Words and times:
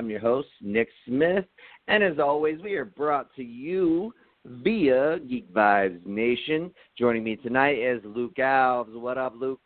I'm 0.00 0.08
your 0.08 0.18
host, 0.18 0.48
Nick 0.62 0.88
Smith, 1.06 1.44
and 1.86 2.02
as 2.02 2.18
always, 2.18 2.58
we 2.62 2.72
are 2.76 2.86
brought 2.86 3.28
to 3.36 3.42
you 3.42 4.14
via 4.46 5.18
Geek 5.28 5.52
Vibes 5.52 6.06
Nation. 6.06 6.70
Joining 6.96 7.22
me 7.22 7.36
tonight 7.36 7.78
is 7.78 8.00
Luke 8.02 8.36
Alves. 8.38 8.98
What 8.98 9.18
up, 9.18 9.34
Luke? 9.38 9.60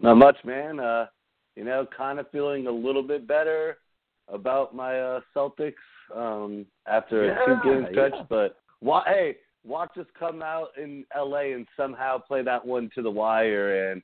Not 0.00 0.14
much, 0.14 0.38
man. 0.46 0.80
Uh, 0.80 1.08
you 1.56 1.64
know, 1.64 1.86
kind 1.94 2.18
of 2.18 2.30
feeling 2.30 2.68
a 2.68 2.70
little 2.70 3.02
bit 3.02 3.28
better 3.28 3.76
about 4.32 4.74
my 4.74 4.98
uh, 4.98 5.20
Celtics 5.36 5.74
um, 6.14 6.64
after 6.86 7.30
a 7.30 7.44
two-game 7.44 7.88
stretch. 7.90 8.14
yeah. 8.16 8.22
But 8.30 8.56
wa- 8.80 9.04
hey, 9.04 9.36
watch 9.62 9.90
us 10.00 10.06
come 10.18 10.40
out 10.40 10.68
in 10.82 11.04
LA 11.14 11.52
and 11.52 11.66
somehow 11.76 12.16
play 12.16 12.40
that 12.44 12.64
one 12.64 12.88
to 12.94 13.02
the 13.02 13.10
wire 13.10 13.90
and 13.90 14.02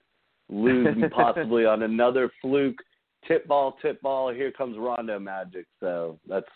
lose 0.51 1.03
possibly 1.17 1.65
on 1.65 1.83
another 1.83 2.31
fluke 2.43 2.77
tip 3.27 3.47
ball, 3.47 3.77
tip 3.83 4.01
ball. 4.03 4.33
Here 4.33 4.51
comes 4.53 4.77
Rondo 4.79 5.19
Magic. 5.19 5.67
So 5.81 6.19
that's 6.29 6.47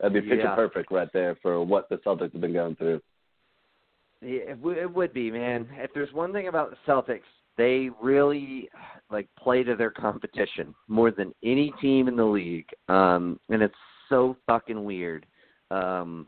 that'd 0.00 0.12
be 0.12 0.20
picture 0.20 0.48
Yeah. 0.48 0.54
perfect 0.54 0.90
right 0.90 1.08
there 1.12 1.36
for 1.42 1.64
what 1.64 1.88
the 1.88 1.96
Celtics 1.98 2.32
have 2.32 2.40
been 2.40 2.52
going 2.52 2.76
through. 2.76 3.00
Yeah, 4.20 4.54
it, 4.54 4.58
it 4.64 4.92
would 4.92 5.12
be, 5.12 5.30
man. 5.30 5.68
If 5.78 5.92
there's 5.94 6.12
one 6.12 6.32
thing 6.32 6.48
about 6.48 6.70
the 6.70 6.76
Celtics, 6.86 7.22
they 7.58 7.90
really 8.00 8.68
like 9.10 9.28
play 9.38 9.62
to 9.62 9.76
their 9.76 9.90
competition 9.90 10.74
more 10.88 11.10
than 11.10 11.34
any 11.42 11.72
team 11.80 12.08
in 12.08 12.16
the 12.16 12.24
league, 12.24 12.68
um, 12.88 13.38
and 13.50 13.62
it's 13.62 13.74
so 14.08 14.36
fucking 14.46 14.84
weird. 14.84 15.26
Um, 15.70 16.26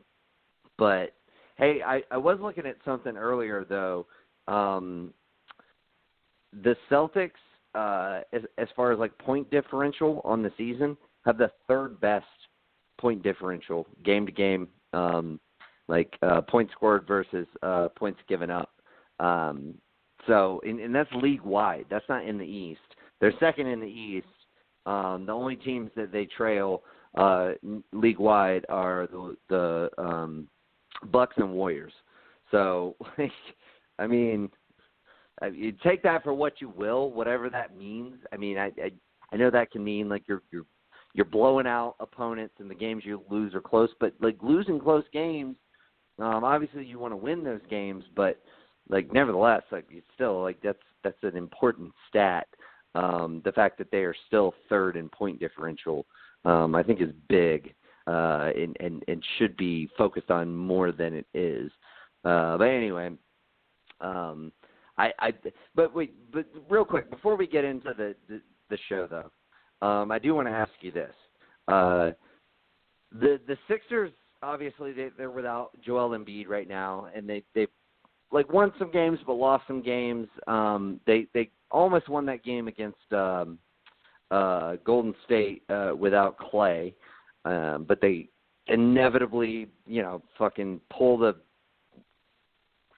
but 0.76 1.14
hey, 1.56 1.80
I, 1.86 2.02
I 2.10 2.16
was 2.16 2.38
looking 2.40 2.66
at 2.66 2.76
something 2.84 3.16
earlier 3.16 3.64
though. 3.64 4.06
Um, 4.48 5.14
the 6.62 6.76
Celtics, 6.90 7.30
uh, 7.74 8.20
as 8.32 8.42
as 8.58 8.68
far 8.76 8.92
as 8.92 8.98
like 8.98 9.16
point 9.18 9.50
differential 9.50 10.20
on 10.24 10.42
the 10.42 10.52
season, 10.56 10.96
have 11.24 11.38
the 11.38 11.50
third 11.68 12.00
best 12.00 12.26
point 12.98 13.22
differential 13.22 13.86
game 14.04 14.26
to 14.26 14.32
game. 14.32 14.68
Um, 14.92 15.40
like 15.88 16.16
uh, 16.22 16.40
points 16.40 16.72
scored 16.72 17.06
versus 17.06 17.46
uh, 17.62 17.88
points 17.96 18.20
given 18.28 18.50
up. 18.50 18.70
Um, 19.20 19.74
so, 20.26 20.60
and, 20.64 20.80
and 20.80 20.94
that's 20.94 21.10
league 21.12 21.42
wide. 21.42 21.86
That's 21.90 22.08
not 22.08 22.24
in 22.24 22.38
the 22.38 22.44
East. 22.44 22.80
They're 23.20 23.34
second 23.38 23.66
in 23.66 23.80
the 23.80 23.86
East. 23.86 24.26
Um, 24.86 25.24
the 25.26 25.32
only 25.32 25.56
teams 25.56 25.90
that 25.96 26.12
they 26.12 26.26
trail 26.26 26.82
uh, 27.16 27.52
league 27.92 28.18
wide 28.18 28.66
are 28.68 29.08
the, 29.10 29.36
the 29.48 29.90
um, 29.98 30.48
Bucks 31.10 31.34
and 31.36 31.52
Warriors. 31.52 31.92
So, 32.50 32.96
like, 33.18 33.32
I 33.98 34.06
mean, 34.06 34.50
I- 35.42 35.48
you 35.48 35.72
take 35.82 36.02
that 36.02 36.22
for 36.22 36.34
what 36.34 36.60
you 36.60 36.68
will, 36.68 37.10
whatever 37.10 37.50
that 37.50 37.76
means. 37.76 38.16
I 38.32 38.36
mean, 38.36 38.58
I 38.58 38.66
I, 38.82 38.92
I 39.32 39.36
know 39.36 39.50
that 39.50 39.70
can 39.70 39.82
mean 39.84 40.08
like 40.08 40.24
you're 40.26 40.42
you're 40.50 40.66
you're 41.14 41.24
blowing 41.24 41.66
out 41.66 41.96
opponents 42.00 42.54
and 42.58 42.70
the 42.70 42.74
games 42.74 43.04
you 43.04 43.22
lose 43.30 43.54
are 43.54 43.60
close, 43.60 43.90
but 44.00 44.12
like 44.20 44.36
losing 44.42 44.80
close 44.80 45.04
games 45.12 45.56
um, 46.18 46.44
obviously, 46.44 46.84
you 46.84 46.98
want 46.98 47.12
to 47.12 47.16
win 47.16 47.42
those 47.42 47.60
games, 47.68 48.04
but 48.14 48.40
like 48.88 49.12
nevertheless, 49.12 49.62
like 49.72 49.86
it's 49.90 50.06
still 50.14 50.42
like 50.42 50.58
that's 50.62 50.78
that's 51.02 51.22
an 51.22 51.36
important 51.36 51.92
stat. 52.08 52.46
Um, 52.94 53.42
the 53.44 53.52
fact 53.52 53.78
that 53.78 53.90
they 53.90 54.04
are 54.04 54.14
still 54.28 54.54
third 54.68 54.96
in 54.96 55.08
point 55.08 55.40
differential, 55.40 56.06
um, 56.44 56.74
I 56.76 56.84
think, 56.84 57.00
is 57.00 57.10
big 57.28 57.74
uh, 58.06 58.50
and, 58.54 58.76
and 58.78 59.02
and 59.08 59.24
should 59.38 59.56
be 59.56 59.88
focused 59.98 60.30
on 60.30 60.54
more 60.54 60.92
than 60.92 61.14
it 61.14 61.26
is. 61.34 61.72
Uh, 62.24 62.56
but 62.56 62.68
anyway, 62.68 63.10
um, 64.00 64.52
I, 64.96 65.12
I 65.18 65.32
but 65.74 65.94
wait, 65.94 66.14
but 66.32 66.46
real 66.68 66.84
quick 66.84 67.10
before 67.10 67.36
we 67.36 67.46
get 67.46 67.64
into 67.64 67.92
the 67.96 68.14
the, 68.28 68.40
the 68.70 68.78
show 68.88 69.06
though, 69.06 69.86
um, 69.86 70.10
I 70.10 70.18
do 70.18 70.34
want 70.34 70.48
to 70.48 70.52
ask 70.52 70.72
you 70.80 70.92
this. 70.92 71.14
Uh, 71.68 72.10
the 73.12 73.40
the 73.46 73.56
Sixers 73.68 74.12
obviously 74.44 74.92
they 74.92 75.08
they're 75.16 75.30
without 75.30 75.70
Joel 75.82 76.10
Embiid 76.10 76.48
right 76.48 76.68
now, 76.68 77.08
and 77.14 77.28
they 77.28 77.42
they 77.54 77.66
like 78.30 78.52
won 78.52 78.72
some 78.78 78.90
games 78.90 79.18
but 79.26 79.34
lost 79.34 79.64
some 79.66 79.82
games. 79.82 80.28
Um, 80.46 81.00
they 81.06 81.26
they 81.34 81.50
almost 81.70 82.08
won 82.08 82.26
that 82.26 82.44
game 82.44 82.68
against 82.68 83.12
um, 83.12 83.58
uh, 84.30 84.76
Golden 84.84 85.14
State 85.24 85.62
uh, 85.68 85.92
without 85.98 86.38
Clay, 86.38 86.94
um, 87.44 87.84
but 87.88 88.00
they 88.00 88.28
inevitably 88.68 89.68
you 89.86 90.02
know 90.02 90.22
fucking 90.38 90.80
pull 90.90 91.18
the 91.18 91.36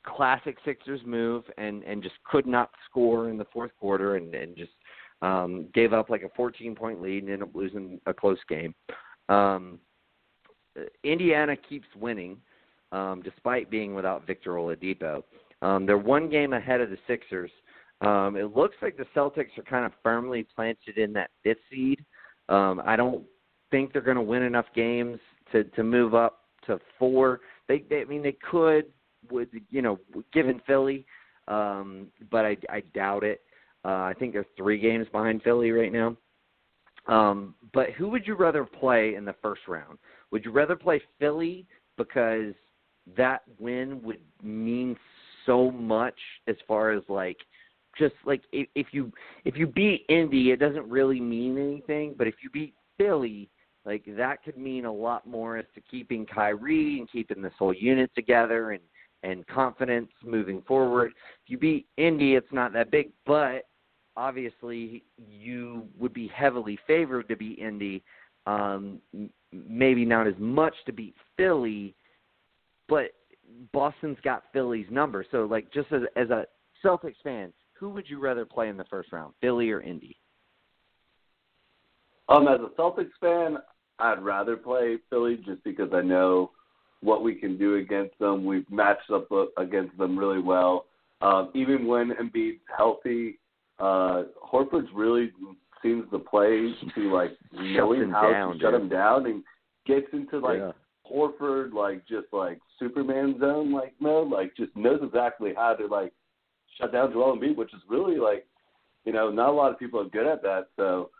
classic 0.06 0.56
Sixers 0.64 1.00
move 1.04 1.44
and 1.58 1.82
and 1.84 2.02
just 2.02 2.14
could 2.24 2.46
not 2.46 2.70
score 2.88 3.28
in 3.28 3.36
the 3.36 3.46
fourth 3.52 3.72
quarter 3.78 4.16
and 4.16 4.34
and 4.34 4.56
just 4.56 4.72
um 5.22 5.66
gave 5.74 5.92
up 5.92 6.10
like 6.10 6.22
a 6.22 6.28
14 6.36 6.74
point 6.74 7.02
lead 7.02 7.22
and 7.22 7.32
ended 7.32 7.48
up 7.48 7.54
losing 7.54 8.00
a 8.06 8.14
close 8.14 8.38
game. 8.48 8.74
Um 9.28 9.78
Indiana 11.04 11.56
keeps 11.56 11.86
winning 11.98 12.38
um 12.92 13.22
despite 13.22 13.70
being 13.70 13.94
without 13.94 14.26
Victor 14.26 14.52
Oladipo. 14.52 15.22
Um 15.62 15.86
they're 15.86 15.98
one 15.98 16.30
game 16.30 16.52
ahead 16.52 16.80
of 16.80 16.90
the 16.90 16.98
Sixers. 17.06 17.50
Um 18.00 18.36
it 18.36 18.56
looks 18.56 18.76
like 18.82 18.96
the 18.96 19.06
Celtics 19.14 19.58
are 19.58 19.62
kind 19.68 19.84
of 19.84 19.92
firmly 20.02 20.46
planted 20.54 20.98
in 20.98 21.12
that 21.14 21.30
fifth 21.42 21.58
seed. 21.70 22.04
Um 22.48 22.80
I 22.84 22.96
don't 22.96 23.24
think 23.70 23.92
they're 23.92 24.02
going 24.02 24.16
to 24.16 24.22
win 24.22 24.42
enough 24.42 24.66
games 24.74 25.18
to 25.52 25.64
to 25.64 25.82
move 25.82 26.14
up 26.14 26.42
to 26.66 26.78
4. 26.98 27.40
They, 27.68 27.84
they 27.90 28.02
I 28.02 28.04
mean 28.04 28.22
they 28.22 28.36
could 28.50 28.86
with 29.30 29.48
you 29.70 29.82
know 29.82 29.98
given 30.32 30.60
Philly, 30.66 31.04
um, 31.48 32.08
but 32.30 32.44
I, 32.44 32.56
I 32.70 32.80
doubt 32.94 33.24
it. 33.24 33.40
Uh, 33.84 34.02
I 34.02 34.14
think 34.18 34.32
they're 34.32 34.46
three 34.56 34.78
games 34.78 35.06
behind 35.12 35.42
Philly 35.42 35.70
right 35.70 35.92
now. 35.92 36.16
Um, 37.06 37.54
but 37.72 37.90
who 37.90 38.08
would 38.08 38.26
you 38.26 38.34
rather 38.34 38.64
play 38.64 39.14
in 39.14 39.24
the 39.24 39.34
first 39.40 39.62
round? 39.68 39.98
Would 40.32 40.44
you 40.44 40.50
rather 40.50 40.74
play 40.74 41.00
Philly 41.20 41.66
because 41.96 42.52
that 43.16 43.42
win 43.60 44.02
would 44.02 44.18
mean 44.42 44.96
so 45.44 45.70
much 45.70 46.18
as 46.48 46.56
far 46.66 46.90
as 46.90 47.02
like 47.08 47.36
just 47.96 48.14
like 48.24 48.42
if, 48.52 48.68
if 48.74 48.88
you 48.90 49.12
if 49.44 49.56
you 49.56 49.66
beat 49.66 50.04
Indy, 50.08 50.50
it 50.50 50.58
doesn't 50.58 50.88
really 50.88 51.20
mean 51.20 51.58
anything. 51.58 52.14
But 52.18 52.26
if 52.26 52.34
you 52.42 52.50
beat 52.50 52.74
Philly, 52.98 53.48
like 53.84 54.04
that 54.16 54.42
could 54.42 54.58
mean 54.58 54.84
a 54.84 54.92
lot 54.92 55.26
more 55.26 55.56
as 55.56 55.64
to 55.74 55.80
keeping 55.80 56.26
Kyrie 56.26 56.98
and 56.98 57.10
keeping 57.10 57.40
this 57.40 57.52
whole 57.58 57.72
unit 57.74 58.10
together 58.14 58.72
and 58.72 58.82
and 59.26 59.46
confidence 59.48 60.08
moving 60.24 60.62
forward. 60.62 61.12
If 61.44 61.50
you 61.50 61.58
beat 61.58 61.86
Indy, 61.96 62.36
it's 62.36 62.52
not 62.52 62.72
that 62.74 62.90
big, 62.90 63.10
but 63.26 63.66
obviously 64.16 65.02
you 65.18 65.88
would 65.98 66.14
be 66.14 66.28
heavily 66.28 66.78
favored 66.86 67.28
to 67.28 67.36
beat 67.36 67.58
Indy. 67.58 68.04
Um, 68.46 69.00
maybe 69.52 70.04
not 70.04 70.28
as 70.28 70.34
much 70.38 70.74
to 70.86 70.92
beat 70.92 71.14
Philly, 71.36 71.96
but 72.88 73.10
Boston's 73.72 74.18
got 74.22 74.44
Philly's 74.52 74.86
number. 74.90 75.24
So, 75.32 75.44
like, 75.44 75.72
just 75.72 75.90
as 75.92 76.02
as 76.14 76.30
a 76.30 76.46
Celtics 76.84 77.20
fan, 77.24 77.52
who 77.72 77.90
would 77.90 78.08
you 78.08 78.20
rather 78.20 78.44
play 78.44 78.68
in 78.68 78.76
the 78.76 78.84
first 78.84 79.12
round, 79.12 79.34
Philly 79.40 79.70
or 79.70 79.80
Indy? 79.80 80.16
Um, 82.28 82.46
as 82.46 82.60
a 82.60 82.80
Celtics 82.80 83.10
fan, 83.20 83.58
I'd 83.98 84.22
rather 84.22 84.56
play 84.56 84.98
Philly 85.10 85.36
just 85.44 85.64
because 85.64 85.90
I 85.92 86.02
know 86.02 86.52
what 87.02 87.22
we 87.22 87.34
can 87.34 87.56
do 87.58 87.76
against 87.76 88.18
them. 88.18 88.44
We've 88.44 88.68
matched 88.70 89.10
up 89.12 89.30
uh, 89.30 89.46
against 89.58 89.96
them 89.98 90.18
really 90.18 90.40
well. 90.40 90.86
Um, 91.20 91.50
even 91.54 91.86
when 91.86 92.12
Embiid's 92.12 92.60
healthy, 92.76 93.38
uh, 93.78 94.24
Horford's 94.52 94.88
really 94.94 95.30
seems 95.82 96.04
to 96.10 96.18
play 96.18 96.72
to 96.94 97.12
like 97.14 97.32
knowing 97.52 98.10
how 98.10 98.30
down, 98.30 98.52
to 98.54 98.60
shut 98.60 98.72
dude. 98.72 98.82
him 98.82 98.88
down 98.88 99.26
and 99.26 99.42
gets 99.86 100.06
into 100.12 100.38
like 100.38 100.58
Yeah. 100.58 100.72
Horford 101.10 101.72
like 101.72 102.06
just 102.06 102.26
like 102.32 102.58
Superman 102.78 103.38
zone 103.38 103.72
like 103.72 103.94
mode, 104.00 104.30
like 104.30 104.56
just 104.56 104.74
knows 104.76 105.00
exactly 105.02 105.52
how 105.54 105.74
to 105.74 105.86
like 105.86 106.12
shut 106.78 106.92
down 106.92 107.12
Joel 107.12 107.36
Embiid, 107.36 107.56
which 107.56 107.72
is 107.72 107.80
really 107.88 108.16
like 108.16 108.46
you 109.04 109.12
know 109.12 109.30
not 109.30 109.50
a 109.50 109.52
lot 109.52 109.70
of 109.72 109.78
people 109.78 110.00
are 110.00 110.08
good 110.08 110.26
at 110.26 110.42
that. 110.42 110.68
So 110.76 111.10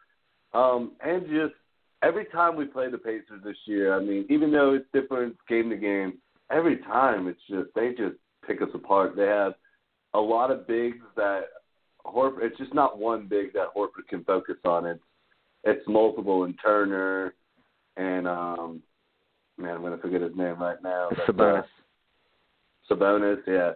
um, 0.52 0.93
and 1.05 1.23
just 1.26 1.55
every 2.06 2.26
time 2.26 2.56
we 2.56 2.64
play 2.64 2.90
the 2.90 2.98
Pacers 2.98 3.42
this 3.44 3.56
year, 3.64 3.94
I 3.94 4.00
mean, 4.00 4.26
even 4.30 4.52
though 4.52 4.74
it's 4.74 4.86
different 4.92 5.36
game 5.48 5.70
to 5.70 5.76
game, 5.76 6.18
every 6.50 6.78
time 6.78 7.26
it's 7.26 7.40
just 7.48 7.74
they 7.74 7.90
just 7.90 8.16
pick 8.46 8.62
us 8.62 8.68
apart. 8.74 9.16
They 9.16 9.26
have 9.26 9.54
a 10.14 10.20
lot 10.20 10.50
of 10.50 10.66
bigs 10.66 11.04
that 11.16 11.44
Horford. 12.04 12.42
It's 12.42 12.58
just 12.58 12.74
not 12.74 12.98
one 12.98 13.26
big 13.26 13.52
that 13.54 13.74
Horford 13.76 14.08
can 14.08 14.24
focus 14.24 14.56
on. 14.64 14.86
It's 14.86 15.02
it's 15.64 15.86
multiple 15.88 16.44
and 16.44 16.54
Turner 16.62 17.34
and 17.96 18.28
um 18.28 18.82
man, 19.58 19.74
I'm 19.74 19.82
gonna 19.82 19.98
forget 19.98 20.20
his 20.20 20.36
name 20.36 20.60
right 20.60 20.82
now. 20.82 21.08
Sabonis. 21.28 21.64
Uh, 21.64 22.94
Sabonis, 22.94 23.38
yeah. 23.46 23.72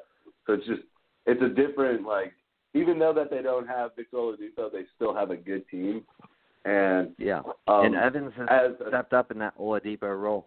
So 0.46 0.54
it's 0.54 0.66
just 0.66 0.82
it's 1.26 1.42
a 1.42 1.48
different 1.48 2.06
like 2.06 2.32
even 2.74 3.00
though 3.00 3.12
that 3.12 3.30
they 3.30 3.42
don't 3.42 3.66
have 3.66 3.96
Victor 3.96 4.18
Oladipo, 4.18 4.70
they 4.70 4.84
still 4.94 5.14
have 5.14 5.30
a 5.30 5.36
good 5.36 5.68
team. 5.68 6.04
And 6.64 7.10
yeah, 7.18 7.40
um, 7.68 7.86
and 7.86 7.96
Evans 7.96 8.32
has 8.36 8.48
as, 8.50 8.88
stepped 8.88 9.14
up 9.14 9.30
in 9.30 9.38
that 9.38 9.56
Oladipo 9.58 10.20
role. 10.20 10.46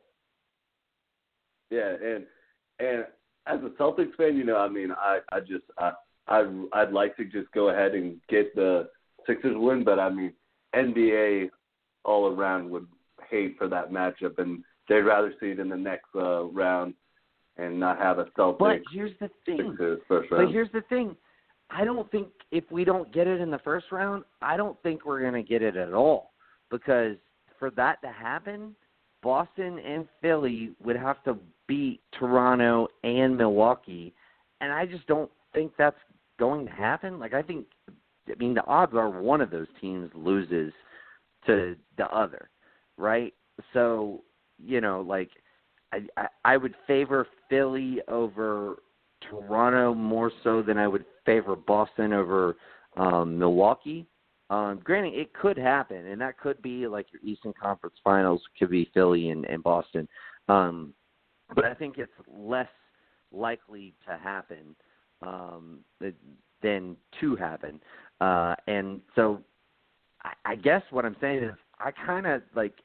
Yeah, 1.72 1.90
and 1.90 2.26
and 2.80 3.06
as 3.48 3.60
a 3.64 3.70
Celtics 3.82 4.16
fan, 4.16 4.38
you 4.38 4.44
know, 4.44 4.58
I 4.58 4.70
mean, 4.70 4.92
I 4.92 5.20
I 5.32 5.40
just 5.40 5.64
I 5.80 5.92
I 6.28 6.46
I'd 6.74 6.92
like 6.92 7.18
to 7.18 7.26
just 7.26 7.52
go 7.54 7.70
ahead 7.70 7.96
and 7.96 8.18
get 8.30 8.54
the 8.56 8.90
Sixers 9.26 9.56
win, 9.58 9.84
but 9.84 10.00
I 10.00 10.10
mean, 10.10 10.34
NBA 10.76 11.50
all 12.06 12.28
around 12.28 12.70
would 12.70 12.88
hate 13.30 13.56
for 13.58 13.68
that 13.70 13.92
matchup, 13.92 14.38
and 14.38 14.64
they'd 14.88 15.02
rather 15.02 15.34
see 15.40 15.48
it 15.48 15.60
in 15.60 15.70
the 15.70 15.78
next 15.78 16.10
uh, 16.16 16.44
round 16.46 16.94
and 17.58 17.80
not 17.80 17.98
have 17.98 18.20
a 18.20 18.26
Celtics. 18.38 18.60
But 18.60 18.82
here's 18.92 19.18
the 19.20 19.30
thing. 19.46 19.58
Sixers 19.72 20.00
first 20.08 20.32
round. 20.32 20.48
But 20.48 20.54
here's 20.54 20.72
the 20.72 20.82
thing. 20.90 21.16
I 21.74 21.84
don't 21.84 22.10
think 22.12 22.28
if 22.52 22.64
we 22.72 22.86
don't 22.86 23.12
get 23.12 23.26
it 23.26 23.42
in 23.42 23.50
the 23.50 23.58
first 23.60 23.88
round, 23.92 24.24
I 24.42 24.58
don't 24.58 24.82
think 24.84 25.06
we're 25.06 25.22
going 25.22 25.34
to 25.34 25.44
get 25.48 25.64
it 25.64 25.76
at 25.76 25.94
all 25.94 26.32
because 26.70 27.18
for 27.58 27.72
that 27.72 28.00
to 28.04 28.10
happen, 28.10 28.76
Boston 29.24 29.80
and 29.80 30.08
Philly 30.22 30.72
would 30.84 30.96
have 30.96 31.24
to 31.24 31.38
beat 31.68 32.02
Toronto 32.18 32.88
and 33.04 33.36
Milwaukee, 33.36 34.14
and 34.62 34.72
I 34.72 34.86
just 34.86 35.08
don't 35.08 35.32
think 35.54 35.72
that's 35.78 35.98
going 36.38 36.66
to 36.66 36.72
happen. 36.72 37.20
Like 37.20 37.34
I 37.34 37.42
think, 37.42 37.66
I 38.30 38.36
mean, 38.38 38.54
the 38.54 38.66
odds 38.66 38.94
are 38.94 39.10
one 39.10 39.42
of 39.42 39.50
those 39.50 39.68
teams 39.82 40.12
loses 40.14 40.74
to 41.48 41.76
the 41.98 42.06
other, 42.16 42.50
right? 42.98 43.34
So 43.74 44.22
you 44.64 44.82
know, 44.82 45.02
like 45.02 45.30
I 45.92 46.02
I, 46.18 46.28
I 46.46 46.58
would 46.58 46.76
favor 46.86 47.26
Philly 47.50 48.00
over 48.08 48.76
Toronto 49.30 49.94
more 49.94 50.32
so 50.44 50.62
than 50.62 50.78
I 50.78 50.88
would 50.88 51.06
favor 51.26 51.56
Boston 51.56 52.14
over 52.14 52.56
um, 52.98 53.38
Milwaukee. 53.38 54.06
Um, 54.50 54.80
granted, 54.84 55.14
it 55.14 55.34
could 55.34 55.58
happen, 55.58 56.06
and 56.08 56.22
that 56.22 56.38
could 56.38 56.62
be 56.62 56.86
like 56.86 57.08
your 57.12 57.22
Eastern 57.24 57.54
Conference 57.60 57.96
Finals 58.04 58.42
could 58.60 58.70
be 58.70 58.90
Philly 58.94 59.30
and, 59.32 59.46
and 59.46 59.64
Boston. 59.64 60.08
Um, 60.48 60.94
but 61.56 61.66
I 61.66 61.74
think 61.74 61.98
it's 61.98 62.12
less 62.32 62.68
likely 63.32 63.94
to 64.08 64.18
happen 64.18 64.76
um, 65.22 65.80
than 66.62 66.96
to 67.20 67.36
happen. 67.36 67.80
Uh, 68.22 68.56
and 68.68 69.02
so, 69.16 69.42
I, 70.24 70.34
I 70.46 70.56
guess 70.56 70.84
what 70.92 71.06
I'm 71.06 71.16
saying 71.20 71.44
is, 71.44 71.56
I 71.80 71.92
kind 71.92 72.28
of 72.28 72.42
like, 72.56 72.76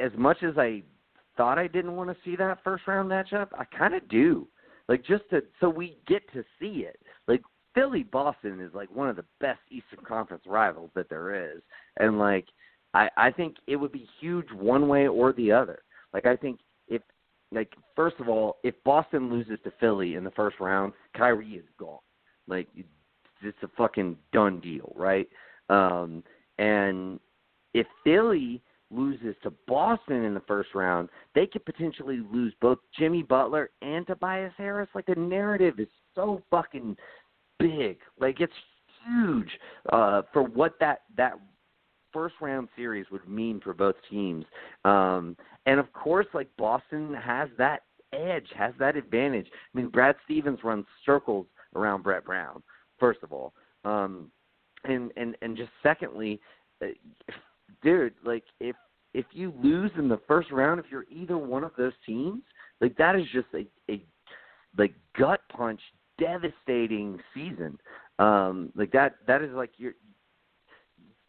as 0.00 0.10
much 0.16 0.42
as 0.42 0.58
I 0.58 0.82
thought 1.36 1.58
I 1.58 1.66
didn't 1.66 1.96
want 1.96 2.10
to 2.10 2.16
see 2.24 2.36
that 2.36 2.58
first 2.64 2.86
round 2.86 3.10
matchup, 3.10 3.48
I 3.56 3.64
kind 3.64 3.94
of 3.94 4.06
do. 4.08 4.48
Like 4.88 5.04
just 5.04 5.28
to 5.30 5.42
so 5.60 5.68
we 5.68 5.98
get 6.06 6.22
to 6.32 6.44
see 6.60 6.84
it. 6.86 6.98
Like 7.26 7.42
Philly 7.74 8.02
Boston 8.04 8.60
is 8.60 8.72
like 8.74 8.94
one 8.94 9.08
of 9.08 9.16
the 9.16 9.24
best 9.40 9.60
Eastern 9.70 10.04
Conference 10.04 10.44
rivals 10.46 10.90
that 10.94 11.08
there 11.08 11.52
is, 11.52 11.62
and 11.98 12.18
like 12.18 12.46
I 12.92 13.08
I 13.16 13.30
think 13.30 13.56
it 13.66 13.76
would 13.76 13.92
be 13.92 14.08
huge 14.20 14.50
one 14.52 14.88
way 14.88 15.06
or 15.08 15.32
the 15.32 15.52
other. 15.52 15.80
Like 16.12 16.26
I 16.26 16.36
think 16.36 16.60
if 16.88 17.02
like 17.50 17.72
first 17.96 18.16
of 18.20 18.28
all, 18.28 18.58
if 18.62 18.74
Boston 18.84 19.30
loses 19.30 19.58
to 19.64 19.72
Philly 19.80 20.14
in 20.16 20.24
the 20.24 20.30
first 20.32 20.60
round, 20.60 20.92
Kyrie 21.16 21.54
is 21.54 21.64
gone. 21.78 21.98
Like 22.46 22.68
it's 23.42 23.62
a 23.62 23.68
fucking 23.76 24.16
done 24.32 24.60
deal, 24.60 24.92
right? 24.96 25.28
Um, 25.70 26.22
and 26.58 27.18
if 27.72 27.86
Philly 28.04 28.62
loses 28.94 29.34
to 29.42 29.52
Boston 29.66 30.24
in 30.24 30.34
the 30.34 30.42
first 30.46 30.70
round, 30.74 31.08
they 31.34 31.46
could 31.46 31.64
potentially 31.64 32.20
lose 32.32 32.54
both 32.60 32.78
Jimmy 32.98 33.22
Butler 33.22 33.70
and 33.82 34.06
Tobias 34.06 34.52
Harris. 34.56 34.88
Like 34.94 35.06
the 35.06 35.14
narrative 35.14 35.78
is 35.78 35.88
so 36.14 36.42
fucking 36.50 36.96
big. 37.58 37.98
Like 38.18 38.40
it's 38.40 38.52
huge 39.06 39.50
uh, 39.92 40.22
for 40.32 40.42
what 40.42 40.74
that 40.80 41.02
that 41.16 41.34
first 42.12 42.36
round 42.40 42.68
series 42.76 43.06
would 43.10 43.28
mean 43.28 43.60
for 43.60 43.74
both 43.74 43.96
teams. 44.10 44.44
Um, 44.84 45.36
and 45.66 45.80
of 45.80 45.92
course, 45.92 46.26
like 46.32 46.48
Boston 46.56 47.14
has 47.14 47.48
that 47.58 47.82
edge, 48.12 48.46
has 48.56 48.72
that 48.78 48.96
advantage. 48.96 49.48
I 49.52 49.78
mean, 49.78 49.88
Brad 49.88 50.16
Stevens 50.24 50.60
runs 50.62 50.86
circles 51.04 51.46
around 51.74 52.02
Brett 52.02 52.24
Brown. 52.24 52.62
First 52.98 53.20
of 53.22 53.32
all, 53.32 53.52
um, 53.84 54.30
and 54.84 55.10
and 55.16 55.36
and 55.42 55.56
just 55.56 55.70
secondly, 55.82 56.40
uh, 56.82 56.86
dude, 57.82 58.14
like 58.24 58.44
if 58.60 58.76
if 59.14 59.26
you 59.32 59.54
lose 59.62 59.92
in 59.96 60.08
the 60.08 60.20
first 60.26 60.50
round, 60.50 60.80
if 60.80 60.86
you're 60.90 61.06
either 61.10 61.38
one 61.38 61.64
of 61.64 61.70
those 61.78 61.92
teams, 62.04 62.42
like 62.80 62.96
that 62.96 63.16
is 63.16 63.24
just 63.32 63.46
a, 63.54 63.66
a 63.90 64.04
like 64.76 64.92
gut 65.18 65.40
punch 65.48 65.80
devastating 66.18 67.18
season. 67.32 67.78
Um, 68.18 68.70
like 68.74 68.92
that 68.92 69.14
that 69.26 69.42
is 69.42 69.52
like 69.52 69.70
your 69.76 69.92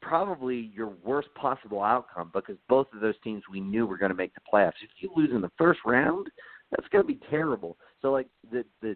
probably 0.01 0.71
your 0.75 0.93
worst 1.03 1.29
possible 1.35 1.81
outcome 1.81 2.31
because 2.33 2.57
both 2.67 2.87
of 2.93 3.01
those 3.01 3.15
teams 3.23 3.43
we 3.51 3.59
knew 3.59 3.85
were 3.85 3.97
going 3.97 4.11
to 4.11 4.17
make 4.17 4.33
the 4.33 4.41
playoffs. 4.51 4.73
If 4.83 4.89
you 4.99 5.11
lose 5.15 5.29
in 5.31 5.41
the 5.41 5.51
first 5.57 5.79
round, 5.85 6.27
that's 6.71 6.87
going 6.89 7.03
to 7.03 7.07
be 7.07 7.19
terrible. 7.29 7.77
So 8.01 8.11
like 8.11 8.27
the 8.51 8.65
the 8.81 8.95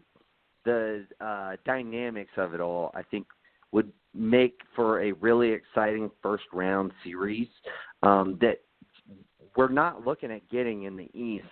the 0.65 1.05
uh, 1.21 1.55
dynamics 1.65 2.31
of 2.37 2.53
it 2.53 2.59
all, 2.59 2.91
I 2.93 3.03
think, 3.03 3.27
would 3.71 3.91
make 4.13 4.59
for 4.75 5.01
a 5.03 5.11
really 5.13 5.51
exciting 5.51 6.09
first 6.21 6.43
round 6.51 6.91
series 7.03 7.47
um, 8.03 8.37
that 8.41 8.57
we're 9.59 9.67
not 9.67 10.07
looking 10.07 10.31
at 10.31 10.49
getting 10.49 10.83
in 10.83 10.95
the 10.95 11.09
East. 11.13 11.43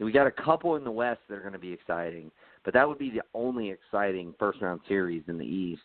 We 0.00 0.10
got 0.10 0.26
a 0.26 0.30
couple 0.30 0.76
in 0.76 0.84
the 0.84 0.90
West 0.90 1.20
that 1.28 1.34
are 1.34 1.42
going 1.42 1.52
to 1.52 1.58
be 1.58 1.70
exciting, 1.70 2.30
but 2.64 2.72
that 2.72 2.88
would 2.88 2.96
be 2.96 3.10
the 3.10 3.20
only 3.34 3.68
exciting 3.68 4.32
first 4.38 4.62
round 4.62 4.80
series 4.88 5.22
in 5.28 5.36
the 5.36 5.44
East. 5.44 5.82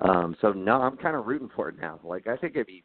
Um, 0.00 0.34
so 0.40 0.52
no, 0.52 0.80
I'm 0.80 0.96
kind 0.96 1.14
of 1.14 1.26
rooting 1.26 1.50
for 1.54 1.68
it 1.68 1.78
now. 1.78 2.00
Like 2.02 2.26
I 2.26 2.38
think 2.38 2.54
it'd 2.54 2.68
be, 2.68 2.84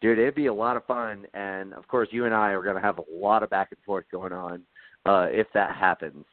dude, 0.00 0.18
it'd 0.18 0.34
be 0.34 0.46
a 0.46 0.52
lot 0.54 0.76
of 0.76 0.84
fun, 0.86 1.26
and 1.32 1.74
of 1.74 1.86
course 1.86 2.08
you 2.10 2.24
and 2.24 2.34
I 2.34 2.48
are 2.48 2.62
going 2.62 2.74
to 2.74 2.82
have 2.82 2.98
a 2.98 3.04
lot 3.08 3.44
of 3.44 3.50
back 3.50 3.68
and 3.70 3.78
forth 3.86 4.06
going 4.10 4.32
on 4.32 4.64
uh, 5.06 5.28
if 5.30 5.46
that 5.54 5.76
happens. 5.76 6.24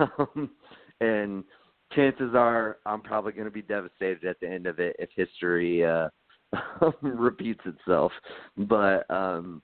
Um, 0.00 0.52
and 1.02 1.44
chances 1.92 2.34
are 2.34 2.78
I'm 2.86 3.02
probably 3.02 3.32
going 3.32 3.44
to 3.44 3.50
be 3.50 3.60
devastated 3.60 4.24
at 4.24 4.40
the 4.40 4.48
end 4.48 4.66
of 4.66 4.80
it 4.80 4.96
if 4.98 5.10
history 5.14 5.84
uh, 5.84 6.08
repeats 7.02 7.60
itself. 7.66 8.12
But 8.56 9.04
um, 9.10 9.60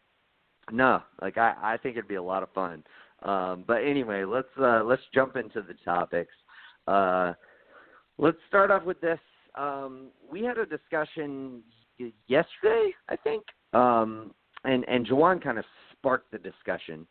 no, 0.73 1.03
like 1.23 1.39
I, 1.39 1.55
I 1.63 1.77
think 1.77 1.97
it'd 1.97 2.09
be 2.09 2.17
a 2.17 2.23
lot 2.23 2.43
of 2.43 2.53
fun. 2.53 2.83
Um, 3.23 3.65
but 3.67 3.85
anyway, 3.85 4.25
let's 4.25 4.49
uh, 4.61 4.83
let's 4.85 5.03
jump 5.15 5.37
into 5.37 5.63
the 5.63 5.75
topics. 5.85 6.33
Uh, 6.87 7.33
let's 8.19 8.37
start 8.49 8.71
off 8.71 8.85
with 8.85 9.01
this. 9.01 9.19
Um, 9.55 10.09
we 10.31 10.43
had 10.43 10.59
a 10.59 10.67
discussion 10.67 11.63
yesterday, 12.29 12.93
I 13.09 13.17
think, 13.17 13.45
um, 13.73 14.35
and 14.65 14.85
and 14.89 15.07
Jawan 15.07 15.43
kind 15.43 15.59
of 15.59 15.65
sparked 15.93 16.31
the 16.31 16.39
discussion 16.39 17.07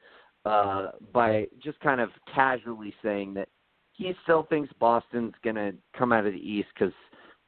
uh, 0.45 0.87
by 1.11 1.47
just 1.63 1.79
kind 1.79 1.99
of 1.99 2.09
casually 2.33 2.93
saying 3.03 3.33
that 3.33 3.49
he 3.93 4.13
still 4.23 4.43
thinks 4.43 4.71
Boston's 4.79 5.33
going 5.43 5.55
to 5.55 5.73
come 5.97 6.11
out 6.11 6.25
of 6.25 6.33
the 6.33 6.39
East 6.39 6.67
because 6.77 6.93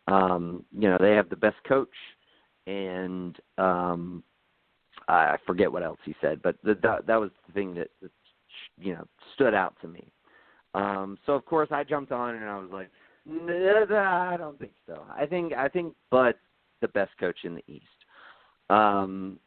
um, 0.07 0.63
you 0.71 0.89
know 0.89 0.97
they 0.99 1.11
have 1.11 1.29
the 1.29 1.35
best 1.35 1.57
coach, 1.67 1.89
and 2.65 3.37
um, 3.57 4.23
I 5.07 5.37
forget 5.45 5.71
what 5.71 5.83
else 5.83 5.99
he 6.03 6.15
said, 6.21 6.41
but 6.41 6.57
the, 6.63 6.77
that 6.83 7.07
that 7.07 7.15
was 7.19 7.31
the 7.47 7.53
thing 7.53 7.73
that, 7.75 7.89
that 8.01 8.11
you 8.79 8.93
know 8.93 9.05
stood 9.33 9.53
out 9.53 9.75
to 9.81 9.87
me. 9.87 10.11
Um, 10.73 11.17
so 11.25 11.33
of 11.33 11.45
course 11.45 11.69
I 11.71 11.83
jumped 11.83 12.11
on 12.11 12.35
and 12.35 12.45
I 12.45 12.57
was 12.59 12.69
like, 12.71 12.89
I 13.29 14.35
don't 14.37 14.59
think 14.59 14.73
so. 14.85 15.03
I 15.15 15.25
think 15.25 15.53
I 15.53 15.67
think 15.67 15.93
Bud's 16.11 16.37
the 16.81 16.87
best 16.89 17.11
coach 17.19 17.37
in 17.43 17.55
the 17.55 17.63
East. 17.67 17.85
Um, 18.69 19.39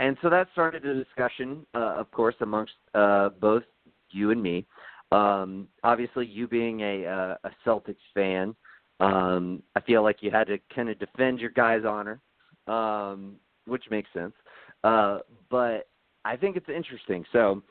and 0.00 0.16
so 0.22 0.28
that 0.30 0.48
started 0.52 0.84
a 0.84 0.94
discussion, 1.02 1.64
uh, 1.74 1.94
of 1.96 2.10
course, 2.10 2.34
amongst 2.40 2.72
uh, 2.94 3.30
both 3.40 3.62
you 4.10 4.30
and 4.30 4.42
me. 4.42 4.66
Um, 5.12 5.68
obviously, 5.84 6.26
you 6.26 6.48
being 6.48 6.80
a, 6.80 7.06
uh, 7.06 7.34
a 7.44 7.50
Celtics 7.64 7.96
fan, 8.12 8.54
um, 9.00 9.62
I 9.76 9.80
feel 9.80 10.02
like 10.02 10.16
you 10.20 10.30
had 10.30 10.48
to 10.48 10.58
kind 10.74 10.88
of 10.88 10.98
defend 10.98 11.38
your 11.38 11.50
guy's 11.50 11.84
honor, 11.84 12.20
um, 12.66 13.36
which 13.66 13.84
makes 13.90 14.08
sense. 14.12 14.34
Uh, 14.84 15.18
but 15.50 15.88
I 16.24 16.36
think 16.36 16.56
it's 16.56 16.68
interesting. 16.68 17.24
So 17.32 17.62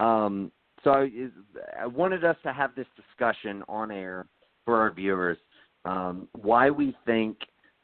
Um, 0.00 0.50
so 0.82 0.90
I, 0.90 1.08
I 1.80 1.86
wanted 1.86 2.24
us 2.24 2.36
to 2.42 2.52
have 2.52 2.74
this 2.74 2.86
discussion 2.96 3.62
on 3.68 3.92
air 3.92 4.26
for 4.64 4.80
our 4.80 4.92
viewers. 4.92 5.38
Um, 5.84 6.28
why 6.32 6.70
we 6.70 6.96
think, 7.06 7.36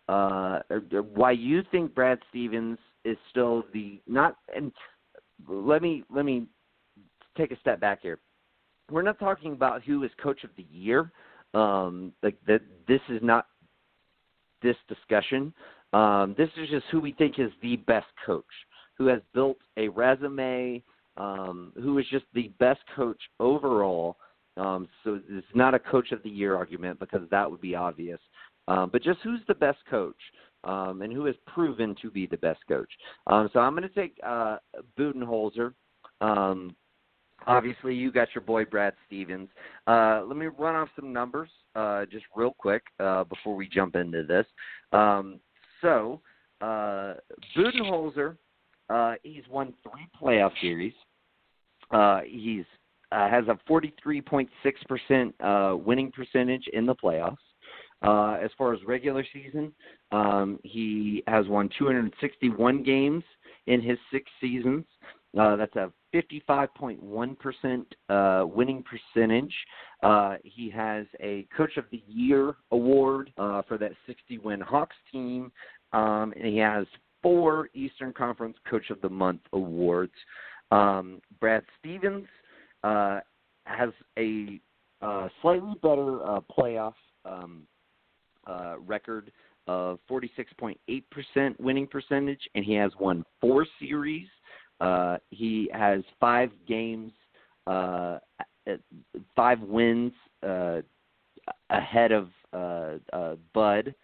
uh, 0.09 0.61
why 1.14 1.33
you 1.33 1.62
think 1.71 1.95
Brad 1.95 2.18
Stevens 2.30 2.78
is 3.04 3.16
still 3.30 3.64
the 3.73 4.00
not. 4.09 4.37
And 4.54 4.73
let 5.47 5.80
me 5.80 6.02
let 6.12 6.25
me 6.25 6.47
take 7.37 7.52
a 7.52 7.61
step 7.61 7.78
back 7.80 8.00
here. 8.02 8.18
We're 8.90 9.02
not 9.02 9.18
talking 9.18 9.52
about 9.52 9.83
who 9.83 10.02
is 10.02 10.11
coach 10.21 10.42
of 10.42 10.50
the 10.57 10.66
year. 10.73 11.12
Um, 11.54 12.12
like 12.23 12.37
that, 12.47 12.62
this 12.88 13.00
is 13.09 13.21
not 13.23 13.47
this 14.61 14.76
discussion. 14.88 15.52
Um, 15.92 16.35
this 16.37 16.50
is 16.61 16.68
just 16.68 16.87
who 16.90 17.00
we 17.00 17.12
think 17.12 17.38
is 17.38 17.50
the 17.62 17.76
best 17.76 18.07
coach, 18.26 18.45
who 18.99 19.07
has 19.07 19.21
built 19.33 19.59
a 19.76 19.88
resume, 19.88 20.83
um, 21.17 21.73
who 21.76 21.99
is 21.99 22.07
just 22.11 22.26
the 22.35 22.49
best 22.59 22.81
coach 22.95 23.21
overall. 23.40 24.17
Um, 24.57 24.88
so 25.05 25.21
it's 25.28 25.47
not 25.55 25.75
a 25.75 25.78
coach 25.78 26.11
of 26.11 26.23
the 26.25 26.31
year 26.31 26.57
argument 26.57 26.99
because 26.99 27.23
that 27.31 27.49
would 27.49 27.61
be 27.61 27.76
obvious. 27.76 28.19
Um, 28.67 28.90
but 28.93 29.02
just 29.02 29.21
who's 29.23 29.40
the 29.47 29.55
best 29.55 29.78
coach 29.88 30.17
um, 30.64 31.02
and 31.02 31.12
who 31.12 31.25
has 31.26 31.37
proven 31.47 31.95
to 32.02 32.11
be 32.11 32.26
the 32.26 32.37
best 32.37 32.61
coach. 32.69 32.90
Um, 33.26 33.49
so 33.52 33.61
I'm 33.61 33.75
going 33.75 33.88
to 33.88 33.95
take 33.95 34.19
uh, 34.26 34.59
Budenholzer. 34.99 35.75
Um, 36.21 36.75
obviously, 37.47 37.95
you 37.95 38.11
got 38.11 38.28
your 38.35 38.43
boy 38.43 38.64
Brad 38.64 38.95
Stevens. 39.07 39.49
Uh, 39.87 40.23
let 40.26 40.37
me 40.37 40.47
run 40.47 40.75
off 40.75 40.88
some 40.97 41.12
numbers 41.12 41.50
uh, 41.76 42.05
just 42.07 42.25
real 42.35 42.55
quick 42.59 42.83
uh, 43.00 43.25
before 43.25 43.55
we 43.55 43.69
jump 43.69 43.95
into 43.97 44.25
this. 44.25 44.47
Um, 44.93 45.38
so 45.81 46.21
uh, 46.61 47.14
Budenholzer, 47.57 48.37
uh, 48.90 49.14
he's 49.23 49.45
won 49.50 49.75
three 49.83 50.07
playoff 50.21 50.52
series. 50.61 50.95
Uh, 51.90 52.21
he's 52.26 52.64
uh, 53.11 53.28
has 53.28 53.45
a 53.49 53.59
43.6% 53.71 55.33
uh, 55.40 55.76
winning 55.76 56.12
percentage 56.12 56.64
in 56.73 56.85
the 56.87 56.95
playoffs. 56.95 57.37
Uh, 58.02 58.35
as 58.35 58.50
far 58.57 58.73
as 58.73 58.78
regular 58.87 59.25
season, 59.33 59.73
um, 60.12 60.59
he 60.62 61.23
has 61.26 61.47
won 61.49 61.68
261 61.78 62.83
games 62.83 63.25
in 63.66 63.80
his 63.80 63.99
six 64.12 64.30
seasons. 64.40 64.85
Uh, 65.38 65.57
that's 65.57 65.75
a 65.76 65.92
55.1% 66.14 67.85
uh, 68.09 68.47
winning 68.47 68.85
percentage. 68.85 69.54
Uh, 70.02 70.37
he 70.45 70.71
has 70.71 71.07
a 71.21 71.47
Coach 71.57 71.76
of 71.76 71.85
the 71.90 72.02
Year 72.07 72.54
award 72.71 73.33
uh, 73.37 73.62
for 73.68 73.78
that 73.78 73.92
60 74.07 74.38
win 74.38 74.61
Hawks 74.61 74.97
team. 75.11 75.52
Um, 75.92 76.33
and 76.37 76.47
he 76.47 76.59
has 76.59 76.87
four 77.23 77.69
Eastern 77.75 78.13
Conference 78.13 78.57
Coach 78.69 78.91
of 78.91 79.01
the 79.01 79.09
Month 79.09 79.41
awards. 79.53 80.13
Um, 80.71 81.21
Brad 81.41 81.63
Stevens 81.79 82.27
uh, 82.85 83.21
has 83.65 83.91
a 84.19 84.61
uh, 85.01 85.29
slightly 85.43 85.75
better 85.83 86.25
uh, 86.27 86.41
playoff 86.59 86.95
um, 87.25 87.63
uh, 88.47 88.79
record 88.81 89.31
of 89.67 89.99
46.8% 90.11 91.61
winning 91.61 91.87
percentage, 91.87 92.41
and 92.55 92.65
he 92.65 92.75
has 92.75 92.91
won 92.99 93.25
four 93.41 93.67
series. 93.79 94.27
Uh, 94.81 95.19
he 95.31 95.71
has 95.73 96.03
five 96.19 96.51
games, 96.67 97.13
uh, 97.67 98.19
five 99.37 99.61
wins 99.61 100.13
ahead 101.71 102.13
of 102.13 102.31
Bud 103.53 103.95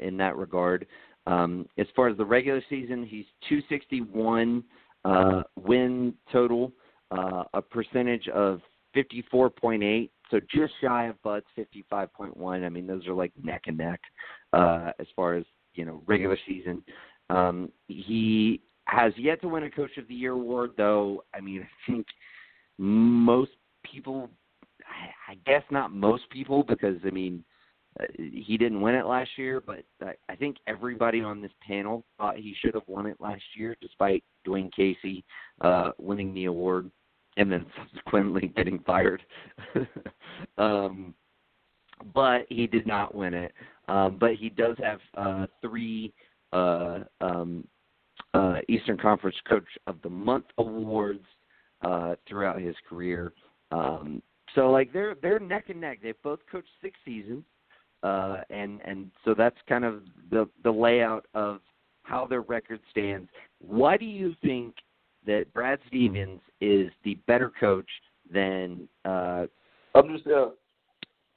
in 0.00 0.16
that 0.18 0.36
regard. 0.36 0.86
Um, 1.30 1.66
as 1.78 1.86
far 1.94 2.08
as 2.08 2.16
the 2.16 2.24
regular 2.24 2.62
season, 2.68 3.06
he's 3.06 3.24
261 3.48 4.64
uh, 5.04 5.42
win 5.56 6.12
total, 6.32 6.72
uh, 7.12 7.44
a 7.54 7.62
percentage 7.62 8.26
of 8.28 8.60
54.8, 8.96 10.10
so 10.30 10.40
just 10.52 10.72
shy 10.80 11.06
of 11.06 11.22
Bud's 11.22 11.46
55.1. 11.56 12.64
I 12.64 12.68
mean, 12.68 12.86
those 12.86 13.06
are 13.06 13.14
like 13.14 13.32
neck 13.42 13.62
and 13.66 13.78
neck 13.78 14.00
uh, 14.52 14.90
as 14.98 15.06
far 15.14 15.34
as 15.34 15.44
you 15.74 15.84
know 15.84 16.02
regular 16.06 16.36
season. 16.48 16.82
Um, 17.30 17.70
he 17.86 18.60
has 18.86 19.12
yet 19.16 19.40
to 19.42 19.48
win 19.48 19.62
a 19.62 19.70
Coach 19.70 19.96
of 19.98 20.08
the 20.08 20.14
Year 20.14 20.32
award, 20.32 20.72
though. 20.76 21.22
I 21.32 21.40
mean, 21.40 21.62
I 21.88 21.92
think 21.92 22.06
most 22.78 23.52
people, 23.84 24.28
I 25.28 25.34
guess 25.46 25.62
not 25.70 25.92
most 25.92 26.28
people, 26.30 26.64
because 26.64 26.96
I 27.06 27.10
mean, 27.10 27.44
he 28.16 28.56
didn't 28.56 28.80
win 28.80 28.94
it 28.94 29.06
last 29.06 29.30
year, 29.36 29.60
but 29.60 29.84
I, 30.00 30.14
I 30.28 30.36
think 30.36 30.56
everybody 30.66 31.20
on 31.20 31.40
this 31.40 31.52
panel 31.66 32.04
thought 32.18 32.36
he 32.36 32.54
should 32.60 32.74
have 32.74 32.86
won 32.86 33.06
it 33.06 33.16
last 33.20 33.42
year, 33.56 33.76
despite 33.80 34.24
Dwayne 34.46 34.72
Casey 34.72 35.24
uh, 35.60 35.90
winning 35.98 36.32
the 36.32 36.46
award 36.46 36.90
and 37.36 37.50
then 37.50 37.66
subsequently 37.92 38.52
getting 38.56 38.78
fired. 38.80 39.22
um, 40.58 41.14
but 42.14 42.46
he 42.48 42.66
did 42.66 42.86
not 42.86 43.14
win 43.14 43.34
it. 43.34 43.52
Um, 43.88 44.16
but 44.18 44.34
he 44.36 44.48
does 44.48 44.76
have 44.82 45.00
uh, 45.16 45.46
three 45.60 46.12
uh, 46.52 47.00
um, 47.20 47.66
uh, 48.34 48.56
Eastern 48.68 48.96
Conference 48.96 49.36
Coach 49.48 49.66
of 49.86 49.96
the 50.02 50.08
Month 50.10 50.46
awards 50.58 51.24
uh, 51.82 52.14
throughout 52.28 52.60
his 52.60 52.76
career. 52.88 53.32
Um, 53.72 54.22
so 54.54 54.70
like 54.70 54.92
they're 54.92 55.16
they're 55.22 55.38
neck 55.38 55.66
and 55.68 55.80
neck. 55.80 55.98
They've 56.02 56.22
both 56.22 56.40
coached 56.50 56.68
six 56.82 56.98
seasons, 57.04 57.44
uh, 58.02 58.38
and 58.50 58.80
and 58.84 59.10
so 59.24 59.34
that's 59.34 59.56
kind 59.68 59.84
of 59.84 60.02
the 60.30 60.48
the 60.64 60.70
layout 60.70 61.26
of 61.34 61.60
how 62.02 62.26
their 62.26 62.42
record 62.42 62.80
stands. 62.90 63.28
Why 63.58 63.96
do 63.96 64.04
you 64.04 64.34
think 64.42 64.74
that 65.26 65.52
Brad 65.52 65.78
Stevens 65.86 66.40
is 66.60 66.90
the 67.04 67.14
better 67.26 67.52
coach 67.60 67.88
than? 68.32 68.88
Uh, 69.04 69.46
I'm 69.94 70.08
just 70.14 70.26
uh, 70.26 70.50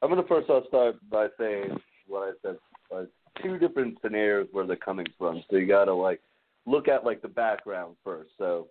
I'm 0.02 0.10
gonna 0.10 0.24
first 0.28 0.50
I'll 0.50 0.68
start 0.68 0.96
by 1.10 1.28
saying 1.38 1.78
what 2.08 2.30
I 2.30 2.32
said. 2.42 2.58
Uh, 2.96 3.04
two 3.42 3.58
different 3.58 3.98
scenarios 4.02 4.48
where 4.52 4.66
they're 4.66 4.76
coming 4.76 5.08
from. 5.18 5.44
So 5.50 5.58
you 5.58 5.68
gotta 5.68 5.94
like 5.94 6.22
look 6.66 6.88
at 6.88 7.04
like 7.04 7.22
the 7.22 7.28
background 7.28 7.96
first. 8.04 8.32
So 8.38 8.68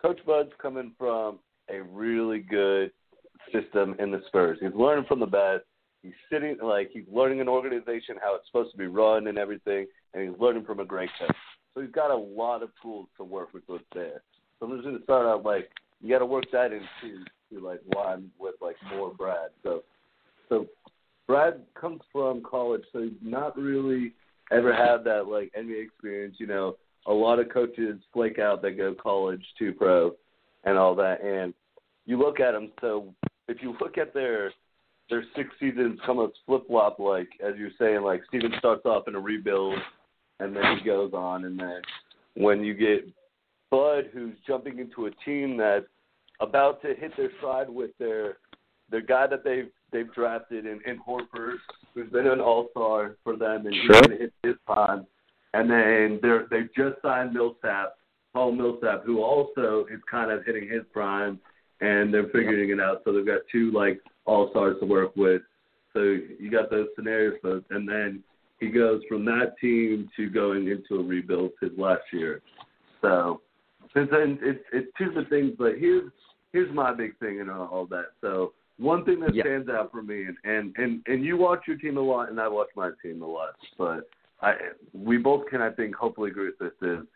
Coach 0.00 0.20
Bud's 0.26 0.52
coming 0.60 0.92
from 0.98 1.38
a 1.70 1.80
really 1.82 2.40
good 2.40 2.92
system 3.52 3.96
in 3.98 4.10
the 4.10 4.20
Spurs. 4.26 4.58
He's 4.60 4.74
learning 4.74 5.06
from 5.06 5.20
the 5.20 5.26
best. 5.26 5.64
He's 6.04 6.12
sitting 6.30 6.58
like 6.62 6.90
he's 6.92 7.04
learning 7.10 7.40
an 7.40 7.48
organization 7.48 8.16
how 8.22 8.36
it's 8.36 8.46
supposed 8.46 8.70
to 8.72 8.76
be 8.78 8.86
run 8.86 9.26
and 9.26 9.38
everything, 9.38 9.86
and 10.12 10.28
he's 10.28 10.38
learning 10.38 10.64
from 10.64 10.80
a 10.80 10.84
great 10.84 11.08
coach. 11.18 11.34
So 11.72 11.80
he's 11.80 11.90
got 11.90 12.10
a 12.10 12.16
lot 12.16 12.62
of 12.62 12.68
tools 12.82 13.08
to 13.16 13.24
work 13.24 13.54
with 13.54 13.62
what's 13.66 13.84
there. 13.94 14.22
So 14.60 14.66
I'm 14.66 14.72
just 14.72 14.84
gonna 14.84 15.02
start 15.02 15.26
out 15.26 15.44
like 15.44 15.70
you 16.02 16.10
got 16.10 16.18
to 16.18 16.26
work 16.26 16.44
that 16.52 16.72
into 16.72 17.24
to 17.50 17.60
like 17.60 17.80
why 17.86 18.12
I'm 18.12 18.30
with 18.38 18.56
like 18.60 18.76
more 18.94 19.14
Brad. 19.14 19.48
So 19.62 19.82
so 20.50 20.66
Brad 21.26 21.62
comes 21.74 22.02
from 22.12 22.42
college, 22.42 22.82
so 22.92 23.02
he's 23.02 23.12
not 23.22 23.56
really 23.56 24.12
ever 24.52 24.74
had 24.74 25.04
that 25.04 25.26
like 25.26 25.50
NBA 25.58 25.84
experience. 25.84 26.36
You 26.38 26.46
know, 26.46 26.76
a 27.06 27.12
lot 27.12 27.38
of 27.38 27.48
coaches 27.48 27.98
flake 28.12 28.38
out 28.38 28.60
that 28.62 28.72
go 28.72 28.94
college 28.94 29.42
to 29.58 29.72
pro 29.72 30.12
and 30.64 30.76
all 30.76 30.94
that. 30.96 31.24
And 31.24 31.54
you 32.04 32.18
look 32.18 32.40
at 32.40 32.52
them. 32.52 32.72
So 32.82 33.14
if 33.48 33.62
you 33.62 33.74
look 33.80 33.96
at 33.96 34.12
their 34.12 34.52
their 35.10 35.24
six 35.36 35.50
seasons, 35.60 36.00
come 36.06 36.18
up 36.18 36.32
flip 36.46 36.66
flop. 36.66 36.98
Like 36.98 37.28
as 37.44 37.54
you're 37.58 37.70
saying, 37.78 38.02
like 38.02 38.22
Steven 38.28 38.52
starts 38.58 38.84
off 38.86 39.08
in 39.08 39.14
a 39.14 39.20
rebuild, 39.20 39.78
and 40.40 40.54
then 40.54 40.78
he 40.78 40.84
goes 40.84 41.12
on, 41.12 41.44
and 41.44 41.58
then 41.58 41.80
when 42.34 42.62
you 42.62 42.74
get 42.74 43.06
Bud, 43.70 44.10
who's 44.12 44.34
jumping 44.46 44.78
into 44.78 45.06
a 45.06 45.10
team 45.24 45.56
that's 45.56 45.86
about 46.40 46.82
to 46.82 46.94
hit 46.94 47.12
their 47.16 47.30
stride 47.38 47.68
with 47.68 47.90
their 47.98 48.38
their 48.90 49.00
guy 49.00 49.26
that 49.26 49.44
they've 49.44 49.70
they've 49.92 50.12
drafted 50.12 50.66
in, 50.66 50.80
in 50.86 50.98
Horford, 50.98 51.56
who's 51.94 52.10
been 52.10 52.26
an 52.26 52.40
All 52.40 52.68
Star 52.70 53.16
for 53.24 53.36
them, 53.36 53.66
and 53.66 53.74
sure. 53.74 53.82
he's 53.82 53.90
going 53.90 54.10
to 54.10 54.16
hit 54.16 54.32
his 54.42 54.54
prime. 54.66 55.06
And 55.54 55.70
then 55.70 56.18
they're 56.22 56.46
they've 56.50 56.74
just 56.76 57.00
signed 57.02 57.32
Millsap, 57.32 57.94
Paul 58.32 58.52
Millsap, 58.52 59.04
who 59.04 59.22
also 59.22 59.86
is 59.92 60.00
kind 60.10 60.30
of 60.30 60.44
hitting 60.44 60.68
his 60.68 60.82
prime, 60.92 61.38
and 61.80 62.12
they're 62.12 62.26
figuring 62.26 62.70
it 62.70 62.80
out. 62.80 63.02
So 63.04 63.12
they've 63.12 63.26
got 63.26 63.42
two 63.50 63.70
like 63.70 64.00
All 64.26 64.50
Stars 64.50 64.76
to 64.80 64.86
work 64.86 65.14
with. 65.16 65.42
So 65.92 66.00
you 66.00 66.50
got 66.50 66.70
those 66.70 66.88
scenarios, 66.96 67.34
folks. 67.42 67.66
and 67.70 67.88
then 67.88 68.22
he 68.60 68.68
goes 68.68 69.02
from 69.08 69.24
that 69.26 69.54
team 69.60 70.08
to 70.16 70.30
going 70.30 70.68
into 70.68 71.00
a 71.00 71.04
rebuild 71.04 71.52
his 71.60 71.70
last 71.76 72.02
year. 72.12 72.40
So 73.00 73.40
then 73.94 74.38
it's 74.42 74.64
it's 74.72 74.90
two 74.98 75.12
the 75.12 75.24
things, 75.28 75.52
but 75.58 75.78
here's 75.78 76.10
here's 76.52 76.72
my 76.74 76.92
big 76.92 77.18
thing 77.18 77.40
and 77.40 77.50
all, 77.50 77.66
all 77.68 77.86
that. 77.86 78.06
So 78.20 78.52
one 78.78 79.04
thing 79.04 79.20
that 79.20 79.34
Yeah. 79.34 79.42
stands 79.44 79.68
out 79.68 79.92
for 79.92 80.02
me, 80.02 80.24
and, 80.24 80.36
and 80.44 80.74
and 80.76 81.02
and 81.06 81.24
you 81.24 81.36
watch 81.36 81.62
your 81.66 81.76
team 81.76 81.96
a 81.96 82.00
lot, 82.00 82.30
and 82.30 82.40
I 82.40 82.48
watch 82.48 82.68
my 82.74 82.90
team 83.02 83.22
a 83.22 83.26
lot, 83.26 83.54
but 83.78 84.08
I 84.40 84.54
we 84.92 85.16
both 85.18 85.46
can 85.48 85.60
I 85.60 85.70
think 85.70 85.94
hopefully 85.94 86.30
agree 86.30 86.46
with 86.46 86.58
this 86.58 86.88
is 86.88 87.06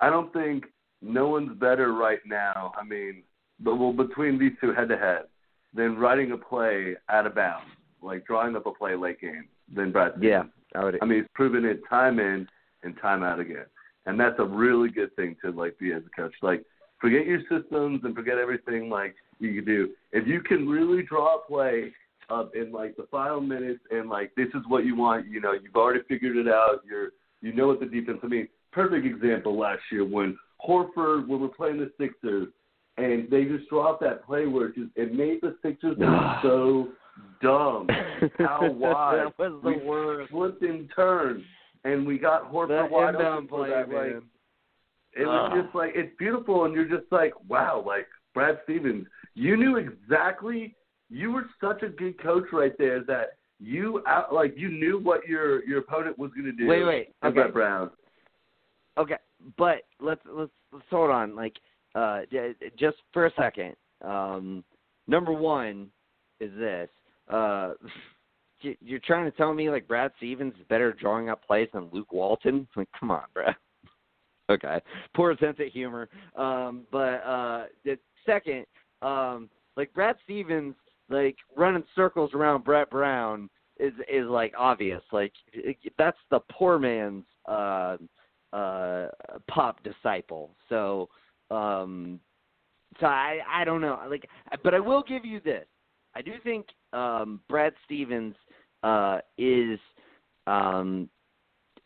I 0.00 0.08
don't 0.10 0.32
think 0.32 0.64
no 1.02 1.28
one's 1.28 1.58
better 1.58 1.92
right 1.92 2.20
now. 2.26 2.72
I 2.80 2.84
mean, 2.84 3.22
but 3.60 3.76
well 3.76 3.92
between 3.92 4.38
these 4.38 4.52
two 4.60 4.72
head 4.72 4.88
to 4.88 4.96
head 4.96 5.24
than 5.74 5.96
writing 5.96 6.32
a 6.32 6.36
play 6.36 6.94
out 7.08 7.26
of 7.26 7.34
bounds, 7.34 7.66
like 8.02 8.24
drawing 8.26 8.56
up 8.56 8.66
a 8.66 8.72
play 8.72 8.94
late 8.94 9.20
game 9.20 9.48
than 9.74 9.92
Brad. 9.92 10.12
Stevens. 10.16 10.50
yeah, 10.74 10.80
I 10.80 10.84
would. 10.84 10.98
I 11.02 11.04
mean, 11.04 11.20
he's 11.20 11.28
proven 11.34 11.64
it 11.64 11.80
time 11.88 12.18
in 12.18 12.46
and 12.82 12.94
time 13.00 13.22
out 13.22 13.40
again, 13.40 13.66
and 14.06 14.18
that's 14.18 14.38
a 14.38 14.44
really 14.44 14.90
good 14.90 15.14
thing 15.16 15.36
to 15.44 15.50
like 15.50 15.78
be 15.78 15.92
as 15.92 16.02
a 16.06 16.20
coach. 16.20 16.34
Like 16.42 16.64
forget 17.00 17.26
your 17.26 17.40
systems 17.42 18.00
and 18.04 18.14
forget 18.14 18.38
everything 18.38 18.88
like 18.88 19.14
you 19.38 19.54
can 19.54 19.64
do. 19.64 19.90
If 20.12 20.26
you 20.26 20.40
can 20.40 20.68
really 20.68 21.02
draw 21.02 21.36
a 21.36 21.46
play 21.46 21.92
up 22.30 22.54
in 22.54 22.72
like 22.72 22.96
the 22.96 23.06
final 23.10 23.40
minutes 23.40 23.80
and 23.90 24.08
like 24.08 24.34
this 24.36 24.48
is 24.54 24.62
what 24.68 24.84
you 24.84 24.96
want, 24.96 25.26
you 25.28 25.40
know, 25.40 25.52
you've 25.52 25.76
already 25.76 26.00
figured 26.08 26.36
it 26.36 26.48
out. 26.48 26.80
You're 26.88 27.10
you 27.40 27.52
know 27.52 27.66
what 27.66 27.80
the 27.80 27.86
defense. 27.86 28.18
I 28.22 28.26
mean, 28.26 28.48
perfect 28.72 29.06
example 29.06 29.58
last 29.58 29.82
year 29.92 30.04
when 30.04 30.38
Horford 30.66 31.26
when 31.28 31.40
we're 31.40 31.48
playing 31.48 31.78
the 31.78 31.90
Sixers 31.98 32.48
and 32.96 33.28
they 33.30 33.44
just 33.44 33.68
dropped 33.68 34.02
that 34.02 34.24
play 34.24 34.46
where 34.46 34.66
it 34.68 34.74
just 34.76 34.90
it 34.96 35.14
made 35.14 35.40
the 35.42 35.56
Sixers 35.62 35.96
look 35.98 36.20
so 36.42 36.88
dumb. 37.42 37.88
How 38.38 38.70
wide 38.70 39.18
that 39.26 39.38
was 39.38 39.60
the 39.62 39.70
we 39.70 39.76
worst. 39.84 40.30
flipped 40.30 40.62
and 40.62 40.88
turned 40.94 41.42
and 41.84 42.06
we 42.06 42.18
got 42.18 42.50
Horford 42.50 42.68
That 42.68 42.90
wide 42.90 43.14
open 43.16 43.48
for 43.48 43.58
play, 43.58 43.70
that 43.70 43.88
man. 43.88 44.14
like 44.14 44.22
it 45.16 45.26
was 45.26 45.50
Ugh. 45.52 45.62
just 45.64 45.74
like 45.74 45.92
it's 45.94 46.12
beautiful, 46.18 46.64
and 46.64 46.74
you're 46.74 46.88
just 46.88 47.10
like, 47.12 47.32
wow, 47.48 47.82
like 47.86 48.06
Brad 48.34 48.58
Stevens, 48.64 49.06
you 49.34 49.56
knew 49.56 49.76
exactly. 49.76 50.74
You 51.08 51.30
were 51.30 51.44
such 51.60 51.82
a 51.82 51.88
good 51.88 52.20
coach 52.20 52.44
right 52.52 52.76
there 52.78 53.04
that 53.04 53.36
you 53.60 54.02
out 54.08 54.34
like 54.34 54.54
you 54.56 54.70
knew 54.70 54.98
what 54.98 55.26
your 55.28 55.64
your 55.66 55.78
opponent 55.80 56.18
was 56.18 56.32
going 56.32 56.46
to 56.46 56.52
do. 56.52 56.66
Wait, 56.66 56.84
wait, 56.84 57.08
okay. 57.24 57.32
Brett 57.34 57.52
Brown. 57.52 57.90
Okay, 58.98 59.16
but 59.56 59.82
let's 60.00 60.22
let's 60.28 60.50
let's 60.72 60.84
hold 60.90 61.10
on. 61.10 61.36
Like, 61.36 61.54
uh, 61.94 62.20
just 62.78 62.96
for 63.12 63.26
a 63.26 63.32
second. 63.36 63.74
Um, 64.02 64.64
number 65.06 65.32
one 65.32 65.88
is 66.40 66.50
this. 66.58 66.88
Uh, 67.28 67.74
you- 68.60 68.76
you're 68.80 69.00
trying 69.00 69.30
to 69.30 69.36
tell 69.36 69.52
me 69.54 69.70
like 69.70 69.86
Brad 69.88 70.12
Stevens 70.16 70.54
is 70.58 70.66
better 70.68 70.92
drawing 70.92 71.28
up 71.28 71.44
plays 71.46 71.68
than 71.72 71.88
Luke 71.92 72.12
Walton? 72.12 72.66
Like, 72.76 72.88
come 72.98 73.10
on, 73.10 73.24
Brad. 73.32 73.54
Okay, 74.50 74.78
poor 75.16 75.34
sense 75.38 75.56
of 75.58 75.68
humor. 75.68 76.06
Um, 76.36 76.82
but 76.92 77.24
uh, 77.24 77.64
the 77.82 77.98
second, 78.26 78.66
um, 79.00 79.48
like 79.78 79.90
Brad 79.94 80.16
Stevens, 80.22 80.74
like 81.08 81.36
running 81.56 81.82
circles 81.96 82.30
around 82.34 82.62
Brett 82.62 82.90
Brown 82.90 83.48
is 83.80 83.94
is 84.06 84.26
like 84.26 84.52
obvious. 84.58 85.00
Like 85.12 85.32
it, 85.54 85.78
that's 85.96 86.18
the 86.30 86.40
poor 86.52 86.78
man's 86.78 87.24
uh, 87.48 87.96
uh, 88.52 89.06
pop 89.48 89.82
disciple. 89.82 90.54
So, 90.68 91.08
um, 91.50 92.20
so 93.00 93.06
I 93.06 93.40
I 93.48 93.64
don't 93.64 93.80
know. 93.80 94.00
Like, 94.08 94.28
but 94.62 94.74
I 94.74 94.80
will 94.80 95.02
give 95.02 95.24
you 95.24 95.40
this. 95.40 95.66
I 96.14 96.22
do 96.22 96.32
think 96.42 96.66
um, 96.92 97.40
Brad 97.48 97.72
Stevens 97.84 98.34
uh, 98.82 99.18
is. 99.38 99.78
Um, 100.46 101.08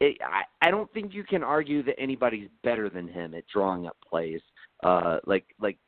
it, 0.01 0.17
I 0.25 0.67
I 0.67 0.71
don't 0.71 0.93
think 0.93 1.15
you 1.15 1.25
can 1.25 1.43
argue 1.43 1.83
that 1.85 1.99
anybody's 1.99 2.49
better 2.63 2.89
than 2.89 3.09
him 3.09 3.35
at 3.35 3.45
drawing 3.53 3.87
up 3.87 3.97
plays. 4.09 4.41
Uh, 4.83 5.19
like 5.27 5.47
like 5.61 5.79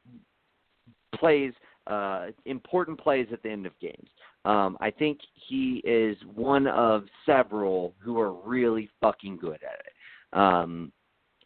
plays 1.14 1.52
uh, 1.86 2.26
important 2.46 2.98
plays 2.98 3.26
at 3.32 3.42
the 3.42 3.50
end 3.50 3.66
of 3.66 3.78
games. 3.80 4.08
Um, 4.44 4.78
I 4.80 4.90
think 4.90 5.18
he 5.34 5.82
is 5.84 6.16
one 6.34 6.66
of 6.66 7.04
several 7.26 7.94
who 7.98 8.18
are 8.18 8.32
really 8.32 8.88
fucking 9.00 9.36
good 9.36 9.58
at 9.62 9.80
it. 9.84 10.38
Um, 10.38 10.92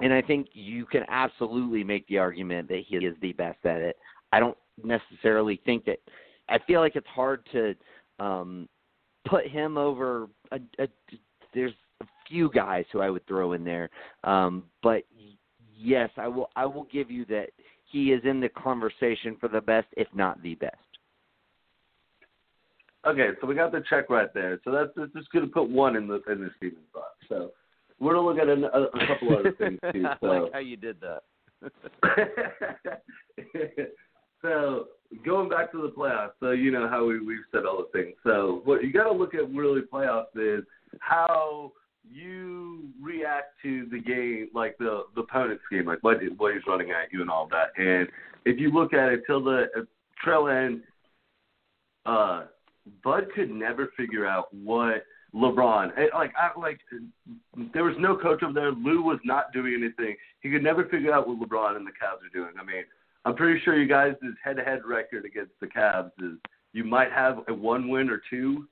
and 0.04 0.12
I 0.12 0.20
think 0.20 0.48
you 0.52 0.84
can 0.84 1.02
absolutely 1.08 1.82
make 1.82 2.06
the 2.08 2.18
argument 2.18 2.68
that 2.68 2.82
he 2.86 2.96
is 2.96 3.16
the 3.22 3.32
best 3.32 3.64
at 3.64 3.80
it. 3.80 3.96
I 4.32 4.38
don't 4.38 4.56
necessarily 4.82 5.58
think 5.64 5.86
that. 5.86 5.98
I 6.46 6.58
feel 6.66 6.80
like 6.80 6.94
it's 6.94 7.06
hard 7.06 7.48
to 7.52 7.74
um, 8.20 8.68
put 9.26 9.48
him 9.48 9.78
over. 9.78 10.28
A, 10.52 10.58
a, 10.78 10.88
there's 11.54 11.72
a 12.02 12.06
few 12.28 12.50
guys 12.50 12.84
who 12.92 13.00
I 13.00 13.08
would 13.08 13.26
throw 13.26 13.54
in 13.54 13.64
there, 13.64 13.88
um, 14.24 14.64
but 14.82 15.04
yes, 15.74 16.10
I 16.18 16.28
will. 16.28 16.50
I 16.54 16.66
will 16.66 16.86
give 16.92 17.10
you 17.10 17.24
that 17.26 17.48
he 17.90 18.12
is 18.12 18.20
in 18.24 18.40
the 18.40 18.50
conversation 18.50 19.38
for 19.40 19.48
the 19.48 19.62
best, 19.62 19.86
if 19.96 20.08
not 20.14 20.42
the 20.42 20.54
best. 20.56 20.76
Okay, 23.06 23.30
so 23.40 23.46
we 23.46 23.54
got 23.54 23.72
the 23.72 23.82
check 23.88 24.10
right 24.10 24.32
there. 24.34 24.60
So 24.64 24.70
that's, 24.70 25.12
just 25.14 25.32
going 25.32 25.46
to 25.46 25.50
put 25.50 25.70
one 25.70 25.96
in 25.96 26.06
the 26.06 26.22
in 26.30 26.42
the 26.42 26.50
Stevens 26.58 26.84
box. 26.92 27.14
So 27.26 27.52
we're 28.04 28.14
gonna 28.14 28.26
look 28.26 28.38
at 28.38 28.48
a, 28.48 28.52
a, 28.52 28.84
a 28.84 29.06
couple 29.06 29.36
other 29.36 29.52
things 29.58 29.78
too. 29.92 30.04
I 30.04 30.16
like 30.26 30.52
how 30.52 30.58
you 30.58 30.76
did 30.76 30.96
that. 31.00 31.22
so 34.42 34.88
going 35.24 35.48
back 35.48 35.72
to 35.72 35.80
the 35.80 35.88
playoffs, 35.88 36.32
so 36.40 36.50
you 36.50 36.70
know 36.70 36.86
how 36.88 37.06
we 37.06 37.18
we've 37.20 37.38
said 37.50 37.64
all 37.64 37.78
the 37.78 37.88
things. 37.98 38.14
So 38.24 38.60
what 38.64 38.84
you 38.84 38.92
got 38.92 39.04
to 39.04 39.12
look 39.12 39.34
at 39.34 39.48
really 39.50 39.80
playoffs 39.80 40.36
is 40.36 40.62
how 41.00 41.72
you 42.06 42.90
react 43.00 43.54
to 43.62 43.86
the 43.90 43.98
game, 43.98 44.50
like 44.54 44.76
the 44.78 45.04
the 45.14 45.22
opponent's 45.22 45.64
game, 45.70 45.86
like 45.86 46.02
what 46.02 46.18
what 46.36 46.52
he's 46.52 46.66
running 46.66 46.90
at 46.90 47.10
you 47.12 47.22
and 47.22 47.30
all 47.30 47.48
that. 47.50 47.70
And 47.82 48.06
if 48.44 48.60
you 48.60 48.70
look 48.70 48.92
at 48.92 49.10
it 49.12 49.22
till 49.26 49.42
the 49.42 49.68
uh, 49.76 49.80
trail 50.22 50.48
end, 50.48 50.82
uh, 52.04 52.44
Bud 53.02 53.28
could 53.34 53.50
never 53.50 53.88
figure 53.96 54.26
out 54.26 54.52
what 54.52 55.06
LeBron. 55.34 55.96
It, 55.98 56.10
like 56.14 56.32
I 56.36 56.58
like 56.58 56.78
there 57.72 57.84
was 57.84 57.96
no 57.98 58.16
coach 58.16 58.42
over 58.42 58.52
there. 58.52 58.70
Lue 58.72 59.02
was 59.02 59.18
not 59.24 59.52
doing 59.52 59.74
anything. 59.74 60.16
He 60.40 60.50
could 60.50 60.62
never 60.62 60.84
figure 60.84 61.12
out 61.12 61.26
what 61.28 61.40
LeBron 61.40 61.76
and 61.76 61.86
the 61.86 61.90
Cavs 61.90 62.24
are 62.24 62.32
doing. 62.32 62.52
I 62.60 62.64
mean, 62.64 62.84
I'm 63.24 63.34
pretty 63.34 63.60
sure 63.64 63.76
you 63.80 63.88
guys' 63.88 64.14
head-to-head 64.44 64.80
record 64.84 65.24
against 65.24 65.52
the 65.60 65.66
Cavs 65.66 66.10
is 66.20 66.38
you 66.72 66.84
might 66.84 67.10
have 67.10 67.38
a 67.48 67.54
one 67.54 67.88
win 67.88 68.10
or 68.10 68.20
two, 68.30 68.66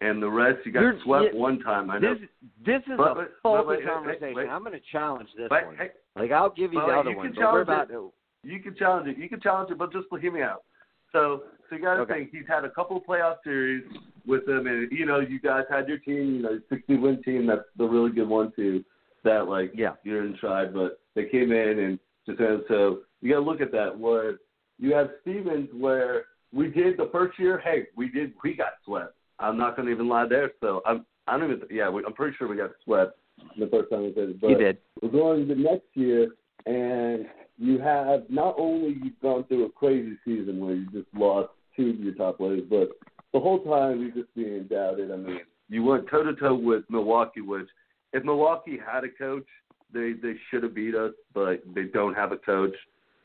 and 0.00 0.22
the 0.22 0.28
rest 0.28 0.58
you 0.66 0.72
got 0.72 0.80
You're- 0.80 1.00
swept 1.04 1.34
yeah, 1.34 1.40
one 1.40 1.60
time. 1.60 1.90
I 1.90 1.98
know. 1.98 2.14
This 2.14 2.28
this 2.66 2.82
is 2.86 2.96
But- 2.98 3.16
a 3.18 3.26
faulty 3.42 3.58
but 3.62 3.66
wait, 3.68 3.78
wait, 3.78 3.86
conversation. 3.86 4.50
I'm 4.50 4.62
going 4.64 4.72
to 4.78 4.84
challenge 4.92 5.28
this 5.36 5.48
one. 5.48 5.76
hey, 5.78 5.90
Like 6.16 6.32
I'll 6.32 6.50
give 6.50 6.72
you 6.72 6.80
the 6.80 6.86
other 6.86 7.10
you 7.10 7.16
one, 7.16 7.32
can 7.32 7.42
about 7.42 7.66
challenge 7.88 7.90
to. 7.90 8.12
you 8.48 8.60
can 8.60 8.74
challenge 8.76 9.08
it. 9.08 9.16
You 9.16 9.28
can 9.28 9.40
challenge 9.40 9.70
it, 9.70 9.78
but 9.78 9.90
just 9.92 10.06
hear 10.20 10.32
me 10.32 10.42
out. 10.42 10.64
So, 11.12 11.44
so 11.68 11.76
you 11.76 11.82
got 11.82 11.94
to 11.96 12.00
Okay. 12.02 12.14
think 12.14 12.30
he's 12.32 12.46
had 12.48 12.64
a 12.64 12.70
couple 12.70 12.96
of 12.96 13.04
playoff 13.04 13.36
series 13.44 13.84
with 14.26 14.46
them, 14.46 14.66
and 14.66 14.90
you 14.92 15.06
know 15.06 15.20
you 15.20 15.40
guys 15.40 15.64
had 15.68 15.88
your 15.88 15.98
team, 15.98 16.36
you 16.36 16.42
know, 16.42 16.60
60 16.68 16.96
win 16.96 17.22
team. 17.22 17.46
That's 17.46 17.62
the 17.76 17.84
really 17.86 18.10
good 18.10 18.28
one 18.28 18.52
too. 18.56 18.84
That 19.22 19.48
like 19.48 19.72
Yeah. 19.74 19.94
you're 20.04 20.24
in 20.24 20.36
tried, 20.36 20.74
but 20.74 21.00
they 21.14 21.24
came 21.26 21.52
in 21.52 21.78
and 21.78 21.98
just 22.26 22.40
and 22.40 22.62
so 22.68 23.00
you 23.20 23.30
got 23.32 23.40
to 23.40 23.44
look 23.46 23.60
at 23.60 23.72
that. 23.72 23.98
Where 23.98 24.38
you 24.78 24.94
have 24.94 25.10
Stevens, 25.22 25.68
where 25.72 26.24
we 26.52 26.68
did 26.68 26.96
the 26.96 27.08
first 27.12 27.38
year. 27.38 27.58
Hey, 27.58 27.86
we 27.96 28.08
did. 28.08 28.32
We 28.42 28.54
got 28.54 28.74
swept. 28.84 29.14
I'm 29.38 29.56
not 29.58 29.76
going 29.76 29.86
to 29.86 29.92
even 29.92 30.08
lie 30.08 30.26
there. 30.28 30.52
So 30.60 30.82
I'm. 30.86 31.04
I 31.26 31.38
don't 31.38 31.50
even. 31.52 31.66
Yeah, 31.70 31.88
we, 31.88 32.04
I'm 32.04 32.12
pretty 32.12 32.36
sure 32.36 32.48
we 32.48 32.56
got 32.56 32.70
swept 32.84 33.18
the 33.58 33.66
first 33.68 33.90
time 33.90 34.02
we 34.02 34.12
did 34.12 34.30
it. 34.30 34.40
But 34.40 34.50
You 34.50 34.58
did. 34.58 34.78
we're 35.02 35.08
going 35.08 35.48
to 35.48 35.54
the 35.54 35.60
next 35.60 35.86
year, 35.94 36.28
and 36.66 37.26
you 37.58 37.78
have 37.78 38.24
not 38.28 38.56
only 38.58 38.96
you've 39.02 39.20
gone 39.22 39.44
through 39.44 39.66
a 39.66 39.70
crazy 39.70 40.16
season 40.24 40.60
where 40.60 40.74
you 40.74 40.86
just 40.90 41.06
lost 41.14 41.50
two 41.76 41.90
of 41.90 42.00
your 42.00 42.14
top 42.14 42.38
players, 42.38 42.62
but 42.68 42.90
the 43.32 43.40
whole 43.40 43.62
time 43.64 44.00
you're 44.00 44.24
just 44.24 44.34
being 44.34 44.64
doubted. 44.64 45.10
I 45.10 45.16
mean, 45.16 45.40
you 45.68 45.82
went 45.82 46.08
toe 46.08 46.22
to 46.22 46.34
toe 46.34 46.54
with 46.54 46.84
Milwaukee, 46.88 47.40
which 47.40 47.68
if 48.12 48.24
Milwaukee 48.24 48.78
had 48.84 49.04
a 49.04 49.08
coach, 49.08 49.46
they 49.92 50.12
they 50.12 50.34
should 50.50 50.62
have 50.62 50.74
beat 50.74 50.94
us, 50.94 51.12
but 51.32 51.62
they 51.74 51.84
don't 51.84 52.14
have 52.14 52.32
a 52.32 52.36
coach, 52.36 52.74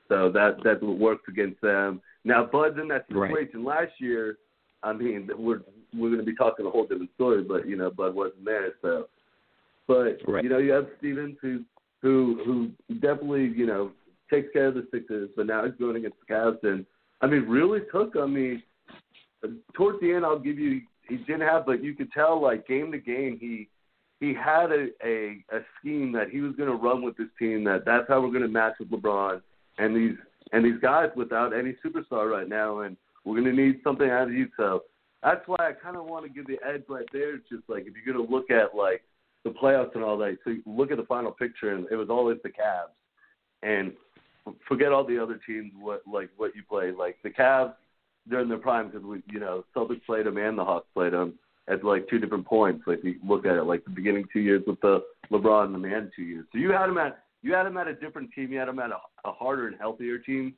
so 0.07 0.31
that 0.31 0.57
that 0.63 0.81
works 0.83 1.23
against 1.27 1.59
them. 1.61 2.01
Now 2.23 2.45
Bud's 2.45 2.79
in 2.79 2.87
that 2.89 3.05
Right. 3.09 3.29
situation 3.31 3.63
last 3.63 3.93
year. 3.99 4.37
I 4.83 4.93
mean, 4.93 5.29
we're 5.37 5.61
we're 5.93 6.09
going 6.09 6.19
to 6.19 6.23
be 6.23 6.35
talking 6.35 6.65
a 6.65 6.69
whole 6.69 6.85
different 6.85 7.13
story, 7.15 7.43
but 7.43 7.67
you 7.67 7.75
know, 7.75 7.89
Bud 7.89 8.13
wasn't 8.15 8.45
there, 8.45 8.73
so. 8.81 9.07
But 9.87 10.19
Right. 10.27 10.43
you 10.43 10.49
know, 10.49 10.59
you 10.59 10.71
have 10.71 10.87
Stevens 10.99 11.37
who 11.41 11.63
who 12.01 12.41
who 12.45 12.95
definitely 12.95 13.47
you 13.47 13.65
know 13.65 13.91
takes 14.29 14.51
care 14.53 14.67
of 14.67 14.75
the 14.75 14.87
Sixers, 14.91 15.29
but 15.35 15.47
now 15.47 15.65
he's 15.65 15.75
going 15.79 15.95
against 15.95 16.17
the 16.19 16.33
Cavs, 16.33 16.63
and 16.63 16.85
I 17.21 17.27
mean, 17.27 17.43
really 17.43 17.81
took. 17.91 18.15
I 18.15 18.25
mean, 18.25 18.63
towards 19.73 19.99
the 20.01 20.13
end, 20.13 20.25
I'll 20.25 20.39
give 20.39 20.57
you 20.57 20.81
he 21.09 21.17
didn't 21.17 21.41
have, 21.41 21.65
but 21.65 21.83
you 21.83 21.95
could 21.95 22.11
tell 22.11 22.41
like 22.41 22.67
game 22.67 22.91
to 22.91 22.99
game, 22.99 23.37
he 23.39 23.67
he 24.19 24.33
had 24.33 24.71
a 24.71 24.87
a, 25.03 25.43
a 25.51 25.59
scheme 25.79 26.11
that 26.13 26.29
he 26.29 26.41
was 26.41 26.55
going 26.55 26.69
to 26.69 26.75
run 26.75 27.01
with 27.01 27.17
this 27.17 27.27
team. 27.37 27.63
That 27.63 27.83
that's 27.85 28.07
how 28.07 28.21
we're 28.21 28.29
going 28.29 28.41
to 28.41 28.47
match 28.47 28.75
with 28.79 28.91
LeBron 28.91 29.41
and 29.77 29.95
these 29.95 30.17
and 30.53 30.63
these 30.63 30.79
guys 30.81 31.09
without 31.15 31.53
any 31.53 31.75
superstar 31.85 32.29
right 32.29 32.47
now, 32.47 32.79
and 32.79 32.95
we're 33.25 33.39
going 33.39 33.55
to 33.55 33.61
need 33.61 33.81
something 33.83 34.09
out 34.09 34.27
of 34.27 34.33
you. 34.33 34.47
So 34.55 34.83
that's 35.23 35.41
why 35.47 35.57
I 35.59 35.71
kind 35.73 35.97
of 35.97 36.05
want 36.05 36.25
to 36.25 36.31
give 36.31 36.47
the 36.47 36.57
edge 36.65 36.83
right 36.87 37.07
there. 37.11 37.37
Just 37.37 37.63
like 37.67 37.85
if 37.85 37.93
you're 37.95 38.13
going 38.13 38.25
to 38.25 38.33
look 38.33 38.49
at 38.51 38.75
like 38.75 39.03
the 39.43 39.51
playoffs 39.51 39.95
and 39.95 40.03
all 40.03 40.17
that, 40.19 40.37
so 40.43 40.51
you 40.51 40.61
look 40.65 40.91
at 40.91 40.97
the 40.97 41.03
final 41.03 41.31
picture, 41.31 41.73
and 41.73 41.87
it 41.91 41.95
was 41.95 42.09
always 42.09 42.37
the 42.43 42.49
Cavs, 42.49 42.93
and 43.63 43.93
forget 44.67 44.91
all 44.91 45.03
the 45.03 45.21
other 45.21 45.39
teams. 45.45 45.71
What 45.79 46.01
like 46.11 46.29
what 46.37 46.55
you 46.55 46.63
played, 46.67 46.95
like 46.95 47.17
the 47.23 47.29
Cavs 47.29 47.73
during 48.29 48.49
their 48.49 48.57
prime 48.57 48.87
because 48.89 49.03
we, 49.03 49.21
you 49.31 49.39
know, 49.39 49.65
Celtics 49.75 50.05
played 50.05 50.25
them 50.25 50.37
and 50.37 50.57
the 50.57 50.63
Hawks 50.63 50.87
played 50.93 51.13
them 51.13 51.33
at 51.67 51.83
like 51.83 52.07
two 52.09 52.19
different 52.19 52.45
points. 52.45 52.83
Like 52.87 53.03
you 53.03 53.15
look 53.27 53.45
at 53.45 53.55
it, 53.57 53.63
like 53.63 53.83
the 53.83 53.91
beginning 53.91 54.25
two 54.31 54.39
years 54.39 54.63
with 54.67 54.79
the 54.81 55.03
LeBron 55.31 55.65
and 55.65 55.75
the 55.75 55.79
man 55.79 56.11
two 56.15 56.23
years. 56.23 56.45
So 56.51 56.57
you 56.59 56.71
had 56.71 56.87
them 56.87 56.97
at 56.97 57.23
you 57.41 57.53
had 57.53 57.63
them 57.65 57.77
at 57.77 57.87
a 57.87 57.93
different 57.93 58.31
team. 58.33 58.51
You 58.51 58.59
had 58.59 58.67
them 58.67 58.79
at 58.79 58.91
a, 58.91 58.97
a 59.27 59.31
harder 59.31 59.67
and 59.67 59.77
healthier 59.79 60.17
team. 60.17 60.53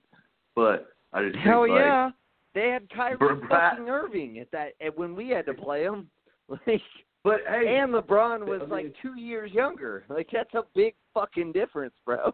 But 0.56 0.88
I 1.14 1.24
just 1.24 1.38
Hell 1.38 1.64
think, 1.64 1.74
like, 1.76 1.82
yeah. 1.82 2.10
They 2.54 2.70
had 2.70 2.90
Kyrie 2.90 3.16
Brad- 3.18 3.78
fucking 3.78 3.90
Irving 3.90 4.40
at 4.40 4.52
that 4.52 4.74
at 4.86 4.98
when 4.98 5.16
we 5.16 5.30
had 5.30 5.46
to 5.46 5.54
play 5.54 5.84
them. 5.84 6.10
Like 6.68 6.82
But 7.24 7.42
hey, 7.48 7.78
and 7.78 7.94
LeBron 7.94 8.46
was 8.46 8.60
I 8.62 8.66
mean- 8.66 8.70
like 8.70 8.96
two 9.02 9.18
years 9.18 9.52
younger. 9.54 10.04
Like 10.10 10.28
that's 10.34 10.54
a 10.56 10.64
big 10.76 10.96
fucking 11.14 11.52
difference, 11.54 11.94
bro. 12.06 12.34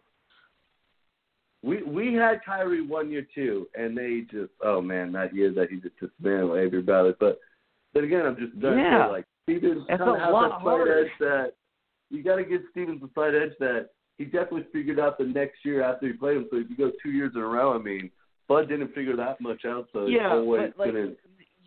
We 1.64 1.84
we 1.84 2.14
had 2.14 2.44
Kyrie 2.46 2.86
one 2.86 3.10
year 3.10 3.26
too, 3.34 3.68
and 3.76 3.98
they 3.98 4.22
just 4.32 4.52
oh 4.64 4.82
man, 4.82 5.12
that 5.14 5.34
year 5.34 5.52
that 5.54 5.70
he 5.70 5.78
just 5.78 6.00
dismantled 6.00 6.58
Avery 6.58 6.82
Bradley. 6.82 7.14
But 7.20 7.40
then 7.94 8.04
again, 8.04 8.26
I'm 8.26 8.38
just 8.38 8.60
done. 8.60 8.78
Yeah. 8.78 9.08
Like 9.08 9.26
Stevens 9.44 9.86
kind 9.88 10.02
of 10.02 10.18
has 10.18 10.28
that 10.28 10.60
slight 10.62 10.88
edge 10.88 11.12
that 11.20 11.54
you 12.10 12.24
got 12.24 12.36
to 12.36 12.44
give 12.44 12.62
Stevens 12.72 13.02
a 13.04 13.10
slight 13.14 13.34
edge 13.34 13.54
that 13.60 13.90
he 14.18 14.26
definitely 14.26 14.66
figured 14.74 15.00
out 15.00 15.18
the 15.18 15.26
next 15.26 15.64
year 15.64 15.84
after 15.84 16.08
he 16.08 16.14
played 16.14 16.38
him. 16.38 16.48
So 16.50 16.58
if 16.58 16.70
you 16.70 16.78
go 16.78 16.92
two 17.04 17.12
years 17.12 17.32
in 17.36 17.42
a 17.42 17.46
row, 17.46 17.74
I 17.74 17.78
mean, 17.78 18.12
Bud 18.48 18.70
didn't 18.70 18.94
figure 18.94 19.16
that 19.16 19.40
much 19.42 19.66
out, 19.66 19.88
so 19.94 20.08
yeah, 20.08 20.32
always 20.32 20.72
but 20.76 20.86
like 20.86 20.94
gonna. 20.94 21.14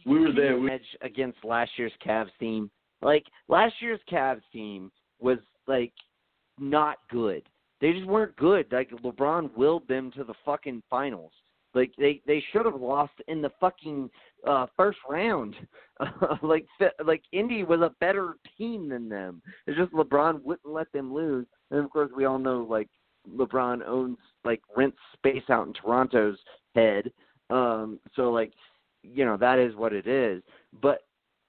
We 0.07 0.20
were 0.20 0.33
there. 0.33 0.59
We, 0.59 0.70
edge 0.70 0.81
against 1.03 1.44
last 1.44 1.72
year's 1.76 1.92
Cavs 2.05 2.31
team. 2.38 2.70
Like 3.03 3.24
last 3.48 3.74
year's 3.81 4.00
Cavs 4.11 4.40
team 4.53 4.90
was 5.20 5.38
like 5.66 5.92
not 6.59 6.98
good. 7.11 7.42
They 7.81 7.93
just 7.93 8.07
weren't 8.07 8.37
good. 8.37 8.66
Like 8.71 8.90
LeBron 8.90 9.57
willed 9.57 9.88
them 9.88 10.11
to 10.12 10.25
the 10.25 10.35
fucking 10.45 10.83
finals. 10.90 11.33
Like 11.75 11.93
they 11.99 12.21
they 12.27 12.43
should 12.53 12.66
have 12.66 12.81
lost 12.81 13.12
in 13.29 13.40
the 13.40 13.53
fucking 13.61 14.11
uh 14.47 14.66
first 14.77 14.99
round. 15.09 15.55
like 16.43 16.66
like 17.05 17.23
Indy 17.33 17.62
was 17.62 17.81
a 17.81 17.95
better 18.01 18.35
team 18.59 18.88
than 18.88 19.09
them. 19.09 19.40
It's 19.66 19.79
just 19.79 19.93
LeBron 19.93 20.43
wouldn't 20.43 20.73
let 20.73 20.90
them 20.93 21.14
lose. 21.14 21.47
And 21.71 21.85
of 21.85 21.90
course 21.90 22.11
we 22.16 22.25
all 22.25 22.38
know 22.38 22.66
like 22.69 22.88
LeBron 23.37 23.87
owns 23.87 24.19
like 24.45 24.61
rents 24.77 24.99
space 25.14 25.45
out 25.49 25.66
in 25.66 25.73
Toronto's 25.73 26.38
head. 26.75 27.12
Um 27.51 28.01
so 28.16 28.31
like 28.31 28.53
you 29.03 29.25
know 29.25 29.37
that 29.37 29.59
is 29.59 29.75
what 29.77 29.93
it 29.93 30.07
is. 30.07 30.43
But 30.83 31.03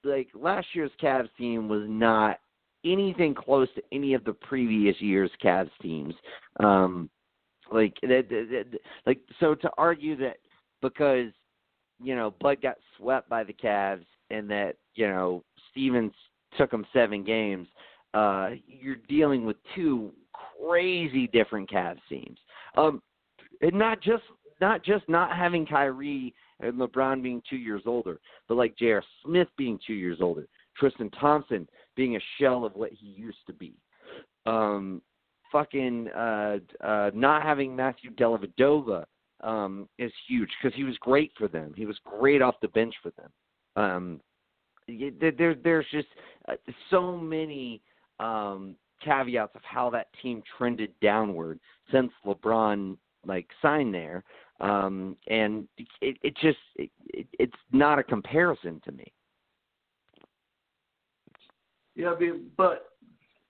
like 0.04 0.28
last 0.34 0.68
year's 0.72 0.92
Cavs 1.02 1.28
team 1.36 1.68
was 1.68 1.84
not 1.88 2.38
anything 2.84 3.34
close 3.34 3.68
to 3.74 3.82
any 3.92 4.14
of 4.14 4.24
the 4.24 4.32
previous 4.32 4.96
year's 5.00 5.30
Cavs 5.42 5.70
teams. 5.80 6.14
Um, 6.60 7.08
like 7.72 7.94
that, 8.02 8.28
that, 8.28 8.48
that, 8.50 8.80
like 9.06 9.20
so 9.40 9.54
to 9.54 9.70
argue 9.78 10.16
that 10.16 10.36
because 10.82 11.30
you 12.02 12.14
know 12.14 12.34
Bud 12.40 12.60
got 12.62 12.76
swept 12.96 13.28
by 13.28 13.44
the 13.44 13.52
Cavs 13.52 14.04
and 14.30 14.50
that 14.50 14.76
you 14.94 15.08
know 15.08 15.42
Stevens 15.70 16.12
took 16.58 16.70
them 16.70 16.86
seven 16.92 17.24
games, 17.24 17.66
uh, 18.14 18.50
you're 18.66 18.96
dealing 19.08 19.46
with 19.46 19.56
two 19.74 20.12
crazy 20.60 21.26
different 21.28 21.70
Cavs 21.70 22.00
teams. 22.08 22.38
Um, 22.76 23.02
and 23.60 23.74
not 23.74 24.02
just 24.02 24.24
not 24.60 24.84
just 24.84 25.08
not 25.08 25.36
having 25.36 25.66
Kyrie 25.66 26.34
and 26.60 26.74
LeBron 26.74 27.22
being 27.22 27.42
two 27.48 27.56
years 27.56 27.82
older, 27.86 28.20
but 28.48 28.56
like 28.56 28.76
J.R. 28.76 29.02
Smith 29.24 29.48
being 29.56 29.78
two 29.86 29.94
years 29.94 30.18
older, 30.20 30.46
Tristan 30.76 31.10
Thompson 31.10 31.68
being 31.96 32.16
a 32.16 32.20
shell 32.38 32.64
of 32.64 32.74
what 32.74 32.92
he 32.92 33.06
used 33.06 33.44
to 33.46 33.52
be. 33.52 33.74
Um, 34.46 35.02
fucking 35.50 36.08
uh, 36.08 36.58
uh, 36.82 37.10
not 37.14 37.42
having 37.42 37.76
Matthew 37.76 38.10
Dellavedova 38.12 39.04
um, 39.42 39.88
is 39.98 40.12
huge 40.28 40.48
because 40.60 40.76
he 40.76 40.84
was 40.84 40.96
great 40.98 41.32
for 41.36 41.48
them. 41.48 41.72
He 41.76 41.86
was 41.86 41.98
great 42.04 42.42
off 42.42 42.54
the 42.62 42.68
bench 42.68 42.94
for 43.02 43.10
them. 43.10 43.30
Um, 43.76 44.20
there- 44.88 45.54
there's 45.54 45.86
just 45.90 46.08
uh, 46.48 46.54
so 46.90 47.16
many 47.16 47.82
um, 48.18 48.76
caveats 49.00 49.54
of 49.54 49.62
how 49.64 49.90
that 49.90 50.08
team 50.20 50.42
trended 50.56 50.92
downward 51.00 51.58
since 51.90 52.12
LeBron 52.26 52.96
like 53.24 53.46
signed 53.60 53.94
there, 53.94 54.24
um, 54.60 55.16
and 55.28 55.68
it, 56.00 56.16
it 56.22 56.36
just 56.36 56.58
it, 56.76 56.90
it, 57.08 57.26
it's 57.38 57.56
not 57.70 57.98
a 57.98 58.02
comparison 58.02 58.80
to 58.84 58.92
me. 58.92 59.12
Yeah, 61.94 62.10
I 62.10 62.18
mean, 62.18 62.50
but 62.56 62.88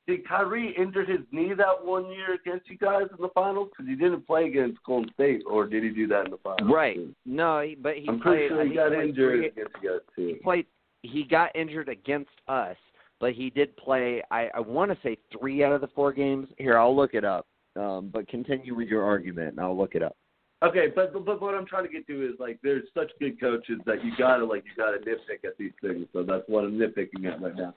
did 0.06 0.26
Kyrie 0.28 0.74
injure 0.76 1.04
his 1.04 1.20
knee 1.30 1.52
that 1.56 1.84
one 1.84 2.06
year 2.10 2.34
against 2.34 2.68
you 2.68 2.76
guys 2.76 3.04
in 3.16 3.22
the 3.22 3.28
finals? 3.34 3.68
Because 3.70 3.88
he 3.88 3.94
didn't 3.94 4.26
play 4.26 4.46
against 4.46 4.82
Golden 4.84 5.12
State, 5.14 5.42
or 5.48 5.66
did 5.66 5.84
he 5.84 5.90
do 5.90 6.06
that 6.08 6.24
in 6.24 6.30
the 6.32 6.38
finals? 6.38 6.70
Right? 6.72 6.98
No, 7.24 7.60
he, 7.60 7.74
but 7.76 7.96
he 7.96 8.06
I'm 8.08 8.20
played. 8.20 8.22
pretty 8.22 8.48
sure 8.48 8.66
he 8.66 8.74
got 8.74 8.92
injured 8.92 9.14
three- 9.14 9.46
against 9.48 9.72
you 9.82 9.90
guys 9.90 10.00
too. 10.16 10.26
he 10.28 10.34
played 10.34 10.66
he 11.04 11.24
got 11.24 11.54
injured 11.56 11.88
against 11.88 12.30
us, 12.48 12.76
but 13.20 13.32
he 13.32 13.50
did 13.50 13.76
play 13.76 14.22
I, 14.30 14.48
I 14.54 14.60
wanna 14.60 14.96
say 15.02 15.16
three 15.36 15.64
out 15.64 15.72
of 15.72 15.80
the 15.80 15.88
four 15.88 16.12
games. 16.12 16.48
Here, 16.58 16.78
I'll 16.78 16.94
look 16.94 17.14
it 17.14 17.24
up. 17.24 17.46
Um, 17.74 18.10
but 18.12 18.28
continue 18.28 18.74
with 18.74 18.88
your 18.88 19.02
argument 19.02 19.48
and 19.48 19.60
I'll 19.60 19.76
look 19.76 19.94
it 19.94 20.02
up. 20.02 20.16
Okay, 20.62 20.88
but, 20.94 21.12
but 21.12 21.24
but 21.24 21.40
what 21.42 21.54
I'm 21.54 21.66
trying 21.66 21.84
to 21.86 21.90
get 21.92 22.06
to 22.06 22.24
is 22.24 22.34
like 22.38 22.58
there's 22.62 22.84
such 22.94 23.10
good 23.18 23.40
coaches 23.40 23.80
that 23.86 24.04
you 24.04 24.12
gotta 24.18 24.44
like 24.44 24.62
you 24.64 24.70
gotta 24.76 24.98
nitpick 24.98 25.44
at 25.44 25.56
these 25.58 25.72
things. 25.80 26.06
So 26.12 26.22
that's 26.22 26.44
what 26.48 26.64
I'm 26.64 26.78
nitpicking 26.78 27.24
at 27.26 27.40
right 27.40 27.56
now. 27.56 27.74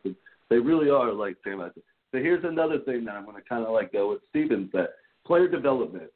They 0.49 0.57
really 0.57 0.89
are 0.89 1.11
like 1.11 1.37
Sam. 1.43 1.61
I. 1.61 1.69
So 2.11 2.19
here's 2.19 2.43
another 2.43 2.79
thing 2.79 3.05
that 3.05 3.15
I'm 3.15 3.25
gonna 3.25 3.39
kind 3.47 3.65
of 3.65 3.73
like 3.73 3.91
go 3.91 4.09
with 4.09 4.21
Stevens 4.29 4.71
that 4.73 4.89
player 5.25 5.47
development. 5.47 6.11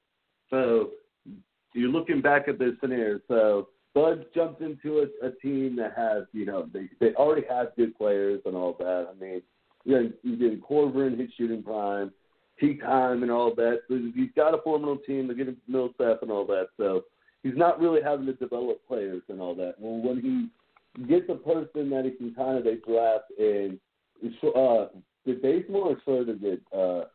So 0.50 0.92
you're 1.74 1.90
looking 1.90 2.22
back 2.22 2.48
at 2.48 2.60
this 2.60 2.74
scenario. 2.80 3.20
So 3.28 3.70
Bud 3.94 4.26
jumped 4.34 4.62
into 4.62 5.00
a, 5.00 5.28
a 5.28 5.32
team 5.42 5.76
that 5.78 5.94
has 5.96 6.24
you 6.32 6.46
know 6.46 6.68
they 6.72 6.90
they 7.00 7.14
already 7.16 7.46
have 7.50 7.76
good 7.76 7.98
players 7.98 8.42
and 8.46 8.56
all 8.56 8.76
that. 8.80 9.08
I 9.12 9.20
mean, 9.20 9.42
you 9.84 9.96
know, 9.96 10.12
you 10.24 10.36
did 10.36 10.64
Korver 10.64 11.12
in 11.12 11.20
his 11.20 11.30
shooting 11.38 11.64
prime 11.64 12.12
peak 12.60 12.82
time 12.82 13.24
and 13.24 13.32
all 13.32 13.56
that. 13.56 13.82
So 13.88 14.00
he's 14.14 14.30
got 14.36 14.54
a 14.54 14.62
formidable 14.62 15.02
team. 15.06 15.28
They're 15.28 15.36
getting 15.36 15.58
Millsap 15.68 16.22
and 16.22 16.32
all 16.32 16.46
that. 16.48 16.68
So 16.78 17.06
he's 17.42 17.56
not 17.56 17.80
really 17.80 18.02
having 18.02 18.26
to 18.26 18.34
develop 18.34 18.86
players 18.88 19.24
and 19.30 19.40
all 19.40 19.56
that. 19.56 19.76
Well, 19.80 20.02
when 20.02 20.22
he 20.22 21.06
gets 21.06 21.30
a 21.30 21.36
person 21.36 21.90
that 21.90 22.06
he 22.06 22.12
can 22.12 22.34
kind 22.36 22.58
of 22.58 22.64
draft 22.86 23.32
and 23.40 23.80
uh, 24.56 24.88
did 25.26 25.42
Bazemore 25.42 25.92
or 25.92 25.98
Schroeder 26.04 26.36
get 26.36 26.62
uh, 26.78 27.06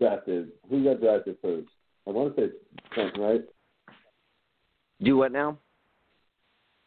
drafted? 0.00 0.52
Who 0.68 0.84
got 0.84 1.00
drafted 1.00 1.36
first? 1.42 1.68
I 2.06 2.10
want 2.10 2.36
to 2.36 2.42
say 2.42 2.52
Trent, 2.92 3.18
right? 3.18 3.44
Do 5.02 5.16
what 5.16 5.32
now? 5.32 5.58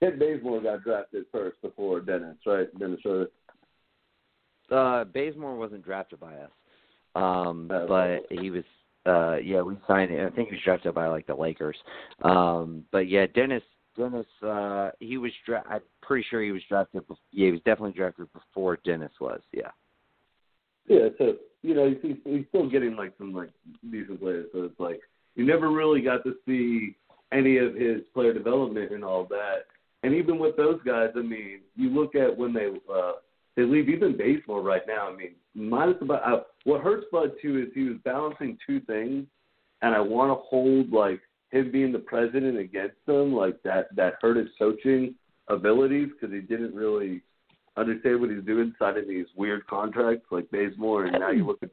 Kent 0.02 0.20
Bazemore 0.20 0.62
got 0.62 0.84
drafted 0.84 1.26
first 1.32 1.62
before 1.62 2.02
Dennis, 2.02 2.38
right? 2.46 2.68
Dennis 2.78 3.00
Schroeder. 3.02 3.30
Uh 4.70 5.04
Bazemore 5.06 5.58
wasn't 5.58 5.84
drafted 5.84 6.20
by 6.20 6.36
us. 6.36 6.52
Um 7.16 7.70
Oh, 7.72 7.88
but 7.88 8.38
he 8.38 8.50
was 8.50 8.64
uh 9.06 9.38
yeah, 9.38 9.62
we 9.62 9.78
signed 9.88 10.12
I 10.12 10.30
think 10.30 10.50
he 10.50 10.56
was 10.56 10.64
drafted 10.64 10.94
by 10.94 11.08
like 11.08 11.28
the 11.28 11.36
Lakers. 11.36 11.78
Um 12.22 12.84
but 12.92 13.08
yeah, 13.08 13.28
Dennis 13.34 13.64
Dennis 13.98 14.26
uh 14.42 14.92
he 15.00 15.18
was 15.18 15.32
dra- 15.46 15.64
I'm 15.70 15.82
pretty 16.02 16.26
sure 16.30 16.42
he 16.42 16.52
was 16.52 16.62
drafted 16.70 17.04
yeah, 17.32 17.48
he 17.48 17.52
was 17.52 17.62
definitely 17.62 17.94
drafted 17.94 18.28
before 18.34 18.80
Dennis 18.84 19.12
was. 19.20 19.42
Yeah. 19.52 19.72
Yeah, 20.88 21.10
so 21.18 21.36
you 21.62 21.74
know 21.74 21.94
he's, 22.02 22.16
he's 22.26 22.46
still 22.50 22.70
getting 22.70 22.96
like 22.96 23.14
some 23.18 23.34
like 23.34 23.52
decent 23.90 24.20
players. 24.20 24.48
So 24.54 24.64
it's 24.64 24.80
like 24.80 25.00
you 25.36 25.46
never 25.46 25.72
really 25.72 26.02
got 26.02 26.24
to 26.24 26.36
see 26.46 26.96
any 27.32 27.58
of 27.58 27.76
his 27.76 28.02
player 28.14 28.34
development 28.34 28.92
and 28.92 29.04
all 29.04 29.26
that. 29.26 29.66
And 30.04 30.14
even 30.14 30.38
with 30.38 30.58
those 30.58 30.80
guys, 30.86 31.10
I 31.16 31.22
mean, 31.22 31.62
you 31.76 31.90
look 31.90 32.16
at 32.16 32.38
when 32.38 32.54
they 32.54 32.68
uh, 32.94 33.14
they 33.56 33.64
leave 33.64 33.90
even 33.90 34.18
baseball 34.18 34.62
right 34.62 34.82
now. 34.88 35.10
I 35.10 35.16
mean, 35.16 35.32
minus 35.56 35.98
about 36.02 36.32
uh, 36.32 36.44
what 36.66 36.82
hurts 36.82 37.06
Bud 37.12 37.32
too 37.42 37.60
is 37.60 37.68
he 37.74 37.84
was 37.84 37.98
balancing 38.04 38.58
two 38.68 38.80
things, 38.82 39.26
and 39.82 39.96
I 39.96 40.00
want 40.00 40.32
to 40.32 40.44
hold 40.44 40.92
like 40.92 41.22
him 41.54 41.72
being 41.72 41.92
the 41.92 42.00
president 42.00 42.58
against 42.58 42.98
them, 43.06 43.34
like 43.34 43.62
that 43.64 43.96
that 43.96 44.16
hurt 44.22 44.38
his 44.38 44.50
coaching 44.58 45.16
abilities 45.48 46.10
because 46.10 46.34
he 46.34 46.42
didn't 46.42 46.74
really 46.74 47.22
understand 47.78 48.20
what 48.20 48.30
he's 48.30 48.44
doing, 48.44 48.74
signing 48.80 49.08
these 49.08 49.28
weird 49.36 49.66
contracts 49.68 50.26
like 50.32 50.50
Bazemore, 50.52 51.06
and 51.06 51.20
now 51.20 51.30
you 51.32 51.46
look 51.46 51.62
at 51.62 51.70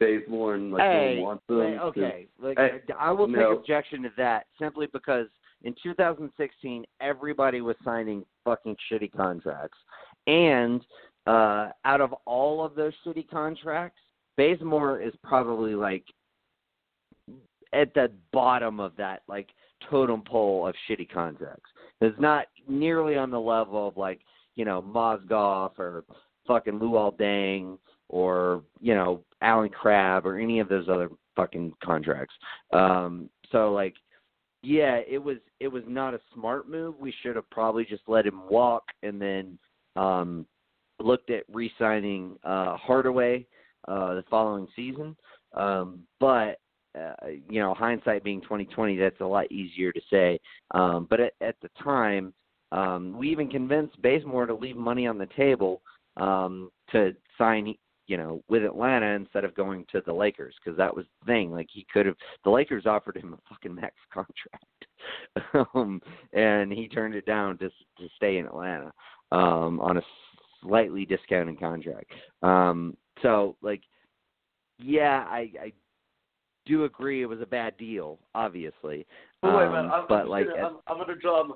Bazemore 0.00 0.54
and 0.56 0.72
like 0.72 0.80
no 0.80 0.90
hey, 0.90 1.18
one 1.18 1.22
wants 1.22 1.44
them. 1.48 1.60
hey, 1.60 1.78
okay. 1.78 2.26
Like 2.40 2.58
Hey, 2.58 2.80
I 2.98 3.12
will 3.12 3.28
no. 3.28 3.50
take 3.50 3.58
objection 3.60 4.02
to 4.02 4.10
that 4.16 4.46
simply 4.60 4.88
because 4.92 5.28
in 5.62 5.74
2016 5.82 6.84
everybody 7.00 7.60
was 7.60 7.76
signing 7.84 8.24
fucking 8.44 8.76
shitty 8.90 9.12
contracts, 9.12 9.78
and 10.26 10.84
uh 11.26 11.68
out 11.84 12.00
of 12.00 12.12
all 12.26 12.64
of 12.64 12.74
those 12.74 12.92
shitty 13.06 13.28
contracts, 13.30 14.00
Bazemore 14.36 15.00
is 15.00 15.14
probably 15.22 15.74
like 15.74 16.04
at 17.74 17.92
the 17.94 18.10
bottom 18.32 18.80
of 18.80 18.96
that 18.96 19.22
like 19.28 19.48
totem 19.90 20.22
pole 20.22 20.66
of 20.66 20.74
shitty 20.88 21.10
contracts. 21.10 21.70
It's 22.00 22.18
not 22.20 22.46
nearly 22.68 23.16
on 23.16 23.30
the 23.30 23.40
level 23.40 23.88
of 23.88 23.96
like 23.96 24.20
you 24.56 24.64
know 24.64 24.82
Mozgov 24.82 25.78
or 25.78 26.04
fucking 26.46 26.78
Luol 26.78 27.18
Deng 27.18 27.78
or 28.08 28.62
you 28.80 28.94
know 28.94 29.22
Allen 29.42 29.70
Crabbe 29.70 30.26
or 30.26 30.38
any 30.38 30.60
of 30.60 30.68
those 30.68 30.88
other 30.88 31.10
fucking 31.36 31.72
contracts. 31.82 32.34
Um, 32.72 33.28
so 33.50 33.72
like, 33.72 33.94
yeah, 34.62 35.00
it 35.08 35.22
was 35.22 35.38
it 35.60 35.68
was 35.68 35.82
not 35.86 36.14
a 36.14 36.20
smart 36.34 36.68
move. 36.68 36.94
We 36.98 37.14
should 37.22 37.36
have 37.36 37.48
probably 37.50 37.84
just 37.84 38.02
let 38.06 38.26
him 38.26 38.42
walk 38.48 38.84
and 39.02 39.20
then 39.20 39.58
um, 39.96 40.46
looked 41.00 41.30
at 41.30 41.44
re-signing 41.52 42.36
uh, 42.44 42.76
Hardaway 42.76 43.46
uh, 43.88 44.14
the 44.14 44.24
following 44.30 44.66
season. 44.74 45.16
Um, 45.54 46.00
but 46.18 46.60
uh, 46.98 47.28
you 47.48 47.60
know, 47.60 47.74
hindsight 47.74 48.24
being 48.24 48.40
twenty 48.40 48.64
twenty, 48.66 48.96
that's 48.96 49.20
a 49.20 49.26
lot 49.26 49.50
easier 49.50 49.92
to 49.92 50.00
say. 50.10 50.38
Um, 50.72 51.06
but 51.10 51.20
at, 51.20 51.32
at 51.40 51.56
the 51.62 51.70
time, 51.82 52.32
um, 52.72 53.16
we 53.18 53.30
even 53.30 53.48
convinced 53.48 54.00
Bazemore 54.02 54.46
to 54.46 54.54
leave 54.54 54.76
money 54.76 55.06
on 55.06 55.18
the 55.18 55.28
table 55.36 55.82
um, 56.16 56.70
to 56.92 57.14
sign 57.38 57.74
you 58.06 58.16
know, 58.16 58.42
with 58.48 58.64
Atlanta 58.64 59.06
instead 59.06 59.44
of 59.44 59.54
going 59.54 59.84
to 59.90 60.02
the 60.04 60.12
Lakers 60.12 60.54
because 60.62 60.76
that 60.76 60.94
was 60.94 61.06
the 61.20 61.26
thing. 61.26 61.50
Like 61.50 61.68
he 61.72 61.86
could 61.92 62.06
have, 62.06 62.16
the 62.44 62.50
Lakers 62.50 62.86
offered 62.86 63.16
him 63.16 63.32
a 63.34 63.38
fucking 63.48 63.74
max 63.74 63.94
contract, 64.12 65.70
um, 65.74 66.00
and 66.32 66.72
he 66.72 66.88
turned 66.88 67.14
it 67.14 67.26
down 67.26 67.58
to 67.58 67.68
to 67.68 68.08
stay 68.16 68.38
in 68.38 68.46
Atlanta 68.46 68.92
um, 69.32 69.80
on 69.80 69.96
a 69.96 70.02
slightly 70.62 71.06
discounted 71.06 71.58
contract. 71.58 72.10
Um, 72.42 72.96
so 73.22 73.56
like, 73.62 73.82
yeah, 74.78 75.24
I, 75.28 75.50
I 75.60 75.72
do 76.66 76.84
agree 76.84 77.22
it 77.22 77.26
was 77.26 77.40
a 77.40 77.46
bad 77.46 77.76
deal, 77.76 78.18
obviously. 78.34 79.06
But 79.42 79.56
wait, 79.56 79.70
man, 79.70 79.86
Um, 79.86 79.92
I'm, 79.92 80.04
but 80.08 80.22
I'm 80.22 80.28
like, 80.28 80.46
gonna, 80.46 80.66
I'm, 80.66 80.76
I'm 80.86 80.98
gonna 80.98 81.16
draw. 81.16 81.44
my- 81.44 81.54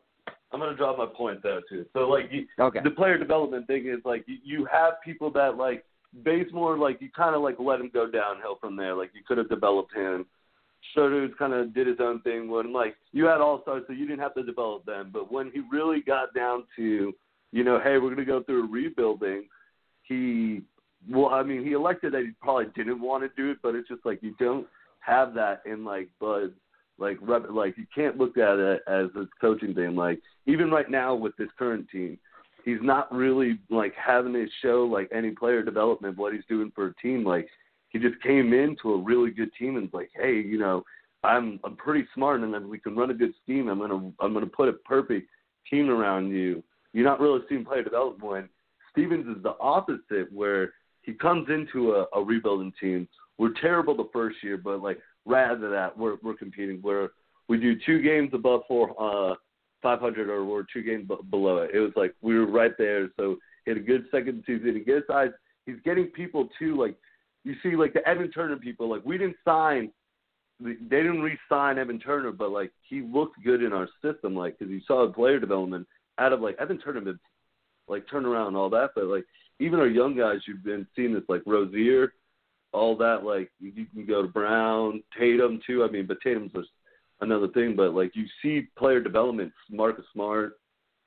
I'm 0.51 0.61
gonna 0.61 0.77
draw 0.77 0.97
my 0.97 1.07
point 1.07 1.43
there 1.43 1.61
too. 1.69 1.85
So 1.93 2.09
like, 2.09 2.31
you, 2.31 2.47
okay, 2.59 2.81
the 2.83 2.91
player 2.91 3.19
development 3.19 3.67
thing 3.67 3.87
is 3.87 4.01
like 4.05 4.25
you, 4.27 4.39
you 4.43 4.69
have 4.73 4.95
people 5.05 5.31
that 5.33 5.57
like 5.59 5.85
Bazemore, 6.25 6.79
like 6.79 7.03
you 7.03 7.11
kind 7.15 7.35
of 7.35 7.43
like 7.43 7.57
let 7.59 7.81
him 7.81 7.91
go 7.93 8.11
downhill 8.11 8.57
from 8.61 8.75
there. 8.75 8.95
Like 8.95 9.11
you 9.15 9.21
could 9.27 9.37
have 9.39 9.51
developed 9.51 9.95
him. 9.95 10.25
Schroeder 10.93 11.29
kind 11.39 11.53
of 11.53 11.75
did 11.75 11.87
his 11.87 11.99
own 12.01 12.23
thing. 12.23 12.49
When 12.49 12.73
like 12.73 12.97
you 13.13 13.27
had 13.27 13.43
all 13.43 13.61
stars, 13.63 13.85
so 13.87 13.93
you 13.93 14.07
didn't 14.07 14.21
have 14.21 14.35
to 14.35 14.43
develop 14.43 14.87
them. 14.87 15.11
But 15.13 15.31
when 15.31 15.51
he 15.53 15.61
really 15.71 16.01
got 16.01 16.33
down 16.35 16.65
to, 16.77 17.13
you 17.53 17.65
know, 17.65 17.79
hey, 17.83 17.99
we're 17.99 18.11
gonna 18.11 18.25
go 18.25 18.43
through 18.43 18.65
a 18.65 18.71
rebuilding, 18.71 19.49
he, 20.03 20.63
well, 21.11 21.29
I 21.29 21.43
mean, 21.43 21.63
he 21.63 21.73
elected 21.73 22.15
that 22.15 22.23
he 22.23 22.31
probably 22.41 22.67
didn't 22.75 23.03
want 23.03 23.23
to 23.23 23.43
do 23.43 23.51
it, 23.51 23.59
but 23.63 23.75
it's 23.75 23.89
just 23.89 24.07
like 24.07 24.23
you 24.23 24.35
don't 24.39 24.67
have 25.09 25.35
that 25.35 25.63
in 25.67 25.85
like 25.85 26.09
Bud. 26.21 26.53
Like, 27.01 27.19
rep, 27.21 27.47
like 27.51 27.79
you 27.79 27.87
can't 27.95 28.19
look 28.19 28.37
at 28.37 28.59
it 28.59 28.83
as 28.89 29.07
a 29.15 29.29
coaching 29.41 29.73
thing. 29.73 29.95
Like, 29.95 30.21
even 30.47 30.69
right 30.71 30.91
now 30.91 31.15
with 31.15 31.37
this 31.37 31.49
current 31.57 31.89
team, 31.91 32.19
he's 32.65 32.81
not 32.83 33.13
really 33.15 33.61
like 33.71 33.95
having 33.95 34.33
to 34.33 34.47
show 34.63 34.85
like 34.85 35.09
any 35.15 35.31
player 35.31 35.63
development 35.63 36.19
what 36.19 36.33
he's 36.33 36.43
doing 36.49 36.73
for 36.75 36.89
a 36.89 36.95
team. 36.97 37.25
Like 37.25 37.49
he 37.91 37.99
just 38.01 38.21
came 38.23 38.53
into 38.53 38.95
a 38.95 39.03
really 39.03 39.31
good 39.31 39.51
team 39.59 39.77
and 39.77 39.85
was 39.85 39.95
like, 39.95 40.11
hey, 40.15 40.41
you 40.41 40.59
know, 40.59 40.83
I'm 41.23 41.61
I'm 41.63 41.77
pretty 41.77 42.07
smart 42.15 42.41
and 42.41 42.53
then 42.53 42.69
we 42.69 42.79
can 42.79 42.97
run 42.97 43.11
a 43.11 43.15
good 43.15 43.33
scheme. 43.43 43.69
I'm 43.69 43.79
gonna 43.79 44.13
I'm 44.21 44.35
gonna 44.35 44.47
put 44.47 44.69
a 44.69 44.73
perfect 44.73 45.29
team 45.71 45.89
around 45.89 46.31
you. 46.31 46.63
You're 46.93 47.05
not 47.05 47.21
really 47.21 47.41
seeing 47.49 47.65
player 47.65 47.85
development 47.85 48.51
Stevens 48.99 49.37
is 49.37 49.43
the 49.43 49.55
opposite 49.61 50.33
where 50.33 50.73
he 51.03 51.13
comes 51.13 51.49
into 51.49 51.93
a, 51.93 52.07
a 52.15 52.23
rebuilding 52.23 52.73
team. 52.81 53.09
We're 53.39 53.55
terrible 53.61 53.97
the 53.97 54.09
first 54.13 54.37
year, 54.43 54.57
but 54.57 54.83
like 54.83 54.99
right 55.25 55.51
after 55.51 55.71
that 55.71 55.97
we're 55.97 56.17
we're 56.23 56.35
competing 56.35 56.81
We're 56.83 57.09
we 57.49 57.59
do 57.59 57.77
two 57.87 58.03
games 58.03 58.31
above 58.33 58.63
four 58.69 58.95
uh 59.01 59.35
500 59.83 60.29
or 60.29 60.45
we're 60.45 60.65
two 60.73 60.83
games 60.83 61.07
b- 61.09 61.17
below 61.31 61.59
it. 61.59 61.71
It 61.73 61.81
was 61.81 61.93
like 61.97 62.15
we 62.21 62.37
were 62.39 62.47
right 62.47 62.73
there. 62.79 63.09
So 63.17 63.37
he 63.65 63.71
had 63.71 63.79
a 63.79 63.83
good 63.83 64.07
second 64.11 64.43
season. 64.47 64.75
He 64.75 64.81
gets 64.81 65.07
eyes. 65.13 65.31
He's 65.67 65.77
getting 65.85 66.07
people 66.07 66.49
too. 66.59 66.77
Like 66.77 66.97
you 67.45 67.55
see, 67.63 67.77
like 67.77 67.95
the 67.95 68.07
Evan 68.07 68.31
Turner 68.31 68.57
people. 68.57 68.89
Like 68.89 69.05
we 69.05 69.19
didn't 69.19 69.37
sign. 69.45 69.93
They 70.61 70.75
didn't 70.75 71.21
re-sign 71.21 71.79
Evan 71.79 72.01
Turner, 72.01 72.33
but 72.33 72.51
like 72.51 72.73
he 72.83 73.03
looked 73.03 73.43
good 73.45 73.63
in 73.63 73.73
our 73.73 73.89
system. 74.03 74.35
Like 74.35 74.59
because 74.59 74.73
you 74.73 74.81
saw 74.87 75.07
the 75.07 75.13
player 75.13 75.39
development 75.39 75.87
out 76.19 76.33
of 76.33 76.41
like 76.41 76.57
Evan 76.59 76.79
Turner 76.79 77.01
been 77.01 77.21
like 77.87 78.09
turn 78.11 78.27
around 78.27 78.49
and 78.49 78.57
all 78.57 78.71
that. 78.71 78.91
But 78.95 79.05
like 79.05 79.25
even 79.61 79.79
our 79.79 79.87
young 79.87 80.17
guys, 80.17 80.41
you've 80.47 80.65
been 80.65 80.87
seeing 80.97 81.15
this 81.15 81.23
like 81.29 81.43
Rozier, 81.47 82.13
all 82.73 82.97
that. 82.97 83.25
Like 83.25 83.51
you 83.61 83.87
can 83.87 84.07
go 84.07 84.23
to 84.23 84.29
Brown, 84.29 85.03
Tatum 85.19 85.61
too. 85.67 85.85
I 85.85 85.91
mean, 85.91 86.07
but 86.07 86.19
Tatum's 86.23 86.53
just 86.53 86.69
another 87.21 87.49
thing, 87.49 87.75
but 87.77 87.95
like 87.95 88.15
you 88.15 88.27
see 88.43 88.69
player 88.77 89.01
development, 89.01 89.53
Marcus 89.71 90.05
Smart, 90.13 90.59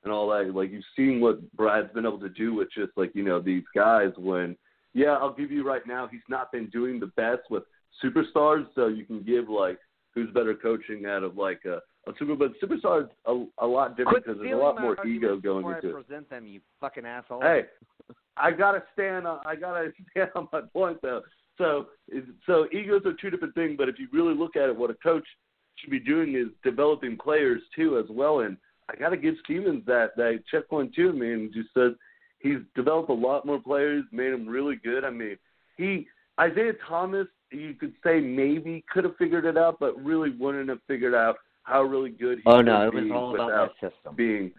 and 0.04 0.12
all 0.12 0.28
that. 0.30 0.54
Like 0.54 0.70
you've 0.70 0.84
seen 0.96 1.20
what 1.20 1.40
Brad's 1.56 1.92
been 1.92 2.06
able 2.06 2.20
to 2.20 2.28
do 2.28 2.54
with 2.54 2.68
just 2.72 2.92
like 2.96 3.12
you 3.14 3.22
know 3.22 3.40
these 3.40 3.64
guys. 3.74 4.12
When 4.16 4.56
yeah, 4.94 5.12
I'll 5.12 5.34
give 5.34 5.50
you 5.50 5.66
right 5.66 5.86
now, 5.86 6.08
he's 6.10 6.20
not 6.28 6.52
been 6.52 6.68
doing 6.70 7.00
the 7.00 7.06
best 7.06 7.42
with 7.50 7.64
superstars. 8.02 8.66
So 8.74 8.88
you 8.88 9.04
can 9.04 9.22
give 9.22 9.48
like 9.48 9.78
who's 10.14 10.30
better 10.32 10.54
coaching 10.54 11.06
out 11.06 11.22
of 11.22 11.36
like 11.36 11.60
a, 11.64 11.80
a 12.10 12.14
super, 12.18 12.34
but 12.34 12.52
superstars 12.62 13.08
a, 13.26 13.44
a 13.58 13.66
lot 13.66 13.96
different 13.96 14.24
because 14.24 14.40
there's 14.40 14.52
a 14.52 14.56
lot 14.56 14.80
more 14.80 14.96
ego 15.06 15.36
going 15.38 15.64
into 15.64 15.88
I 15.88 15.90
it. 15.90 16.06
present 16.06 16.30
them, 16.30 16.46
you 16.46 16.60
fucking 16.80 17.06
asshole. 17.06 17.40
Hey, 17.40 17.62
I 18.36 18.50
gotta 18.50 18.82
stand 18.92 19.26
on. 19.26 19.40
I 19.46 19.56
gotta 19.56 19.92
stand 20.10 20.30
on 20.34 20.48
my 20.52 20.62
point 20.72 20.98
though. 21.02 21.22
So, 21.62 21.86
so 22.46 22.66
egos 22.72 23.02
are 23.06 23.14
two 23.14 23.30
different 23.30 23.54
things. 23.54 23.76
But 23.78 23.88
if 23.88 23.98
you 23.98 24.08
really 24.12 24.34
look 24.34 24.56
at 24.56 24.68
it, 24.68 24.76
what 24.76 24.90
a 24.90 24.94
coach 24.94 25.24
should 25.76 25.90
be 25.90 26.00
doing 26.00 26.34
is 26.34 26.48
developing 26.64 27.16
players 27.16 27.62
too 27.74 27.98
as 27.98 28.06
well. 28.10 28.40
And 28.40 28.56
I 28.90 28.96
gotta 28.96 29.16
give 29.16 29.34
Stevens 29.44 29.84
that 29.86 30.16
that 30.16 30.42
checkpoint 30.50 30.94
too. 30.94 31.10
I 31.10 31.12
mean, 31.12 31.50
just 31.54 31.72
says 31.74 31.92
he's 32.40 32.58
developed 32.74 33.10
a 33.10 33.14
lot 33.14 33.46
more 33.46 33.60
players, 33.60 34.04
made 34.10 34.32
them 34.32 34.46
really 34.46 34.76
good. 34.76 35.04
I 35.04 35.10
mean, 35.10 35.36
he 35.76 36.06
Isaiah 36.40 36.72
Thomas, 36.88 37.28
you 37.50 37.74
could 37.74 37.94
say 38.04 38.20
maybe 38.20 38.84
could 38.92 39.04
have 39.04 39.16
figured 39.16 39.44
it 39.44 39.56
out, 39.56 39.78
but 39.78 40.02
really 40.02 40.30
wouldn't 40.30 40.68
have 40.68 40.80
figured 40.88 41.14
out 41.14 41.36
how 41.62 41.82
really 41.82 42.10
good 42.10 42.38
he 42.38 42.44
oh 42.46 42.60
no, 42.60 42.88
it 42.88 42.94
was 42.94 43.10
all 43.12 43.34
about 43.34 43.70
that 43.80 43.90
system. 43.92 44.16
being 44.16 44.50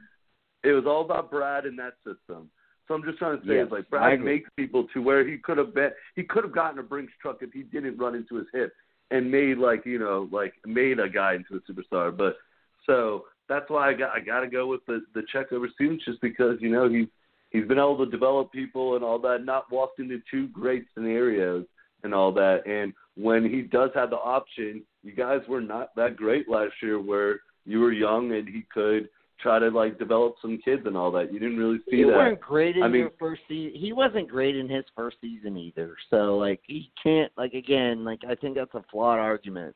it 0.63 0.71
was 0.71 0.85
all 0.87 1.01
about 1.01 1.29
Brad 1.29 1.65
and 1.65 1.77
that 1.79 1.95
system. 2.05 2.49
So 2.87 2.93
I'm 2.93 3.03
just 3.03 3.17
trying 3.17 3.39
to 3.39 3.47
say 3.47 3.55
Yes, 3.55 3.67
is 3.67 3.71
like 3.71 3.89
Brad 3.89 4.19
makes 4.19 4.49
people 4.57 4.87
to 4.93 5.01
where 5.01 5.27
he 5.27 5.37
could 5.37 5.57
have 5.57 5.73
been 5.73 5.91
he 6.15 6.23
could 6.23 6.43
have 6.43 6.53
gotten 6.53 6.79
a 6.79 6.83
Brinks 6.83 7.13
truck 7.21 7.37
if 7.41 7.51
he 7.53 7.63
didn't 7.63 7.97
run 7.97 8.15
into 8.15 8.35
his 8.35 8.47
hip 8.53 8.73
and 9.11 9.31
made 9.31 9.57
like, 9.57 9.85
you 9.85 9.99
know, 9.99 10.27
like 10.31 10.53
made 10.65 10.99
a 10.99 11.07
guy 11.07 11.35
into 11.35 11.55
a 11.55 11.71
superstar. 11.71 12.15
But 12.15 12.37
so 12.85 13.25
that's 13.47 13.69
why 13.69 13.89
I 13.89 13.93
got 13.93 14.11
I 14.11 14.19
gotta 14.19 14.47
go 14.47 14.67
with 14.67 14.85
the 14.85 15.01
the 15.13 15.23
check 15.31 15.51
over 15.51 15.69
Stevens 15.73 16.03
just 16.05 16.21
because, 16.21 16.57
you 16.59 16.69
know, 16.69 16.89
he's 16.89 17.07
he's 17.51 17.67
been 17.67 17.77
able 17.77 18.03
to 18.03 18.11
develop 18.11 18.51
people 18.51 18.95
and 18.95 19.03
all 19.03 19.19
that, 19.19 19.45
not 19.45 19.71
walked 19.71 19.99
into 19.99 20.19
two 20.29 20.47
great 20.49 20.85
scenarios 20.93 21.65
and 22.03 22.13
all 22.13 22.33
that. 22.33 22.67
And 22.67 22.93
when 23.15 23.49
he 23.49 23.61
does 23.61 23.91
have 23.95 24.09
the 24.09 24.17
option, 24.17 24.83
you 25.03 25.13
guys 25.13 25.41
were 25.47 25.61
not 25.61 25.95
that 25.95 26.17
great 26.17 26.49
last 26.49 26.73
year 26.81 26.99
where 26.99 27.39
you 27.65 27.79
were 27.79 27.93
young 27.93 28.33
and 28.33 28.47
he 28.47 28.65
could 28.73 29.07
try 29.39 29.59
to 29.59 29.69
like 29.69 29.99
develop 29.99 30.35
some 30.41 30.57
kids 30.63 30.83
and 30.85 30.95
all 30.95 31.11
that. 31.11 31.33
You 31.33 31.39
didn't 31.39 31.57
really 31.57 31.79
see 31.89 31.97
you 31.97 32.07
that. 32.07 32.15
weren't 32.15 32.39
great 32.39 32.77
in 32.77 32.83
I 32.83 32.87
mean- 32.87 33.01
your 33.01 33.11
first 33.19 33.41
season. 33.47 33.79
He 33.79 33.93
wasn't 33.93 34.27
great 34.29 34.55
in 34.55 34.69
his 34.69 34.85
first 34.95 35.17
season 35.21 35.57
either. 35.57 35.95
So 36.09 36.37
like 36.37 36.61
he 36.65 36.91
can't 37.01 37.31
like 37.37 37.53
again 37.53 38.03
like 38.03 38.19
I 38.27 38.35
think 38.35 38.55
that's 38.55 38.73
a 38.73 38.83
flawed 38.91 39.19
argument. 39.19 39.75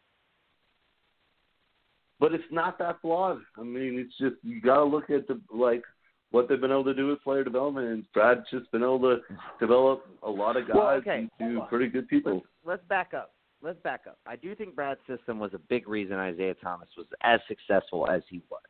But 2.20 2.34
it's 2.34 2.44
not 2.52 2.80
that 2.80 3.00
flawed. 3.02 3.40
I 3.58 3.64
mean, 3.64 4.00
it's 4.00 4.18
just 4.18 4.44
you 4.44 4.60
got 4.62 4.78
to 4.78 4.86
look 4.86 5.10
at 5.10 5.28
the 5.28 5.40
like 5.54 5.84
what 6.32 6.50
they've 6.50 6.60
been 6.60 6.72
able 6.72 6.84
to 6.86 6.94
do 6.94 7.08
with 7.08 7.22
player 7.24 7.44
development, 7.44 7.88
and 7.88 8.04
Brad's 8.14 8.42
just 8.52 8.70
been 8.72 8.82
able 8.84 9.00
to 9.00 9.18
develop 9.60 10.06
a 10.24 10.30
lot 10.30 10.58
of 10.58 10.68
guys 10.68 10.76
Well, 10.76 10.88
okay, 10.90 11.30
into 11.40 11.62
pretty 11.70 11.88
good 11.88 12.08
people. 12.08 12.34
Let's, 12.34 12.46
let's 12.66 12.84
back 12.90 13.14
up. 13.14 13.34
Let's 13.62 13.80
back 13.82 14.02
up. 14.08 14.18
I 14.26 14.36
do 14.36 14.54
think 14.56 14.76
Brad's 14.76 15.00
system 15.08 15.40
was 15.40 15.54
a 15.54 15.60
big 15.60 15.88
reason 15.88 16.18
Isaiah 16.18 16.54
Thomas 16.56 16.90
was 16.98 17.08
as 17.24 17.40
successful 17.48 18.08
as 18.10 18.22
he 18.30 18.42
was. 18.50 18.62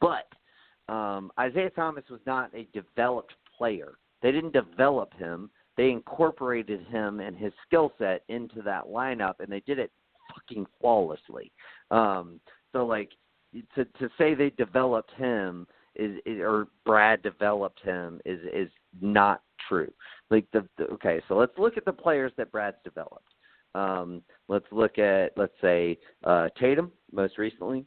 But 0.00 0.92
um, 0.92 1.30
Isaiah 1.38 1.70
Thomas 1.70 2.04
was 2.10 2.20
not 2.26 2.50
a 2.54 2.68
developed 2.72 3.34
player. 3.56 3.98
They 4.22 4.32
didn't 4.32 4.52
develop 4.52 5.12
him. 5.14 5.50
They 5.76 5.90
incorporated 5.90 6.86
him 6.86 7.20
and 7.20 7.36
his 7.36 7.52
skill 7.66 7.92
set 7.98 8.24
into 8.28 8.62
that 8.62 8.86
lineup, 8.86 9.34
and 9.40 9.50
they 9.50 9.60
did 9.60 9.78
it 9.78 9.92
fucking 10.34 10.66
flawlessly. 10.80 11.52
Um, 11.90 12.40
so, 12.72 12.84
like, 12.84 13.10
to 13.74 13.84
to 13.84 14.08
say 14.18 14.34
they 14.34 14.50
developed 14.50 15.12
him 15.16 15.66
is, 15.94 16.18
is 16.26 16.40
or 16.40 16.68
Brad 16.84 17.22
developed 17.22 17.80
him 17.82 18.20
is 18.24 18.40
is 18.52 18.70
not 19.00 19.42
true. 19.68 19.92
Like 20.30 20.46
the, 20.52 20.66
the 20.76 20.84
okay, 20.84 21.20
so 21.28 21.36
let's 21.36 21.56
look 21.58 21.76
at 21.76 21.84
the 21.84 21.92
players 21.92 22.32
that 22.36 22.52
Brad's 22.52 22.76
developed. 22.84 23.34
Um, 23.74 24.22
let's 24.48 24.66
look 24.70 24.98
at 24.98 25.32
let's 25.36 25.54
say 25.60 25.98
uh, 26.24 26.48
Tatum 26.60 26.92
most 27.12 27.38
recently, 27.38 27.84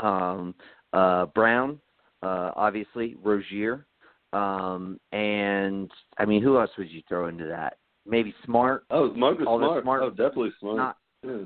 um, 0.00 0.54
uh, 0.92 1.26
Brown, 1.26 1.80
uh, 2.22 2.52
obviously 2.56 3.16
Rozier, 3.22 3.86
um, 4.32 4.98
and 5.12 5.90
I 6.18 6.24
mean 6.24 6.42
who 6.42 6.58
else 6.58 6.70
would 6.78 6.90
you 6.90 7.02
throw 7.08 7.28
into 7.28 7.46
that? 7.46 7.78
Maybe 8.06 8.34
Smart. 8.44 8.84
Oh, 8.90 9.12
Marcus 9.14 9.46
Although 9.46 9.80
Smart. 9.80 9.84
Smart- 9.84 10.02
Oh, 10.02 10.10
definitely 10.10 10.52
Smart. 10.60 10.76
Not 10.76 10.96
yeah. 11.22 11.44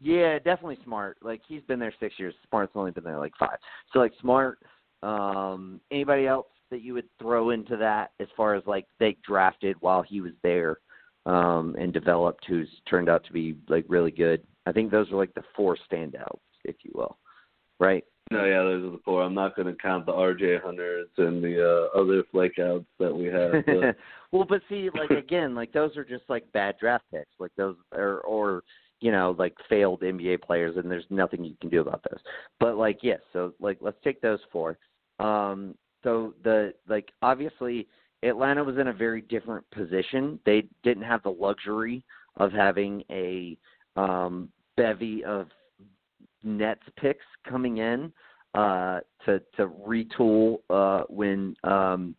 yeah, 0.00 0.38
definitely 0.38 0.78
Smart. 0.84 1.18
Like 1.22 1.42
he's 1.46 1.62
been 1.62 1.78
there 1.78 1.94
six 2.00 2.14
years. 2.18 2.34
Smart's 2.48 2.72
only 2.74 2.90
been 2.90 3.04
there 3.04 3.18
like 3.18 3.34
five. 3.38 3.58
So 3.92 3.98
like 3.98 4.12
Smart. 4.20 4.58
Um, 5.02 5.80
anybody 5.90 6.26
else 6.28 6.46
that 6.70 6.80
you 6.82 6.94
would 6.94 7.08
throw 7.20 7.50
into 7.50 7.76
that 7.76 8.12
as 8.20 8.28
far 8.36 8.54
as 8.54 8.62
like 8.66 8.86
they 8.98 9.16
drafted 9.26 9.76
while 9.80 10.02
he 10.02 10.20
was 10.20 10.32
there 10.42 10.78
um, 11.26 11.76
and 11.78 11.92
developed, 11.92 12.44
who's 12.46 12.68
turned 12.88 13.08
out 13.08 13.24
to 13.24 13.32
be 13.32 13.56
like 13.68 13.84
really 13.88 14.10
good. 14.10 14.42
I 14.66 14.72
think 14.72 14.90
those 14.90 15.10
are 15.12 15.16
like 15.16 15.34
the 15.34 15.42
four 15.56 15.76
standouts, 15.90 16.38
if 16.64 16.76
you 16.82 16.92
will. 16.94 17.18
Right? 17.78 18.04
No, 18.32 18.44
yeah, 18.44 18.62
those 18.62 18.84
are 18.84 18.90
the 18.90 19.00
four. 19.04 19.22
I'm 19.22 19.34
not 19.34 19.56
going 19.56 19.68
to 19.68 19.80
count 19.80 20.06
the 20.06 20.12
RJ 20.12 20.62
Hunters 20.62 21.08
and 21.18 21.42
the 21.42 21.88
uh, 21.94 21.98
other 21.98 22.22
flake 22.30 22.58
outs 22.58 22.86
that 22.98 23.14
we 23.14 23.26
have. 23.26 23.64
But 23.66 23.96
well, 24.32 24.46
but 24.48 24.62
see, 24.68 24.90
like 24.94 25.10
again, 25.18 25.54
like 25.54 25.72
those 25.72 25.96
are 25.96 26.04
just 26.04 26.24
like 26.28 26.50
bad 26.52 26.76
draft 26.78 27.04
picks. 27.10 27.30
Like 27.38 27.52
those 27.56 27.76
are 27.92 28.20
or 28.20 28.62
you 29.00 29.10
know, 29.10 29.34
like 29.38 29.54
failed 29.68 30.00
NBA 30.02 30.42
players 30.42 30.76
and 30.76 30.90
there's 30.90 31.04
nothing 31.10 31.44
you 31.44 31.54
can 31.60 31.70
do 31.70 31.80
about 31.80 32.04
those. 32.08 32.20
But 32.60 32.76
like 32.76 33.00
yes, 33.02 33.20
so 33.32 33.52
like 33.60 33.78
let's 33.80 33.98
take 34.04 34.20
those 34.20 34.40
four. 34.50 34.78
Um 35.18 35.74
so 36.04 36.34
the 36.44 36.74
like 36.88 37.10
obviously 37.20 37.88
Atlanta 38.22 38.62
was 38.62 38.78
in 38.78 38.88
a 38.88 38.92
very 38.92 39.22
different 39.22 39.68
position. 39.70 40.38
They 40.46 40.64
didn't 40.82 41.02
have 41.02 41.22
the 41.22 41.30
luxury 41.30 42.04
of 42.36 42.52
having 42.52 43.02
a 43.10 43.58
um, 43.96 44.48
bevy 44.76 45.24
of 45.24 45.48
Nets 46.42 46.82
picks 47.00 47.24
coming 47.48 47.78
in 47.78 48.12
uh, 48.54 49.00
to 49.24 49.40
to 49.56 49.68
retool 49.68 50.58
uh, 50.70 51.04
when 51.08 51.54
um, 51.64 52.14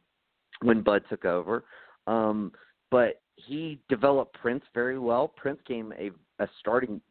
when 0.62 0.82
Bud 0.82 1.04
took 1.10 1.26
over. 1.26 1.64
Um, 2.08 2.52
but 2.92 3.22
he 3.36 3.80
developed 3.90 4.34
Prince 4.40 4.64
very 4.74 5.00
well. 5.00 5.28
Prince 5.28 5.60
came 5.68 5.94
a, 5.98 6.12
a 6.44 6.48
starting 6.60 7.02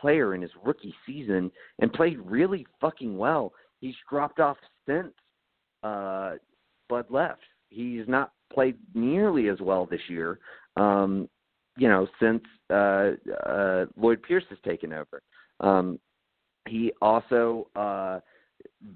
player 0.00 0.34
in 0.34 0.42
his 0.42 0.50
rookie 0.64 0.94
season 1.06 1.50
and 1.80 1.92
played 1.92 2.18
really 2.18 2.66
fucking 2.80 3.16
well. 3.16 3.52
He's 3.80 3.94
dropped 4.08 4.40
off 4.40 4.56
since 4.86 5.12
uh, 5.82 6.34
Bud 6.88 7.06
left. 7.10 7.42
He's 7.68 8.06
not 8.08 8.32
played 8.52 8.76
nearly 8.94 9.48
as 9.48 9.60
well 9.60 9.86
this 9.86 10.00
year. 10.08 10.38
Um, 10.76 11.28
you 11.76 11.88
know, 11.88 12.06
since 12.20 12.42
uh, 12.68 13.12
uh, 13.46 13.86
Lloyd 13.96 14.22
Pierce 14.22 14.44
has 14.50 14.58
taken 14.64 14.92
over. 14.92 15.22
Um, 15.60 15.98
he 16.68 16.92
also 17.00 17.68
uh, 17.76 18.20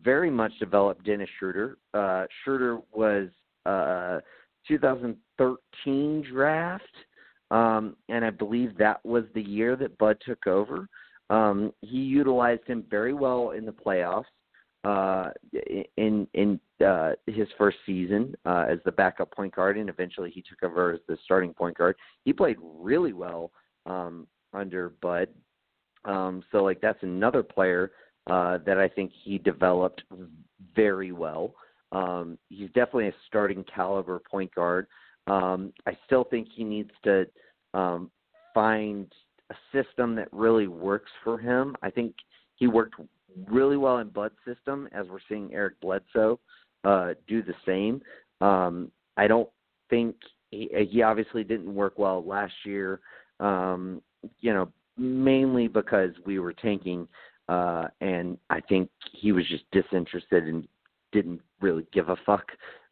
very 0.03 0.31
much 0.31 0.53
developed 0.59 1.05
Dennis 1.05 1.29
Schroeder. 1.39 1.79
Uh, 1.93 2.27
Schroeder 2.43 2.81
was 2.93 3.29
uh, 3.67 4.21
2013 4.69 6.25
draft, 6.31 6.85
um, 7.51 7.97
and 8.09 8.25
I 8.25 8.31
believe 8.31 8.77
that 8.79 9.05
was 9.05 9.25
the 9.35 9.43
year 9.43 9.77
that 9.77 9.99
Bud 9.99 10.19
took 10.25 10.47
over. 10.47 10.89
Um, 11.31 11.73
he 11.81 11.99
utilized 11.99 12.67
him 12.67 12.85
very 12.91 13.15
well 13.15 13.51
in 13.51 13.65
the 13.65 13.73
playoffs 13.73 14.25
uh, 14.85 15.31
in 15.97 16.27
in 16.35 16.61
uh, 16.85 17.13
his 17.27 17.49
first 17.57 17.79
season 17.87 18.35
uh, 18.45 18.67
as 18.69 18.79
the 18.85 18.93
backup 18.93 19.31
point 19.33 19.55
guard, 19.55 19.79
and 19.79 19.89
eventually 19.89 20.31
he 20.31 20.43
took 20.43 20.63
over 20.63 20.93
as 20.93 21.01
the 21.09 21.17
starting 21.25 21.55
point 21.55 21.77
guard. 21.79 21.97
He 22.25 22.33
played 22.33 22.59
really 22.61 23.13
well 23.13 23.51
um, 23.87 24.27
under 24.53 24.91
Bud. 25.01 25.29
Um, 26.05 26.43
so 26.53 26.63
like 26.63 26.81
that's 26.81 27.03
another 27.03 27.43
player 27.43 27.93
uh, 28.29 28.59
that 28.67 28.79
I 28.79 28.89
think 28.89 29.13
he 29.23 29.39
developed 29.39 30.03
very 30.75 31.13
well. 31.13 31.55
Um, 31.93 32.39
he's 32.49 32.69
definitely 32.69 33.09
a 33.09 33.15
starting 33.27 33.65
caliber 33.73 34.19
point 34.19 34.55
guard. 34.55 34.87
Um, 35.27 35.73
I 35.87 35.97
still 36.07 36.25
think 36.25 36.49
he 36.55 36.65
needs 36.65 36.91
to 37.05 37.27
um, 37.73 38.11
find 38.53 39.13
a 39.51 39.55
system 39.73 40.15
that 40.17 40.29
really 40.33 40.67
works 40.67 41.11
for 41.23 41.39
him. 41.39 41.77
I 41.83 41.91
think 41.91 42.15
he 42.57 42.67
worked 42.67 42.97
really 43.47 43.77
well 43.77 43.99
in 43.99 44.09
Bud's 44.09 44.35
system, 44.47 44.89
as 44.93 45.07
we're 45.09 45.19
seeing 45.29 45.53
Eric 45.53 45.81
Bledsoe 45.81 46.41
uh, 46.85 47.15
do 47.27 47.43
the 47.43 47.55
same. 47.67 48.01
Um, 48.41 48.91
I 49.17 49.27
don't 49.27 49.49
think 49.91 50.17
he, 50.51 50.69
he 50.91 51.03
obviously 51.03 51.45
didn't 51.45 51.75
work 51.75 51.99
well 51.99 52.25
last 52.25 52.55
year. 52.65 53.01
Um, 53.41 54.03
you 54.41 54.55
know, 54.55 54.71
mainly 54.97 55.69
because 55.69 56.11
we 56.25 56.39
were 56.39 56.53
tanking, 56.53 57.09
uh, 57.49 57.87
and 58.01 58.39
I 58.51 58.61
think 58.61 58.91
he 59.13 59.33
was 59.33 59.47
just 59.49 59.65
disinterested 59.73 60.45
and 60.45 60.67
didn't 61.13 61.41
really 61.61 61.87
give 61.93 62.09
a 62.09 62.17
fuck. 62.27 62.47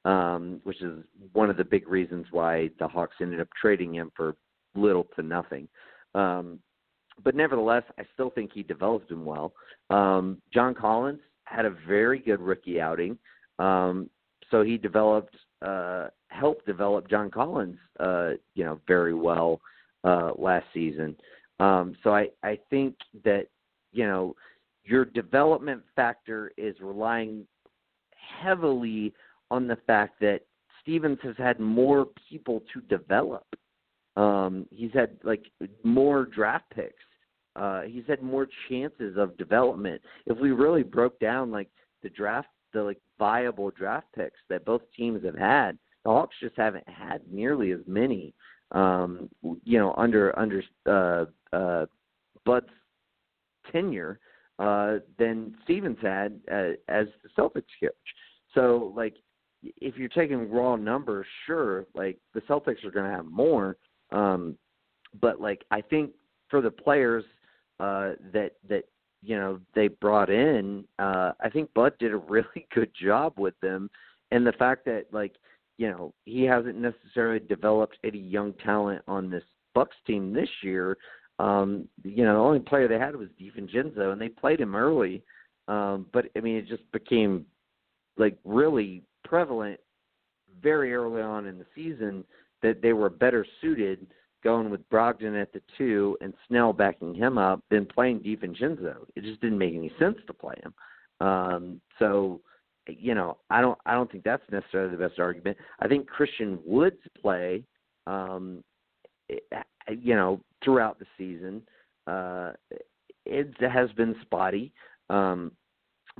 Um, 0.04 0.60
which 0.64 0.82
is 0.82 1.04
one 1.32 1.48
of 1.48 1.56
the 1.56 1.62
big 1.62 1.86
reasons 1.86 2.26
why 2.32 2.70
the 2.80 2.88
Hawks 2.88 3.14
ended 3.20 3.40
up 3.40 3.46
trading 3.60 3.94
him 3.94 4.10
for 4.16 4.34
little 4.74 5.06
to 5.14 5.22
nothing. 5.22 5.68
Um, 6.16 6.58
but 7.22 7.34
nevertheless, 7.34 7.84
I 7.98 8.02
still 8.14 8.30
think 8.30 8.50
he 8.52 8.62
developed 8.62 9.10
him 9.10 9.24
well. 9.24 9.52
Um, 9.90 10.40
John 10.52 10.74
Collins 10.74 11.20
had 11.44 11.64
a 11.66 11.76
very 11.86 12.18
good 12.18 12.40
rookie 12.40 12.80
outing, 12.80 13.18
um, 13.58 14.08
so 14.50 14.62
he 14.62 14.76
developed, 14.76 15.36
uh, 15.64 16.08
helped 16.28 16.66
develop 16.66 17.08
John 17.08 17.30
Collins, 17.30 17.78
uh, 18.00 18.30
you 18.54 18.64
know, 18.64 18.80
very 18.86 19.14
well 19.14 19.60
uh, 20.04 20.32
last 20.36 20.66
season. 20.74 21.16
Um, 21.62 21.94
so 22.02 22.12
I, 22.12 22.28
I 22.42 22.58
think 22.70 22.96
that 23.24 23.46
you 23.92 24.06
know 24.06 24.34
your 24.84 25.04
development 25.04 25.82
factor 25.94 26.50
is 26.56 26.74
relying 26.80 27.46
heavily 28.40 29.14
on 29.50 29.68
the 29.68 29.76
fact 29.86 30.18
that 30.20 30.40
Stevens 30.80 31.18
has 31.22 31.36
had 31.38 31.60
more 31.60 32.08
people 32.28 32.64
to 32.72 32.80
develop. 32.82 33.46
Um, 34.16 34.66
he's 34.70 34.92
had 34.92 35.18
like 35.22 35.44
more 35.84 36.24
draft 36.24 36.64
picks. 36.74 37.04
Uh, 37.54 37.82
he's 37.82 38.04
had 38.08 38.22
more 38.22 38.48
chances 38.68 39.16
of 39.16 39.36
development. 39.36 40.00
If 40.26 40.38
we 40.38 40.50
really 40.50 40.82
broke 40.82 41.18
down 41.20 41.52
like 41.52 41.68
the 42.02 42.08
draft, 42.10 42.48
the 42.72 42.82
like 42.82 42.98
viable 43.18 43.70
draft 43.70 44.08
picks 44.16 44.40
that 44.48 44.64
both 44.64 44.82
teams 44.96 45.24
have 45.24 45.38
had, 45.38 45.78
the 46.04 46.10
Hawks 46.10 46.34
just 46.40 46.56
haven't 46.56 46.88
had 46.88 47.20
nearly 47.30 47.70
as 47.70 47.80
many. 47.86 48.34
Um, 48.72 49.28
you 49.42 49.78
know, 49.78 49.94
under 49.98 50.36
under 50.38 50.62
uh, 50.86 51.26
uh, 51.52 51.86
Bud's 52.44 52.66
tenure 53.70 54.18
uh, 54.58 54.98
than 55.18 55.56
Stevens 55.64 55.98
had 56.00 56.40
uh, 56.50 56.72
as 56.88 57.06
the 57.22 57.28
Celtics 57.36 57.64
coach. 57.80 57.92
So, 58.54 58.92
like, 58.96 59.14
if 59.62 59.96
you're 59.96 60.08
taking 60.08 60.50
raw 60.50 60.76
numbers, 60.76 61.26
sure, 61.46 61.86
like 61.94 62.18
the 62.34 62.40
Celtics 62.42 62.84
are 62.84 62.90
going 62.90 63.10
to 63.10 63.16
have 63.16 63.26
more, 63.26 63.76
um, 64.10 64.56
but 65.20 65.40
like 65.40 65.64
I 65.70 65.80
think 65.80 66.12
for 66.48 66.60
the 66.60 66.70
players 66.70 67.24
uh, 67.80 68.12
that 68.32 68.52
that 68.68 68.84
you 69.22 69.36
know 69.36 69.60
they 69.74 69.88
brought 69.88 70.30
in, 70.30 70.84
uh, 70.98 71.32
I 71.40 71.48
think 71.48 71.72
Bud 71.74 71.94
did 71.98 72.12
a 72.12 72.16
really 72.28 72.66
good 72.74 72.90
job 73.00 73.34
with 73.36 73.54
them, 73.60 73.88
and 74.30 74.46
the 74.46 74.52
fact 74.52 74.84
that 74.86 75.06
like 75.12 75.36
you 75.78 75.90
know 75.90 76.12
he 76.24 76.42
hasn't 76.42 76.76
necessarily 76.76 77.40
developed 77.40 77.98
any 78.04 78.18
young 78.18 78.52
talent 78.54 79.02
on 79.06 79.30
this 79.30 79.44
Bucks 79.74 79.96
team 80.06 80.32
this 80.32 80.50
year. 80.62 80.98
Um, 81.38 81.88
you 82.04 82.24
know, 82.24 82.34
the 82.34 82.40
only 82.40 82.60
player 82.60 82.88
they 82.88 82.98
had 82.98 83.16
was 83.16 83.28
DiVincenzo, 83.40 84.12
and 84.12 84.20
they 84.20 84.28
played 84.28 84.60
him 84.60 84.74
early. 84.74 85.22
Um, 85.68 86.06
but 86.12 86.26
I 86.36 86.40
mean, 86.40 86.56
it 86.56 86.68
just 86.68 86.90
became 86.92 87.46
like 88.16 88.36
really 88.44 89.02
prevalent 89.24 89.80
very 90.62 90.94
early 90.94 91.22
on 91.22 91.46
in 91.46 91.58
the 91.58 91.66
season 91.74 92.24
that 92.62 92.82
they 92.82 92.92
were 92.92 93.08
better 93.08 93.46
suited 93.60 94.06
going 94.44 94.70
with 94.70 94.88
Brogdon 94.90 95.40
at 95.40 95.52
the 95.52 95.62
two 95.78 96.16
and 96.20 96.34
Snell 96.48 96.72
backing 96.72 97.14
him 97.14 97.38
up 97.38 97.62
than 97.70 97.86
playing 97.86 98.20
DiVincenzo. 98.20 98.96
It 99.14 99.22
just 99.22 99.40
didn't 99.40 99.58
make 99.58 99.74
any 99.74 99.92
sense 99.98 100.16
to 100.26 100.32
play 100.32 100.56
him. 100.62 100.74
Um, 101.26 101.80
so, 101.98 102.40
you 102.88 103.14
know, 103.14 103.38
I 103.50 103.60
don't 103.60 103.78
I 103.86 103.94
don't 103.94 104.10
think 104.10 104.24
that's 104.24 104.42
necessarily 104.50 104.96
the 104.96 105.08
best 105.08 105.20
argument. 105.20 105.56
I 105.80 105.88
think 105.88 106.08
Christian 106.08 106.58
Wood's 106.64 107.02
play, 107.20 107.62
um, 108.06 108.64
you 109.28 110.14
know, 110.14 110.40
throughout 110.62 110.98
the 110.98 111.06
season, 111.18 111.62
uh, 112.06 112.52
it 113.24 113.54
has 113.60 113.90
been 113.92 114.16
spotty. 114.22 114.72
Um, 115.10 115.52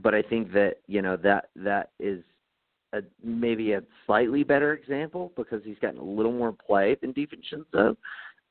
but 0.03 0.15
I 0.15 0.23
think 0.23 0.53
that 0.53 0.77
you 0.87 1.03
know 1.03 1.17
that 1.19 1.51
that 1.57 1.91
is 2.01 2.23
a, 2.93 3.03
maybe 3.23 3.73
a 3.73 3.83
slightly 4.07 4.43
better 4.43 4.73
example 4.73 5.33
because 5.37 5.63
he's 5.65 5.79
gotten 5.81 6.01
a 6.01 6.05
little 6.05 6.33
more 6.33 6.53
play 6.53 6.97
than 7.01 7.13
DiVincenzo. 7.13 7.97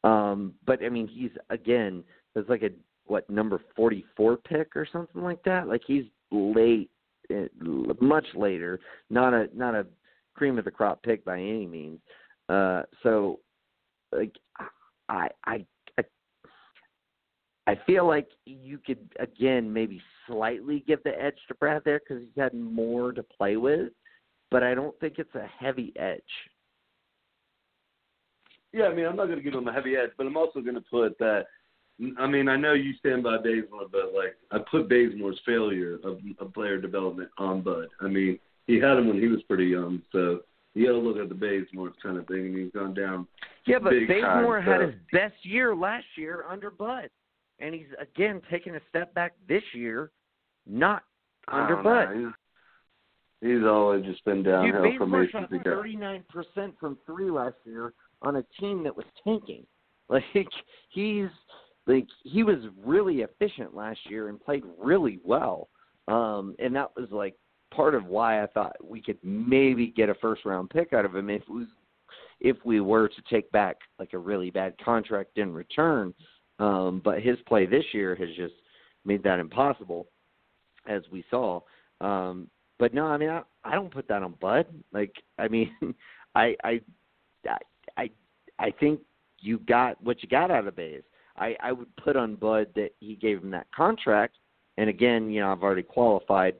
Um, 0.04 0.54
but 0.66 0.84
I 0.84 0.90
mean, 0.90 1.08
he's 1.08 1.32
again, 1.50 2.04
it's 2.36 2.50
like 2.50 2.64
a 2.64 2.70
what 3.06 3.30
number 3.30 3.62
forty 3.76 4.06
four 4.16 4.38
pick 4.38 4.76
or 4.76 4.88
something 4.92 5.22
like 5.22 5.44
that. 5.44 5.68
Like 5.68 5.82
he's 5.86 6.06
late, 6.32 6.90
eh, 7.30 7.48
much 8.00 8.26
later. 8.36 8.80
Not 9.10 9.34
a 9.34 9.48
not 9.54 9.76
a 9.76 9.86
cream 10.36 10.58
of 10.58 10.66
the 10.66 10.72
crop 10.72 11.04
pick 11.04 11.26
by 11.26 11.38
any 11.38 11.68
means. 11.68 12.00
Uh, 12.50 12.84
so, 13.04 13.40
like, 14.12 14.36
I 15.10 15.30
I 15.46 15.66
I 17.68 17.76
feel 17.86 18.08
like 18.08 18.28
you 18.46 18.80
could 18.80 19.14
again 19.20 19.72
maybe 19.72 20.02
slightly 20.28 20.84
give 20.88 21.02
the 21.04 21.22
edge 21.22 21.38
to 21.48 21.56
Brad 21.56 21.84
there 21.86 22.00
because 22.00 22.24
he's 22.24 22.42
had 22.42 22.54
more 22.54 23.12
to 23.14 23.24
play 23.24 23.58
with 23.58 23.92
but 24.52 24.64
I 24.64 24.76
don't 24.76 24.98
think 25.00 25.16
it's 25.18 25.34
a 25.34 25.48
heavy 25.58 25.94
edge. 25.98 26.22
Yeah, 28.74 28.86
I 28.86 28.94
mean, 28.94 29.06
I'm 29.06 29.16
not 29.16 29.26
going 29.26 29.38
to 29.38 29.44
give 29.44 29.54
him 29.54 29.68
a 29.68 29.74
heavy 29.74 29.96
edge, 29.96 30.12
but 30.18 30.28
I'm 30.28 30.38
also 30.38 30.60
going 30.60 30.76
to 30.76 30.82
put 30.82 31.18
that. 31.20 31.46
I 32.18 32.28
mean, 32.28 32.48
I 32.48 32.58
know 32.58 32.74
you 32.74 32.94
stand 33.00 33.24
by 33.24 33.38
Bazemore, 33.38 33.88
but 33.92 34.14
like 34.14 34.36
I 34.52 34.60
put 34.70 34.90
Bazemore's 34.90 35.40
failure 35.46 36.00
of, 36.04 36.20
of 36.40 36.54
player 36.54 36.80
development 36.80 37.30
on 37.38 37.62
Bud. 37.62 37.88
I 38.02 38.08
mean, 38.08 38.40
he 38.68 38.76
had 38.76 38.98
him 38.98 39.08
when 39.08 39.20
he 39.20 39.28
was 39.28 39.42
pretty 39.44 39.66
young, 39.66 40.02
so 40.12 40.42
you 40.74 40.86
got 40.86 40.94
to 40.94 41.00
look 41.00 41.18
at 41.18 41.30
the 41.30 41.36
Bazemore 41.36 41.94
kind 42.02 42.18
of 42.18 42.28
thing, 42.28 42.46
and 42.48 42.58
he's 42.58 42.72
gone 42.72 42.94
down. 42.94 43.28
Yeah, 43.66 43.80
but 43.80 43.92
Bazemore 43.92 44.62
time, 44.62 44.66
had 44.66 44.82
his 44.82 44.96
best 45.12 45.36
year 45.44 45.76
last 45.76 46.06
year 46.16 46.46
under 46.50 46.72
Bud, 46.72 47.10
and 47.60 47.74
he's 47.74 47.88
again 48.00 48.42
taking 48.50 48.76
a 48.76 48.82
step 48.90 49.14
back 49.14 49.34
this 49.48 49.64
year, 49.74 50.12
not 50.66 51.04
under 51.48 51.76
Bud. 51.78 52.34
He's 53.42 53.64
always 53.66 54.06
just 54.06 54.24
been 54.24 54.44
downhill 54.44 54.84
Dude, 54.84 54.98
from 54.98 55.28
shot 55.32 55.50
thirty 55.64 55.96
nine 55.96 56.24
percent 56.30 56.76
from 56.80 56.98
three 57.06 57.32
last 57.32 57.56
year 57.66 57.94
on 58.22 58.36
a 58.36 58.44
team 58.60 58.84
that 58.84 58.96
was 58.96 59.06
tanking. 59.24 59.66
Like 60.12 60.24
he's 60.90 61.30
like 61.88 62.06
he 62.26 62.44
was 62.44 62.58
really 62.84 63.22
efficient 63.22 63.74
last 63.74 64.00
year 64.10 64.28
and 64.28 64.42
played 64.42 64.64
really 64.78 65.22
well. 65.24 65.70
Um 66.10 66.54
and 66.60 66.76
that 66.76 66.92
was 66.98 67.08
like 67.12 67.36
part 67.72 67.96
of 67.96 68.06
why 68.06 68.44
I 68.44 68.48
thought 68.48 68.76
we 68.84 69.02
could 69.02 69.18
maybe 69.24 69.88
get 69.88 70.10
a 70.10 70.16
first 70.16 70.46
round 70.46 70.70
pick 70.70 70.94
out 70.94 71.06
of 71.06 71.16
him 71.16 71.30
if 71.30 71.44
we 71.50 71.66
if 72.40 72.58
we 72.66 72.82
were 72.82 73.08
to 73.08 73.22
take 73.30 73.52
back 73.52 73.78
like 74.00 74.14
a 74.14 74.18
really 74.18 74.50
bad 74.50 74.74
contract 74.84 75.38
in 75.38 75.54
return. 75.54 76.14
Um, 76.60 77.02
but 77.04 77.22
his 77.22 77.38
play 77.48 77.66
this 77.66 77.86
year 77.94 78.16
has 78.16 78.30
just 78.36 78.54
made 79.06 79.24
that 79.24 79.40
impossible, 79.40 80.08
as 80.88 81.02
we 81.12 81.24
saw. 81.30 81.62
Um, 82.02 82.48
but 82.78 82.94
no, 82.94 83.06
I 83.06 83.18
mean 83.18 83.30
I, 83.30 83.42
I 83.64 83.76
don't 83.76 83.94
put 83.94 84.08
that 84.08 84.24
on 84.24 84.36
Bud. 84.42 84.66
Like 84.92 85.14
I 85.40 85.48
mean, 85.48 85.72
I 86.36 86.56
I 86.64 86.82
I 87.98 88.10
I 88.60 88.72
think 88.80 89.00
you 89.40 89.60
got 89.60 90.02
what 90.04 90.22
you 90.22 90.30
got 90.30 90.52
out 90.52 90.68
of 90.68 90.76
Bays. 90.76 91.04
I 91.38 91.56
I 91.62 91.72
would 91.72 91.96
put 91.98 92.16
on 92.16 92.36
Bud 92.36 92.68
that 92.76 92.90
he 93.00 93.16
gave 93.16 93.42
him 93.42 93.52
that 93.52 93.68
contract, 93.76 94.36
and 94.78 94.90
again, 94.90 95.30
you 95.30 95.42
know 95.42 95.52
I've 95.52 95.64
already 95.64 95.84
qualified, 95.84 96.56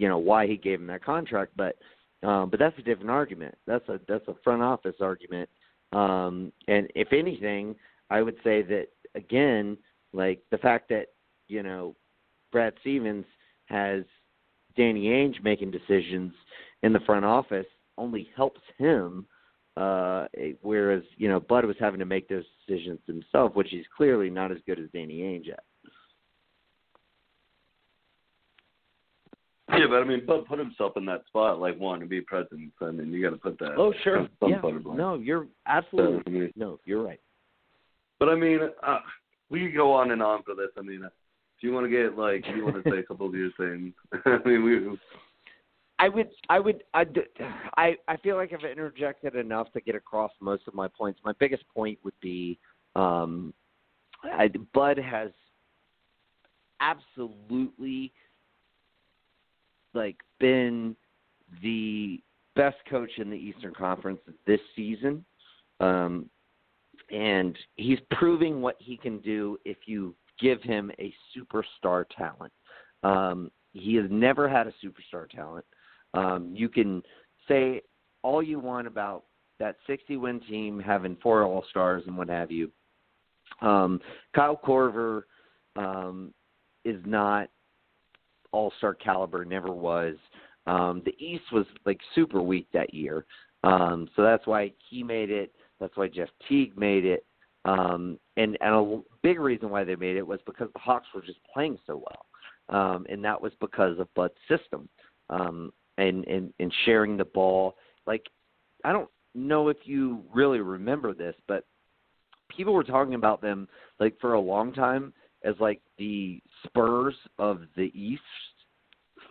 you 0.00 0.08
know 0.08 0.18
why 0.18 0.46
he 0.46 0.56
gave 0.56 0.80
him 0.80 0.86
that 0.86 1.04
contract, 1.04 1.52
but 1.56 1.76
um, 2.22 2.48
but 2.48 2.58
that's 2.58 2.78
a 2.78 2.82
different 2.82 3.10
argument. 3.10 3.54
That's 3.66 3.86
a 3.90 4.00
that's 4.08 4.26
a 4.28 4.34
front 4.42 4.62
office 4.62 4.96
argument. 4.98 5.48
Um, 5.92 6.52
and 6.68 6.88
if 6.94 7.12
anything, 7.12 7.76
I 8.08 8.22
would 8.22 8.36
say 8.42 8.62
that 8.62 8.86
again, 9.14 9.76
like 10.14 10.40
the 10.50 10.56
fact 10.56 10.88
that 10.88 11.08
you 11.48 11.62
know 11.62 11.94
Brad 12.50 12.72
Stevens 12.80 13.26
has 13.66 14.04
Danny 14.74 15.08
Ainge 15.08 15.44
making 15.44 15.70
decisions 15.70 16.32
in 16.82 16.94
the 16.94 17.00
front 17.00 17.26
office 17.26 17.66
only 17.98 18.30
helps 18.34 18.62
him. 18.78 19.26
Uh, 19.76 20.26
whereas 20.62 21.02
you 21.18 21.28
know 21.28 21.40
Bud 21.40 21.66
was 21.66 21.76
having 21.78 22.00
to 22.00 22.06
make 22.06 22.26
those 22.26 22.44
decisions 22.66 23.00
himself, 23.06 23.54
which 23.54 23.68
he's 23.70 23.84
clearly 23.94 24.30
not 24.30 24.50
as 24.50 24.58
good 24.66 24.78
as 24.78 24.86
Danny 24.94 25.18
Ainge 25.18 25.50
at. 25.52 25.62
Yeah, 29.80 29.86
but 29.88 30.02
I 30.02 30.04
mean, 30.04 30.26
Bud 30.26 30.44
put 30.46 30.58
himself 30.58 30.92
in 30.96 31.06
that 31.06 31.24
spot, 31.26 31.58
like 31.58 31.80
wanting 31.80 32.02
to 32.02 32.06
be 32.06 32.20
president. 32.20 32.70
So, 32.78 32.86
I 32.86 32.90
mean, 32.90 33.10
you 33.12 33.22
got 33.22 33.30
to 33.30 33.36
put 33.36 33.58
that. 33.60 33.76
Oh, 33.78 33.94
sure. 34.04 34.28
Yeah. 34.46 34.60
No, 34.94 35.14
you're 35.14 35.46
absolutely. 35.66 36.18
So, 36.18 36.22
I 36.26 36.30
mean, 36.30 36.52
no, 36.54 36.78
you're 36.84 37.02
right. 37.02 37.20
But 38.18 38.28
I 38.28 38.34
mean, 38.34 38.60
uh, 38.86 38.98
we 39.48 39.66
could 39.66 39.74
go 39.74 39.92
on 39.94 40.10
and 40.10 40.22
on 40.22 40.42
for 40.42 40.54
this. 40.54 40.68
I 40.76 40.82
mean, 40.82 41.02
if 41.02 41.12
you 41.62 41.72
want 41.72 41.86
to 41.86 41.90
get 41.90 42.18
like, 42.18 42.44
you 42.54 42.62
want 42.64 42.84
to 42.84 42.90
say 42.90 42.98
a 42.98 43.02
couple 43.02 43.26
of 43.26 43.34
your 43.34 43.50
things. 43.56 43.94
I 44.26 44.38
mean, 44.46 44.64
we. 44.64 44.98
I 45.98 46.08
would, 46.08 46.28
I 46.48 46.60
would, 46.60 46.82
I, 46.94 47.04
I, 47.76 47.96
I 48.08 48.16
feel 48.18 48.36
like 48.36 48.52
I've 48.52 48.64
interjected 48.64 49.34
enough 49.34 49.70
to 49.72 49.80
get 49.80 49.94
across 49.94 50.30
most 50.40 50.62
of 50.66 50.74
my 50.74 50.88
points. 50.88 51.20
My 51.24 51.32
biggest 51.38 51.62
point 51.74 51.98
would 52.04 52.18
be, 52.22 52.58
um, 52.96 53.52
I, 54.24 54.48
Bud 54.72 54.98
has 54.98 55.30
absolutely 56.80 58.12
like 59.94 60.16
been 60.38 60.96
the 61.62 62.20
best 62.56 62.76
coach 62.88 63.10
in 63.18 63.30
the 63.30 63.36
Eastern 63.36 63.74
Conference 63.74 64.20
this 64.46 64.60
season. 64.76 65.24
Um, 65.80 66.28
and 67.10 67.56
he's 67.76 67.98
proving 68.10 68.60
what 68.60 68.76
he 68.78 68.96
can 68.96 69.18
do 69.18 69.58
if 69.64 69.78
you 69.86 70.14
give 70.38 70.62
him 70.62 70.90
a 70.98 71.12
superstar 71.36 72.04
talent. 72.16 72.52
Um, 73.02 73.50
he 73.72 73.94
has 73.96 74.06
never 74.10 74.48
had 74.48 74.66
a 74.66 74.74
superstar 74.84 75.28
talent. 75.28 75.64
Um, 76.14 76.52
you 76.54 76.68
can 76.68 77.02
say 77.48 77.82
all 78.22 78.42
you 78.42 78.58
want 78.58 78.86
about 78.86 79.24
that 79.58 79.76
60 79.86 80.16
win 80.16 80.40
team 80.40 80.80
having 80.80 81.16
four 81.22 81.42
All 81.44 81.64
Stars 81.70 82.02
and 82.06 82.16
what 82.16 82.28
have 82.28 82.50
you. 82.50 82.70
Um, 83.60 84.00
Kyle 84.34 84.60
Korver 84.62 85.22
um, 85.76 86.32
is 86.84 87.00
not 87.04 87.48
all 88.52 88.72
star 88.78 88.94
caliber, 88.94 89.44
never 89.44 89.72
was. 89.72 90.16
Um, 90.66 91.02
the 91.04 91.14
East 91.24 91.44
was 91.52 91.66
like 91.86 91.98
super 92.14 92.42
weak 92.42 92.68
that 92.72 92.92
year, 92.94 93.24
um, 93.64 94.08
so 94.14 94.22
that's 94.22 94.46
why 94.46 94.72
he 94.88 95.02
made 95.02 95.30
it. 95.30 95.52
That's 95.78 95.96
why 95.96 96.08
Jeff 96.08 96.28
Teague 96.48 96.76
made 96.76 97.04
it, 97.04 97.24
um, 97.64 98.18
and 98.36 98.56
and 98.60 98.74
a 98.74 99.00
big 99.22 99.40
reason 99.40 99.70
why 99.70 99.84
they 99.84 99.96
made 99.96 100.16
it 100.16 100.26
was 100.26 100.40
because 100.46 100.68
the 100.72 100.80
Hawks 100.80 101.06
were 101.14 101.22
just 101.22 101.38
playing 101.52 101.78
so 101.86 102.04
well, 102.04 102.78
um, 102.78 103.06
and 103.08 103.24
that 103.24 103.40
was 103.40 103.52
because 103.60 103.98
of 103.98 104.12
Bud's 104.14 104.34
system 104.48 104.88
um, 105.30 105.72
and 105.98 106.26
and 106.26 106.52
and 106.60 106.72
sharing 106.84 107.16
the 107.16 107.24
ball. 107.24 107.76
Like 108.06 108.26
I 108.84 108.92
don't 108.92 109.08
know 109.34 109.68
if 109.68 109.78
you 109.84 110.22
really 110.32 110.60
remember 110.60 111.14
this, 111.14 111.34
but 111.48 111.64
people 112.54 112.74
were 112.74 112.84
talking 112.84 113.14
about 113.14 113.40
them 113.40 113.68
like 113.98 114.18
for 114.20 114.34
a 114.34 114.40
long 114.40 114.72
time 114.72 115.12
as 115.44 115.54
like 115.60 115.80
the 115.98 116.42
Spurs 116.64 117.14
of 117.38 117.62
the 117.76 117.90
East. 117.94 118.22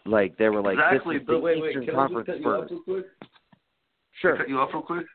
Like 0.05 0.37
they 0.37 0.49
were 0.49 0.61
like 0.61 0.77
exactly. 0.77 1.15
this 1.15 1.21
is 1.21 1.27
the 1.27 1.39
wait, 1.39 1.57
Eastern 1.57 1.85
wait, 1.85 1.95
Conference 1.95 2.29
I 2.29 2.33
just 2.33 2.43
cut 2.43 2.67
Spurs. 2.67 2.69
you 2.69 2.77
off 2.77 2.85
real 2.87 3.01
quick? 3.01 3.05
Sure. 4.21 4.37
Cut 4.37 4.49
you 4.49 4.59
off 4.59 4.69
real 4.73 4.81
quick? 4.81 5.05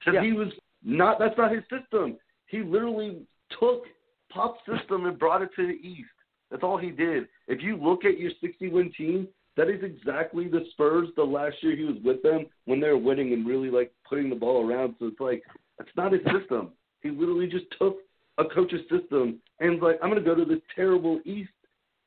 Because 0.00 0.14
Yeah. 0.14 0.22
he 0.22 0.32
was 0.32 0.48
not. 0.82 1.18
That's 1.18 1.36
not 1.38 1.52
his 1.52 1.62
system. 1.70 2.18
He 2.46 2.62
literally 2.62 3.26
took 3.58 3.84
Pop's 4.30 4.60
system 4.66 5.06
and 5.06 5.18
brought 5.18 5.42
it 5.42 5.50
to 5.56 5.66
the 5.66 5.74
East. 5.74 6.08
That's 6.50 6.62
all 6.62 6.76
he 6.78 6.90
did. 6.90 7.26
If 7.48 7.62
you 7.62 7.76
look 7.76 8.04
at 8.04 8.18
your 8.18 8.30
60-win 8.42 8.92
team, 8.96 9.26
that 9.56 9.68
is 9.68 9.82
exactly 9.82 10.46
the 10.46 10.64
Spurs. 10.72 11.08
The 11.16 11.24
last 11.24 11.56
year 11.62 11.74
he 11.74 11.84
was 11.84 11.96
with 12.04 12.22
them 12.22 12.46
when 12.66 12.78
they 12.80 12.88
were 12.88 12.98
winning 12.98 13.32
and 13.32 13.46
really 13.46 13.70
like 13.70 13.92
putting 14.08 14.30
the 14.30 14.36
ball 14.36 14.68
around. 14.68 14.94
So 14.98 15.06
it's 15.06 15.20
like 15.20 15.42
that's 15.78 15.90
not 15.96 16.12
his 16.12 16.22
system. 16.38 16.70
He 17.02 17.10
literally 17.10 17.46
just 17.46 17.66
took 17.78 17.98
a 18.38 18.44
coach's 18.44 18.82
system 18.90 19.40
and 19.60 19.80
like, 19.80 19.98
I'm 20.02 20.10
going 20.10 20.22
to 20.22 20.28
go 20.28 20.34
to 20.34 20.44
this 20.44 20.62
terrible 20.74 21.20
East 21.24 21.50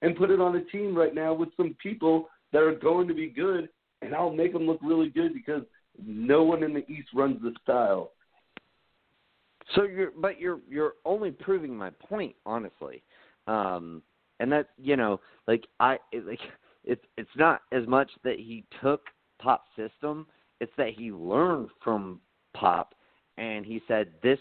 and 0.01 0.15
put 0.15 0.29
it 0.29 0.39
on 0.39 0.55
a 0.55 0.63
team 0.65 0.95
right 0.95 1.13
now 1.13 1.33
with 1.33 1.49
some 1.57 1.75
people 1.81 2.29
that 2.53 2.61
are 2.61 2.75
going 2.75 3.07
to 3.07 3.13
be 3.13 3.27
good, 3.27 3.69
and 4.01 4.15
I'll 4.15 4.31
make 4.31 4.53
them 4.53 4.65
look 4.65 4.79
really 4.81 5.09
good 5.09 5.33
because 5.33 5.63
no 6.03 6.43
one 6.43 6.63
in 6.63 6.73
the 6.73 6.89
East 6.89 7.09
runs 7.13 7.41
the 7.41 7.53
style. 7.61 8.11
So 9.75 9.83
you're, 9.83 10.11
but 10.11 10.39
you're 10.39 10.59
you're 10.67 10.93
only 11.05 11.31
proving 11.31 11.75
my 11.75 11.91
point, 11.91 12.35
honestly. 12.45 13.03
Um, 13.47 14.01
and 14.39 14.51
that 14.51 14.69
you 14.77 14.95
know, 14.95 15.19
like 15.47 15.65
I 15.79 15.97
it, 16.11 16.25
like 16.25 16.39
it's 16.83 17.03
it's 17.17 17.29
not 17.35 17.61
as 17.71 17.85
much 17.87 18.09
that 18.23 18.37
he 18.37 18.63
took 18.81 19.01
Pop's 19.39 19.69
system; 19.75 20.25
it's 20.59 20.71
that 20.77 20.93
he 20.97 21.11
learned 21.11 21.69
from 21.83 22.19
Pop, 22.55 22.95
and 23.37 23.65
he 23.65 23.81
said 23.87 24.07
this 24.23 24.39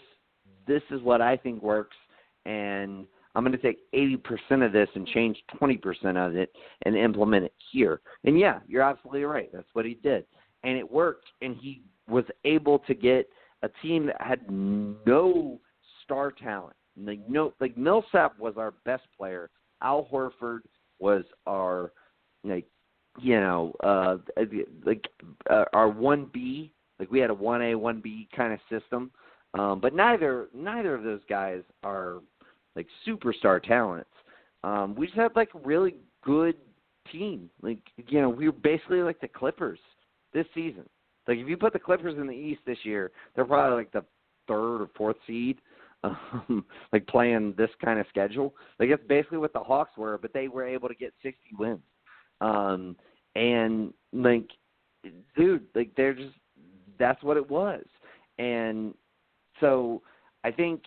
this 0.69 0.83
is 0.91 1.01
what 1.01 1.21
I 1.21 1.35
think 1.35 1.61
works, 1.61 1.97
and 2.45 3.05
I'm 3.35 3.43
going 3.43 3.57
to 3.57 3.61
take 3.61 3.79
80% 3.93 4.65
of 4.65 4.71
this 4.71 4.87
and 4.95 5.05
change 5.07 5.37
20% 5.61 5.77
of 6.15 6.35
it 6.35 6.51
and 6.83 6.95
implement 6.95 7.45
it 7.45 7.53
here. 7.71 8.01
And 8.23 8.39
yeah, 8.39 8.59
you're 8.67 8.83
absolutely 8.83 9.23
right. 9.23 9.49
That's 9.51 9.67
what 9.73 9.85
he 9.85 9.95
did, 9.95 10.25
and 10.63 10.77
it 10.77 10.89
worked. 10.89 11.25
And 11.41 11.57
he 11.57 11.81
was 12.07 12.25
able 12.45 12.79
to 12.79 12.93
get 12.93 13.27
a 13.63 13.69
team 13.81 14.05
that 14.05 14.21
had 14.21 14.49
no 14.49 15.59
star 16.03 16.31
talent. 16.31 16.75
Like 16.97 17.21
no, 17.27 17.53
like 17.59 17.77
Millsap 17.77 18.37
was 18.39 18.55
our 18.57 18.71
best 18.85 19.03
player. 19.17 19.49
Al 19.81 20.07
Horford 20.11 20.59
was 20.99 21.23
our 21.47 21.91
like 22.43 22.65
you 23.19 23.39
know 23.39 23.73
uh 23.83 24.17
like 24.85 25.07
uh, 25.49 25.65
our 25.73 25.89
one 25.89 26.29
B. 26.33 26.73
Like 26.99 27.11
we 27.11 27.19
had 27.19 27.29
a 27.29 27.33
one 27.33 27.61
A 27.61 27.75
one 27.75 28.01
B 28.01 28.27
kind 28.35 28.53
of 28.53 28.59
system. 28.69 29.11
Um, 29.57 29.79
but 29.79 29.95
neither 29.95 30.47
neither 30.53 30.93
of 30.93 31.03
those 31.03 31.21
guys 31.29 31.61
are 31.83 32.19
like 32.75 32.87
superstar 33.07 33.61
talents. 33.61 34.09
Um, 34.63 34.95
we 34.95 35.07
just 35.07 35.17
had 35.17 35.35
like 35.35 35.49
a 35.55 35.59
really 35.59 35.95
good 36.23 36.55
team. 37.11 37.49
Like 37.61 37.79
you 38.07 38.21
know, 38.21 38.29
we 38.29 38.47
were 38.47 38.51
basically 38.51 39.01
like 39.01 39.19
the 39.19 39.27
Clippers 39.27 39.79
this 40.33 40.45
season. 40.53 40.87
Like 41.27 41.37
if 41.37 41.47
you 41.47 41.57
put 41.57 41.73
the 41.73 41.79
Clippers 41.79 42.17
in 42.17 42.27
the 42.27 42.33
East 42.33 42.61
this 42.65 42.77
year, 42.83 43.11
they're 43.35 43.45
probably 43.45 43.77
like 43.77 43.91
the 43.91 44.03
third 44.47 44.81
or 44.81 44.89
fourth 44.95 45.17
seed. 45.27 45.59
Um, 46.01 46.63
like 46.93 47.05
playing 47.07 47.55
this 47.57 47.71
kind 47.83 47.99
of 47.99 48.05
schedule. 48.07 48.55
Like 48.79 48.89
that's 48.89 49.03
basically 49.09 49.39
what 49.39 49.51
the 49.51 49.59
Hawks 49.59 49.97
were, 49.97 50.17
but 50.17 50.31
they 50.31 50.47
were 50.47 50.65
able 50.65 50.87
to 50.87 50.95
get 50.95 51.13
sixty 51.21 51.49
wins. 51.59 51.81
Um 52.39 52.95
and 53.35 53.93
like 54.13 54.47
dude, 55.35 55.65
like 55.75 55.91
they're 55.97 56.13
just 56.13 56.35
that's 56.97 57.21
what 57.21 57.35
it 57.35 57.49
was. 57.49 57.83
And 58.37 58.93
so 59.59 60.01
I 60.43 60.51
think 60.51 60.83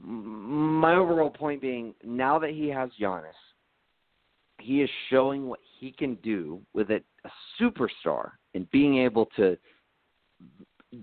my 0.00 0.94
overall 0.94 1.30
point 1.30 1.60
being 1.60 1.94
now 2.04 2.38
that 2.38 2.50
he 2.50 2.68
has 2.68 2.90
Giannis, 3.00 3.32
he 4.60 4.82
is 4.82 4.90
showing 5.10 5.48
what 5.48 5.60
he 5.78 5.92
can 5.92 6.16
do 6.16 6.60
with 6.72 6.90
it, 6.90 7.04
a 7.24 7.30
superstar 7.60 8.32
and 8.54 8.70
being 8.70 8.98
able 8.98 9.26
to 9.36 9.56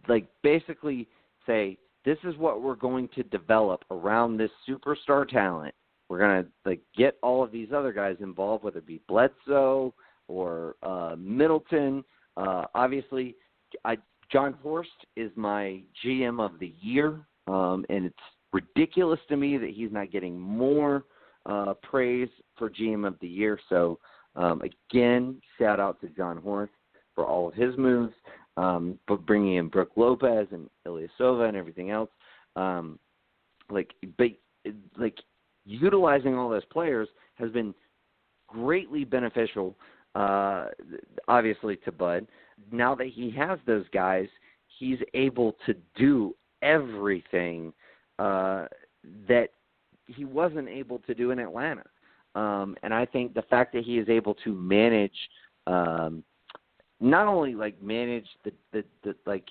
like 0.08 0.28
basically 0.42 1.08
say 1.46 1.78
this 2.06 2.18
is 2.24 2.36
what 2.38 2.62
we're 2.62 2.76
going 2.76 3.10
to 3.16 3.24
develop 3.24 3.84
around 3.92 4.38
this 4.38 4.52
superstar 4.68 5.28
talent. 5.28 5.74
We're 6.10 6.20
gonna 6.20 6.46
like 6.66 6.82
get 6.96 7.18
all 7.22 7.44
of 7.44 7.52
these 7.52 7.70
other 7.74 7.92
guys 7.92 8.18
involved, 8.20 8.64
whether 8.64 8.80
it 8.80 8.86
be 8.86 9.02
Bledsoe 9.08 9.94
or 10.28 10.76
uh, 10.84 11.16
Middleton. 11.18 12.04
Uh, 12.38 12.66
obviously, 12.76 13.36
I, 13.84 13.98
Jon 14.32 14.54
Horst 14.64 14.90
is 15.16 15.32
my 15.36 15.82
GM 16.04 16.44
of 16.44 16.60
the 16.60 16.74
year, 16.82 17.22
um, 17.48 17.86
and 17.90 18.06
it's 18.06 18.16
ridiculous 18.54 19.20
to 19.30 19.38
me 19.38 19.58
that 19.58 19.70
he's 19.70 19.92
not 19.92 20.12
getting 20.12 20.40
more 20.40 21.06
uh, 21.46 21.74
praise 21.84 22.30
for 22.58 22.70
GM 22.70 23.06
of 23.08 23.16
the 23.20 23.28
year. 23.28 23.60
So 23.70 24.00
Um, 24.36 24.62
again, 24.62 25.42
shout 25.58 25.80
out 25.80 26.02
to 26.02 26.10
Jon 26.10 26.38
Horst 26.38 26.74
for 27.14 27.26
all 27.26 27.48
of 27.48 27.54
his 27.54 27.78
moves, 27.78 28.14
um, 28.58 29.00
but 29.08 29.26
bringing 29.26 29.56
in 29.56 29.70
Brook 29.70 29.92
Lopez 29.96 30.48
and 30.52 30.70
Ilyasova 30.86 31.48
and 31.48 31.56
everything 31.56 31.90
else. 31.90 32.10
Um, 32.56 33.00
like, 33.70 33.94
but 34.18 34.32
like 34.98 35.18
utilizing 35.66 36.36
all 36.36 36.50
those 36.50 36.66
players 36.66 37.08
has 37.36 37.50
been 37.52 37.74
greatly 38.48 39.06
beneficial. 39.06 39.76
Uh, 40.16 40.68
obviously 41.28 41.76
to 41.78 41.92
Bud. 41.92 42.28
Now 42.72 42.96
that 42.96 43.08
he 43.08 43.32
has 43.32 43.60
those 43.66 43.86
guys, 43.94 44.28
he's 44.80 45.00
able 45.14 45.56
to 45.66 45.76
do 45.96 46.36
everything 46.62 47.74
uh, 48.20 48.66
that 49.28 49.50
he 50.08 50.26
wasn't 50.26 50.68
able 50.68 51.00
to 51.00 51.14
do 51.14 51.32
in 51.32 51.40
Atlanta. 51.40 51.84
Um, 52.36 52.76
and 52.84 52.94
I 52.94 53.06
think 53.06 53.34
the 53.34 53.44
fact 53.44 53.74
that 53.74 53.84
he 53.84 53.98
is 53.98 54.10
able 54.10 54.36
to 54.44 54.54
manage, 54.54 55.16
um, 55.68 56.24
not 57.00 57.28
only 57.28 57.56
like 57.56 57.82
manage 57.82 58.28
the, 58.44 58.52
the, 58.72 58.84
the 59.04 59.16
like 59.26 59.46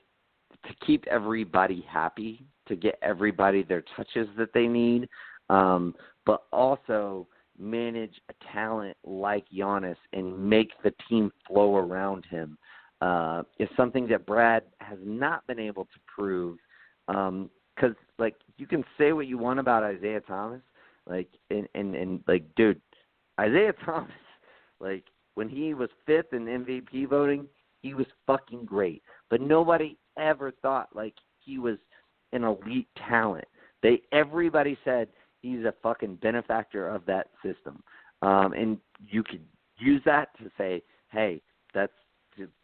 to 0.67 0.87
keep 0.87 1.07
everybody 1.07 1.85
happy, 1.89 2.45
to 2.69 2.77
get 2.77 2.99
everybody 3.03 3.63
their 3.63 3.85
touches 3.97 4.29
that 4.37 4.53
they 4.53 4.67
need, 4.67 5.09
um, 5.51 5.95
but 6.25 6.45
also 6.53 7.27
manage 7.59 8.21
a 8.31 8.53
talent 8.53 8.97
like 9.05 9.45
Giannis 9.55 9.97
and 10.13 10.39
make 10.39 10.71
the 10.83 10.93
team 11.09 11.31
flow 11.47 11.77
around 11.77 12.25
him 12.27 12.59
uh, 13.01 13.43
is 13.59 13.69
something 13.77 14.07
that 14.09 14.27
Brad 14.27 14.63
has 14.81 14.99
not 15.05 15.47
been 15.47 15.59
able 15.59 15.85
to 15.85 16.01
prove. 16.07 16.59
Because, 17.07 17.47
um, 17.83 17.97
like, 18.19 18.37
you 18.57 18.67
can 18.67 18.85
say 18.97 19.13
what 19.13 19.27
you 19.27 19.39
want 19.39 19.61
about 19.61 19.83
Isaiah 19.83 20.21
Thomas, 20.21 20.63
like, 21.07 21.29
and, 21.51 21.69
and 21.75 21.95
and 21.95 22.25
like, 22.27 22.45
dude, 22.57 22.81
Isaiah 23.39 23.75
Thomas, 23.85 24.11
like, 24.81 25.05
when 25.35 25.49
he 25.49 25.75
was 25.75 25.91
fifth 26.07 26.33
in 26.33 26.47
MVP 26.47 27.09
voting, 27.09 27.47
he 27.83 27.95
was 27.95 28.07
fucking 28.27 28.65
great. 28.65 29.03
But 29.29 29.41
nobody 29.41 29.99
ever 30.19 30.53
thought 30.63 30.89
like 30.95 31.15
he 31.45 31.59
was 31.59 31.77
an 32.33 32.45
elite 32.45 32.89
talent. 33.09 33.47
They 33.83 34.03
everybody 34.13 34.79
said 34.85 35.09
he's 35.43 35.65
a 35.65 35.75
fucking 35.83 36.17
benefactor 36.17 36.89
of 36.89 37.05
that 37.07 37.29
system. 37.45 37.83
Um, 38.23 38.55
and 38.55 38.79
you 38.99 39.23
could 39.23 39.45
use 39.79 40.01
that 40.07 40.29
to 40.39 40.51
say, 40.57 40.83
hey, 41.11 41.43
that's 41.75 41.93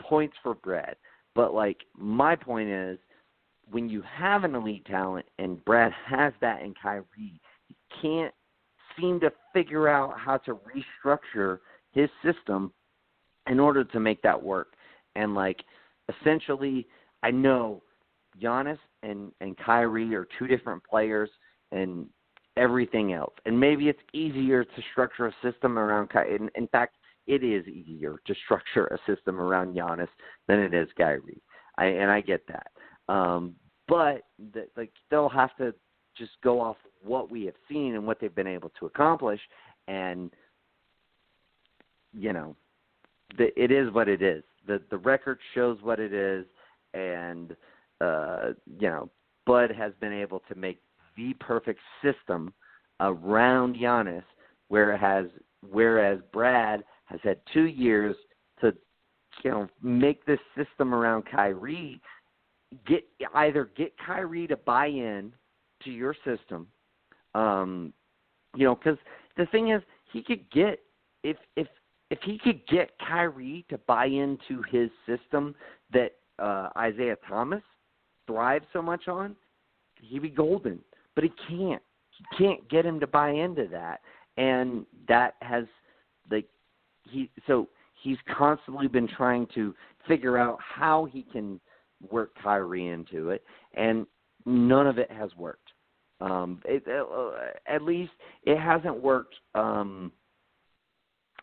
points 0.00 0.36
for 0.42 0.54
Brad. 0.54 0.96
But 1.34 1.54
like 1.54 1.78
my 1.96 2.36
point 2.36 2.68
is, 2.68 2.98
when 3.70 3.88
you 3.88 4.02
have 4.02 4.44
an 4.44 4.54
elite 4.54 4.84
talent 4.86 5.26
and 5.38 5.64
Brad 5.64 5.92
has 6.06 6.32
that 6.40 6.62
in 6.62 6.74
Kyrie, 6.80 7.40
he 7.68 7.76
can't 8.02 8.34
seem 8.98 9.20
to 9.20 9.32
figure 9.52 9.88
out 9.88 10.18
how 10.18 10.38
to 10.38 10.58
restructure 11.04 11.60
his 11.92 12.10
system 12.24 12.72
in 13.48 13.60
order 13.60 13.84
to 13.84 14.00
make 14.00 14.22
that 14.22 14.40
work. 14.40 14.74
And 15.16 15.34
like 15.34 15.62
essentially, 16.08 16.86
I 17.22 17.30
know 17.30 17.82
Giannis 18.42 18.78
and 19.02 19.32
and 19.40 19.56
Kyrie 19.56 20.14
are 20.14 20.26
two 20.38 20.46
different 20.46 20.82
players, 20.84 21.30
and 21.72 22.06
everything 22.56 23.12
else. 23.12 23.34
And 23.46 23.58
maybe 23.58 23.88
it's 23.88 24.00
easier 24.12 24.64
to 24.64 24.82
structure 24.92 25.26
a 25.26 25.34
system 25.42 25.78
around. 25.78 26.10
In, 26.28 26.50
in 26.54 26.66
fact, 26.68 26.96
it 27.26 27.44
is 27.44 27.66
easier 27.66 28.16
to 28.26 28.34
structure 28.44 28.86
a 28.86 28.98
system 29.06 29.40
around 29.40 29.74
Giannis 29.74 30.08
than 30.48 30.58
it 30.58 30.74
is 30.74 30.88
Kyrie. 30.96 31.42
I, 31.78 31.86
and 31.86 32.10
I 32.10 32.20
get 32.20 32.42
that. 32.48 33.12
Um, 33.12 33.54
but 33.88 34.22
the, 34.52 34.66
like 34.76 34.92
they'll 35.10 35.28
have 35.28 35.56
to 35.56 35.74
just 36.16 36.32
go 36.42 36.60
off 36.60 36.76
what 37.02 37.30
we 37.30 37.44
have 37.44 37.54
seen 37.68 37.94
and 37.94 38.06
what 38.06 38.20
they've 38.20 38.34
been 38.34 38.46
able 38.46 38.70
to 38.78 38.86
accomplish, 38.86 39.40
and 39.88 40.30
you 42.12 42.32
know, 42.32 42.56
the, 43.38 43.48
it 43.60 43.70
is 43.70 43.92
what 43.92 44.08
it 44.08 44.22
is. 44.22 44.42
the 44.66 44.80
The 44.90 44.98
record 44.98 45.38
shows 45.54 45.78
what 45.82 45.98
it 45.98 46.12
is, 46.12 46.44
and 46.94 47.56
uh, 48.00 48.50
you 48.78 48.88
know, 48.88 49.10
Bud 49.46 49.70
has 49.70 49.92
been 50.00 50.12
able 50.12 50.40
to 50.48 50.54
make 50.54 50.80
the 51.16 51.34
perfect 51.40 51.80
system 52.02 52.52
around 53.00 53.76
Giannis, 53.76 54.24
whereas 54.68 55.26
whereas 55.68 56.20
Brad 56.32 56.84
has 57.10 57.20
had 57.22 57.38
two 57.52 57.66
years 57.66 58.16
to 58.60 58.72
you 59.44 59.50
know 59.50 59.68
make 59.82 60.24
this 60.24 60.38
system 60.56 60.94
around 60.94 61.24
Kyrie 61.30 62.00
get 62.86 63.04
either 63.34 63.70
get 63.76 63.92
Kyrie 64.04 64.46
to 64.46 64.56
buy 64.56 64.86
in 64.86 65.32
to 65.84 65.90
your 65.90 66.14
system, 66.24 66.66
um, 67.34 67.92
you 68.54 68.64
know, 68.64 68.74
because 68.74 68.98
the 69.36 69.46
thing 69.46 69.70
is 69.70 69.82
he 70.12 70.22
could 70.22 70.48
get 70.50 70.80
if 71.24 71.36
if 71.56 71.66
if 72.10 72.18
he 72.24 72.38
could 72.38 72.66
get 72.66 72.90
Kyrie 73.06 73.64
to 73.70 73.78
buy 73.86 74.06
into 74.06 74.62
his 74.70 74.90
system 75.06 75.54
that 75.92 76.12
uh, 76.38 76.68
Isaiah 76.76 77.16
Thomas 77.28 77.62
thrives 78.26 78.66
so 78.72 78.82
much 78.82 79.08
on, 79.08 79.36
he'd 80.00 80.22
be 80.22 80.28
golden 80.28 80.80
but 81.14 81.24
he 81.24 81.32
can't. 81.48 81.82
He 82.10 82.24
can't 82.36 82.68
get 82.68 82.84
him 82.84 83.00
to 83.00 83.06
buy 83.06 83.30
into 83.30 83.66
that, 83.68 84.00
and 84.36 84.84
that 85.08 85.34
has 85.42 85.64
like 86.30 86.46
he 87.04 87.30
so 87.46 87.68
he's 88.02 88.18
constantly 88.36 88.88
been 88.88 89.08
trying 89.08 89.46
to 89.54 89.74
figure 90.06 90.38
out 90.38 90.58
how 90.60 91.06
he 91.06 91.22
can 91.22 91.60
work 92.10 92.30
Kyrie 92.42 92.88
into 92.88 93.30
it, 93.30 93.44
and 93.74 94.06
none 94.46 94.86
of 94.86 94.98
it 94.98 95.10
has 95.10 95.30
worked. 95.36 95.72
Um, 96.20 96.60
it, 96.64 96.84
uh, 96.86 97.30
at 97.66 97.82
least 97.82 98.12
it 98.44 98.58
hasn't 98.58 99.02
worked 99.02 99.34
um, 99.54 100.12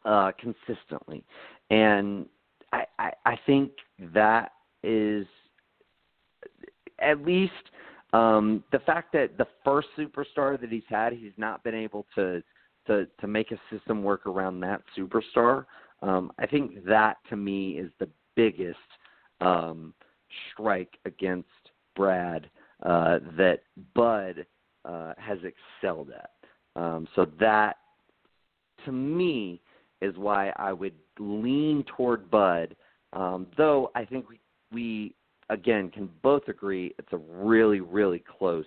uh, 0.05 0.31
consistently, 0.39 1.23
and 1.69 2.27
I, 2.71 2.85
I, 2.99 3.11
I 3.25 3.39
think 3.45 3.71
that 4.13 4.51
is 4.83 5.25
at 6.99 7.25
least 7.25 7.53
um, 8.13 8.63
the 8.71 8.79
fact 8.79 9.11
that 9.13 9.37
the 9.37 9.47
first 9.65 9.87
superstar 9.97 10.59
that 10.59 10.71
he's 10.71 10.83
had, 10.89 11.13
he's 11.13 11.33
not 11.37 11.63
been 11.63 11.75
able 11.75 12.05
to 12.15 12.41
to 12.87 13.07
to 13.19 13.27
make 13.27 13.51
a 13.51 13.59
system 13.71 14.03
work 14.03 14.25
around 14.25 14.59
that 14.61 14.81
superstar. 14.97 15.65
Um, 16.01 16.31
I 16.39 16.45
think 16.45 16.85
that 16.85 17.17
to 17.29 17.35
me 17.35 17.71
is 17.71 17.91
the 17.99 18.09
biggest 18.35 18.77
um, 19.41 19.93
strike 20.51 20.97
against 21.05 21.49
Brad 21.95 22.49
uh, 22.83 23.19
that 23.37 23.61
Bud 23.95 24.45
uh, 24.85 25.13
has 25.17 25.39
excelled 25.43 26.11
at. 26.11 26.31
Um, 26.75 27.07
so 27.15 27.25
that 27.39 27.77
to 28.85 28.91
me 28.91 29.61
is 30.01 30.15
why 30.17 30.53
I 30.57 30.71
would 30.73 30.93
lean 31.19 31.83
toward 31.95 32.29
Bud. 32.29 32.75
Um, 33.13 33.47
though 33.57 33.91
I 33.95 34.05
think 34.05 34.29
we 34.29 34.39
we 34.71 35.15
again 35.49 35.89
can 35.89 36.09
both 36.21 36.47
agree 36.47 36.93
it's 36.99 37.13
a 37.13 37.17
really 37.17 37.79
really 37.79 38.23
close 38.37 38.65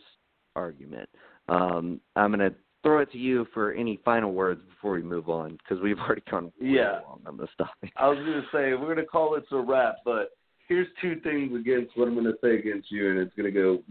argument. 0.56 1.08
Um, 1.48 2.00
I'm 2.16 2.32
going 2.32 2.50
to 2.50 2.56
throw 2.82 3.00
it 3.00 3.12
to 3.12 3.18
you 3.18 3.46
for 3.52 3.72
any 3.72 4.00
final 4.04 4.32
words 4.32 4.60
before 4.68 4.92
we 4.92 5.02
move 5.02 5.28
on 5.28 5.58
because 5.58 5.82
we've 5.82 5.98
already 5.98 6.22
gone 6.30 6.46
way 6.60 6.68
yeah. 6.76 7.00
long 7.06 7.20
on 7.26 7.36
this 7.36 7.50
topic. 7.58 7.92
I 7.96 8.08
was 8.08 8.18
going 8.18 8.32
to 8.32 8.46
say 8.52 8.74
we're 8.74 8.94
going 8.94 8.96
to 8.96 9.04
call 9.04 9.34
it 9.36 9.44
a 9.50 9.58
wrap, 9.58 9.96
but 10.04 10.30
here's 10.68 10.86
two 11.00 11.20
things 11.20 11.54
against 11.54 11.96
what 11.96 12.08
I'm 12.08 12.14
going 12.14 12.26
to 12.26 12.38
say 12.42 12.56
against 12.56 12.90
you, 12.90 13.10
and 13.10 13.18
it's 13.18 13.34
going 13.34 13.52
to 13.52 13.60
go 13.60 13.82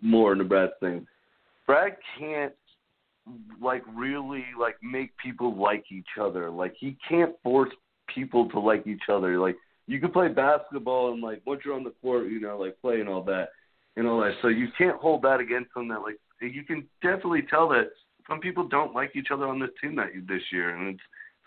more 0.00 0.32
into 0.32 0.44
Brad's 0.44 0.72
thing. 0.80 1.06
Brad 1.66 1.96
can't 2.18 2.52
like 3.60 3.82
really 3.94 4.44
like 4.58 4.76
make 4.82 5.16
people 5.16 5.56
like 5.56 5.84
each 5.90 6.18
other. 6.20 6.50
Like 6.50 6.74
he 6.78 6.96
can't 7.08 7.34
force 7.42 7.70
people 8.12 8.48
to 8.50 8.60
like 8.60 8.86
each 8.86 9.08
other. 9.10 9.38
Like 9.38 9.56
you 9.86 10.00
can 10.00 10.10
play 10.10 10.28
basketball 10.28 11.12
and 11.12 11.22
like 11.22 11.42
once 11.46 11.62
you're 11.64 11.74
on 11.74 11.84
the 11.84 11.94
court, 12.02 12.28
you 12.28 12.40
know, 12.40 12.58
like 12.58 12.80
play 12.80 13.00
and 13.00 13.08
all 13.08 13.22
that 13.24 13.50
and 13.96 14.06
all 14.06 14.20
that. 14.20 14.32
So 14.42 14.48
you 14.48 14.68
can't 14.76 14.96
hold 14.96 15.22
that 15.22 15.40
against 15.40 15.70
him. 15.76 15.88
That 15.88 16.02
like 16.02 16.18
you 16.40 16.64
can 16.64 16.86
definitely 17.02 17.42
tell 17.48 17.68
that 17.70 17.90
some 18.28 18.40
people 18.40 18.66
don't 18.66 18.94
like 18.94 19.12
each 19.14 19.28
other 19.30 19.46
on 19.46 19.58
this 19.58 19.70
team 19.80 19.96
that 19.96 20.08
this 20.26 20.42
year, 20.50 20.70
and 20.70 20.88
it's 20.94 21.02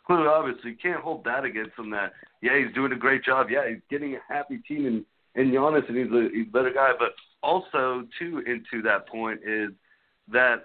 clearly 0.05 0.27
obvious. 0.27 0.57
So 0.61 0.69
you 0.69 0.77
can't 0.81 1.01
hold 1.01 1.23
that 1.25 1.43
against 1.43 1.77
him. 1.77 1.89
That 1.91 2.13
yeah, 2.41 2.57
he's 2.57 2.73
doing 2.73 2.91
a 2.91 2.97
great 2.97 3.23
job. 3.23 3.47
Yeah, 3.49 3.67
he's 3.67 3.81
getting 3.89 4.15
a 4.15 4.33
happy 4.33 4.59
team 4.67 4.85
and 4.85 5.05
and 5.35 5.53
Giannis, 5.53 5.87
and 5.87 5.97
he's 5.97 6.11
a 6.11 6.29
he's 6.33 6.47
a 6.47 6.51
better 6.51 6.71
guy. 6.73 6.91
But 6.97 7.09
also 7.43 8.07
too 8.19 8.43
into 8.45 8.81
that 8.83 9.07
point 9.07 9.39
is 9.45 9.69
that 10.31 10.63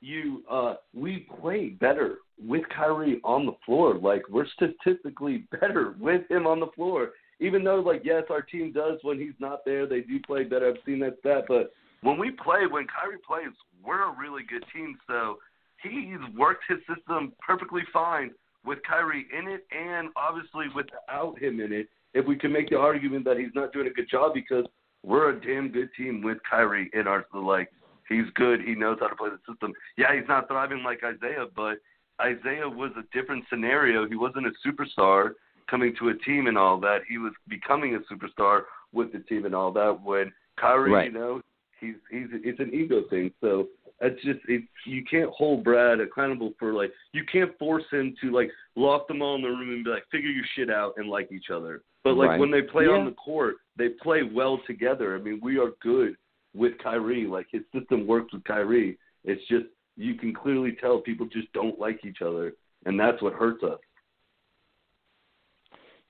you 0.00 0.44
uh 0.50 0.74
we 0.94 1.26
play 1.40 1.70
better 1.70 2.18
with 2.40 2.62
Kyrie 2.74 3.20
on 3.24 3.46
the 3.46 3.56
floor. 3.66 3.94
Like 3.94 4.22
we're 4.28 4.46
statistically 4.48 5.44
better 5.60 5.94
with 5.98 6.30
him 6.30 6.46
on 6.46 6.60
the 6.60 6.70
floor. 6.74 7.10
Even 7.40 7.62
though 7.62 7.80
like 7.80 8.02
yes, 8.04 8.24
our 8.30 8.42
team 8.42 8.72
does 8.72 8.98
when 9.02 9.18
he's 9.18 9.38
not 9.38 9.64
there, 9.64 9.86
they 9.86 10.00
do 10.00 10.20
play 10.26 10.44
better. 10.44 10.68
I've 10.68 10.84
seen 10.84 11.00
that 11.00 11.18
stat, 11.20 11.44
but 11.48 11.72
when 12.02 12.18
we 12.18 12.30
play, 12.30 12.66
when 12.70 12.86
Kyrie 12.86 13.18
plays, 13.26 13.54
we're 13.84 14.02
a 14.02 14.16
really 14.18 14.42
good 14.48 14.64
team. 14.74 14.96
So 15.06 15.38
he's 15.82 16.18
worked 16.36 16.64
his 16.68 16.78
system 16.92 17.32
perfectly 17.44 17.82
fine 17.92 18.30
with 18.64 18.78
Kyrie 18.88 19.26
in 19.36 19.48
it 19.48 19.66
and 19.70 20.10
obviously 20.16 20.66
without 20.74 21.38
him 21.38 21.60
in 21.60 21.72
it. 21.72 21.88
If 22.14 22.26
we 22.26 22.36
can 22.36 22.52
make 22.52 22.70
the 22.70 22.78
argument 22.78 23.24
that 23.26 23.38
he's 23.38 23.54
not 23.54 23.72
doing 23.72 23.86
a 23.86 23.90
good 23.90 24.08
job 24.10 24.34
because 24.34 24.64
we're 25.04 25.30
a 25.30 25.40
damn 25.40 25.70
good 25.70 25.90
team 25.96 26.22
with 26.22 26.38
Kyrie 26.48 26.90
in 26.92 27.06
our 27.06 27.24
like 27.32 27.70
he's 28.08 28.24
good, 28.34 28.60
he 28.60 28.74
knows 28.74 28.98
how 29.00 29.08
to 29.08 29.16
play 29.16 29.30
the 29.30 29.52
system. 29.52 29.72
Yeah, 29.96 30.14
he's 30.14 30.28
not 30.28 30.48
thriving 30.48 30.82
like 30.82 31.00
Isaiah, 31.04 31.46
but 31.54 31.78
Isaiah 32.20 32.68
was 32.68 32.90
a 32.98 33.02
different 33.16 33.44
scenario. 33.48 34.08
He 34.08 34.16
wasn't 34.16 34.46
a 34.46 34.52
superstar 34.66 35.32
coming 35.70 35.94
to 35.98 36.08
a 36.08 36.14
team 36.18 36.46
and 36.46 36.58
all 36.58 36.80
that. 36.80 37.00
He 37.08 37.18
was 37.18 37.32
becoming 37.48 37.94
a 37.94 38.12
superstar 38.12 38.62
with 38.92 39.12
the 39.12 39.20
team 39.20 39.44
and 39.44 39.54
all 39.54 39.70
that. 39.72 40.00
When 40.02 40.32
Kyrie, 40.58 40.90
right. 40.90 41.12
you 41.12 41.18
know, 41.18 41.42
he's 41.80 41.94
he's 42.10 42.26
it's 42.32 42.60
an 42.60 42.72
ego 42.74 43.02
thing. 43.10 43.32
So 43.40 43.68
it's 44.00 44.22
just 44.22 44.40
it 44.48 44.62
you 44.86 45.04
can't 45.10 45.30
hold 45.30 45.64
Brad 45.64 46.00
accountable 46.00 46.52
for 46.58 46.72
like 46.72 46.92
you 47.12 47.24
can't 47.30 47.56
force 47.58 47.84
him 47.90 48.14
to 48.20 48.30
like 48.30 48.50
lock 48.76 49.08
them 49.08 49.22
all 49.22 49.34
in 49.36 49.42
the 49.42 49.48
room 49.48 49.70
and 49.70 49.84
be 49.84 49.90
like 49.90 50.04
figure 50.10 50.30
your 50.30 50.44
shit 50.54 50.70
out 50.70 50.94
and 50.96 51.08
like 51.08 51.30
each 51.32 51.50
other. 51.52 51.82
But 52.04 52.14
like 52.14 52.30
Right. 52.30 52.40
when 52.40 52.50
they 52.50 52.62
play 52.62 52.84
Yeah. 52.84 52.92
on 52.92 53.04
the 53.04 53.12
court, 53.12 53.56
they 53.76 53.88
play 53.90 54.22
well 54.22 54.58
together. 54.66 55.16
I 55.16 55.20
mean, 55.20 55.40
we 55.42 55.58
are 55.58 55.70
good 55.80 56.16
with 56.54 56.78
Kyrie. 56.78 57.26
Like 57.26 57.46
his 57.50 57.62
system 57.72 58.06
works 58.06 58.32
with 58.32 58.44
Kyrie. 58.44 58.98
It's 59.24 59.44
just 59.48 59.66
you 59.96 60.14
can 60.14 60.32
clearly 60.32 60.72
tell 60.80 61.00
people 61.00 61.26
just 61.26 61.52
don't 61.52 61.78
like 61.78 62.04
each 62.04 62.22
other, 62.22 62.52
and 62.86 62.98
that's 62.98 63.20
what 63.20 63.32
hurts 63.32 63.64
us. 63.64 63.80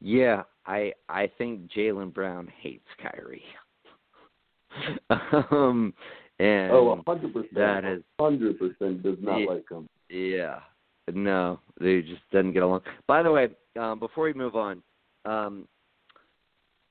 Yeah, 0.00 0.42
I 0.66 0.92
I 1.08 1.26
think 1.38 1.70
Jaylen 1.72 2.12
Brown 2.12 2.46
hates 2.60 2.86
Kyrie. 3.02 3.42
um, 5.50 5.92
and 6.38 6.72
Oh, 6.72 6.90
a 6.90 7.02
hundred 7.10 7.32
percent. 7.32 7.54
that 7.54 7.84
is- 7.84 8.02
hundred 8.18 8.58
percent 8.58 9.02
does 9.02 9.18
not 9.20 9.38
Yeah. 9.38 9.46
like 9.48 9.68
him. 9.70 9.88
Yeah. 10.08 10.60
No, 11.12 11.60
they 11.80 12.02
just 12.02 12.22
doesn't 12.30 12.52
get 12.52 12.62
along. 12.62 12.82
By 13.06 13.22
the 13.22 13.32
way, 13.32 13.48
um, 13.78 13.98
before 13.98 14.24
we 14.24 14.32
move 14.34 14.56
on, 14.56 14.82
um, 15.24 15.66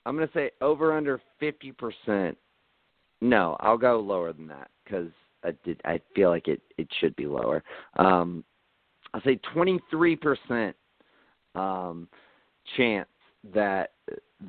I'm 0.05 0.15
going 0.15 0.28
to 0.28 0.34
say 0.34 0.51
over 0.61 0.93
under 0.93 1.21
50%. 1.41 2.36
No, 3.21 3.57
I'll 3.59 3.78
go 3.78 3.99
lower 3.99 4.34
than 4.34 4.47
that 4.47 4.71
because 4.84 5.11
I 5.43 5.51
did. 5.63 5.82
I 5.86 5.99
feel 6.15 6.30
like 6.30 6.47
it 6.47 6.61
it 6.78 6.88
should 6.99 7.15
be 7.15 7.25
lower. 7.28 7.63
Um, 7.97 8.43
I'll 9.13 9.21
say 9.21 9.39
23% 9.55 10.73
um, 11.55 12.07
chance 12.75 13.09
that 13.53 13.93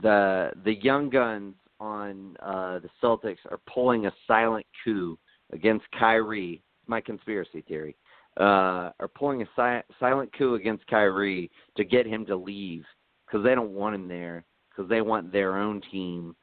the 0.02 0.52
the 0.64 0.74
young 0.74 1.08
guns 1.10 1.54
on 1.80 2.36
uh, 2.42 2.80
the 2.80 2.88
Celtics 3.02 3.38
are 3.50 3.60
pulling 3.72 4.06
a 4.06 4.12
silent 4.26 4.66
coup 4.84 5.18
against 5.52 5.84
Kyrie. 5.98 6.62
My 6.86 7.00
conspiracy 7.00 7.62
theory 7.68 7.96
uh, 8.38 8.90
are 8.98 9.10
pulling 9.14 9.42
a 9.42 9.46
si- 9.56 9.94
silent 10.00 10.30
coup 10.36 10.54
against 10.54 10.86
Kyrie 10.86 11.50
to 11.76 11.84
get 11.84 12.06
him 12.06 12.24
to 12.26 12.36
leave 12.36 12.84
because 13.26 13.44
they 13.44 13.54
don't 13.54 13.72
want 13.72 13.94
him 13.94 14.08
there 14.08 14.44
because 14.70 14.88
they 14.88 15.02
want 15.02 15.32
their 15.32 15.56
own 15.58 15.82
team 15.90 16.34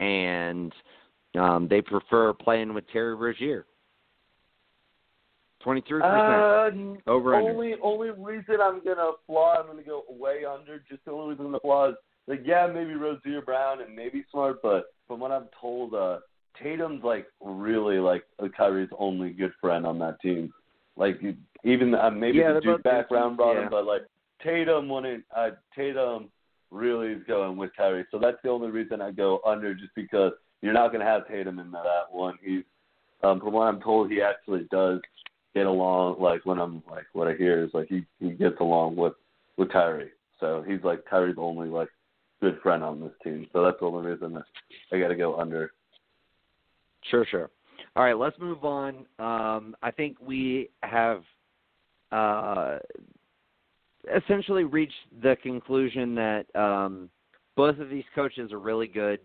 and 0.00 0.72
um, 1.38 1.68
they 1.68 1.80
prefer 1.80 2.32
playing 2.32 2.74
with 2.74 2.84
Terry 2.92 3.14
Rozier. 3.14 3.66
Twenty 5.62 5.82
three 5.88 6.02
percent 6.02 7.00
Uh, 7.06 7.10
over 7.10 7.34
under. 7.34 7.50
only 7.50 7.74
only 7.82 8.10
reason 8.10 8.56
I'm 8.60 8.84
gonna 8.84 9.12
flaw, 9.26 9.58
I'm 9.58 9.66
gonna 9.66 9.82
go 9.82 10.04
way 10.10 10.44
under. 10.44 10.80
Just 10.90 11.04
the 11.06 11.12
only 11.12 11.30
reason 11.30 11.46
I'm 11.46 11.52
gonna 11.52 11.88
is 11.88 11.96
like 12.26 12.42
yeah, 12.44 12.66
maybe 12.66 12.94
Rozier 12.94 13.42
Brown 13.42 13.82
and 13.82 13.94
maybe 13.94 14.24
Smart, 14.30 14.62
but 14.62 14.94
from 15.06 15.20
what 15.20 15.30
I'm 15.30 15.48
told, 15.60 15.94
uh, 15.94 16.18
Tatum's 16.62 17.04
like 17.04 17.26
really 17.40 17.98
like 17.98 18.24
Kyrie's 18.56 18.88
only 18.98 19.30
good 19.30 19.52
friend 19.60 19.86
on 19.86 19.98
that 19.98 20.20
team. 20.20 20.52
Like 20.96 21.20
even 21.64 21.94
uh, 21.94 22.10
maybe 22.10 22.38
Yeah, 22.38 22.52
the 22.52 22.60
Duke 22.60 22.82
background 22.82 23.36
brought 23.36 23.54
yeah. 23.54 23.64
him, 23.64 23.70
but 23.70 23.84
like 23.84 24.02
Tatum 24.42 24.88
wouldn't. 24.88 25.24
Uh, 25.34 25.50
Tatum 25.74 26.30
really 26.70 27.08
is 27.08 27.22
going 27.26 27.56
with 27.56 27.70
Kyrie, 27.76 28.06
so 28.10 28.18
that's 28.18 28.38
the 28.42 28.50
only 28.50 28.70
reason 28.70 29.00
I 29.00 29.10
go 29.10 29.40
under, 29.46 29.74
just 29.74 29.94
because 29.94 30.32
you're 30.62 30.72
not 30.72 30.92
gonna 30.92 31.04
have 31.04 31.28
Tatum 31.28 31.58
in 31.58 31.70
that 31.72 32.04
one. 32.10 32.38
He's 32.42 32.62
um, 33.22 33.40
from 33.40 33.52
what 33.52 33.66
I'm 33.66 33.80
told, 33.80 34.10
he 34.10 34.22
actually 34.22 34.66
does 34.70 35.00
get 35.54 35.66
along. 35.66 36.20
Like 36.20 36.44
when 36.46 36.58
I'm 36.58 36.82
like 36.90 37.06
what 37.12 37.28
I 37.28 37.34
hear 37.34 37.64
is 37.64 37.70
like 37.74 37.88
he 37.88 38.04
he 38.20 38.30
gets 38.30 38.56
along 38.60 38.96
with 38.96 39.14
with 39.56 39.70
Kyrie. 39.70 40.10
So 40.40 40.64
he's 40.66 40.82
like 40.82 41.04
Kyrie's 41.08 41.36
only 41.38 41.68
like 41.68 41.88
good 42.44 42.60
friend 42.62 42.84
on 42.84 43.00
this 43.00 43.12
team. 43.22 43.46
So 43.52 43.64
that's 43.64 43.78
the 43.80 43.86
only 43.86 44.10
reason 44.10 44.34
that 44.34 44.44
I 44.92 44.98
got 44.98 45.08
to 45.08 45.16
go 45.16 45.38
under. 45.40 45.72
Sure, 47.10 47.26
sure. 47.30 47.50
All 47.96 48.04
right, 48.04 48.16
let's 48.16 48.38
move 48.38 48.64
on. 48.64 49.06
Um, 49.18 49.76
I 49.82 49.90
think 49.90 50.16
we 50.20 50.70
have 50.82 51.22
uh, 52.12 52.78
essentially 54.14 54.64
reached 54.64 54.92
the 55.22 55.36
conclusion 55.42 56.14
that 56.14 56.44
um, 56.54 57.08
both 57.56 57.78
of 57.78 57.88
these 57.88 58.04
coaches 58.14 58.52
are 58.52 58.58
really 58.58 58.88
good, 58.88 59.20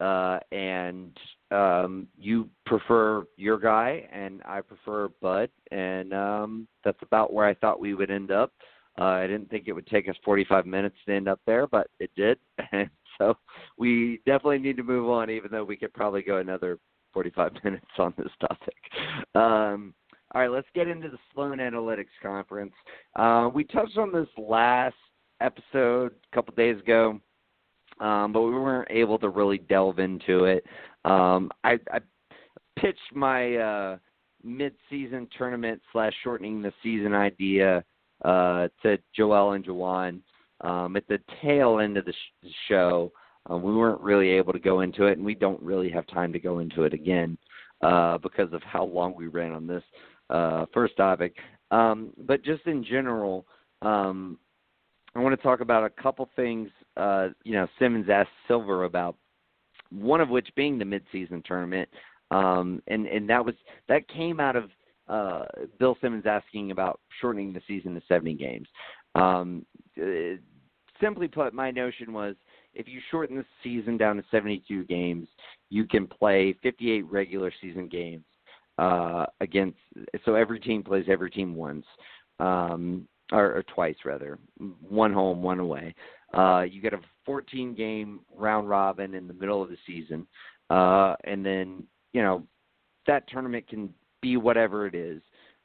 uh, 0.00 0.38
and 0.50 1.16
um, 1.50 2.06
you 2.18 2.48
prefer 2.64 3.24
your 3.36 3.58
guy, 3.58 4.08
and 4.12 4.40
I 4.44 4.60
prefer 4.60 5.08
Bud, 5.20 5.50
and 5.70 6.14
um, 6.14 6.68
that's 6.84 7.02
about 7.02 7.32
where 7.32 7.46
I 7.46 7.54
thought 7.54 7.80
we 7.80 7.94
would 7.94 8.10
end 8.10 8.30
up. 8.30 8.52
Uh, 8.98 9.04
I 9.04 9.26
didn't 9.26 9.48
think 9.50 9.64
it 9.66 9.72
would 9.72 9.86
take 9.86 10.08
us 10.08 10.16
45 10.24 10.66
minutes 10.66 10.96
to 11.06 11.14
end 11.14 11.28
up 11.28 11.40
there, 11.46 11.66
but 11.66 11.88
it 11.98 12.10
did. 12.16 12.38
So 13.18 13.36
we 13.78 14.20
definitely 14.26 14.58
need 14.58 14.76
to 14.78 14.82
move 14.82 15.08
on, 15.08 15.30
even 15.30 15.50
though 15.50 15.64
we 15.64 15.76
could 15.76 15.92
probably 15.92 16.22
go 16.22 16.38
another 16.38 16.78
45 17.12 17.52
minutes 17.64 17.86
on 17.98 18.14
this 18.16 18.32
topic. 18.40 18.76
Um, 19.34 19.94
all 20.34 20.40
right, 20.40 20.50
let's 20.50 20.68
get 20.74 20.88
into 20.88 21.08
the 21.08 21.18
Sloan 21.32 21.58
Analytics 21.58 22.06
Conference. 22.22 22.72
Uh, 23.16 23.50
we 23.52 23.64
touched 23.64 23.98
on 23.98 24.12
this 24.12 24.28
last 24.38 24.96
episode 25.40 26.12
a 26.32 26.34
couple 26.34 26.54
days 26.54 26.78
ago, 26.78 27.20
um, 28.00 28.32
but 28.32 28.42
we 28.42 28.52
weren't 28.52 28.90
able 28.90 29.18
to 29.18 29.28
really 29.28 29.58
delve 29.58 29.98
into 29.98 30.44
it. 30.44 30.64
Um, 31.04 31.50
I, 31.64 31.78
I 31.92 31.98
pitched 32.78 33.14
my 33.14 33.56
uh, 33.56 33.98
mid-season 34.42 35.28
tournament 35.36 35.82
slash 35.92 36.14
shortening 36.24 36.62
the 36.62 36.72
season 36.82 37.12
idea 37.12 37.84
uh, 38.24 38.68
to 38.82 38.98
Joel 39.14 39.52
and 39.52 39.64
Jawan. 39.64 40.20
Um, 40.60 40.96
at 40.96 41.06
the 41.08 41.18
tail 41.42 41.80
end 41.80 41.96
of 41.96 42.04
the 42.04 42.12
sh- 42.12 42.50
show, 42.68 43.12
um, 43.46 43.62
we 43.62 43.74
weren't 43.74 44.00
really 44.00 44.28
able 44.30 44.52
to 44.52 44.60
go 44.60 44.80
into 44.80 45.06
it, 45.06 45.18
and 45.18 45.26
we 45.26 45.34
don't 45.34 45.60
really 45.60 45.90
have 45.90 46.06
time 46.06 46.32
to 46.32 46.38
go 46.38 46.60
into 46.60 46.84
it 46.84 46.94
again 46.94 47.36
uh, 47.82 48.18
because 48.18 48.52
of 48.52 48.62
how 48.62 48.84
long 48.84 49.14
we 49.16 49.26
ran 49.26 49.52
on 49.52 49.66
this 49.66 49.82
uh, 50.30 50.66
first 50.72 50.96
topic. 50.96 51.36
Um, 51.70 52.10
but 52.26 52.44
just 52.44 52.66
in 52.66 52.84
general, 52.84 53.46
um, 53.80 54.38
I 55.14 55.20
want 55.20 55.36
to 55.36 55.42
talk 55.42 55.60
about 55.60 55.84
a 55.84 56.02
couple 56.02 56.28
things. 56.36 56.70
Uh, 56.96 57.28
you 57.44 57.52
know, 57.52 57.66
Simmons 57.78 58.08
asked 58.08 58.30
Silver 58.46 58.84
about 58.84 59.16
one 59.90 60.20
of 60.20 60.28
which 60.28 60.48
being 60.54 60.78
the 60.78 60.84
midseason 60.84 61.44
tournament, 61.44 61.88
um, 62.30 62.82
and 62.86 63.06
and 63.06 63.28
that 63.28 63.44
was 63.44 63.54
that 63.88 64.08
came 64.08 64.40
out 64.40 64.56
of 64.56 64.70
uh, 65.12 65.44
Bill 65.78 65.96
Simmons 66.00 66.24
asking 66.26 66.70
about 66.70 67.00
shortening 67.20 67.52
the 67.52 67.60
season 67.68 67.94
to 67.94 68.02
70 68.08 68.34
games. 68.34 68.66
Um, 69.14 69.66
uh, 70.00 70.36
simply 71.00 71.28
put, 71.28 71.52
my 71.52 71.70
notion 71.70 72.12
was 72.12 72.34
if 72.72 72.88
you 72.88 73.00
shorten 73.10 73.36
the 73.36 73.44
season 73.62 73.98
down 73.98 74.16
to 74.16 74.24
72 74.30 74.84
games, 74.84 75.28
you 75.68 75.84
can 75.84 76.06
play 76.06 76.54
58 76.62 77.02
regular 77.10 77.52
season 77.60 77.88
games 77.88 78.24
uh, 78.78 79.26
against. 79.40 79.76
So 80.24 80.34
every 80.34 80.58
team 80.58 80.82
plays 80.82 81.04
every 81.08 81.30
team 81.30 81.54
once, 81.54 81.84
um, 82.40 83.06
or, 83.30 83.56
or 83.56 83.64
twice 83.74 83.96
rather, 84.06 84.38
one 84.80 85.12
home, 85.12 85.42
one 85.42 85.60
away. 85.60 85.94
Uh, 86.32 86.62
you 86.62 86.80
get 86.80 86.94
a 86.94 87.00
14 87.26 87.74
game 87.74 88.20
round 88.34 88.66
robin 88.66 89.12
in 89.12 89.28
the 89.28 89.34
middle 89.34 89.62
of 89.62 89.68
the 89.68 89.76
season, 89.86 90.26
uh, 90.70 91.14
and 91.24 91.44
then 91.44 91.82
you 92.14 92.22
know 92.22 92.42
that 93.06 93.28
tournament 93.28 93.68
can 93.68 93.92
be 94.22 94.38
whatever 94.38 94.86
it 94.86 94.94
is. 94.94 95.20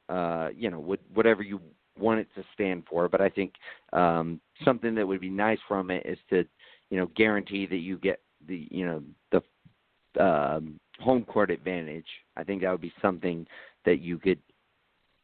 Uh, 0.10 0.50
you 0.56 0.70
know, 0.70 0.80
what, 0.80 1.00
whatever 1.14 1.44
you 1.44 1.62
want 2.00 2.20
it 2.20 2.28
to 2.36 2.44
stand 2.54 2.84
for. 2.90 3.08
But 3.10 3.22
I 3.22 3.30
think 3.30 3.54
um, 3.94 4.40
something 4.64 4.96
that 4.96 5.08
would 5.08 5.22
be 5.22 5.30
nice 5.30 5.60
from 5.68 5.92
it 5.92 6.06
is 6.06 6.18
to, 6.30 6.46
you 6.90 6.98
know, 6.98 7.10
guarantee 7.16 7.66
that 7.68 7.78
you 7.78 7.98
get 7.98 8.22
the, 8.48 8.68
you 8.72 8.86
know, 8.86 9.04
the 9.32 10.24
um, 10.24 10.80
home 11.00 11.24
court 11.24 11.52
advantage. 11.52 12.08
I 12.36 12.44
think 12.44 12.62
that 12.62 12.72
would 12.72 12.82
be 12.82 12.94
something 13.02 13.46
that 13.86 14.00
you 14.00 14.18
could, 14.18 14.40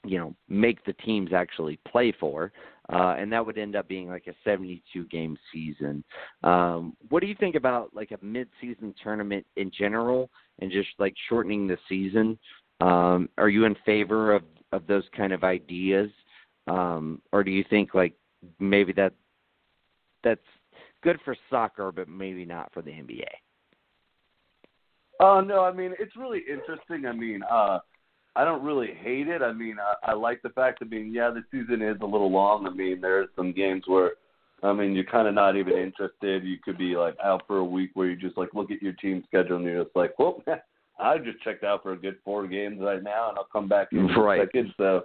you 0.05 0.19
know, 0.19 0.35
make 0.49 0.83
the 0.85 0.93
teams 0.93 1.31
actually 1.33 1.79
play 1.87 2.13
for, 2.19 2.51
uh, 2.91 3.15
and 3.17 3.31
that 3.31 3.45
would 3.45 3.57
end 3.57 3.75
up 3.75 3.87
being 3.87 4.09
like 4.09 4.27
a 4.27 4.33
72 4.43 5.05
game 5.05 5.37
season. 5.53 6.03
Um, 6.43 6.95
what 7.09 7.21
do 7.21 7.27
you 7.27 7.35
think 7.39 7.55
about 7.55 7.95
like 7.95 8.11
a 8.11 8.23
mid-season 8.23 8.93
tournament 9.01 9.45
in 9.55 9.71
general, 9.71 10.29
and 10.59 10.71
just 10.71 10.89
like 10.99 11.13
shortening 11.29 11.67
the 11.67 11.77
season? 11.87 12.37
Um, 12.83 13.29
are 13.37 13.47
you 13.47 13.63
in 13.63 13.75
favor 13.85 14.33
of 14.33 14.43
of 14.73 14.85
those 14.87 15.03
kind 15.15 15.31
of 15.31 15.43
ideas, 15.43 16.09
um, 16.67 17.21
or 17.31 17.43
do 17.43 17.51
you 17.51 17.63
think 17.69 17.93
like 17.93 18.13
maybe 18.59 18.91
that 18.93 19.13
that's 20.23 20.41
good 21.01 21.17
for 21.23 21.35
soccer, 21.49 21.91
but 21.91 22.09
maybe 22.09 22.43
not 22.43 22.73
for 22.73 22.81
the 22.81 22.91
NBA? 22.91 23.23
Oh 25.21 25.39
no, 25.39 25.63
I 25.63 25.71
mean 25.71 25.93
it's 25.97 26.17
really 26.17 26.41
interesting. 26.49 27.05
I 27.05 27.13
mean, 27.13 27.41
uh 27.49 27.79
I 28.35 28.43
don't 28.43 28.63
really 28.63 28.93
hate 28.99 29.27
it. 29.27 29.41
I 29.43 29.53
mean, 29.53 29.77
I, 29.79 30.11
I 30.11 30.13
like 30.15 30.41
the 30.41 30.49
fact. 30.49 30.79
I 30.81 30.85
mean, 30.85 31.13
yeah, 31.13 31.29
the 31.29 31.43
season 31.51 31.83
is 31.83 31.97
a 32.01 32.05
little 32.05 32.31
long. 32.31 32.65
I 32.65 32.71
mean, 32.71 32.99
there's 32.99 33.29
some 33.35 33.53
games 33.53 33.83
where, 33.85 34.13
I 34.63 34.73
mean, 34.73 34.93
you're 34.93 35.03
kind 35.03 35.27
of 35.27 35.35
not 35.35 35.55
even 35.55 35.73
interested. 35.73 36.43
You 36.43 36.57
could 36.65 36.79
be 36.79 36.95
like 36.95 37.15
out 37.23 37.43
for 37.45 37.57
a 37.57 37.63
week 37.63 37.91
where 37.93 38.07
you 38.07 38.15
just 38.15 38.35
like 38.35 38.55
look 38.55 38.71
at 38.71 38.81
your 38.81 38.93
team 38.93 39.23
schedule 39.27 39.57
and 39.57 39.65
you're 39.65 39.83
just 39.83 39.95
like, 39.95 40.17
well, 40.17 40.41
I 40.99 41.17
just 41.17 41.41
checked 41.43 41.63
out 41.63 41.83
for 41.83 41.93
a 41.93 41.97
good 41.97 42.17
four 42.23 42.47
games 42.47 42.79
right 42.81 43.01
now, 43.01 43.29
and 43.29 43.37
I'll 43.37 43.47
come 43.51 43.67
back 43.67 43.89
in 43.91 44.07
Right. 44.07 44.41
a 44.41 44.45
second. 44.45 44.73
So, 44.77 45.03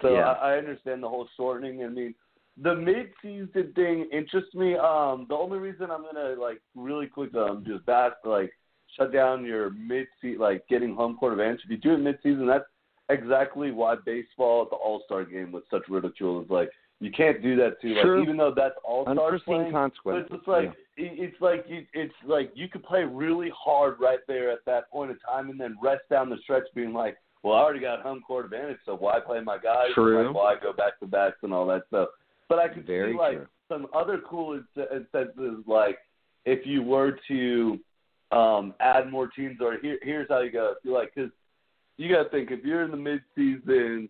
So 0.00 0.14
Yeah. 0.14 0.32
I, 0.32 0.54
I 0.54 0.58
understand 0.58 1.02
the 1.02 1.08
whole 1.08 1.28
shortening. 1.36 1.84
I 1.84 1.88
mean, 1.88 2.14
the 2.56 2.74
mid-season 2.74 3.72
thing 3.74 4.08
interests 4.12 4.54
me. 4.54 4.74
Um, 4.76 5.26
the 5.28 5.34
only 5.34 5.58
reason 5.58 5.90
I'm 5.90 6.02
gonna 6.02 6.34
like 6.40 6.60
really 6.74 7.06
quick 7.06 7.34
um 7.34 7.64
just 7.66 7.84
back 7.86 8.12
like 8.24 8.52
shut 8.96 9.12
down 9.12 9.44
your 9.44 9.70
mid-season 9.70 10.38
like 10.40 10.66
getting 10.68 10.94
home 10.94 11.16
court 11.16 11.32
advantage. 11.32 11.62
If 11.64 11.70
you 11.70 11.78
do 11.78 11.94
it 11.94 11.98
mid-season, 11.98 12.46
that's 12.46 12.64
exactly 13.08 13.70
why 13.70 13.96
baseball 14.04 14.62
at 14.62 14.70
the 14.70 14.76
All 14.76 15.02
Star 15.06 15.24
game 15.24 15.50
was 15.50 15.62
such 15.70 15.82
ridicule. 15.88 16.42
Is 16.42 16.50
like 16.50 16.70
you 17.02 17.10
can't 17.10 17.42
do 17.42 17.56
that 17.56 17.80
too. 17.82 17.94
Like 17.94 18.22
even 18.22 18.36
though 18.36 18.52
that's 18.54 18.76
All 18.84 19.02
Stars 19.02 19.42
playing, 19.44 19.72
but 19.72 19.72
consequences. 19.72 20.30
it's 20.32 20.46
like 20.46 20.72
yeah. 20.96 21.08
it's 21.12 21.40
like 21.40 21.64
you, 21.68 21.84
it's 21.94 22.14
like 22.24 22.52
you 22.54 22.68
could 22.68 22.84
play 22.84 23.02
really 23.02 23.50
hard 23.56 23.96
right 24.00 24.20
there 24.28 24.52
at 24.52 24.60
that 24.66 24.88
point 24.88 25.10
in 25.10 25.18
time, 25.18 25.50
and 25.50 25.58
then 25.58 25.76
rest 25.82 26.02
down 26.08 26.30
the 26.30 26.36
stretch, 26.44 26.62
being 26.76 26.92
like, 26.92 27.16
"Well, 27.42 27.54
I 27.54 27.60
already 27.60 27.80
got 27.80 28.02
home 28.02 28.22
court 28.24 28.44
advantage, 28.44 28.76
so 28.86 28.94
why 28.94 29.18
play 29.18 29.40
my 29.40 29.58
guys? 29.58 29.88
True. 29.94 30.28
Like, 30.28 30.34
why 30.34 30.54
go 30.62 30.72
back 30.72 31.00
to 31.00 31.06
backs 31.06 31.38
and 31.42 31.52
all 31.52 31.66
that 31.66 31.82
stuff?" 31.88 32.10
But 32.48 32.60
I 32.60 32.68
could 32.68 32.86
Very 32.86 33.14
see 33.14 33.18
like 33.18 33.36
true. 33.38 33.46
some 33.68 33.88
other 33.92 34.20
cool 34.24 34.62
incentives, 34.76 35.66
like 35.66 35.98
if 36.44 36.64
you 36.64 36.84
were 36.84 37.18
to 37.26 37.80
um 38.30 38.74
add 38.78 39.10
more 39.10 39.26
teams, 39.26 39.58
or 39.60 39.76
here, 39.82 39.98
here's 40.02 40.28
how 40.28 40.40
you 40.40 40.52
go. 40.52 40.74
If 40.78 40.84
you 40.84 40.94
like, 40.94 41.12
because 41.16 41.32
you 41.96 42.14
got 42.14 42.22
to 42.22 42.28
think 42.28 42.52
if 42.52 42.64
you're 42.64 42.84
in 42.84 42.92
the 42.92 42.96
mid-season 42.96 44.08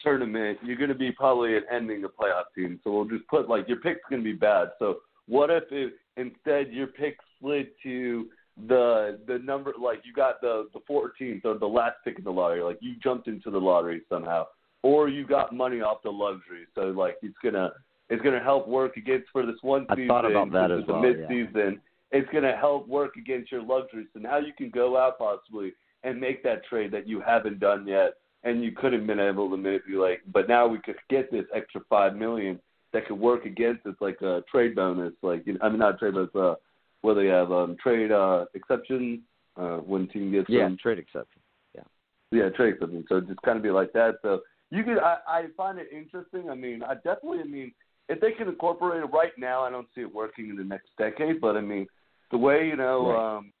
tournament, 0.00 0.58
you're 0.62 0.76
going 0.76 0.88
to 0.88 0.94
be 0.94 1.12
probably 1.12 1.56
an 1.56 1.64
ending 1.72 2.04
a 2.04 2.08
playoff 2.08 2.44
team. 2.54 2.80
So 2.84 2.92
we'll 2.92 3.04
just 3.04 3.26
put 3.28 3.48
like 3.48 3.68
your 3.68 3.78
pick's 3.78 4.00
going 4.08 4.22
to 4.22 4.24
be 4.24 4.36
bad. 4.36 4.68
So 4.78 4.98
what 5.26 5.50
if 5.50 5.64
it, 5.70 5.94
instead 6.16 6.72
your 6.72 6.88
pick 6.88 7.16
slid 7.40 7.68
to 7.82 8.28
the 8.68 9.18
the 9.26 9.38
number 9.38 9.72
like 9.82 10.02
you 10.04 10.12
got 10.12 10.40
the 10.40 10.68
the 10.72 10.80
14th 10.88 11.44
or 11.44 11.58
the 11.58 11.66
last 11.66 11.96
pick 12.04 12.18
in 12.18 12.24
the 12.24 12.30
lottery, 12.30 12.62
like 12.62 12.78
you 12.80 12.94
jumped 13.02 13.26
into 13.26 13.50
the 13.50 13.58
lottery 13.58 14.02
somehow, 14.08 14.46
or 14.82 15.08
you 15.08 15.26
got 15.26 15.52
money 15.52 15.80
off 15.80 16.02
the 16.04 16.10
luxury. 16.10 16.66
So 16.74 16.82
like 16.82 17.16
it's 17.22 17.36
gonna 17.42 17.72
it's 18.10 18.22
gonna 18.22 18.42
help 18.42 18.68
work 18.68 18.96
against 18.96 19.28
for 19.32 19.44
this 19.44 19.56
one 19.62 19.86
season. 19.90 20.04
I 20.04 20.06
thought 20.06 20.30
about 20.30 20.52
that 20.52 20.70
as 20.70 20.84
well, 20.86 21.00
mid 21.00 21.26
yeah. 21.28 21.70
It's 22.12 22.30
gonna 22.32 22.56
help 22.56 22.86
work 22.86 23.16
against 23.16 23.50
your 23.50 23.62
luxury. 23.62 24.06
So 24.12 24.20
now 24.20 24.38
you 24.38 24.52
can 24.56 24.70
go 24.70 24.96
out 24.96 25.18
possibly 25.18 25.72
and 26.04 26.20
make 26.20 26.44
that 26.44 26.64
trade 26.66 26.92
that 26.92 27.08
you 27.08 27.20
haven't 27.20 27.58
done 27.58 27.88
yet 27.88 28.12
and 28.44 28.62
you 28.62 28.72
couldn't 28.72 29.06
been 29.06 29.18
able 29.20 29.50
to 29.50 29.56
manipulate. 29.56 29.98
Like 29.98 30.32
but 30.32 30.48
now 30.48 30.66
we 30.66 30.78
could 30.78 30.96
get 31.10 31.30
this 31.32 31.46
extra 31.54 31.80
five 31.88 32.14
million 32.14 32.60
that 32.92 33.06
could 33.06 33.18
work 33.18 33.44
against 33.44 33.84
us 33.86 33.94
like 34.00 34.20
a 34.22 34.42
trade 34.50 34.76
bonus, 34.76 35.12
like 35.22 35.46
you 35.46 35.54
know, 35.54 35.60
I 35.62 35.68
mean 35.68 35.78
not 35.78 35.98
trade 35.98 36.14
bonus, 36.14 36.34
uh, 36.34 36.54
where 37.00 37.14
they 37.14 37.26
have 37.26 37.50
um, 37.50 37.76
trade 37.82 38.12
uh, 38.12 38.44
exception 38.54 39.22
uh, 39.56 39.78
when 39.78 40.08
team 40.08 40.30
gets 40.32 40.48
Yeah, 40.48 40.66
some, 40.66 40.76
trade 40.80 40.98
exception. 40.98 41.40
Yeah, 41.74 41.82
yeah 42.30 42.48
trade 42.50 42.74
exception. 42.74 43.04
So 43.08 43.20
just 43.20 43.42
kind 43.42 43.56
of 43.56 43.62
be 43.62 43.70
like 43.70 43.92
that. 43.94 44.16
So 44.22 44.40
you 44.70 44.84
could 44.84 44.98
I, 44.98 45.18
I 45.26 45.44
find 45.56 45.78
it 45.78 45.88
interesting. 45.92 46.50
I 46.50 46.54
mean 46.54 46.82
I 46.82 46.94
definitely 46.94 47.40
I 47.40 47.44
mean 47.44 47.72
if 48.08 48.20
they 48.20 48.32
can 48.32 48.48
incorporate 48.48 49.02
it 49.02 49.06
right 49.06 49.32
now, 49.38 49.62
I 49.62 49.70
don't 49.70 49.88
see 49.94 50.02
it 50.02 50.14
working 50.14 50.50
in 50.50 50.56
the 50.56 50.64
next 50.64 50.90
decade. 50.98 51.40
But 51.40 51.56
I 51.56 51.60
mean 51.62 51.86
the 52.30 52.38
way 52.38 52.66
you 52.66 52.76
know 52.76 53.08
Right. 53.08 53.36
um, 53.38 53.52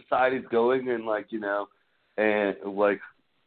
society's 0.00 0.46
going 0.50 0.88
and 0.88 1.04
like 1.06 1.26
you 1.30 1.40
know 1.40 1.66
and 2.16 2.56
like 2.64 3.00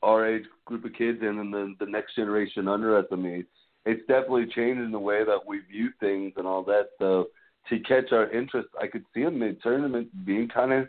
our 0.08 0.26
age 0.26 0.46
group 0.66 0.86
of 0.86 0.94
kids 0.94 1.20
and 1.22 1.38
then 1.38 1.52
the 1.52 1.76
the 1.86 1.92
next 1.92 2.16
generation 2.16 2.68
under 2.68 2.98
us. 2.98 3.06
I 3.12 3.16
mean, 3.16 3.46
it's 3.86 4.08
definitely 4.08 4.48
changing 4.56 4.92
the 4.92 5.00
way 5.00 5.24
that 5.26 5.40
we 5.46 5.60
view 5.70 5.90
things 6.00 6.34
and 6.38 6.48
all 6.48 6.64
that. 6.64 6.90
So 6.98 7.28
to 7.70 7.80
catch 7.82 8.12
our 8.14 8.32
interest, 8.32 8.70
I 8.82 8.88
could 8.88 9.04
see 9.14 9.24
a 9.24 9.32
mid 9.32 9.62
tournament 9.62 10.08
being 10.26 10.48
kind 10.48 10.72
of 10.72 10.88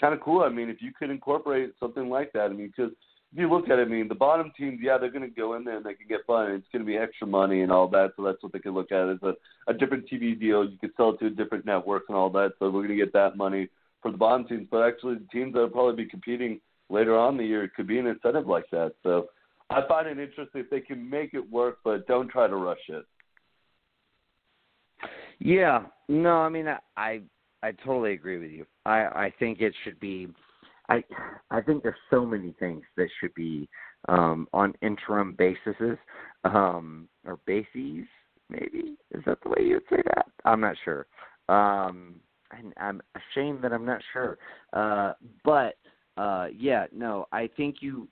kind 0.00 0.14
of 0.14 0.20
cool. 0.20 0.42
I 0.42 0.48
mean, 0.48 0.70
if 0.70 0.80
you 0.80 0.92
could 0.98 1.10
incorporate 1.10 1.74
something 1.78 2.08
like 2.08 2.32
that, 2.32 2.50
I 2.50 2.54
mean, 2.54 2.72
because 2.74 2.92
if 3.32 3.38
you 3.38 3.50
look 3.50 3.68
at 3.68 3.78
it, 3.78 3.88
I 3.88 3.90
mean, 3.90 4.08
the 4.08 4.14
bottom 4.14 4.52
teams, 4.56 4.78
yeah, 4.82 4.96
they're 4.96 5.10
going 5.10 5.28
to 5.28 5.34
go 5.34 5.54
in 5.54 5.64
there 5.64 5.76
and 5.76 5.84
they 5.84 5.94
can 5.94 6.08
get 6.08 6.26
fun. 6.26 6.52
It's 6.52 6.66
going 6.72 6.84
to 6.84 6.86
be 6.86 6.96
extra 6.96 7.26
money 7.26 7.62
and 7.62 7.72
all 7.72 7.88
that, 7.88 8.12
so 8.16 8.22
that's 8.24 8.42
what 8.42 8.52
they 8.52 8.58
can 8.58 8.72
look 8.72 8.92
at 8.92 9.08
as 9.08 9.18
a, 9.22 9.34
a 9.68 9.74
different 9.74 10.08
TV 10.08 10.38
deal. 10.38 10.64
You 10.64 10.78
could 10.78 10.92
sell 10.96 11.10
it 11.10 11.18
to 11.20 11.26
a 11.26 11.30
different 11.30 11.66
network 11.66 12.04
and 12.08 12.16
all 12.16 12.30
that, 12.30 12.52
so 12.58 12.66
we're 12.70 12.86
going 12.86 12.96
to 12.98 13.04
get 13.04 13.12
that 13.12 13.36
money 13.36 13.68
for 14.00 14.10
the 14.10 14.16
bottom 14.16 14.46
teams. 14.46 14.68
But 14.70 14.86
actually, 14.86 15.16
the 15.16 15.28
teams 15.32 15.54
that 15.54 15.60
will 15.60 15.68
probably 15.68 16.04
be 16.04 16.10
competing 16.10 16.60
later 16.88 17.16
on 17.16 17.34
in 17.34 17.38
the 17.38 17.44
year 17.44 17.64
it 17.64 17.74
could 17.74 17.86
be 17.86 17.98
an 17.98 18.06
incentive 18.06 18.46
like 18.46 18.68
that. 18.70 18.92
So 19.02 19.28
I 19.70 19.82
find 19.88 20.06
it 20.06 20.18
interesting 20.18 20.60
if 20.62 20.70
they 20.70 20.80
can 20.80 21.08
make 21.08 21.34
it 21.34 21.50
work, 21.50 21.78
but 21.84 22.06
don't 22.06 22.28
try 22.28 22.46
to 22.46 22.56
rush 22.56 22.88
it. 22.88 23.04
Yeah, 25.38 25.84
no, 26.08 26.36
I 26.36 26.48
mean 26.48 26.68
I, 26.68 26.78
I 26.96 27.20
I 27.62 27.72
totally 27.72 28.12
agree 28.12 28.38
with 28.38 28.50
you. 28.50 28.66
I 28.84 29.04
I 29.06 29.34
think 29.38 29.60
it 29.60 29.74
should 29.84 29.98
be 30.00 30.28
I 30.88 31.02
I 31.50 31.60
think 31.60 31.82
there's 31.82 31.94
so 32.10 32.24
many 32.24 32.54
things 32.58 32.82
that 32.96 33.08
should 33.20 33.34
be 33.34 33.68
um 34.08 34.46
on 34.52 34.74
interim 34.82 35.34
bases 35.36 35.98
um 36.44 37.08
or 37.24 37.38
bases 37.46 38.06
maybe 38.48 38.96
is 39.10 39.22
that 39.26 39.38
the 39.42 39.48
way 39.48 39.62
you'd 39.62 39.82
say 39.90 40.02
that? 40.14 40.26
I'm 40.44 40.60
not 40.60 40.76
sure. 40.84 41.06
Um 41.48 42.20
and 42.52 42.72
I'm 42.76 43.02
ashamed 43.16 43.62
that 43.62 43.72
I'm 43.72 43.84
not 43.84 44.00
sure. 44.12 44.38
Uh 44.72 45.12
but 45.44 45.74
uh 46.16 46.46
yeah, 46.56 46.86
no, 46.92 47.26
I 47.32 47.48
think 47.56 47.76
you 47.80 48.08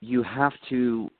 you 0.00 0.22
have 0.22 0.52
to 0.68 1.10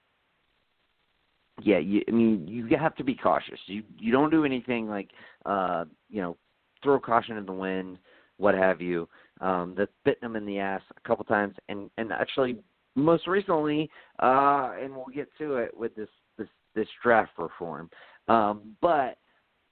yeah, 1.62 1.78
you, 1.78 2.03
I 2.07 2.12
mean, 2.12 2.47
you 2.47 2.68
have 2.76 2.95
to 2.97 3.05
be 3.05 3.14
cautious. 3.14 3.59
You 3.66 3.82
you 3.99 4.12
don't 4.12 4.30
do 4.30 4.45
anything 4.45 4.89
like 4.89 5.11
uh, 5.47 5.84
you 6.09 6.20
know, 6.20 6.36
throw 6.82 7.01
caution 7.01 7.36
in 7.36 7.47
the 7.47 7.53
wind, 7.53 7.99
what 8.36 8.55
have 8.55 8.80
you. 8.80 9.09
Um, 9.41 9.74
that's 9.76 9.91
bitten 10.05 10.32
them 10.32 10.36
in 10.36 10.47
the 10.47 10.59
ass 10.59 10.82
a 10.97 11.09
couple 11.09 11.24
times, 11.24 11.55
and 11.68 11.91
and 11.99 12.12
actually 12.12 12.59
most 12.95 13.26
recently, 13.26 13.91
uh, 14.20 14.72
and 14.80 14.95
we'll 14.95 15.07
get 15.14 15.28
to 15.39 15.57
it 15.57 15.76
with 15.76 15.95
this 15.95 16.09
this 16.36 16.49
this 16.74 16.89
draft 17.03 17.32
reform. 17.39 17.91
Um, 18.28 18.76
but 18.80 19.18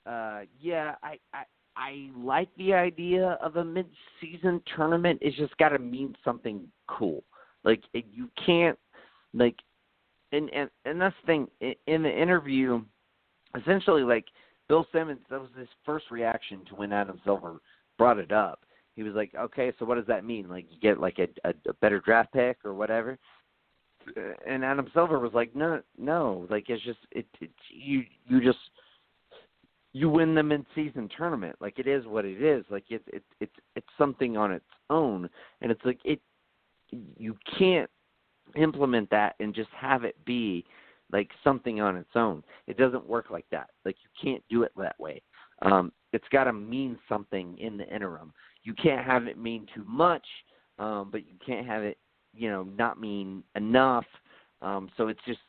uh, 0.06 0.42
yeah, 0.60 0.94
I, 1.02 1.18
I 1.32 1.42
I 1.76 2.08
like 2.16 2.48
the 2.56 2.72
idea 2.72 3.38
of 3.42 3.56
a 3.56 3.64
mid-season 3.64 4.62
tournament. 4.74 5.18
It's 5.20 5.36
just 5.36 5.56
got 5.58 5.70
to 5.70 5.78
mean 5.78 6.16
something 6.24 6.66
cool. 6.88 7.22
Like 7.64 7.82
you 7.92 8.30
can't 8.44 8.78
like 9.34 9.56
and 10.32 10.50
and 10.52 10.70
and 10.84 11.00
that's 11.00 11.14
the 11.22 11.26
thing 11.26 11.48
in, 11.86 12.02
the 12.02 12.22
interview 12.22 12.82
essentially 13.56 14.02
like 14.02 14.24
bill 14.68 14.86
simmons 14.92 15.20
that 15.30 15.40
was 15.40 15.50
his 15.58 15.68
first 15.84 16.10
reaction 16.10 16.64
to 16.68 16.74
when 16.74 16.92
adam 16.92 17.20
silver 17.24 17.60
brought 17.98 18.18
it 18.18 18.32
up 18.32 18.60
he 18.94 19.02
was 19.02 19.14
like 19.14 19.32
okay 19.34 19.72
so 19.78 19.84
what 19.84 19.96
does 19.96 20.06
that 20.06 20.24
mean 20.24 20.48
like 20.48 20.66
you 20.70 20.78
get 20.80 21.00
like 21.00 21.18
a 21.18 21.48
a, 21.48 21.54
a 21.68 21.74
better 21.74 22.00
draft 22.00 22.32
pick 22.32 22.58
or 22.64 22.74
whatever 22.74 23.18
and 24.46 24.64
adam 24.64 24.88
silver 24.92 25.18
was 25.18 25.32
like 25.32 25.54
no 25.54 25.80
no 25.98 26.46
like 26.50 26.68
it's 26.68 26.82
just 26.84 26.98
it, 27.12 27.26
it 27.40 27.50
you 27.70 28.02
you 28.26 28.40
just 28.40 28.58
you 29.96 30.10
win 30.10 30.34
the 30.34 30.42
mid 30.42 30.66
season 30.74 31.08
tournament 31.16 31.56
like 31.60 31.78
it 31.78 31.86
is 31.86 32.06
what 32.06 32.24
it 32.24 32.42
is 32.42 32.64
like 32.70 32.84
it 32.90 33.02
it 33.08 33.22
it's 33.40 33.54
it's 33.76 33.86
something 33.96 34.36
on 34.36 34.52
its 34.52 34.64
own 34.90 35.28
and 35.60 35.70
it's 35.70 35.84
like 35.84 35.98
it 36.04 36.20
you 36.90 37.36
can't 37.58 37.90
implement 38.56 39.08
that 39.10 39.34
and 39.40 39.54
just 39.54 39.70
have 39.70 40.04
it 40.04 40.22
be 40.24 40.64
like 41.12 41.30
something 41.44 41.80
on 41.80 41.96
its 41.96 42.10
own. 42.14 42.42
It 42.66 42.76
doesn't 42.76 43.06
work 43.06 43.30
like 43.30 43.46
that. 43.50 43.70
Like 43.84 43.96
you 44.02 44.10
can't 44.22 44.42
do 44.50 44.62
it 44.62 44.72
that 44.76 44.98
way. 44.98 45.22
Um, 45.62 45.92
it's 46.12 46.26
got 46.32 46.44
to 46.44 46.52
mean 46.52 46.98
something 47.08 47.56
in 47.58 47.76
the 47.76 47.86
interim. 47.94 48.32
You 48.62 48.74
can't 48.74 49.06
have 49.06 49.26
it 49.26 49.38
mean 49.38 49.66
too 49.74 49.84
much, 49.86 50.26
um, 50.78 51.08
but 51.10 51.26
you 51.26 51.34
can't 51.44 51.66
have 51.66 51.82
it, 51.82 51.98
you 52.34 52.50
know, 52.50 52.64
not 52.64 53.00
mean 53.00 53.42
enough. 53.54 54.04
Um, 54.62 54.90
so 54.96 55.08
it's 55.08 55.20
just 55.26 55.40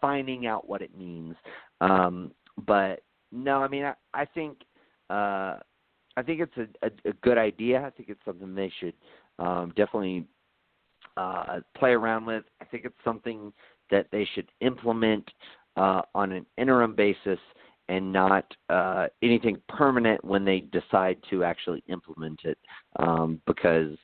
finding 0.00 0.46
out 0.46 0.68
what 0.68 0.82
it 0.82 0.96
means. 0.96 1.34
Um, 1.80 2.32
but 2.66 3.00
no, 3.32 3.62
I 3.62 3.68
mean, 3.68 3.84
I, 3.84 3.94
I 4.14 4.24
think 4.24 4.58
uh, 5.08 5.56
I 6.16 6.22
think 6.24 6.40
it's 6.40 6.56
a, 6.56 6.86
a, 6.86 7.10
a 7.10 7.12
good 7.22 7.38
idea. 7.38 7.82
I 7.82 7.90
think 7.90 8.08
it's 8.08 8.24
something 8.24 8.54
they 8.54 8.72
should 8.80 8.94
um, 9.38 9.72
definitely 9.76 10.26
uh, 11.16 11.60
play 11.76 11.90
around 11.90 12.26
with. 12.26 12.44
I 12.60 12.64
think 12.66 12.84
it's 12.84 12.94
something 13.04 13.52
that 13.90 14.06
they 14.12 14.28
should 14.34 14.48
implement 14.60 15.28
uh, 15.76 16.02
on 16.14 16.32
an 16.32 16.46
interim 16.58 16.94
basis 16.94 17.38
and 17.88 18.12
not 18.12 18.44
uh, 18.68 19.08
anything 19.22 19.60
permanent 19.68 20.24
when 20.24 20.44
they 20.44 20.60
decide 20.60 21.16
to 21.28 21.42
actually 21.42 21.82
implement 21.88 22.40
it. 22.44 22.58
Um, 22.98 23.40
because 23.46 23.96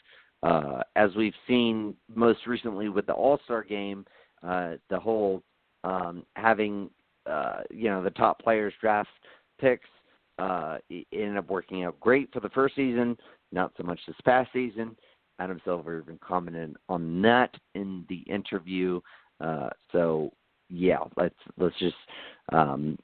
uh, 0.42 0.82
as 0.96 1.10
we've 1.16 1.34
seen 1.46 1.94
most 2.12 2.46
recently 2.46 2.88
with 2.88 3.06
the 3.06 3.12
All 3.12 3.38
Star 3.44 3.62
game, 3.62 4.04
uh, 4.42 4.72
the 4.90 4.98
whole 4.98 5.42
um, 5.84 6.24
having 6.34 6.90
uh, 7.28 7.62
you 7.70 7.88
know 7.88 8.02
the 8.02 8.10
top 8.10 8.40
players 8.40 8.72
draft 8.80 9.08
picks 9.60 9.88
uh, 10.38 10.78
ended 11.12 11.36
up 11.36 11.48
working 11.48 11.84
out 11.84 11.98
great 12.00 12.32
for 12.32 12.40
the 12.40 12.50
first 12.50 12.74
season, 12.74 13.16
not 13.52 13.72
so 13.76 13.82
much 13.82 14.00
this 14.06 14.16
past 14.24 14.50
season. 14.52 14.96
Adam 15.38 15.60
Silver 15.64 16.00
even 16.00 16.18
commented 16.26 16.76
on 16.88 17.20
that 17.22 17.54
in 17.74 18.04
the 18.08 18.18
interview. 18.32 19.00
Uh, 19.40 19.68
so 19.92 20.30
yeah, 20.68 20.98
let's 21.16 21.34
let's 21.58 21.78
just 21.78 21.96
um, 22.52 22.98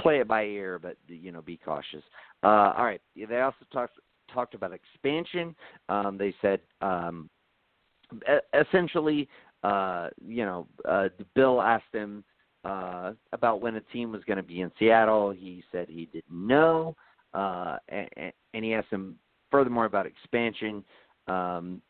play 0.00 0.20
it 0.20 0.28
by 0.28 0.44
ear, 0.44 0.78
but 0.78 0.96
you 1.06 1.32
know, 1.32 1.42
be 1.42 1.58
cautious. 1.62 2.02
Uh, 2.42 2.72
all 2.76 2.84
right. 2.84 3.00
They 3.16 3.40
also 3.40 3.56
talked 3.72 3.98
talked 4.32 4.54
about 4.54 4.72
expansion. 4.72 5.54
Um, 5.88 6.18
they 6.18 6.34
said 6.40 6.60
um, 6.80 7.28
essentially 8.54 9.28
uh, 9.62 10.08
you 10.24 10.44
know, 10.44 10.66
uh, 10.88 11.08
Bill 11.34 11.60
asked 11.60 11.92
him 11.92 12.24
uh, 12.64 13.12
about 13.32 13.60
when 13.60 13.76
a 13.76 13.80
team 13.80 14.12
was 14.12 14.22
going 14.24 14.36
to 14.36 14.42
be 14.42 14.60
in 14.60 14.72
Seattle. 14.78 15.30
He 15.30 15.62
said 15.70 15.86
he 15.88 16.06
didn't 16.06 16.46
know, 16.46 16.96
uh, 17.34 17.78
and, 17.88 18.32
and 18.54 18.64
he 18.64 18.74
asked 18.74 18.90
him 18.90 19.16
furthermore 19.50 19.84
about 19.84 20.06
expansion. 20.06 20.84
Um, 21.26 21.80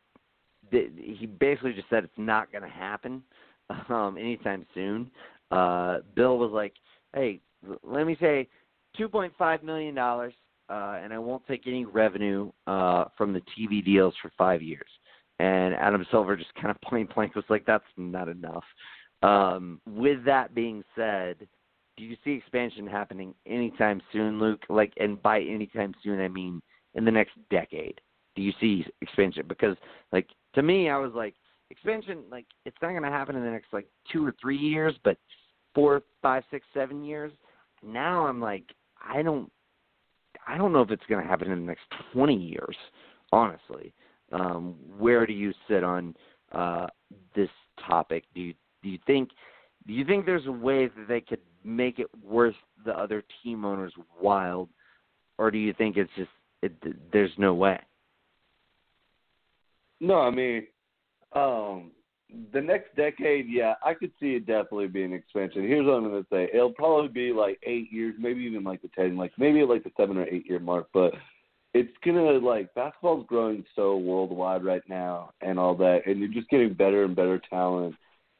th- 0.71 0.91
he 0.97 1.27
basically 1.27 1.73
just 1.73 1.89
said 1.89 2.05
it's 2.05 2.13
not 2.17 2.53
going 2.53 2.63
to 2.65 2.69
happen 2.69 3.23
um, 3.89 4.17
anytime 4.19 4.67
soon. 4.75 5.11
Uh, 5.51 5.99
Bill 6.15 6.39
was 6.39 6.51
like, 6.53 6.75
"Hey, 7.15 7.41
let 7.83 8.07
me 8.07 8.17
say, 8.21 8.49
two 8.97 9.09
point 9.09 9.33
five 9.39 9.63
million 9.63 9.95
dollars, 9.95 10.35
uh, 10.69 10.99
and 11.03 11.13
I 11.13 11.19
won't 11.19 11.47
take 11.47 11.67
any 11.67 11.85
revenue 11.85 12.51
uh, 12.67 13.05
from 13.17 13.33
the 13.33 13.43
TV 13.59 13.85
deals 13.85 14.15
for 14.21 14.31
five 14.37 14.63
years." 14.63 14.89
And 15.41 15.75
Adam 15.75 16.05
Silver 16.11 16.37
just 16.37 16.53
kind 16.55 16.71
of 16.71 16.81
point 16.89 17.15
blank 17.15 17.35
was 17.35 17.45
like, 17.49 17.65
"That's 17.67 17.85
not 17.97 18.29
enough." 18.29 18.65
Um, 19.23 19.81
with 19.87 20.25
that 20.25 20.55
being 20.55 20.85
said, 20.95 21.49
do 21.97 22.05
you 22.05 22.17
see 22.25 22.33
expansion 22.33 22.87
happening 22.87 23.35
anytime 23.47 24.01
soon, 24.13 24.39
Luke? 24.39 24.63
Like, 24.69 24.93
and 24.99 25.21
by 25.21 25.41
anytime 25.41 25.95
soon, 26.03 26.21
I 26.21 26.29
mean 26.29 26.63
in 26.95 27.05
the 27.05 27.11
next 27.11 27.33
decade. 27.51 28.01
Do 28.37 28.43
you 28.43 28.53
see 28.61 28.87
expansion? 29.01 29.45
Because, 29.49 29.77
like, 30.13 30.29
to 30.55 30.63
me, 30.63 30.89
I 30.89 30.97
was 30.97 31.13
like, 31.13 31.35
expansion, 31.71 32.23
like, 32.31 32.47
it's 32.65 32.77
not 32.81 32.91
going 32.91 33.03
to 33.03 33.11
happen 33.11 33.35
in 33.35 33.45
the 33.45 33.51
next 33.51 33.73
like 33.73 33.89
two 34.13 34.25
or 34.25 34.35
three 34.41 34.57
years, 34.57 34.95
but 35.03 35.17
four, 35.75 36.03
five, 36.23 36.45
six, 36.51 36.65
seven 36.73 37.05
years. 37.05 37.33
Now 37.83 38.27
I'm 38.27 38.41
like, 38.41 38.65
I 39.05 39.23
don't, 39.23 39.51
I 40.47 40.57
don't 40.57 40.73
know 40.73 40.83
if 40.83 40.91
it's 40.91 41.03
going 41.09 41.23
to 41.23 41.29
happen 41.29 41.51
in 41.51 41.61
the 41.61 41.67
next 41.67 41.85
20 42.13 42.35
years. 42.35 42.77
Honestly, 43.33 43.93
um, 44.33 44.77
where 44.99 45.27
do 45.27 45.33
you 45.33 45.53
sit 45.69 45.85
on 45.85 46.15
uh, 46.53 46.87
this 47.35 47.51
topic? 47.87 48.25
Do 48.35 48.41
you 48.41 48.55
do 48.83 48.89
you 48.89 48.99
think 49.07 49.31
do 49.87 49.95
you 49.95 50.05
think 50.05 50.27
there's 50.27 50.47
a 50.47 50.53
way 50.53 50.87
that 50.87 51.09
they 51.09 51.21
could 51.21 51.41
make 51.65 51.99
it 51.99 52.09
worth 52.23 52.55
the 52.85 52.93
other 52.93 53.25
team 53.43 53.65
owners' 53.65 53.93
while, 54.19 54.69
or 55.39 55.51
do 55.51 55.59
you 55.59 55.73
think 55.73 55.97
it's 55.97 56.11
just 56.17 56.31
it, 56.63 56.73
there's 57.13 57.33
no 57.39 57.55
way? 57.55 57.81
No, 60.01 60.21
I 60.21 60.31
mean, 60.31 60.67
um, 61.33 61.91
the 62.53 62.61
next 62.61 62.95
decade, 62.97 63.47
yeah, 63.49 63.75
I 63.83 63.95
could 63.95 64.13
see 64.21 64.35
it 64.35 64.47
definitely 64.47 64.89
being 64.89 65.13
expansion. 65.13 65.63
Here's 65.63 65.87
what 65.87 65.95
I'm 65.95 66.11
to 66.11 66.27
say: 66.31 66.51
it'll 66.53 66.73
probably 66.73 67.09
be 67.09 67.33
like 67.33 67.59
eight 67.63 67.91
years, 67.91 68.15
maybe 68.19 68.43
even 68.43 68.65
like 68.65 68.83
the 68.83 68.91
ten, 68.95 69.17
like 69.17 69.33
maybe 69.39 69.63
like 69.63 69.85
the 69.85 69.93
seven 69.97 70.19
or 70.19 70.27
eight 70.27 70.47
year 70.47 70.61
mark. 70.61 70.89
But 70.93 71.15
it's 71.73 71.93
gonna 72.05 72.33
like 72.33 72.73
basketball's 72.75 73.27
growing 73.27 73.65
so 73.75 73.97
worldwide 73.97 74.65
right 74.65 74.83
now, 74.89 75.31
and 75.41 75.59
all 75.59 75.75
that, 75.77 76.03
and 76.07 76.19
you're 76.19 76.29
just 76.29 76.51
getting 76.51 76.75
better 76.75 77.05
and 77.05 77.17
better 77.17 77.41
talent 77.49 77.95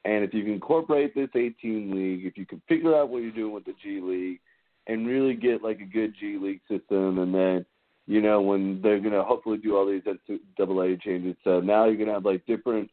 and 0.05 0.23
if 0.23 0.33
you 0.33 0.43
can 0.43 0.53
incorporate 0.53 1.13
this 1.13 1.29
18 1.35 1.91
league, 1.93 2.25
if 2.25 2.37
you 2.37 2.45
can 2.45 2.61
figure 2.67 2.95
out 2.95 3.09
what 3.09 3.21
you're 3.21 3.31
doing 3.31 3.53
with 3.53 3.65
the 3.65 3.75
G 3.83 3.99
League, 4.01 4.39
and 4.87 5.07
really 5.07 5.35
get 5.35 5.63
like 5.63 5.79
a 5.81 5.85
good 5.85 6.13
G 6.19 6.37
League 6.37 6.61
system, 6.69 7.19
and 7.19 7.33
then 7.33 7.65
you 8.07 8.21
know 8.21 8.41
when 8.41 8.81
they're 8.81 8.99
gonna 8.99 9.23
hopefully 9.23 9.57
do 9.57 9.75
all 9.75 9.85
these 9.85 10.03
NCAA 10.03 11.01
changes, 11.01 11.35
so 11.43 11.59
now 11.59 11.85
you're 11.85 11.97
gonna 11.97 12.13
have 12.13 12.25
like 12.25 12.45
different 12.45 12.89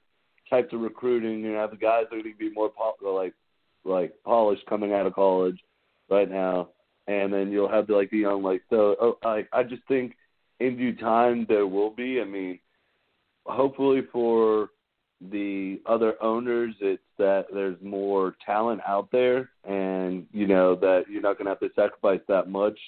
types 0.51 0.73
of 0.73 0.81
recruiting. 0.81 1.41
You're 1.41 1.53
gonna 1.53 1.61
have 1.61 1.71
the 1.71 1.77
guys 1.77 2.05
that 2.11 2.17
are 2.17 2.23
gonna 2.23 2.35
be 2.37 2.51
more 2.51 2.69
pop- 2.69 2.99
like 3.03 3.35
like 3.85 4.13
polished 4.25 4.67
coming 4.67 4.93
out 4.93 5.07
of 5.07 5.15
college 5.15 5.59
right 6.11 6.31
now, 6.31 6.71
and 7.07 7.33
then 7.33 7.51
you'll 7.51 7.71
have 7.71 7.87
the, 7.87 7.95
like 7.95 8.11
the 8.11 8.19
young 8.19 8.43
like 8.43 8.63
so. 8.69 8.97
Oh, 9.01 9.19
I 9.25 9.47
I 9.53 9.63
just 9.63 9.83
think 9.87 10.17
in 10.61 10.77
due 10.77 10.95
time 10.95 11.47
there 11.49 11.67
will 11.67 11.91
be. 11.91 12.21
I 12.21 12.25
mean, 12.25 12.59
hopefully 13.47 14.03
for 14.13 14.71
the 15.21 15.81
other 15.87 16.23
owners 16.23 16.75
it's 16.81 17.03
that 17.19 17.47
there's 17.53 17.81
more 17.83 18.37
talent 18.45 18.81
out 18.87 19.09
there 19.11 19.51
and 19.65 20.27
you 20.33 20.47
know 20.47 20.77
that 20.77 21.05
you're 21.11 21.23
not 21.23 21.39
going 21.39 21.47
to 21.47 21.51
have 21.51 21.61
to 21.61 21.71
sacrifice 21.75 22.21
that 22.29 22.49
much. 22.49 22.79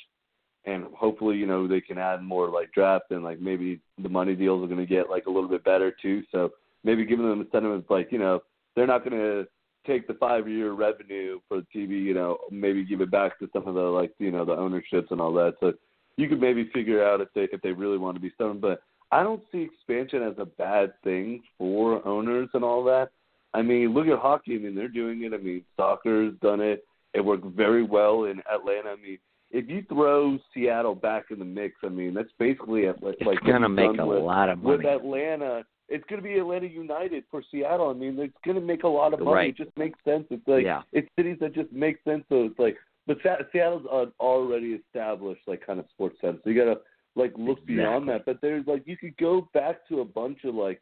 And 0.67 0.85
hopefully 0.95 1.37
you 1.37 1.47
know 1.47 1.67
they 1.67 1.81
can 1.81 1.97
add 1.97 2.23
more 2.23 2.51
like 2.51 2.73
draft 2.73 3.11
and 3.11 3.25
like 3.25 3.41
maybe 3.41 3.81
the 4.03 4.09
money 4.09 4.35
deals 4.35 4.63
are 4.63 4.67
going 4.67 4.79
to 4.79 4.95
get 4.95 5.09
like 5.09 5.27
a 5.27 5.31
little 5.31 5.49
bit 5.49 5.65
better 5.65 5.95
too. 6.03 6.23
So 6.31 6.51
maybe 6.85 7.07
giving 7.07 7.29
them 7.29 7.41
incentives 7.41 7.87
like 7.89 8.13
you 8.13 8.19
know 8.19 8.41
they're 8.77 8.87
not 8.87 9.09
going 9.09 9.19
to 9.19 9.47
take 9.87 10.07
the 10.07 10.15
five 10.15 10.47
year 10.47 10.73
revenue 10.73 11.41
for 11.49 11.61
the 11.61 11.67
tv 11.75 11.91
you 12.03 12.13
know 12.13 12.37
maybe 12.51 12.85
give 12.85 13.01
it 13.01 13.11
back 13.11 13.39
to 13.39 13.49
some 13.55 13.67
of 13.67 13.75
the 13.75 13.81
like 13.81 14.13
you 14.19 14.31
know 14.31 14.45
the 14.45 14.53
ownerships 14.53 15.11
and 15.11 15.21
all 15.21 15.33
that. 15.33 15.55
So 15.61 15.73
you 16.17 16.29
could 16.29 16.41
maybe 16.41 16.69
figure 16.75 17.03
out 17.03 17.23
if 17.23 17.29
they 17.35 17.49
if 17.53 17.63
they 17.63 17.73
really 17.73 17.97
want 17.97 18.17
to 18.17 18.21
be 18.21 18.33
stoned 18.35 18.61
but 18.61 18.83
I 19.11 19.23
don't 19.23 19.43
see 19.51 19.63
expansion 19.63 20.23
as 20.23 20.35
a 20.39 20.45
bad 20.45 20.93
thing 21.03 21.43
for 21.57 22.07
owners 22.07 22.49
and 22.55 22.63
all 22.63 22.85
that. 22.85 23.11
I 23.55 23.63
mean, 23.63 23.95
look 23.95 24.07
at 24.07 24.19
hockey. 24.19 24.57
I 24.57 24.59
mean, 24.59 24.75
they're 24.75 24.89
doing 24.89 25.23
it. 25.23 25.33
I 25.33 25.39
mean, 25.39 25.65
soccer's 25.77 26.35
done 26.43 26.61
it. 26.61 26.85
It 27.15 27.25
worked 27.25 27.47
very 27.57 27.83
well 27.83 28.25
in 28.25 28.43
Atlanta. 28.53 28.91
I 28.91 28.97
mean, 28.97 29.19
if 29.51 29.69
you 29.69 29.83
throw 29.89 30.39
Seattle 30.53 30.95
back 30.95 31.27
in 31.31 31.39
the 31.39 31.45
mix, 31.45 31.77
I 31.83 31.89
mean, 31.89 32.13
that's 32.13 32.29
basically 32.39 32.87
like 32.87 33.17
it's 33.19 33.47
gonna 33.47 33.69
make 33.69 33.99
a 33.99 34.05
with, 34.05 34.23
lot 34.23 34.51
of 34.51 34.63
money 34.63 34.77
with 34.77 34.87
Atlanta. 34.87 35.65
It's 35.89 36.05
gonna 36.11 36.21
be 36.21 36.39
Atlanta 36.39 36.67
United 36.67 37.25
for 37.31 37.43
Seattle. 37.51 37.89
I 37.89 37.95
mean, 37.95 38.19
it's 38.19 38.37
gonna 38.45 38.61
make 38.61 38.83
a 38.83 38.89
lot 38.89 39.15
of 39.15 39.21
money. 39.21 39.35
Right. 39.35 39.49
It 39.51 39.57
just 39.57 39.75
makes 39.79 39.99
sense. 40.05 40.27
It's 40.31 40.47
like 40.47 40.65
yeah. 40.65 40.83
it's 40.93 41.09
cities 41.17 41.39
that 41.41 41.55
just 41.55 41.73
make 41.73 41.97
sense. 42.05 42.25
So 42.29 42.45
it's 42.45 42.59
like, 42.59 42.77
but 43.07 43.17
Seattle's 43.23 43.87
an 43.91 44.13
already 44.21 44.79
established 44.87 45.43
like 45.47 45.65
kind 45.67 45.81
of 45.81 45.87
sports 45.95 46.17
center. 46.21 46.39
So 46.45 46.51
you 46.51 46.59
gotta 46.59 46.81
like 47.19 47.33
look 47.37 47.59
exactly. 47.59 47.77
beyond 47.77 48.09
that. 48.09 48.25
But 48.25 48.39
there's 48.41 48.67
like 48.67 48.83
you 48.87 48.97
could 48.97 49.17
go 49.19 49.49
back 49.53 49.87
to 49.89 50.01
a 50.01 50.05
bunch 50.05 50.39
of 50.45 50.55
like 50.55 50.81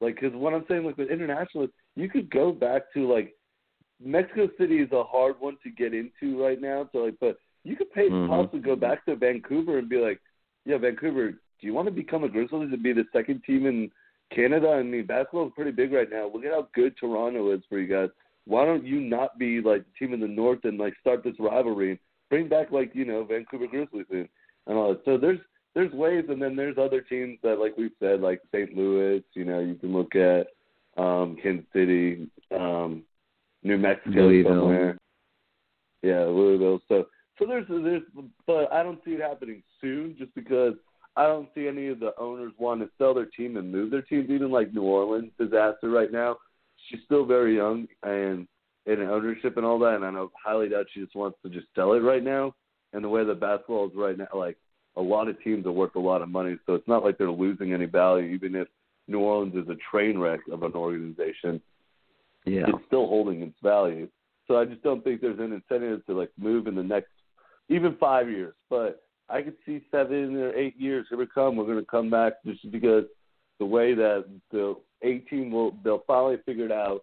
like 0.00 0.20
because 0.20 0.36
what 0.36 0.54
I'm 0.54 0.64
saying 0.68 0.84
like 0.84 0.98
with 0.98 1.10
international, 1.10 1.68
you 1.96 2.08
could 2.08 2.30
go 2.30 2.52
back 2.52 2.92
to 2.94 3.10
like 3.12 3.34
Mexico 4.04 4.48
City 4.58 4.78
is 4.78 4.92
a 4.92 5.04
hard 5.04 5.36
one 5.40 5.56
to 5.62 5.70
get 5.70 5.94
into 5.94 6.42
right 6.42 6.60
now. 6.60 6.88
So 6.92 6.98
like, 6.98 7.14
but 7.20 7.38
you 7.64 7.76
could 7.76 7.92
pay 7.92 8.08
mm-hmm. 8.08 8.30
possibly 8.30 8.60
go 8.60 8.76
back 8.76 9.04
to 9.06 9.16
Vancouver 9.16 9.78
and 9.78 9.88
be 9.88 9.98
like, 9.98 10.20
yeah, 10.64 10.78
Vancouver, 10.78 11.30
do 11.30 11.66
you 11.66 11.74
want 11.74 11.86
to 11.86 11.92
become 11.92 12.24
a 12.24 12.28
Grizzlies 12.28 12.72
and 12.72 12.82
be 12.82 12.92
the 12.92 13.04
second 13.12 13.42
team 13.44 13.66
in 13.66 13.90
Canada? 14.34 14.70
I 14.70 14.82
mean, 14.82 15.06
basketball 15.06 15.46
is 15.46 15.52
pretty 15.54 15.70
big 15.70 15.92
right 15.92 16.10
now. 16.10 16.30
Look 16.32 16.44
at 16.44 16.52
how 16.52 16.68
good 16.74 16.94
Toronto 16.98 17.52
is 17.52 17.62
for 17.68 17.78
you 17.78 17.86
guys. 17.86 18.08
Why 18.44 18.64
don't 18.64 18.84
you 18.84 19.00
not 19.00 19.38
be 19.38 19.60
like 19.60 19.84
the 19.84 20.06
team 20.06 20.14
in 20.14 20.20
the 20.20 20.26
North 20.26 20.64
and 20.64 20.78
like 20.78 20.94
start 21.00 21.22
this 21.22 21.38
rivalry? 21.38 22.00
Bring 22.28 22.48
back 22.48 22.72
like 22.72 22.90
you 22.94 23.04
know 23.04 23.24
Vancouver 23.24 23.68
Grizzlies 23.68 24.06
and, 24.10 24.28
and 24.66 24.76
all 24.76 24.88
that. 24.90 25.02
So 25.04 25.16
there's 25.16 25.38
there's 25.74 25.92
ways, 25.92 26.24
and 26.28 26.40
then 26.40 26.54
there's 26.54 26.76
other 26.78 27.00
teams 27.00 27.38
that, 27.42 27.58
like 27.58 27.76
we've 27.76 27.92
said, 27.98 28.20
like 28.20 28.40
St. 28.54 28.76
Louis. 28.76 29.22
You 29.34 29.44
know, 29.44 29.60
you 29.60 29.74
can 29.74 29.92
look 29.92 30.14
at 30.14 30.48
um, 30.96 31.36
Kansas 31.42 31.64
City, 31.72 32.28
um, 32.54 33.02
New 33.62 33.78
Mexico 33.78 34.20
Louisville. 34.20 34.52
somewhere. 34.52 34.98
Yeah, 36.02 36.24
Louisville. 36.24 36.80
So, 36.88 37.06
so 37.38 37.46
there's 37.46 37.66
there's, 37.68 38.02
but 38.46 38.72
I 38.72 38.82
don't 38.82 39.00
see 39.04 39.12
it 39.12 39.22
happening 39.22 39.62
soon, 39.80 40.14
just 40.18 40.34
because 40.34 40.74
I 41.16 41.24
don't 41.24 41.48
see 41.54 41.68
any 41.68 41.88
of 41.88 42.00
the 42.00 42.12
owners 42.18 42.52
want 42.58 42.80
to 42.80 42.90
sell 42.98 43.14
their 43.14 43.26
team 43.26 43.56
and 43.56 43.70
move 43.70 43.90
their 43.90 44.02
teams. 44.02 44.30
Even 44.30 44.50
like 44.50 44.74
New 44.74 44.82
Orleans 44.82 45.32
disaster 45.38 45.90
right 45.90 46.12
now, 46.12 46.36
she's 46.88 47.00
still 47.04 47.24
very 47.24 47.56
young 47.56 47.86
and 48.02 48.46
in 48.86 49.00
ownership 49.00 49.56
and 49.56 49.64
all 49.66 49.78
that. 49.78 49.94
And 49.94 50.04
I 50.04 50.10
know 50.10 50.30
highly 50.44 50.68
doubt 50.68 50.86
she 50.92 51.00
just 51.00 51.14
wants 51.14 51.38
to 51.42 51.50
just 51.50 51.66
sell 51.74 51.92
it 51.92 52.00
right 52.00 52.22
now. 52.22 52.54
And 52.92 53.04
the 53.04 53.08
way 53.08 53.24
the 53.24 53.34
basketball 53.34 53.86
is 53.86 53.92
right 53.94 54.18
now, 54.18 54.28
like 54.34 54.58
a 54.96 55.00
lot 55.00 55.28
of 55.28 55.42
teams 55.42 55.66
are 55.66 55.72
worth 55.72 55.94
a 55.94 56.00
lot 56.00 56.22
of 56.22 56.28
money, 56.28 56.56
so 56.66 56.74
it's 56.74 56.88
not 56.88 57.04
like 57.04 57.18
they're 57.18 57.30
losing 57.30 57.72
any 57.72 57.86
value. 57.86 58.26
Even 58.26 58.54
if 58.54 58.68
New 59.08 59.20
Orleans 59.20 59.54
is 59.54 59.68
a 59.68 59.76
train 59.90 60.18
wreck 60.18 60.40
of 60.50 60.62
an 60.62 60.72
organization, 60.74 61.60
yeah, 62.44 62.64
it's 62.68 62.86
still 62.86 63.06
holding 63.06 63.42
its 63.42 63.56
value. 63.62 64.08
So 64.48 64.58
I 64.58 64.64
just 64.64 64.82
don't 64.82 65.02
think 65.02 65.20
there's 65.20 65.38
an 65.38 65.52
incentive 65.52 66.04
to 66.06 66.18
like 66.18 66.30
move 66.38 66.66
in 66.66 66.74
the 66.74 66.82
next 66.82 67.10
even 67.68 67.96
five 67.98 68.28
years. 68.28 68.54
But 68.68 69.02
I 69.28 69.42
could 69.42 69.56
see 69.64 69.82
seven 69.90 70.36
or 70.36 70.54
eight 70.54 70.78
years. 70.78 71.06
Here 71.08 71.18
we 71.18 71.26
come. 71.26 71.56
We're 71.56 71.64
going 71.64 71.78
to 71.78 71.90
come 71.90 72.10
back 72.10 72.34
just 72.44 72.70
because 72.70 73.04
the 73.58 73.64
way 73.64 73.94
that 73.94 74.24
the 74.50 74.76
18 75.02 75.50
will 75.50 75.74
they'll 75.84 76.04
finally 76.06 76.36
figure 76.44 76.66
it 76.66 76.72
out. 76.72 77.02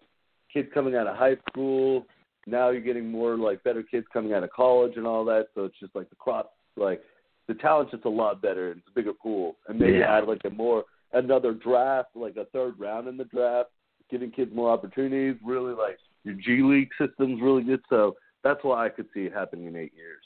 Kids 0.53 0.67
coming 0.73 0.95
out 0.95 1.07
of 1.07 1.15
high 1.15 1.37
school. 1.49 2.05
Now 2.45 2.69
you're 2.69 2.81
getting 2.81 3.09
more 3.09 3.37
like 3.37 3.63
better 3.63 3.83
kids 3.83 4.05
coming 4.11 4.33
out 4.33 4.43
of 4.43 4.51
college 4.51 4.93
and 4.95 5.07
all 5.07 5.25
that. 5.25 5.47
So 5.55 5.65
it's 5.65 5.79
just 5.79 5.95
like 5.95 6.09
the 6.09 6.15
crop 6.15 6.53
like 6.75 7.01
the 7.49 7.55
talent's 7.55 7.91
just 7.91 8.05
a 8.05 8.09
lot 8.09 8.41
better. 8.43 8.71
It's 8.71 8.87
a 8.87 8.91
bigger 8.91 9.11
pool, 9.11 9.57
and 9.67 9.79
maybe 9.79 9.97
yeah. 9.97 10.17
add 10.17 10.27
like 10.27 10.41
a 10.45 10.51
more 10.51 10.83
another 11.13 11.51
draft, 11.51 12.09
like 12.15 12.37
a 12.37 12.45
third 12.45 12.79
round 12.79 13.07
in 13.07 13.17
the 13.17 13.25
draft, 13.25 13.71
giving 14.09 14.29
kids 14.29 14.51
more 14.53 14.71
opportunities. 14.71 15.35
Really, 15.43 15.73
like 15.73 15.97
your 16.23 16.35
G 16.35 16.61
League 16.61 16.89
system's 16.99 17.41
really 17.41 17.63
good. 17.63 17.81
So 17.89 18.15
that's 18.43 18.63
why 18.63 18.85
I 18.85 18.89
could 18.89 19.07
see 19.15 19.21
it 19.21 19.33
happening 19.33 19.65
in 19.65 19.75
eight 19.75 19.93
years. 19.95 20.21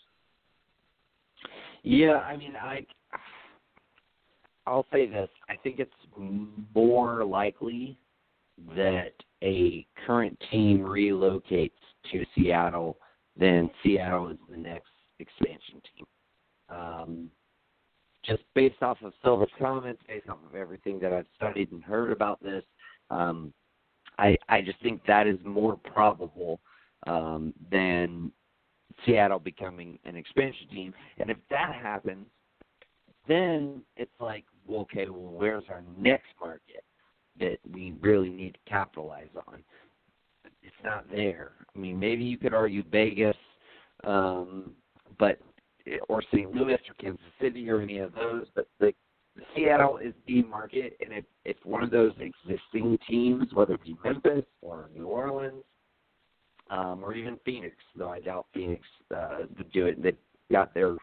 Yeah, 1.84 2.17
I 2.17 2.36
mean, 2.36 2.55
I 2.61 2.86
I'll 4.67 4.86
say 4.91 5.07
this. 5.07 5.30
I 5.49 5.55
think 5.55 5.80
it's 5.80 5.91
more 6.76 7.24
likely 7.24 7.97
that 8.76 9.13
a 9.41 9.88
current 10.05 10.38
team 10.51 10.80
relocates 10.80 11.71
to 12.11 12.26
Seattle 12.36 12.97
than 13.38 13.69
Seattle 13.82 14.30
is 14.30 14.38
the 14.49 14.57
next 14.57 14.89
expansion 15.19 15.82
team. 15.95 16.05
Um, 16.74 17.30
just 18.26 18.43
based 18.55 18.82
off 18.82 18.97
of 19.03 19.13
Silver's 19.24 19.51
comments, 19.59 20.01
based 20.07 20.30
off 20.30 20.38
of 20.49 20.55
everything 20.55 20.99
that 20.99 21.11
I've 21.11 21.26
studied 21.36 21.71
and 21.71 21.84
heard 21.84 22.11
about 22.11 22.41
this, 22.41 22.63
um, 23.09 23.53
I 24.17 24.38
I 24.47 24.61
just 24.61 24.82
think 24.82 25.01
that 25.05 25.28
is 25.28 25.38
more 25.43 25.76
probable 25.76 26.59
um, 27.05 27.53
than 27.71 28.32
Seattle 29.05 29.39
becoming 29.39 29.99
an 30.05 30.15
expansion 30.15 30.67
team. 30.69 30.93
And 31.17 31.30
if 31.30 31.38
that 31.49 31.76
happens, 31.76 32.26
then 33.28 33.82
it's 33.97 34.11
like, 34.19 34.45
well, 34.67 34.82
okay, 34.82 35.09
well, 35.09 35.34
where's 35.34 35.63
our 35.69 35.84
next 35.97 36.28
market 36.39 36.84
that 37.39 37.57
we 37.74 37.93
really 38.01 38.30
need 38.30 38.53
to 38.53 38.69
capitalize 38.69 39.30
on? 39.47 39.63
It's 40.61 40.76
not 40.84 41.09
there. 41.09 41.51
I 41.76 41.80
mean, 41.80 41.99
maybe 41.99 42.24
you 42.24 42.38
could 42.38 42.53
argue 42.53 42.84
Vegas, 42.89 43.36
um, 44.03 44.71
but 45.19 45.39
or 46.10 46.22
St. 46.32 46.54
Louis 46.54 46.74
or 46.74 46.94
Kansas 47.00 47.26
City 47.42 47.70
or 47.70 47.82
any 47.82 48.00
of 48.00 48.14
those, 48.16 48.46
but 48.56 48.68
the 48.80 48.94
Seattle 49.56 49.98
is 49.98 50.14
the 50.28 50.44
market, 50.44 50.96
and 51.02 51.12
if 51.12 51.26
if 51.44 51.58
one 51.66 51.84
of 51.84 51.90
those 51.90 52.12
existing 52.20 53.00
teams, 53.10 53.48
whether 53.54 53.74
it 53.74 53.84
be 53.84 53.98
Memphis 54.04 54.46
or 54.62 54.90
New 54.96 55.08
Orleans, 55.08 55.64
um, 56.70 57.04
or 57.04 57.14
even 57.14 57.40
Phoenix, 57.44 57.76
though 57.96 58.10
I 58.10 58.20
doubt 58.20 58.46
Phoenix 58.54 58.82
uh, 59.16 59.40
would 59.58 59.72
do 59.72 59.88
it. 59.88 60.02
They've 60.02 60.18
got 60.52 60.74
their 60.74 60.96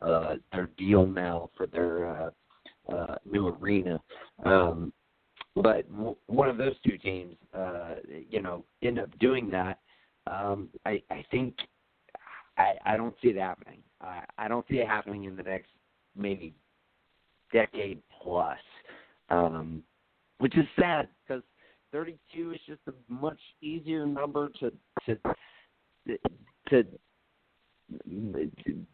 uh, 0.00 0.36
their 0.52 0.68
deal 0.78 1.06
now 1.06 1.50
for 1.56 1.66
their 1.66 2.08
uh, 2.08 2.30
uh, 2.92 3.16
new 3.30 3.48
arena. 3.48 4.00
Um, 4.44 4.92
but 5.54 5.90
w- 5.92 6.16
one 6.26 6.48
of 6.48 6.56
those 6.56 6.74
two 6.86 6.98
teams, 6.98 7.36
uh, 7.56 7.96
you 8.28 8.42
know, 8.42 8.64
end 8.82 8.98
up 8.98 9.16
doing 9.18 9.50
that. 9.50 9.78
Um, 10.26 10.68
I, 10.84 11.02
I 11.10 11.24
think 11.30 11.54
I, 12.56 12.74
I 12.84 12.96
don't 12.96 13.14
see 13.22 13.28
it 13.28 13.36
happening. 13.36 13.80
I, 14.00 14.22
I 14.38 14.48
don't 14.48 14.66
see 14.68 14.76
it 14.76 14.86
happening 14.86 15.24
in 15.24 15.36
the 15.36 15.42
next 15.42 15.70
maybe 16.16 16.54
decade 17.52 18.00
plus, 18.22 18.58
um, 19.30 19.82
which 20.38 20.56
is 20.56 20.66
sad 20.78 21.08
because 21.26 21.42
32 21.92 22.52
is 22.52 22.60
just 22.66 22.80
a 22.88 22.92
much 23.12 23.38
easier 23.62 24.06
number 24.06 24.50
to 24.60 24.72
to 25.06 25.16
to, 26.68 26.84
to 28.64 28.84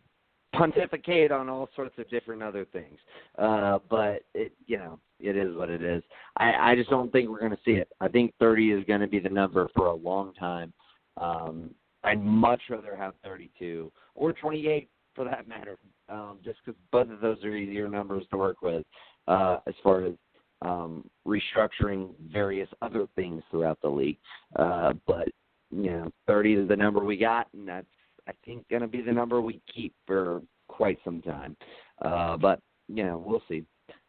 pontificate 0.52 1.30
on 1.30 1.48
all 1.48 1.68
sorts 1.76 1.96
of 1.98 2.08
different 2.11 2.42
other 2.42 2.66
things. 2.66 2.98
Uh, 3.38 3.78
but 3.88 4.24
it, 4.34 4.52
you 4.66 4.76
know, 4.76 4.98
it 5.18 5.36
is 5.36 5.56
what 5.56 5.70
it 5.70 5.82
is. 5.82 6.02
I, 6.36 6.72
I 6.72 6.74
just 6.74 6.90
don't 6.90 7.11
think 7.12 7.28
we're 7.28 7.38
going 7.38 7.52
to 7.52 7.58
see 7.64 7.72
it. 7.72 7.88
I 8.00 8.08
think 8.08 8.34
30 8.40 8.72
is 8.72 8.84
going 8.84 9.00
to 9.00 9.06
be 9.06 9.20
the 9.20 9.28
number 9.28 9.68
for 9.74 9.86
a 9.86 9.94
long 9.94 10.34
time. 10.34 10.72
Um, 11.16 11.70
I'd 12.05 12.22
much 12.22 12.61
rather 12.70 12.96
have 12.96 13.14
32 13.24 13.90
or 14.14 14.32
28 14.32 14.88
for 15.14 15.24
that 15.24 15.48
matter, 15.48 15.78
um, 16.09 16.38
just 16.44 16.59
because 16.64 16.80
both 16.92 17.11
of 17.11 17.20
those 17.20 17.42
are 17.44 17.55
easier 17.57 17.88
numbers 17.88 18.24
to 18.30 18.36
work 18.36 18.62
with 18.62 18.84
uh, 19.28 19.59
as 19.66 19.74
far 19.82 20.05
as 20.05 20.14
um, 20.62 21.09
restructuring 21.26 22.11
various 22.32 22.68
other 22.82 23.07
things 23.16 23.42
throughout 23.51 23.78
the 23.82 23.88
league. 23.88 24.18
Uh, 24.57 24.92
but 25.07 25.28
you 25.70 25.90
know, 25.90 26.11
30 26.26 26.55
is 26.55 26.68
the 26.68 26.76
number 26.76 27.05
we 27.05 27.16
got, 27.16 27.48
and 27.55 27.66
that's 27.66 27.86
I 28.28 28.32
think 28.44 28.68
going 28.68 28.82
to 28.82 28.88
be 28.88 29.03
the 29.03 29.12
number 29.12 29.40
we 29.40 29.61
keep 29.72 29.94
for 30.07 30.42
quite 30.68 30.98
some 31.05 31.22
time. 31.22 31.57
Uh, 32.03 32.36
but 32.36 32.61
you 32.88 33.05
know, 33.05 33.22
we'll 33.24 33.42
see. 33.48 33.64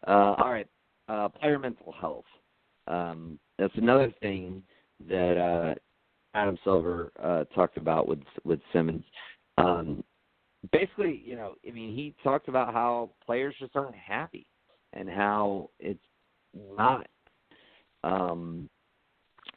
Uh, 0.08 0.36
all 0.38 0.52
right, 0.52 0.68
uh, 1.08 1.30
player 1.30 1.60
mental 1.60 1.94
health. 2.00 2.26
Um, 2.88 3.40
that's 3.58 3.74
another 3.76 4.14
thing 4.22 4.64
that 5.08 5.38
uh, 5.38 5.76
Adam 6.34 6.58
Silver 6.64 7.12
uh, 7.22 7.44
talked 7.56 7.78
about 7.78 8.08
with 8.08 8.20
with 8.44 8.60
Simmons. 8.72 9.04
Um, 9.58 10.04
basically, 10.72 11.22
you 11.26 11.36
know, 11.36 11.56
I 11.68 11.72
mean, 11.72 11.96
he 11.96 12.16
talked 12.24 12.48
about 12.48 12.74
how 12.74 13.12
players 13.26 13.56
just 13.60 13.76
aren't 13.76 13.96
happy 13.96 14.46
and 14.94 15.10
how 15.10 15.70
it's 15.80 16.00
not. 16.78 17.08
Um, 18.04 18.70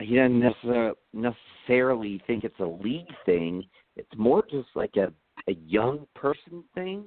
he 0.01 0.16
doesn't 0.16 0.41
necessarily 0.41 0.95
necessarily 1.12 2.22
think 2.27 2.45
it's 2.45 2.59
a 2.61 2.64
league 2.64 3.12
thing. 3.27 3.64
It's 3.97 4.11
more 4.16 4.43
just 4.51 4.68
like 4.75 4.97
a 4.97 5.12
a 5.49 5.55
young 5.66 6.07
person 6.14 6.64
thing. 6.75 7.05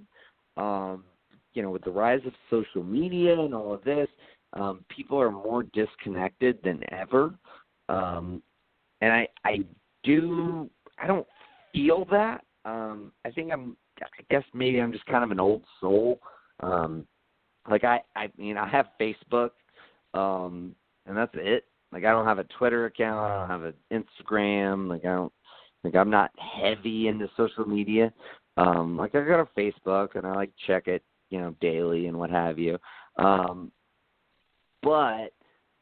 Um, 0.58 1.04
you 1.54 1.62
know, 1.62 1.72
with 1.72 1.84
the 1.84 1.92
rise 1.92 2.22
of 2.26 2.34
social 2.50 2.84
media 2.84 3.40
and 3.40 3.54
all 3.54 3.74
of 3.74 3.84
this, 3.84 4.08
um, 4.54 4.86
people 4.90 5.20
are 5.20 5.32
more 5.32 5.64
disconnected 5.74 6.60
than 6.64 6.82
ever. 6.92 7.34
Um, 7.90 8.42
and 9.02 9.12
I 9.12 9.28
I 9.44 9.60
do 10.04 10.70
I 10.98 11.08
don't 11.08 11.28
feel 11.74 12.06
that. 12.12 12.44
Um, 12.66 13.12
I 13.26 13.32
think 13.32 13.52
I'm 13.52 13.78
I 14.02 14.24
guess 14.30 14.44
maybe 14.54 14.80
I'm 14.80 14.92
just 14.92 15.06
kind 15.06 15.24
of 15.24 15.32
an 15.32 15.40
old 15.40 15.64
soul. 15.80 16.20
Um, 16.62 17.06
like 17.70 17.84
I 17.84 18.02
I 18.16 18.30
mean 18.38 18.58
I 18.58 18.68
have 18.68 18.88
Facebook 19.00 19.52
um, 20.14 20.76
and 21.06 21.16
that's 21.16 21.34
it. 21.36 21.66
Like 21.92 22.04
I 22.04 22.12
don't 22.12 22.26
have 22.26 22.40
a 22.40 22.44
Twitter 22.46 22.86
account, 22.86 23.20
I 23.20 23.40
don't 23.40 23.50
have 23.50 23.64
an 23.64 23.74
Instagram. 23.92 24.90
Like 24.90 25.06
I 25.06 25.14
don't, 25.14 25.34
like 25.84 25.96
I'm 25.96 26.10
not 26.10 26.32
heavy 26.38 27.08
into 27.08 27.30
social 27.38 27.66
media. 27.66 28.12
Um, 28.58 28.98
like 28.98 29.16
I 29.16 29.24
got 29.24 29.40
a 29.40 29.60
Facebook 29.60 30.16
and 30.16 30.26
I 30.26 30.34
like 30.34 30.52
check 30.66 30.88
it, 30.88 31.04
you 31.30 31.40
know, 31.40 31.56
daily 31.62 32.08
and 32.08 32.18
what 32.18 32.30
have 32.30 32.58
you. 32.60 32.78
Um, 33.18 33.72
but 34.82 35.34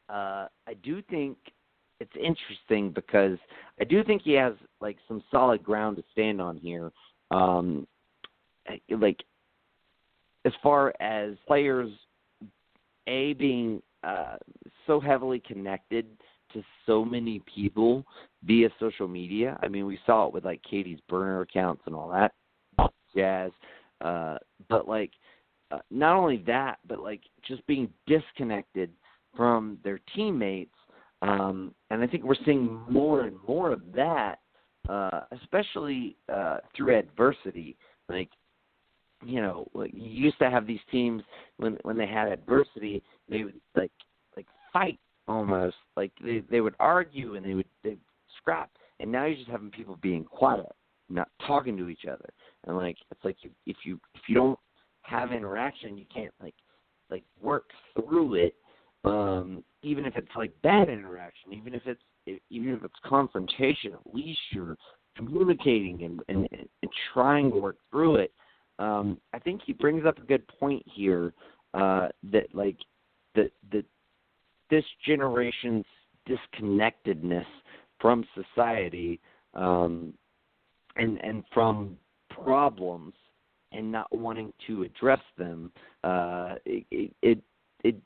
uh, 0.08 0.46
I 0.66 0.74
do 0.82 1.02
think 1.02 1.38
it's 2.00 2.12
interesting 2.14 2.90
because 2.90 3.38
I 3.80 3.84
do 3.84 4.04
think 4.04 4.22
he 4.22 4.32
has 4.32 4.54
like 4.80 4.96
some 5.08 5.22
solid 5.30 5.62
ground 5.62 5.96
to 5.96 6.04
stand 6.12 6.40
on 6.40 6.58
here. 6.58 6.92
Um, 7.30 7.86
like 8.90 9.22
as 10.44 10.52
far 10.62 10.92
as 11.00 11.34
players 11.46 11.90
a 13.06 13.34
being 13.34 13.82
uh, 14.02 14.36
so 14.86 15.00
heavily 15.00 15.40
connected 15.40 16.06
to 16.52 16.62
so 16.86 17.04
many 17.04 17.42
people 17.52 18.04
via 18.44 18.68
social 18.78 19.08
media. 19.08 19.58
I 19.62 19.68
mean, 19.68 19.86
we 19.86 19.98
saw 20.06 20.26
it 20.26 20.32
with 20.32 20.44
like 20.44 20.60
KD's 20.70 21.00
burner 21.08 21.40
accounts 21.40 21.82
and 21.86 21.94
all 21.94 22.08
that 22.10 22.32
jazz. 23.16 23.50
Uh, 24.00 24.36
but 24.68 24.86
like, 24.86 25.10
uh, 25.70 25.78
not 25.90 26.16
only 26.16 26.38
that, 26.46 26.78
but 26.86 27.00
like 27.00 27.22
just 27.46 27.66
being 27.66 27.88
disconnected 28.06 28.90
from 29.36 29.78
their 29.82 30.00
teammates. 30.14 30.70
Um, 31.22 31.74
and 31.90 32.02
I 32.02 32.06
think 32.06 32.24
we're 32.24 32.34
seeing 32.44 32.80
more 32.88 33.22
and 33.22 33.36
more 33.48 33.72
of 33.72 33.80
that, 33.94 34.36
uh, 34.88 35.22
especially 35.32 36.16
uh, 36.32 36.58
through 36.76 36.98
adversity. 36.98 37.76
Like 38.08 38.28
you 39.24 39.40
know, 39.40 39.68
you 39.74 39.90
used 39.92 40.38
to 40.38 40.50
have 40.50 40.66
these 40.66 40.80
teams 40.90 41.22
when 41.56 41.78
when 41.82 41.96
they 41.96 42.06
had 42.06 42.28
adversity, 42.28 43.02
they 43.28 43.44
would 43.44 43.60
like 43.74 43.90
like 44.36 44.46
fight 44.72 44.98
almost, 45.26 45.76
like 45.96 46.12
they 46.22 46.42
they 46.50 46.60
would 46.60 46.74
argue 46.78 47.34
and 47.36 47.44
they 47.44 47.54
would 47.54 47.66
they 47.82 47.96
scrap. 48.38 48.70
And 49.00 49.10
now 49.10 49.26
you're 49.26 49.36
just 49.36 49.50
having 49.50 49.70
people 49.70 49.98
being 50.00 50.24
quiet, 50.24 50.66
not 51.08 51.28
talking 51.46 51.76
to 51.76 51.88
each 51.88 52.06
other, 52.10 52.28
and 52.64 52.76
like 52.76 52.96
it's 53.10 53.24
like 53.24 53.36
you, 53.42 53.50
if 53.66 53.76
you 53.84 53.98
if 54.14 54.22
you 54.28 54.34
don't 54.34 54.58
have 55.02 55.32
interaction, 55.32 55.96
you 55.96 56.04
can't 56.12 56.32
like 56.42 56.54
like 57.10 57.24
work 57.40 57.70
through 57.94 58.34
it. 58.34 58.54
Um, 59.06 59.62
even 59.82 60.04
if 60.04 60.16
it's 60.16 60.34
like 60.36 60.50
bad 60.62 60.88
interaction, 60.88 61.52
even 61.52 61.74
if 61.74 61.82
it's 61.86 62.02
even 62.50 62.70
if 62.74 62.82
it's 62.82 62.94
confrontation, 63.04 63.92
at 63.92 64.14
least 64.14 64.40
you're 64.50 64.76
communicating 65.16 66.02
and, 66.02 66.20
and, 66.28 66.48
and 66.50 66.90
trying 67.14 67.50
to 67.50 67.56
work 67.56 67.76
through 67.90 68.16
it. 68.16 68.32
Um, 68.78 69.18
I 69.32 69.38
think 69.38 69.62
he 69.64 69.72
brings 69.72 70.04
up 70.04 70.18
a 70.18 70.22
good 70.22 70.46
point 70.48 70.82
here 70.92 71.32
uh, 71.72 72.08
that 72.32 72.52
like 72.52 72.76
that 73.36 73.52
that 73.70 73.84
this 74.70 74.84
generation's 75.06 75.84
disconnectedness 76.26 77.46
from 78.00 78.24
society 78.34 79.20
um, 79.54 80.12
and 80.96 81.18
and 81.22 81.44
from 81.54 81.96
problems 82.28 83.14
and 83.72 83.90
not 83.90 84.14
wanting 84.14 84.52
to 84.66 84.82
address 84.82 85.20
them, 85.38 85.70
uh, 86.02 86.54
it, 86.64 87.12
it 87.22 87.38
it 87.84 87.96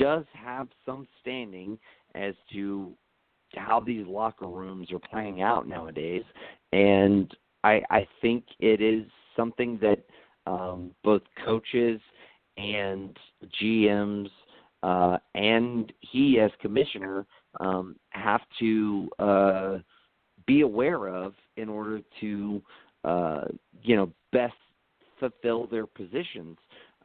does 0.00 0.24
have 0.32 0.68
some 0.86 1.06
standing 1.20 1.78
as 2.14 2.34
to 2.52 2.92
how 3.54 3.80
these 3.80 4.06
locker 4.06 4.46
rooms 4.46 4.88
are 4.92 4.98
playing 5.10 5.42
out 5.42 5.68
nowadays, 5.68 6.24
and 6.72 7.32
I 7.62 7.82
I 7.90 8.08
think 8.20 8.44
it 8.58 8.80
is 8.80 9.04
something 9.36 9.78
that 9.82 10.04
um, 10.46 10.92
both 11.04 11.22
coaches 11.44 12.00
and 12.56 13.16
GMs 13.62 14.28
uh, 14.82 15.18
and 15.34 15.92
he 16.00 16.40
as 16.40 16.50
commissioner 16.60 17.26
um, 17.58 17.96
have 18.10 18.40
to 18.60 19.08
uh, 19.18 19.78
be 20.46 20.62
aware 20.62 21.08
of 21.08 21.34
in 21.56 21.68
order 21.68 22.00
to 22.20 22.62
uh, 23.04 23.44
you 23.82 23.96
know 23.96 24.10
best 24.32 24.54
fulfill 25.18 25.66
their 25.66 25.86
positions. 25.86 26.56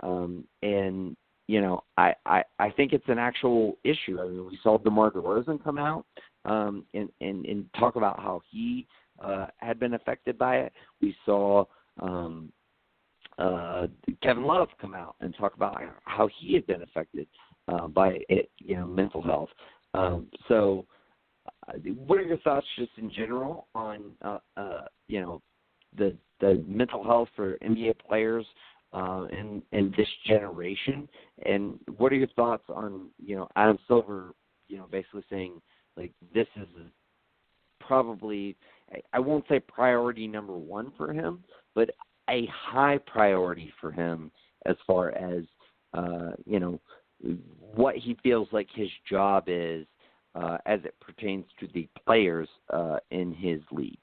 Um, 0.01 0.45
and 0.61 1.15
you 1.47 1.61
know, 1.61 1.83
I, 1.97 2.13
I 2.25 2.43
I 2.59 2.69
think 2.71 2.93
it's 2.93 3.07
an 3.07 3.19
actual 3.19 3.77
issue. 3.83 4.19
I 4.19 4.27
mean, 4.27 4.45
we 4.47 4.59
saw 4.63 4.77
DeMar 4.77 5.11
DeRozan 5.11 5.63
come 5.63 5.77
out 5.77 6.05
um, 6.45 6.85
and, 6.93 7.09
and 7.21 7.45
and 7.45 7.65
talk 7.79 7.95
about 7.95 8.19
how 8.19 8.41
he 8.49 8.87
uh, 9.19 9.47
had 9.57 9.79
been 9.79 9.93
affected 9.93 10.37
by 10.37 10.57
it. 10.57 10.73
We 11.01 11.15
saw 11.25 11.65
um, 11.99 12.51
uh, 13.37 13.87
Kevin 14.23 14.43
Love 14.43 14.69
come 14.81 14.95
out 14.95 15.15
and 15.21 15.35
talk 15.37 15.55
about 15.55 15.81
how 16.05 16.29
he 16.39 16.53
had 16.53 16.65
been 16.65 16.81
affected 16.81 17.27
uh, 17.67 17.87
by 17.87 18.19
it, 18.29 18.49
you 18.57 18.75
know 18.75 18.87
mental 18.87 19.21
health. 19.21 19.49
Um, 19.93 20.27
so 20.47 20.85
what 22.05 22.19
are 22.19 22.23
your 22.23 22.37
thoughts 22.37 22.65
just 22.77 22.91
in 22.97 23.11
general 23.11 23.67
on 23.75 24.11
uh, 24.21 24.39
uh, 24.57 24.81
you 25.07 25.21
know 25.21 25.41
the 25.97 26.15
the 26.39 26.63
mental 26.67 27.03
health 27.03 27.29
for 27.35 27.57
NBA 27.59 27.95
players 28.07 28.45
uh, 28.95 29.25
in 29.31 29.61
in 29.73 29.93
this 29.97 30.07
generation, 30.25 31.07
and 31.45 31.77
what 31.97 32.13
are 32.13 32.15
your 32.15 32.27
thoughts 32.29 32.63
on 32.69 33.09
you 33.23 33.35
know 33.35 33.47
Adam 33.57 33.77
Silver, 33.87 34.33
you 34.67 34.77
know, 34.77 34.87
basically 34.89 35.23
saying 35.29 35.61
like 35.97 36.13
this 36.33 36.47
is 36.55 36.67
probably 37.79 38.55
I 39.11 39.19
won't 39.19 39.45
say 39.49 39.59
priority 39.59 40.27
number 40.27 40.53
one 40.53 40.93
for 40.95 41.11
him, 41.11 41.43
but 41.73 41.89
a 42.29 42.47
high 42.47 42.99
priority 43.05 43.71
for 43.81 43.91
him 43.91 44.31
as 44.65 44.77
far 44.87 45.09
as 45.11 45.43
uh, 45.93 46.31
you 46.45 46.59
know 46.61 46.79
what 47.75 47.95
he 47.95 48.17
feels 48.23 48.47
like 48.53 48.67
his 48.73 48.89
job 49.09 49.45
is 49.47 49.85
uh, 50.35 50.57
as 50.65 50.79
it 50.85 50.95
pertains 51.01 51.45
to 51.59 51.67
the 51.73 51.87
players 52.05 52.47
uh, 52.71 52.97
in 53.11 53.33
his 53.33 53.59
league. 53.71 53.97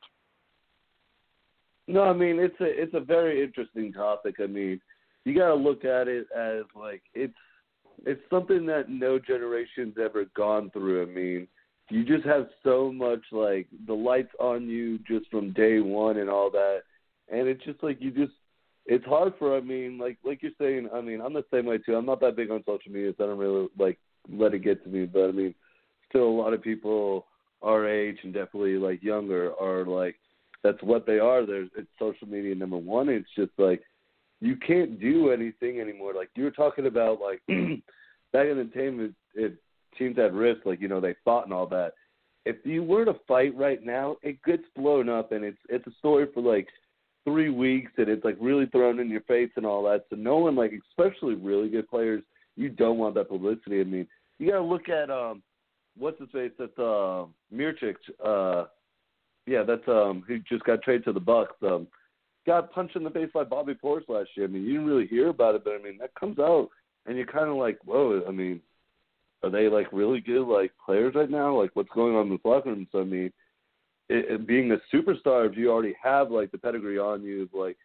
No, 1.93 2.05
I 2.05 2.15
mean 2.15 2.39
it's 2.39 2.59
a 2.59 2.65
it's 2.65 2.95
a 2.95 3.01
very 3.01 3.45
interesting 3.45 3.93
topic. 3.93 4.37
I 4.43 4.47
mean, 4.47 4.81
you 5.25 5.37
got 5.37 5.49
to 5.49 5.55
look 5.55 5.85
at 5.85 6.09
it 6.09 6.27
as 6.35 6.63
like 6.75 7.03
it's 7.13 7.35
it's 8.07 8.23
something 8.31 8.65
that 8.67 8.89
no 8.89 9.19
generation's 9.19 9.97
ever 10.03 10.25
gone 10.35 10.71
through. 10.71 11.03
I 11.03 11.05
mean, 11.05 11.47
you 11.91 12.03
just 12.03 12.25
have 12.27 12.49
so 12.65 12.91
much 12.91 13.21
like 13.31 13.67
the 13.87 13.93
lights 13.93 14.33
on 14.41 14.67
you 14.69 15.01
just 15.01 15.31
from 15.31 15.53
day 15.53 15.81
one 15.81 16.17
and 16.17 16.31
all 16.31 16.51
that, 16.51 16.79
and 17.31 17.47
it's 17.47 17.63
just 17.63 17.83
like 17.83 17.99
you 18.01 18.11
just 18.11 18.33
it's 18.87 19.05
hard 19.05 19.35
for. 19.39 19.55
I 19.55 19.61
mean, 19.61 19.99
like 19.99 20.17
like 20.25 20.43
you're 20.43 20.53
saying. 20.59 20.89
I 20.95 21.03
mean, 21.03 21.21
I'm 21.21 21.35
the 21.35 21.45
same 21.53 21.67
way 21.67 21.77
too. 21.77 21.95
I'm 21.95 22.07
not 22.07 22.21
that 22.21 22.37
big 22.37 22.51
on 22.51 22.65
social 22.65 22.91
media, 22.91 23.13
so 23.19 23.25
I 23.25 23.27
don't 23.27 23.39
really 23.39 23.69
like 23.79 23.99
let 24.31 24.55
it 24.55 24.61
get 24.61 24.83
to 24.85 24.89
me. 24.89 25.05
But 25.05 25.29
I 25.29 25.33
mean, 25.33 25.55
still 26.09 26.25
a 26.25 26.41
lot 26.41 26.55
of 26.55 26.63
people 26.63 27.27
our 27.61 27.87
age 27.87 28.17
and 28.23 28.33
definitely 28.33 28.77
like 28.77 29.03
younger 29.03 29.53
are 29.61 29.85
like 29.85 30.17
that's 30.63 30.83
what 30.83 31.07
they 31.07 31.19
are. 31.19 31.45
There's 31.45 31.69
it's 31.77 31.89
social 31.99 32.29
media 32.29 32.55
number 32.55 32.77
one. 32.77 33.09
It's 33.09 33.29
just 33.37 33.53
like 33.59 33.83
you 34.41 34.57
can't 34.57 35.01
do 35.01 35.31
anything 35.31 35.81
anymore. 35.81 36.15
Like 36.15 36.31
you 36.35 36.45
were 36.45 36.51
talking 36.51 36.87
about, 36.87 37.21
like 37.21 37.41
back 38.33 38.47
in 38.47 38.59
the 38.59 38.71
time, 38.75 39.01
it, 39.01 39.15
it 39.35 39.57
teams 39.99 40.19
at 40.19 40.33
risk, 40.33 40.65
like 40.65 40.81
you 40.81 40.89
know 40.89 41.01
they 41.01 41.15
fought 41.25 41.45
and 41.45 41.53
all 41.53 41.67
that. 41.69 41.93
If 42.45 42.57
you 42.65 42.83
were 42.83 43.05
to 43.05 43.15
fight 43.29 43.57
right 43.57 43.85
now, 43.85 44.17
it 44.23 44.43
gets 44.43 44.65
blown 44.77 45.09
up, 45.09 45.33
and 45.33 45.45
it's 45.45 45.59
it's 45.69 45.87
a 45.87 45.93
story 45.99 46.27
for 46.33 46.43
like 46.43 46.69
three 47.25 47.51
weeks, 47.51 47.93
and 47.99 48.09
it's 48.09 48.25
like 48.25 48.37
really 48.41 48.67
thrown 48.67 48.99
in 48.99 49.09
your 49.09 49.21
face 49.23 49.51
and 49.57 49.67
all 49.67 49.85
that. 49.85 50.07
So 50.11 50.17
no 50.17 50.39
one, 50.39 50.57
like 50.57 50.73
especially 50.91 51.35
really 51.35 51.69
good 51.69 51.89
players, 51.89 52.23
you 52.57 52.69
don't 52.69 52.99
want 52.99 53.15
that 53.15 53.29
publicity. 53.29 53.81
I 53.81 53.85
mean, 53.85 54.07
you 54.39 54.51
got 54.51 54.59
to 54.59 54.65
look 54.65 54.89
at 54.89 55.11
um, 55.11 55.43
what's 55.97 56.21
his 56.21 56.31
face? 56.31 56.53
That's 56.59 56.77
uh, 56.79 57.27
Mirotic. 57.55 57.95
Uh, 58.25 58.65
yeah, 59.47 59.63
that's 59.63 59.87
um, 59.89 60.25
who 60.27 60.39
just 60.41 60.65
got 60.65 60.83
traded 60.83 61.05
to 61.05 61.13
the 61.13 61.21
Bucks. 61.21 61.55
Um, 61.63 61.87
got 62.47 62.73
punched 62.73 62.97
in 62.97 63.05
the 63.05 63.11
face 63.11 63.31
by 63.33 63.45
Bobby 63.45 63.75
Portis 63.75 64.09
last 64.09 64.31
year. 64.37 64.47
I 64.47 64.49
mean, 64.49 64.63
you 64.63 64.73
didn't 64.73 64.87
really 64.87 65.07
hear 65.07 65.29
about 65.29 65.55
it, 65.55 65.65
but 65.65 65.75
I 65.75 65.83
mean, 65.83 65.99
that 65.99 66.15
comes 66.15 66.39
out, 66.39 66.69
and 67.07 67.17
you're 67.17 67.27
kind 67.27 67.49
of 67.49 67.57
like, 67.57 67.79
whoa. 67.85 68.23
I 68.27 68.31
mean, 68.31 68.61
are 69.43 69.51
they 69.51 69.69
like 69.69 69.93
really 69.93 70.21
good 70.21 70.47
like 70.47 70.73
players 70.85 71.15
right 71.15 71.31
now? 71.31 71.61
Like, 71.61 71.71
what's 71.75 71.91
going 71.95 72.15
on 72.15 72.27
in 72.27 72.39
the 72.43 72.49
locker 72.49 72.71
room? 72.71 72.87
So 72.93 73.01
I 73.01 73.05
mean, 73.05 73.33
it, 74.09 74.31
it, 74.31 74.47
being 74.47 74.73
a 74.73 74.95
superstar, 74.95 75.51
if 75.51 75.57
you 75.57 75.71
already 75.71 75.95
have 76.03 76.31
like 76.31 76.53
the 76.53 76.59
pedigree 76.59 76.99
on 76.99 77.23
you, 77.23 77.49
like, 77.53 77.77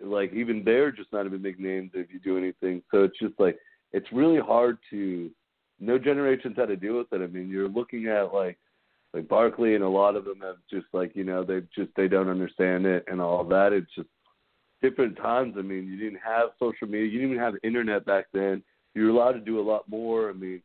like 0.00 0.32
even 0.32 0.62
they're 0.64 0.92
just 0.92 1.12
not 1.12 1.26
even 1.26 1.42
big 1.42 1.58
names 1.58 1.90
if 1.94 2.12
you 2.12 2.20
do 2.20 2.38
anything. 2.38 2.82
So 2.90 3.04
it's 3.04 3.18
just 3.18 3.34
like 3.38 3.58
it's 3.92 4.10
really 4.12 4.40
hard 4.40 4.78
to. 4.90 5.30
No 5.80 5.98
generations 5.98 6.54
had 6.56 6.68
to 6.68 6.76
deal 6.76 6.98
with 6.98 7.12
it. 7.12 7.22
I 7.22 7.26
mean, 7.26 7.48
you're 7.48 7.68
looking 7.68 8.06
at 8.06 8.32
like 8.32 8.56
like 9.14 9.28
Barkley 9.28 9.74
and 9.74 9.84
a 9.84 9.88
lot 9.88 10.16
of 10.16 10.24
them 10.24 10.40
have 10.40 10.56
just 10.70 10.86
like 10.92 11.14
you 11.14 11.24
know 11.24 11.44
they 11.44 11.60
just 11.74 11.90
they 11.96 12.08
don't 12.08 12.28
understand 12.28 12.86
it 12.86 13.04
and 13.08 13.20
all 13.20 13.44
that. 13.44 13.72
It's 13.72 13.94
just 13.94 14.08
different 14.80 15.16
times. 15.16 15.54
I 15.58 15.62
mean, 15.62 15.86
you 15.86 15.96
didn't 15.96 16.20
have 16.24 16.50
social 16.58 16.86
media, 16.86 17.06
you 17.06 17.20
didn't 17.20 17.32
even 17.32 17.42
have 17.42 17.54
internet 17.62 18.06
back 18.06 18.26
then. 18.32 18.62
You 18.94 19.04
were 19.04 19.10
allowed 19.10 19.32
to 19.32 19.40
do 19.40 19.60
a 19.60 19.62
lot 19.62 19.88
more. 19.88 20.30
I 20.30 20.32
mean, 20.32 20.62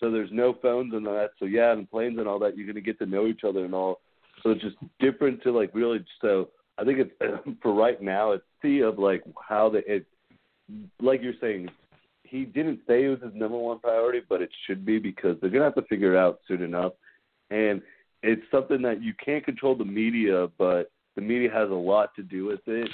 so 0.00 0.10
there's 0.10 0.30
no 0.32 0.54
phones 0.60 0.94
and 0.94 1.06
all 1.06 1.14
that. 1.14 1.30
So 1.38 1.46
yeah, 1.46 1.72
and 1.72 1.90
planes 1.90 2.18
and 2.18 2.28
all 2.28 2.38
that, 2.40 2.56
you're 2.56 2.66
gonna 2.66 2.80
get 2.80 2.98
to 2.98 3.06
know 3.06 3.26
each 3.26 3.44
other 3.46 3.64
and 3.64 3.74
all. 3.74 4.00
So 4.42 4.50
it's 4.50 4.62
just 4.62 4.76
different 5.00 5.42
to 5.44 5.52
like 5.52 5.70
really. 5.72 6.04
So 6.20 6.50
I 6.78 6.84
think 6.84 6.98
it's 6.98 7.58
for 7.62 7.72
right 7.72 8.00
now. 8.02 8.32
It's 8.32 8.44
see 8.62 8.80
of 8.80 8.98
like 8.98 9.22
how 9.48 9.70
the 9.70 9.78
it, 9.90 10.06
like 11.00 11.22
you're 11.22 11.34
saying, 11.40 11.68
he 12.24 12.44
didn't 12.44 12.80
say 12.86 13.04
it 13.04 13.08
was 13.08 13.22
his 13.22 13.34
number 13.34 13.56
one 13.56 13.78
priority, 13.78 14.22
but 14.28 14.42
it 14.42 14.50
should 14.66 14.84
be 14.84 14.98
because 14.98 15.36
they're 15.40 15.50
gonna 15.50 15.64
have 15.64 15.74
to 15.76 15.82
figure 15.82 16.14
it 16.14 16.18
out 16.18 16.40
soon 16.48 16.62
enough 16.62 16.92
and 17.50 17.82
it's 18.22 18.42
something 18.50 18.82
that 18.82 19.02
you 19.02 19.12
can't 19.24 19.44
control 19.44 19.76
the 19.76 19.84
media, 19.84 20.48
but 20.58 20.90
the 21.14 21.22
media 21.22 21.50
has 21.52 21.70
a 21.70 21.74
lot 21.74 22.14
to 22.16 22.22
do 22.22 22.46
with 22.46 22.60
it. 22.66 22.90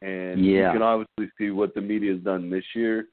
And 0.00 0.44
yeah. 0.44 0.66
you 0.66 0.72
can 0.72 0.82
obviously 0.82 1.32
see 1.38 1.50
what 1.50 1.74
the 1.74 1.80
media 1.80 2.12
has 2.12 2.22
done 2.22 2.50
this 2.50 2.64
year, 2.74 3.06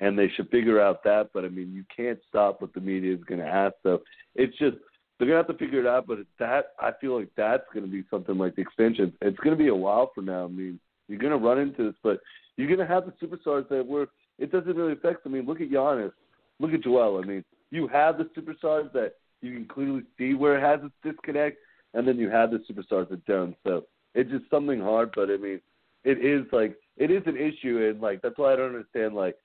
and 0.00 0.18
they 0.18 0.28
should 0.34 0.50
figure 0.50 0.80
out 0.80 1.04
that. 1.04 1.30
But 1.32 1.44
I 1.44 1.48
mean, 1.48 1.72
you 1.72 1.84
can't 1.94 2.18
stop 2.28 2.60
what 2.60 2.74
the 2.74 2.80
media 2.80 3.14
is 3.14 3.22
going 3.24 3.40
to 3.40 3.46
ask. 3.46 3.74
So 3.84 4.02
it's 4.34 4.56
just 4.58 4.76
they're 5.18 5.28
going 5.28 5.40
to 5.40 5.46
have 5.46 5.58
to 5.58 5.64
figure 5.64 5.80
it 5.80 5.86
out. 5.86 6.08
But 6.08 6.18
that 6.40 6.72
I 6.80 6.90
feel 7.00 7.16
like 7.18 7.28
that's 7.36 7.62
going 7.72 7.86
to 7.86 7.90
be 7.90 8.04
something 8.10 8.36
like 8.36 8.56
the 8.56 8.62
extension. 8.62 9.12
It's 9.22 9.38
going 9.38 9.56
to 9.56 9.62
be 9.62 9.68
a 9.68 9.74
while 9.74 10.10
from 10.12 10.24
now. 10.24 10.44
I 10.44 10.48
mean, 10.48 10.80
you're 11.08 11.20
going 11.20 11.38
to 11.38 11.46
run 11.46 11.60
into 11.60 11.84
this, 11.84 11.94
but 12.02 12.18
you're 12.56 12.68
going 12.68 12.80
to 12.80 12.92
have 12.92 13.04
the 13.06 13.26
superstars 13.26 13.68
that 13.68 13.86
were. 13.86 14.08
It 14.38 14.50
doesn't 14.50 14.76
really 14.76 14.94
affect. 14.94 15.20
I 15.26 15.28
mean, 15.28 15.46
look 15.46 15.60
at 15.60 15.70
Giannis. 15.70 16.12
Look 16.58 16.72
at 16.72 16.82
Joel. 16.82 17.22
I 17.22 17.26
mean, 17.26 17.44
you 17.70 17.86
have 17.88 18.18
the 18.18 18.28
superstars 18.36 18.92
that 18.92 19.14
you 19.44 19.54
can 19.54 19.66
clearly 19.66 20.02
see 20.18 20.34
where 20.34 20.58
it 20.58 20.62
has 20.62 20.80
its 20.84 20.94
disconnect, 21.02 21.58
and 21.94 22.06
then 22.06 22.18
you 22.18 22.30
have 22.30 22.50
the 22.50 22.58
superstars 22.70 23.08
that 23.10 23.24
don't. 23.26 23.56
So 23.64 23.84
it's 24.14 24.30
just 24.30 24.48
something 24.50 24.80
hard, 24.80 25.12
but 25.14 25.30
I 25.30 25.36
mean, 25.36 25.60
it 26.04 26.24
is 26.24 26.46
like 26.52 26.76
it 26.96 27.10
is 27.10 27.22
an 27.26 27.36
issue, 27.36 27.88
and 27.90 28.00
like 28.00 28.22
that's 28.22 28.38
why 28.38 28.52
I 28.52 28.56
don't 28.56 28.74
understand 28.74 29.14
like 29.14 29.36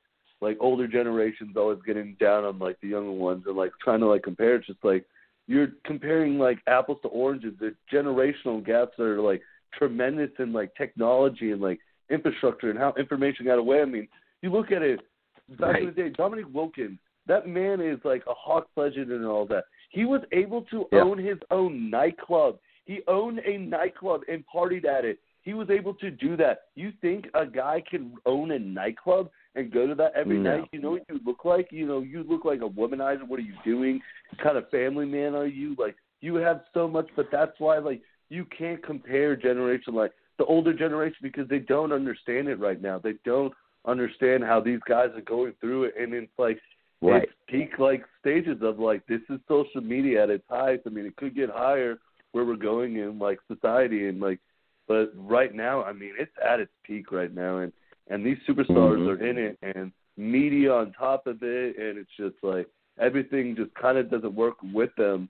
like 0.41 0.58
older 0.60 0.88
generations 0.88 1.56
always 1.58 1.80
getting 1.86 2.16
down 2.20 2.45
on 2.45 2.60
like 2.60 2.80
the 2.82 2.88
younger 2.88 3.12
ones 3.12 3.43
and 3.45 3.58
like 3.58 3.72
trying 3.84 4.00
to 4.00 4.08
like 4.08 4.24
compare. 4.24 4.56
It's 4.56 4.68
just 4.68 4.84
like 4.84 5.06
you're 5.47 5.70
comparing 5.86 6.38
like 6.38 6.60
apples 6.68 7.00
to 7.02 7.08
oranges. 7.10 7.54
The 7.60 7.76
generational 7.91 8.66
gaps 8.66 9.00
are 9.00 9.20
like 9.20 9.41
tremendous 9.78 10.32
in 10.39 10.54
like 10.54 10.74
technology 10.76 11.52
and 11.52 11.62
like 11.62 11.80
infrastructure 12.10 12.70
and 12.70 12.80
how 12.80 12.93
information 12.97 13.45
got 13.45 13.58
away. 13.58 13.82
I 13.82 13.86
mean, 13.86 14.08
you 14.41 14.52
look 14.52 14.72
at 14.72 14.82
it 14.82 15.00
back 15.58 15.74
right. 15.74 15.84
in 15.84 15.86
the 15.88 15.91
day, 15.91 16.10
Dominique 16.10 16.54
Wilkins. 16.54 17.00
That 17.28 17.47
man 17.47 17.82
is 17.82 18.00
like 18.04 18.24
a 18.28 18.34
Hawks 18.34 18.72
legend 18.76 19.12
and 19.12 19.26
all 19.26 19.45
that. 19.47 19.66
He 19.89 20.05
was 20.05 20.21
able 20.31 20.61
to 20.63 20.85
yeah. 20.91 21.01
own 21.01 21.17
his 21.17 21.37
own 21.51 21.89
nightclub. 21.89 22.59
He 22.85 23.01
owned 23.07 23.39
a 23.39 23.57
nightclub 23.57 24.21
and 24.27 24.43
partied 24.53 24.85
at 24.85 25.05
it. 25.05 25.19
He 25.41 25.53
was 25.53 25.69
able 25.69 25.93
to 25.95 26.11
do 26.11 26.37
that. 26.37 26.63
You 26.75 26.91
think 27.01 27.27
a 27.33 27.45
guy 27.45 27.83
can 27.89 28.13
own 28.25 28.51
a 28.51 28.59
nightclub 28.59 29.29
and 29.55 29.71
go 29.71 29.87
to 29.87 29.95
that 29.95 30.13
every 30.15 30.37
no. 30.37 30.57
night? 30.57 30.69
You 30.71 30.79
know 30.79 30.91
what 30.91 31.05
you 31.09 31.19
look 31.25 31.45
like? 31.45 31.70
You 31.71 31.87
know, 31.87 32.01
you 32.01 32.24
look 32.24 32.45
like 32.45 32.61
a 32.61 32.70
womanizer. 32.70 33.28
What 33.28 33.39
are 33.39 33.43
you 33.43 33.55
doing? 33.66 34.01
What 34.32 34.41
kind 34.41 34.57
of 34.57 34.70
family 34.70 35.05
man 35.05 35.36
are 35.36 35.47
you? 35.47 35.75
Like 35.78 35.95
you 36.21 36.36
have 36.36 36.61
so 36.74 36.87
much, 36.87 37.07
but 37.16 37.28
that's 37.32 37.59
why 37.59 37.79
like 37.79 38.01
you 38.29 38.45
can't 38.45 38.83
compare 38.83 39.36
generation 39.36 39.95
like 39.95 40.11
the 40.37 40.45
older 40.45 40.74
generation 40.74 41.17
because 41.21 41.47
they 41.49 41.59
don't 41.59 41.91
understand 41.91 42.47
it 42.47 42.59
right 42.59 42.82
now. 42.82 42.99
They 42.99 43.13
don't 43.25 43.53
understand 43.86 44.43
how 44.43 44.59
these 44.59 44.79
guys 44.87 45.09
are 45.16 45.21
going 45.21 45.53
through 45.59 45.86
it, 45.86 45.95
and 45.99 46.13
it's 46.13 46.32
like 46.37 46.59
right. 47.01 47.24
it's 47.24 47.32
peak 47.47 47.80
like 47.80 48.04
stages 48.20 48.58
of 48.62 48.80
like 48.80 49.05
this 49.08 49.21
is 49.30 49.39
social 49.47 49.82
media 49.82 50.24
at 50.24 50.30
its 50.30 50.43
highest. 50.50 50.84
I 50.86 50.89
mean, 50.89 51.05
it 51.05 51.16
could 51.16 51.36
get 51.36 51.50
higher 51.50 51.97
where 52.32 52.46
we're 52.46 52.55
going 52.55 52.97
in 52.97 53.20
like 53.20 53.39
society 53.47 54.08
and 54.08 54.20
like, 54.20 54.39
but 54.88 55.12
right 55.16 55.54
now, 55.54 55.84
I 55.84 55.93
mean, 55.93 56.13
it's 56.17 56.32
at 56.43 56.59
its 56.59 56.71
peak 56.84 57.12
right 57.12 57.34
now, 57.34 57.59
and 57.59 57.71
and 58.08 58.26
these 58.26 58.38
superstars 58.47 58.97
mm-hmm. 58.97 59.09
are 59.09 59.26
in 59.26 59.38
it, 59.38 59.58
and 59.62 59.92
media 60.17 60.74
on 60.74 60.92
top 60.93 61.28
of 61.28 61.38
it, 61.42 61.78
and 61.78 61.97
it's 61.97 62.09
just 62.17 62.36
like 62.43 62.67
everything 63.00 63.55
just 63.55 63.74
kind 63.76 63.97
of 63.97 64.09
doesn't 64.09 64.34
work 64.34 64.55
with 64.74 64.89
them. 64.97 65.30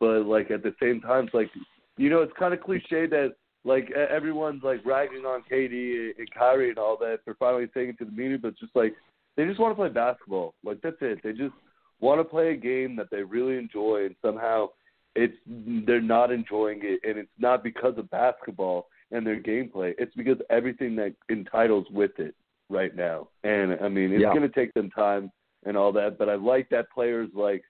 But 0.00 0.26
like 0.26 0.50
at 0.50 0.62
the 0.62 0.74
same 0.80 1.00
time, 1.00 1.26
it's 1.26 1.34
like 1.34 1.50
you 1.96 2.10
know, 2.10 2.22
it's 2.22 2.32
kind 2.38 2.54
of 2.54 2.60
cliche 2.60 3.06
that 3.06 3.34
like 3.64 3.90
everyone's 3.90 4.62
like 4.62 4.84
ragging 4.86 5.24
on 5.26 5.42
KD 5.50 6.12
and 6.18 6.30
Kyrie 6.34 6.70
and 6.70 6.78
all 6.78 6.96
that 6.98 7.18
for 7.24 7.34
finally 7.34 7.66
taking 7.66 7.90
it 7.90 7.98
to 7.98 8.04
the 8.06 8.10
media, 8.10 8.38
but 8.40 8.58
just 8.58 8.74
like 8.74 8.94
they 9.36 9.44
just 9.46 9.60
want 9.60 9.72
to 9.72 9.76
play 9.76 9.88
basketball. 9.88 10.54
Like 10.64 10.80
that's 10.82 10.96
it. 11.00 11.20
They 11.22 11.32
just 11.32 11.54
want 12.00 12.20
to 12.20 12.24
play 12.24 12.52
a 12.52 12.56
game 12.56 12.96
that 12.96 13.10
they 13.10 13.22
really 13.22 13.56
enjoy, 13.56 14.06
and 14.06 14.16
somehow 14.22 14.68
it's 15.14 15.36
they're 15.46 16.00
not 16.00 16.30
enjoying 16.30 16.80
it, 16.82 17.00
and 17.08 17.18
it's 17.18 17.30
not 17.38 17.62
because 17.64 17.96
of 17.98 18.10
basketball 18.10 18.88
and 19.10 19.26
their 19.26 19.40
gameplay. 19.40 19.94
It's 19.98 20.14
because 20.14 20.38
everything 20.50 20.96
that 20.96 21.14
entitles 21.30 21.86
with 21.90 22.12
it 22.18 22.34
right 22.68 22.94
now. 22.94 23.28
And 23.44 23.76
I 23.82 23.88
mean, 23.88 24.12
it's 24.12 24.22
yeah. 24.22 24.34
going 24.34 24.42
to 24.42 24.48
take 24.48 24.72
them 24.74 24.90
time 24.90 25.30
and 25.64 25.76
all 25.76 25.92
that. 25.92 26.16
But 26.18 26.28
I 26.28 26.36
like 26.36 26.68
that 26.70 26.90
players 26.90 27.28
like 27.34 27.62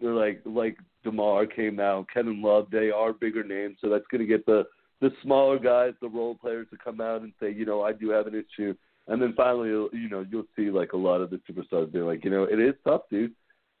they're 0.00 0.12
like 0.12 0.40
like 0.44 0.76
DeMar 1.04 1.46
came 1.46 1.80
out, 1.80 2.06
Kevin 2.12 2.42
Love. 2.42 2.68
They 2.70 2.90
are 2.90 3.12
bigger 3.12 3.44
names, 3.44 3.76
so 3.80 3.88
that's 3.88 4.06
going 4.10 4.20
to 4.20 4.26
get 4.26 4.46
the 4.46 4.64
the 5.00 5.10
smaller 5.22 5.58
guys, 5.58 5.92
the 6.00 6.08
role 6.08 6.34
players, 6.34 6.66
to 6.70 6.76
come 6.76 7.00
out 7.00 7.22
and 7.22 7.32
say, 7.40 7.52
you 7.52 7.64
know, 7.64 7.82
I 7.82 7.92
do 7.92 8.10
have 8.10 8.26
an 8.26 8.34
issue. 8.34 8.74
And 9.08 9.20
then 9.20 9.32
finally, 9.36 9.68
you 9.68 10.08
know, 10.10 10.24
you'll 10.30 10.44
see 10.54 10.70
like 10.70 10.92
a 10.92 10.96
lot 10.96 11.20
of 11.20 11.30
the 11.30 11.40
superstars 11.50 11.90
being 11.90 12.04
like, 12.04 12.24
you 12.24 12.30
know, 12.30 12.44
it 12.44 12.60
is 12.60 12.74
tough, 12.86 13.02
dude. 13.10 13.32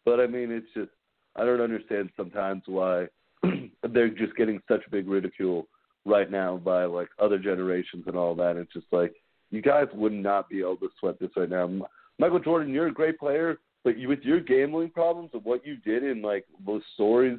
But 0.04 0.20
I 0.20 0.26
mean, 0.26 0.50
it's 0.50 0.66
just 0.74 0.90
I 1.36 1.44
don't 1.44 1.60
understand 1.60 2.10
sometimes 2.16 2.62
why 2.66 3.06
they're 3.92 4.08
just 4.08 4.34
getting 4.36 4.60
such 4.66 4.82
big 4.90 5.06
ridicule 5.06 5.68
right 6.06 6.30
now 6.30 6.56
by 6.56 6.84
like 6.84 7.08
other 7.18 7.38
generations 7.38 8.04
and 8.06 8.16
all 8.16 8.34
that. 8.36 8.56
It's 8.56 8.72
just 8.72 8.86
like 8.90 9.14
you 9.50 9.62
guys 9.62 9.86
would 9.94 10.12
not 10.12 10.48
be 10.48 10.60
able 10.60 10.78
to 10.78 10.88
sweat 10.98 11.20
this 11.20 11.30
right 11.36 11.48
now. 11.48 11.68
Michael 12.18 12.40
Jordan, 12.40 12.72
you're 12.72 12.88
a 12.88 12.92
great 12.92 13.18
player, 13.18 13.58
but 13.84 13.98
you, 13.98 14.08
with 14.08 14.22
your 14.22 14.40
gambling 14.40 14.90
problems 14.90 15.30
and 15.34 15.44
what 15.44 15.66
you 15.66 15.76
did 15.76 16.02
in 16.02 16.22
like 16.22 16.46
those 16.66 16.82
stories 16.94 17.38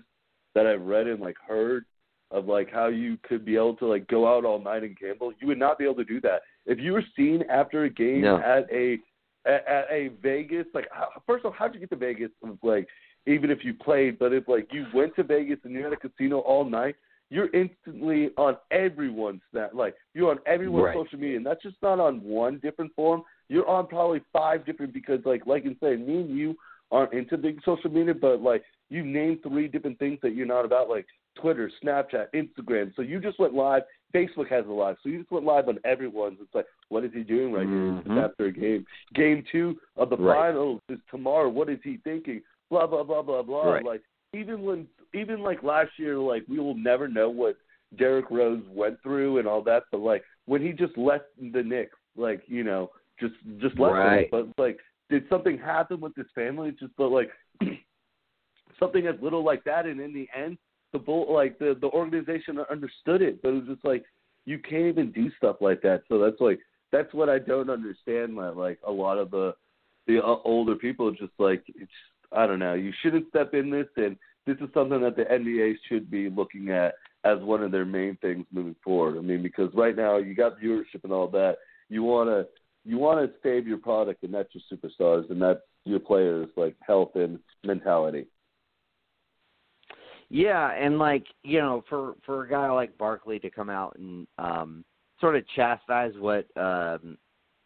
that 0.56 0.66
I've 0.66 0.82
read 0.82 1.08
and 1.08 1.20
like 1.20 1.36
heard 1.46 1.86
of 2.32 2.46
like 2.46 2.72
how 2.72 2.88
you 2.88 3.18
could 3.24 3.44
be 3.44 3.56
able 3.56 3.76
to 3.78 3.88
like 3.88 4.08
go 4.08 4.28
out 4.28 4.46
all 4.46 4.60
night 4.60 4.84
and 4.84 4.98
gamble, 4.98 5.34
you 5.40 5.48
would 5.48 5.60
not 5.60 5.78
be 5.78 5.86
able 5.86 5.96
to 5.96 6.06
do 6.06 6.22
that. 6.22 6.42
If 6.66 6.80
you 6.80 6.94
were 6.94 7.04
seen 7.16 7.44
after 7.50 7.86
a 7.86 7.90
game 7.90 8.22
no. 8.22 8.38
at 8.38 8.70
a 8.72 8.98
at, 9.46 9.68
at 9.68 9.86
a 9.92 10.10
Vegas, 10.22 10.66
like 10.74 10.88
how, 10.92 11.10
first 11.26 11.46
of 11.46 11.52
all, 11.52 11.56
how'd 11.58 11.74
you 11.74 11.80
get 11.80 11.90
to 11.92 11.96
Vegas? 11.96 12.30
Like 12.62 12.88
even 13.26 13.50
if 13.50 13.64
you 13.64 13.74
played, 13.74 14.20
but 14.20 14.34
if 14.34 14.48
like 14.48 14.68
you 14.72 14.86
went 14.94 15.16
to 15.16 15.24
Vegas 15.24 15.60
and 15.64 15.74
you're 15.74 15.88
at 15.88 15.94
a 15.94 15.98
casino 15.98 16.40
all 16.40 16.66
night, 16.66 16.96
you're 17.30 17.54
instantly 17.54 18.32
on 18.38 18.58
everyone's 18.72 19.42
that 19.54 19.76
like 19.76 19.96
you're 20.14 20.32
on 20.32 20.40
everyone's 20.46 20.86
right. 20.86 20.96
social 20.96 21.20
media, 21.20 21.38
and 21.38 21.46
that's 21.46 21.62
just 21.62 21.78
not 21.82 22.00
on 22.00 22.22
one 22.24 22.60
different 22.60 22.94
form. 22.96 23.24
You're 23.50 23.68
on 23.68 23.88
probably 23.88 24.22
five 24.34 24.66
different 24.66 24.94
because 24.94 25.20
like 25.26 25.46
like 25.46 25.64
you 25.64 25.76
said, 25.80 26.06
me 26.06 26.22
and 26.22 26.38
you 26.38 26.56
aren't 26.92 27.14
into 27.14 27.38
big 27.38 27.60
social 27.64 27.90
media, 27.90 28.14
but 28.14 28.42
like 28.42 28.64
you 28.90 29.04
name 29.06 29.40
three 29.48 29.68
different 29.68 30.00
things 30.00 30.18
that 30.24 30.34
you're 30.34 30.48
not 30.48 30.66
about, 30.66 30.90
like 30.90 31.06
Twitter, 31.40 31.72
Snapchat, 31.84 32.28
Instagram. 32.34 32.96
So 32.96 33.02
you 33.02 33.20
just 33.20 33.40
went 33.40 33.54
live. 33.54 33.84
Facebook 34.14 34.50
has 34.50 34.66
a 34.66 34.72
live, 34.72 34.98
so 35.04 35.10
you 35.10 35.20
just 35.20 35.32
went 35.32 35.46
live 35.46 35.68
on 35.68 35.78
everyone's. 35.86 36.38
It's 36.42 36.54
like, 36.56 36.66
what 36.90 37.04
is 37.04 37.12
he 37.14 37.22
doing 37.22 37.54
right 37.54 37.68
mm-hmm. 37.68 38.16
now? 38.16 38.26
after 38.26 38.46
a 38.46 38.52
game. 38.52 38.86
Game 39.14 39.44
two 39.52 39.78
of 39.98 40.10
the 40.10 40.18
right. 40.18 40.36
finals 40.36 40.82
is 40.90 41.00
tomorrow. 41.12 41.50
What 41.50 41.70
is 41.70 41.80
he 41.84 42.00
thinking? 42.04 42.42
Blah 42.70 42.88
blah 42.88 43.04
blah 43.04 43.22
blah 43.22 43.44
blah. 43.44 43.74
Right. 43.74 43.86
Like 43.86 44.02
even 44.34 44.64
when 44.64 44.88
even 45.14 45.42
like 45.42 45.64
last 45.64 45.92
year, 45.98 46.18
like 46.18 46.44
we 46.48 46.60
will 46.60 46.76
never 46.76 47.08
know 47.08 47.30
what 47.30 47.56
Derrick 47.98 48.30
Rose 48.30 48.64
went 48.70 49.02
through 49.02 49.40
and 49.40 49.48
all 49.48 49.62
that. 49.64 49.84
But 49.92 50.00
like 50.00 50.24
when 50.46 50.62
he 50.62 50.72
just 50.72 50.98
left 50.98 51.26
the 51.40 51.64
Knicks, 51.64 51.98
like 52.16 52.42
you 52.48 52.64
know, 52.64 52.90
just 53.20 53.36
just 53.60 53.80
left 53.80 53.94
right. 53.94 54.32
But 54.32 54.48
like, 54.58 54.80
did 55.10 55.24
something 55.30 55.58
happen 55.58 56.00
with 56.00 56.16
his 56.16 56.28
family? 56.34 56.72
Just 56.80 56.94
but 56.98 57.10
like 57.10 57.30
something 58.80 59.08
as 59.08 59.16
little 59.22 59.44
like 59.44 59.64
that, 59.66 59.86
and 59.86 60.00
in 60.00 60.14
the 60.14 60.28
end, 60.36 60.58
the 60.92 61.00
bull 61.00 61.32
like 61.34 61.60
the 61.60 61.78
the 61.80 61.88
organization 61.88 62.60
understood 62.70 63.22
it, 63.22 63.42
but 63.42 63.50
it 63.50 63.54
was 63.54 63.68
just 63.68 63.86
like 63.86 64.06
you 64.46 64.60
can't 64.60 64.86
even 64.86 65.12
do 65.12 65.32
stuff 65.38 65.58
like 65.62 65.82
that. 65.82 66.04
So 66.08 66.20
that's 66.20 66.40
like 66.40 66.60
that's 66.92 67.14
what 67.14 67.30
I 67.30 67.40
don't 67.40 67.70
understand. 67.70 68.38
That 68.38 68.54
like 68.58 68.80
a 68.86 68.92
lot 68.92 69.18
of 69.18 69.32
the 69.32 69.54
the 70.08 70.24
uh, 70.24 70.38
older 70.44 70.76
people 70.76 71.12
just 71.12 71.34
like 71.38 71.64
it's 71.68 71.92
I 72.32 72.48
don't 72.48 72.60
know. 72.60 72.74
You 72.74 72.92
shouldn't 73.02 73.30
step 73.30 73.54
in 73.54 73.70
this, 73.70 73.88
and 73.98 74.16
this 74.46 74.58
is 74.58 74.70
something 74.74 75.02
that 75.02 75.16
the 75.16 75.26
NBA 75.26 75.76
should 75.88 76.10
be 76.10 76.30
looking 76.30 76.70
at 76.70 76.96
as 77.24 77.40
one 77.40 77.64
of 77.64 77.72
their 77.72 77.86
main 77.86 78.18
things 78.18 78.46
moving 78.52 78.76
forward. 78.84 79.18
I 79.18 79.22
mean, 79.22 79.44
because 79.44 79.70
right 79.74 79.96
now 79.96 80.18
you 80.18 80.34
got 80.34 80.60
viewership 80.60 81.04
and 81.04 81.12
all 81.12 81.28
that. 81.30 81.58
You 81.90 82.04
want 82.04 82.30
to 82.30 82.48
you 82.86 82.98
want 82.98 83.20
to 83.20 83.34
save 83.44 83.68
your 83.68 83.78
product, 83.78 84.24
and 84.24 84.34
that's 84.34 84.50
your 84.54 84.64
superstars, 84.72 85.30
and 85.30 85.42
that's 85.42 85.60
your 85.86 86.00
players' 86.00 86.50
like 86.56 86.76
health 86.86 87.12
and 87.16 87.40
mentality. 87.64 88.26
Yeah, 90.30 90.72
and 90.72 91.00
like 91.00 91.26
you 91.44 91.60
know, 91.60 91.84
for 91.90 92.16
for 92.26 92.44
a 92.44 92.50
guy 92.50 92.70
like 92.70 92.98
Barkley 92.98 93.40
to 93.40 93.50
come 93.50 93.70
out 93.70 93.98
and 93.98 94.28
um 94.38 94.86
sort 95.20 95.36
of 95.36 95.44
chastise 95.56 96.14
what 96.20 96.46
um 96.56 97.18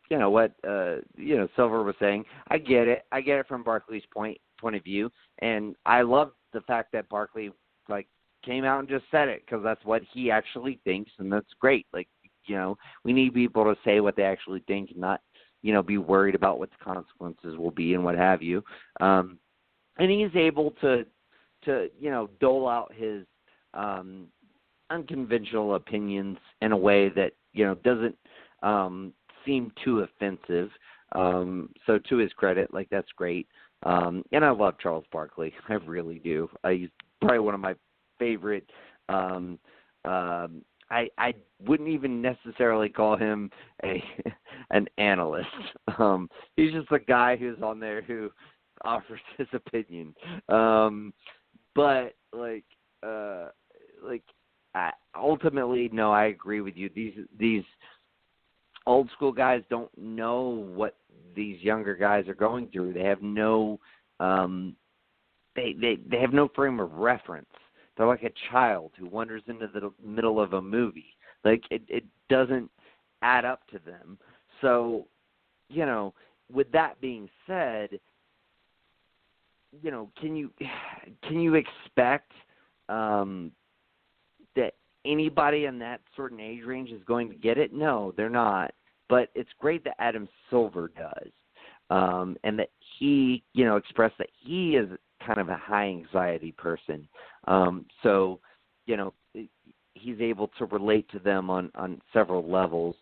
you 0.09 0.17
know 0.17 0.29
what 0.29 0.53
uh 0.67 0.95
you 1.17 1.37
know 1.37 1.47
Silver 1.55 1.83
was 1.83 1.95
saying, 1.99 2.23
I 2.47 2.57
get 2.57 2.87
it. 2.87 3.03
I 3.11 3.21
get 3.21 3.39
it 3.39 3.47
from 3.47 3.63
Barkley's 3.63 4.03
point 4.13 4.37
point 4.59 4.75
of 4.75 4.83
view, 4.83 5.11
and 5.39 5.75
I 5.85 6.03
love 6.03 6.31
the 6.53 6.61
fact 6.61 6.93
that 6.93 7.09
Barkley 7.09 7.51
like 7.89 8.07
came 8.45 8.63
out 8.63 8.79
and 8.79 8.87
just 8.87 9.05
said 9.11 9.27
it 9.27 9.43
because 9.45 9.63
that's 9.63 9.83
what 9.83 10.01
he 10.13 10.31
actually 10.31 10.79
thinks, 10.85 11.11
and 11.19 11.31
that's 11.31 11.53
great. 11.59 11.85
Like 11.91 12.07
you 12.45 12.55
know, 12.55 12.77
we 13.03 13.11
need 13.11 13.33
people 13.33 13.65
to 13.65 13.75
say 13.83 13.99
what 13.99 14.15
they 14.15 14.23
actually 14.23 14.63
think, 14.67 14.91
and 14.91 14.99
not 14.99 15.19
you 15.63 15.73
know 15.73 15.83
be 15.83 15.97
worried 15.97 16.35
about 16.35 16.59
what 16.59 16.69
the 16.69 16.83
consequences 16.83 17.57
will 17.57 17.71
be 17.71 17.93
and 17.93 18.05
what 18.05 18.15
have 18.15 18.41
you. 18.41 18.63
Um, 19.01 19.37
and 19.97 20.09
he's 20.09 20.35
able 20.35 20.71
to 20.81 21.05
to 21.65 21.89
you 21.99 22.09
know 22.09 22.29
dole 22.39 22.67
out 22.67 22.91
his 22.93 23.25
um, 23.73 24.27
unconventional 24.89 25.75
opinions 25.75 26.37
in 26.61 26.71
a 26.71 26.77
way 26.77 27.09
that 27.09 27.33
you 27.53 27.65
know 27.65 27.75
doesn't 27.75 28.17
um, 28.61 29.13
seem 29.45 29.71
too 29.83 29.99
offensive. 29.99 30.69
Um, 31.13 31.69
so 31.85 31.99
to 32.09 32.17
his 32.17 32.31
credit, 32.33 32.73
like 32.73 32.87
that's 32.89 33.11
great. 33.15 33.47
Um, 33.83 34.23
and 34.31 34.43
I 34.43 34.51
love 34.51 34.75
Charles 34.81 35.05
Barkley. 35.11 35.53
I 35.69 35.73
really 35.73 36.19
do. 36.19 36.49
Uh, 36.63 36.69
he's 36.69 36.89
probably 37.21 37.39
one 37.39 37.53
of 37.53 37.59
my 37.59 37.75
favorite. 38.19 38.69
Um, 39.09 39.59
um, 40.05 40.63
I 40.89 41.09
I 41.17 41.33
wouldn't 41.65 41.89
even 41.89 42.21
necessarily 42.21 42.89
call 42.89 43.17
him 43.17 43.49
a 43.83 44.03
an 44.71 44.87
analyst. 44.97 45.49
Um, 45.99 46.27
he's 46.55 46.71
just 46.71 46.91
a 46.91 46.97
guy 46.97 47.35
who's 47.35 47.61
on 47.61 47.79
there 47.79 48.01
who 48.01 48.31
offers 48.83 49.19
his 49.37 49.47
opinion. 49.53 50.15
Um, 50.49 51.13
but 51.75 52.15
like 52.31 52.65
uh 53.05 53.49
like 54.03 54.23
I, 54.75 54.91
ultimately 55.15 55.89
no 55.93 56.11
i 56.11 56.25
agree 56.25 56.61
with 56.61 56.75
you. 56.75 56.89
These 56.93 57.13
these 57.37 57.63
old 58.85 59.09
school 59.11 59.31
guys 59.31 59.63
don't 59.69 59.95
know 59.97 60.67
what 60.73 60.97
these 61.35 61.61
younger 61.61 61.95
guys 61.95 62.27
are 62.27 62.35
going 62.35 62.67
through. 62.67 62.93
They 62.93 63.03
have 63.03 63.21
no 63.21 63.79
um 64.19 64.75
they 65.55 65.75
they 65.79 65.97
they 66.09 66.19
have 66.19 66.33
no 66.33 66.49
frame 66.55 66.79
of 66.79 66.93
reference. 66.93 67.47
They're 67.95 68.07
like 68.07 68.23
a 68.23 68.31
child 68.51 68.91
who 68.97 69.07
wanders 69.07 69.43
into 69.47 69.67
the 69.67 69.91
middle 70.03 70.39
of 70.39 70.53
a 70.53 70.61
movie. 70.61 71.15
Like 71.43 71.63
it 71.69 71.83
it 71.87 72.03
doesn't 72.29 72.69
add 73.21 73.45
up 73.45 73.67
to 73.67 73.79
them. 73.85 74.17
So 74.61 75.07
you 75.69 75.85
know 75.85 76.13
with 76.51 76.71
that 76.71 76.99
being 77.01 77.29
said 77.47 77.89
you 79.81 79.91
know, 79.91 80.09
can 80.19 80.35
you 80.35 80.51
can 81.27 81.39
you 81.39 81.55
expect 81.55 82.31
um, 82.89 83.51
that 84.55 84.73
anybody 85.05 85.65
in 85.65 85.79
that 85.79 86.01
certain 86.15 86.39
age 86.39 86.63
range 86.65 86.89
is 86.89 87.01
going 87.05 87.29
to 87.29 87.35
get 87.35 87.57
it? 87.57 87.73
No, 87.73 88.13
they're 88.15 88.29
not. 88.29 88.73
But 89.09 89.29
it's 89.35 89.49
great 89.59 89.83
that 89.83 89.95
Adam 89.99 90.27
Silver 90.49 90.91
does, 90.97 91.31
um, 91.89 92.37
and 92.43 92.57
that 92.57 92.69
he, 92.97 93.43
you 93.53 93.65
know, 93.65 93.75
expressed 93.75 94.17
that 94.17 94.29
he 94.43 94.75
is 94.75 94.89
kind 95.25 95.39
of 95.39 95.49
a 95.49 95.57
high 95.57 95.87
anxiety 95.87 96.51
person. 96.53 97.07
Um, 97.47 97.85
so, 98.01 98.39
you 98.85 98.97
know, 98.97 99.13
he's 99.93 100.19
able 100.19 100.49
to 100.57 100.65
relate 100.65 101.09
to 101.11 101.19
them 101.19 101.49
on 101.49 101.71
on 101.75 102.01
several 102.13 102.49
levels 102.49 102.95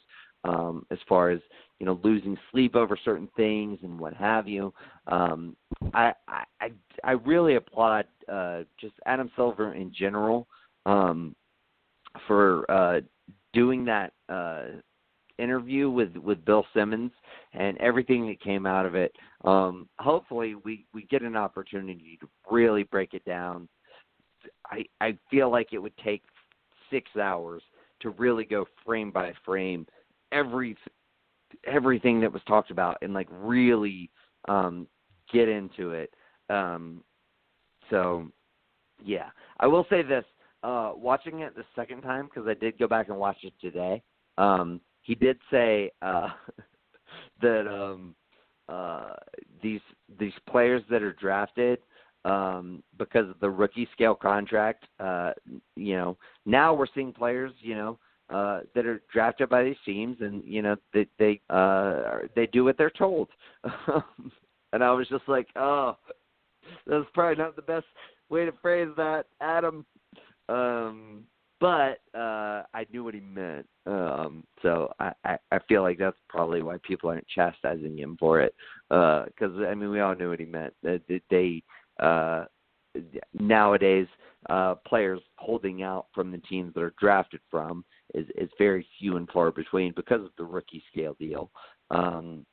um, 0.43 0.85
as 0.91 0.97
far 1.07 1.29
as 1.29 1.39
you 1.79 1.85
know 1.85 1.99
losing 2.03 2.37
sleep 2.51 2.75
over 2.75 2.97
certain 3.03 3.29
things 3.35 3.79
and 3.83 3.99
what 3.99 4.13
have 4.13 4.47
you. 4.47 4.73
Um, 5.07 5.55
I, 5.93 6.13
I 6.27 6.71
I 7.03 7.11
really 7.11 7.55
applaud 7.55 8.05
uh, 8.31 8.61
just 8.79 8.93
Adam 9.05 9.31
Silver 9.35 9.73
in 9.73 9.93
general 9.93 10.47
um, 10.85 11.35
for 12.27 12.69
uh, 12.69 13.01
doing 13.53 13.85
that 13.85 14.13
uh, 14.29 14.63
interview 15.37 15.89
with 15.89 16.15
with 16.17 16.43
Bill 16.45 16.65
Simmons 16.73 17.11
and 17.53 17.77
everything 17.79 18.27
that 18.27 18.41
came 18.41 18.65
out 18.65 18.85
of 18.85 18.95
it. 18.95 19.13
Um, 19.43 19.89
hopefully, 19.99 20.55
we 20.55 20.85
we 20.93 21.03
get 21.03 21.21
an 21.21 21.35
opportunity 21.35 22.17
to 22.21 22.29
really 22.49 22.83
break 22.83 23.13
it 23.13 23.25
down. 23.25 23.67
I 24.65 24.85
I 24.99 25.17
feel 25.29 25.51
like 25.51 25.69
it 25.73 25.79
would 25.79 25.97
take 26.03 26.23
six 26.89 27.09
hours 27.15 27.61
to 28.01 28.09
really 28.11 28.43
go 28.43 28.65
frame 28.85 29.11
by 29.11 29.33
frame 29.45 29.85
every 30.31 30.77
everything 31.65 32.21
that 32.21 32.31
was 32.31 32.41
talked 32.47 32.71
about 32.71 32.97
and 33.01 33.13
like 33.13 33.27
really 33.31 34.09
um 34.47 34.87
get 35.31 35.47
into 35.49 35.91
it. 35.91 36.13
Um 36.49 37.03
so 37.89 38.27
yeah. 39.03 39.29
I 39.59 39.67
will 39.67 39.85
say 39.89 40.01
this 40.01 40.25
uh 40.63 40.91
watching 40.95 41.39
it 41.39 41.55
the 41.55 41.63
second 41.75 42.01
time 42.01 42.25
because 42.25 42.47
i 42.47 42.53
did 42.53 42.77
go 42.77 42.87
back 42.87 43.09
and 43.09 43.17
watch 43.17 43.37
it 43.43 43.53
today 43.59 44.01
um 44.37 44.79
he 45.01 45.15
did 45.15 45.37
say 45.49 45.91
uh 46.01 46.29
that 47.41 47.67
um 47.67 48.15
uh 48.69 49.13
these 49.61 49.81
these 50.19 50.33
players 50.47 50.83
that 50.89 51.01
are 51.01 51.13
drafted 51.13 51.79
um 52.25 52.83
because 52.99 53.27
of 53.27 53.39
the 53.39 53.49
rookie 53.49 53.89
scale 53.91 54.13
contract 54.13 54.85
uh 54.99 55.31
you 55.75 55.95
know 55.95 56.15
now 56.45 56.73
we're 56.73 56.85
seeing 56.93 57.11
players 57.11 57.51
you 57.59 57.75
know 57.75 57.97
uh, 58.31 58.61
that 58.75 58.85
are 58.85 59.01
drafted 59.11 59.49
by 59.49 59.63
these 59.63 59.75
teams, 59.85 60.17
and 60.21 60.43
you 60.45 60.61
know 60.61 60.75
they 60.93 61.07
they 61.19 61.41
uh, 61.49 62.19
they 62.35 62.47
do 62.47 62.63
what 62.63 62.77
they're 62.77 62.89
told. 62.89 63.27
and 64.73 64.83
I 64.83 64.91
was 64.91 65.07
just 65.09 65.27
like, 65.27 65.47
oh, 65.55 65.97
that's 66.87 67.05
probably 67.13 67.43
not 67.43 67.55
the 67.55 67.61
best 67.61 67.85
way 68.29 68.45
to 68.45 68.53
phrase 68.61 68.89
that, 68.97 69.25
Adam. 69.41 69.85
Um, 70.49 71.23
but 71.59 71.99
uh, 72.15 72.63
I 72.73 72.87
knew 72.91 73.03
what 73.03 73.13
he 73.13 73.19
meant, 73.19 73.67
um, 73.85 74.43
so 74.61 74.91
I, 74.99 75.11
I 75.23 75.37
I 75.51 75.59
feel 75.67 75.83
like 75.83 75.99
that's 75.99 76.17
probably 76.27 76.63
why 76.63 76.77
people 76.81 77.09
aren't 77.09 77.27
chastising 77.27 77.99
him 77.99 78.17
for 78.19 78.41
it. 78.41 78.55
Because 78.89 79.57
uh, 79.59 79.67
I 79.67 79.75
mean, 79.75 79.91
we 79.91 79.99
all 79.99 80.15
knew 80.15 80.29
what 80.29 80.39
he 80.39 80.45
meant. 80.45 80.73
They, 80.81 81.21
they 81.29 81.63
uh, 81.99 82.45
nowadays 83.39 84.07
uh, 84.49 84.75
players 84.87 85.19
holding 85.35 85.83
out 85.83 86.07
from 86.13 86.31
the 86.31 86.39
teams 86.39 86.73
that 86.73 86.81
are 86.81 86.93
drafted 86.99 87.41
from 87.49 87.85
is 88.13 88.27
is 88.35 88.49
very 88.57 88.85
few 88.99 89.17
and 89.17 89.29
far 89.29 89.51
between 89.51 89.93
because 89.95 90.21
of 90.21 90.31
the 90.37 90.43
rookie 90.43 90.83
scale 90.91 91.15
deal. 91.19 91.51
Um, 91.89 92.45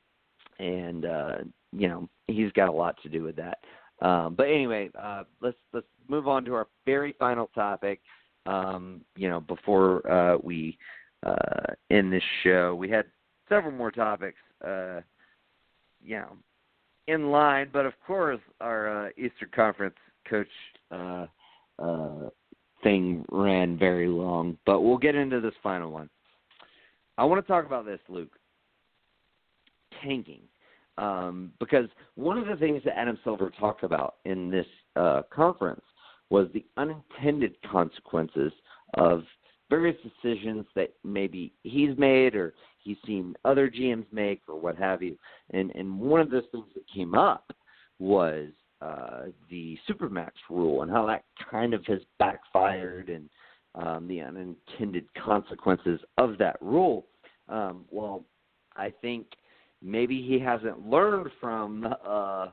and 0.59 1.05
uh, 1.05 1.37
you 1.71 1.87
know 1.87 2.09
he's 2.27 2.51
got 2.53 2.69
a 2.69 2.71
lot 2.71 2.95
to 3.03 3.09
do 3.09 3.23
with 3.23 3.35
that. 3.37 3.59
Um, 4.01 4.35
but 4.35 4.47
anyway, 4.47 4.89
uh, 4.99 5.23
let's 5.41 5.57
let's 5.73 5.87
move 6.07 6.27
on 6.27 6.45
to 6.45 6.53
our 6.53 6.67
very 6.85 7.13
final 7.19 7.47
topic. 7.53 8.01
Um, 8.45 9.01
you 9.15 9.29
know, 9.29 9.41
before 9.41 10.09
uh, 10.09 10.37
we 10.41 10.77
uh, 11.25 11.73
end 11.89 12.11
this 12.11 12.23
show, 12.43 12.75
we 12.75 12.89
had 12.89 13.05
several 13.47 13.71
more 13.71 13.91
topics. 13.91 14.37
Uh, 14.65 15.01
you 16.01 16.15
know, 16.15 16.37
in 17.07 17.31
line, 17.31 17.69
but 17.73 17.85
of 17.85 17.93
course, 18.05 18.39
our 18.61 19.07
uh, 19.07 19.09
Eastern 19.17 19.49
Conference 19.53 19.95
coach 20.29 20.47
uh, 20.91 21.25
uh, 21.77 22.29
thing 22.83 23.25
ran 23.31 23.77
very 23.77 24.07
long. 24.07 24.57
But 24.65 24.81
we'll 24.81 24.97
get 24.97 25.15
into 25.15 25.39
this 25.39 25.53
final 25.61 25.91
one. 25.91 26.09
I 27.17 27.25
want 27.25 27.45
to 27.45 27.51
talk 27.51 27.65
about 27.65 27.85
this, 27.85 27.99
Luke. 28.07 28.31
Tanking. 30.03 30.41
Um, 30.97 31.53
because 31.59 31.85
one 32.15 32.37
of 32.37 32.47
the 32.47 32.55
things 32.57 32.81
that 32.85 32.97
Adam 32.97 33.17
Silver 33.23 33.51
talked 33.57 33.83
about 33.83 34.15
in 34.25 34.51
this 34.51 34.65
uh, 34.95 35.21
conference 35.33 35.81
was 36.29 36.47
the 36.53 36.65
unintended 36.77 37.55
consequences 37.71 38.51
of 38.95 39.23
various 39.69 39.95
decisions 40.01 40.65
that 40.75 40.93
maybe 41.03 41.53
he's 41.63 41.97
made 41.97 42.35
or 42.35 42.53
he's 42.83 42.97
seen 43.05 43.35
other 43.45 43.69
GMs 43.69 44.05
make 44.11 44.41
or 44.47 44.59
what 44.59 44.77
have 44.77 45.01
you. 45.01 45.17
And 45.51 45.71
and 45.75 45.99
one 45.99 46.21
of 46.21 46.29
those 46.29 46.43
things 46.51 46.65
that 46.75 46.83
came 46.93 47.15
up 47.15 47.51
was 47.99 48.49
uh, 48.81 49.25
the 49.49 49.77
supermax 49.89 50.31
rule 50.49 50.81
and 50.81 50.91
how 50.91 51.05
that 51.05 51.23
kind 51.49 51.73
of 51.73 51.85
has 51.85 51.99
backfired 52.17 53.09
and 53.09 53.29
um, 53.75 54.07
the 54.07 54.21
unintended 54.21 55.05
consequences 55.13 55.99
of 56.17 56.37
that 56.37 56.57
rule. 56.61 57.07
Um, 57.47 57.85
well, 57.91 58.23
I 58.75 58.93
think 59.01 59.27
maybe 59.81 60.21
he 60.21 60.39
hasn't 60.39 60.87
learned 60.87 61.29
from 61.39 61.93
uh, 62.05 62.47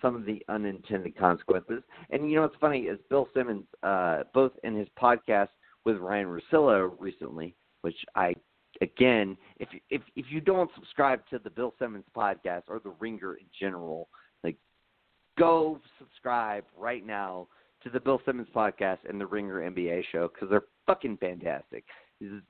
some 0.00 0.14
of 0.14 0.24
the 0.24 0.42
unintended 0.48 1.16
consequences. 1.16 1.82
And 2.10 2.30
you 2.30 2.36
know 2.36 2.42
what's 2.42 2.56
funny 2.60 2.82
is 2.82 2.98
Bill 3.10 3.28
Simmons, 3.34 3.64
uh, 3.82 4.24
both 4.32 4.52
in 4.62 4.76
his 4.76 4.88
podcast 5.00 5.48
with 5.84 5.96
Ryan 5.96 6.26
Russillo 6.28 6.92
recently, 6.98 7.54
which 7.82 7.96
I 8.14 8.34
again, 8.80 9.36
if 9.58 9.68
if 9.90 10.02
if 10.16 10.26
you 10.30 10.40
don't 10.40 10.70
subscribe 10.74 11.20
to 11.30 11.38
the 11.38 11.50
Bill 11.50 11.74
Simmons 11.78 12.04
podcast 12.16 12.62
or 12.68 12.80
the 12.80 12.94
Ringer 13.00 13.34
in 13.34 13.46
general, 13.58 14.08
go 15.38 15.80
subscribe 15.98 16.64
right 16.76 17.06
now 17.06 17.48
to 17.82 17.90
the 17.90 18.00
Bill 18.00 18.20
Simmons 18.24 18.48
podcast 18.54 18.98
and 19.08 19.20
the 19.20 19.26
Ringer 19.26 19.70
NBA 19.70 20.04
show 20.10 20.28
because 20.28 20.48
they're 20.50 20.64
fucking 20.86 21.18
fantastic. 21.18 21.84
This 22.20 22.30
is 22.30 22.42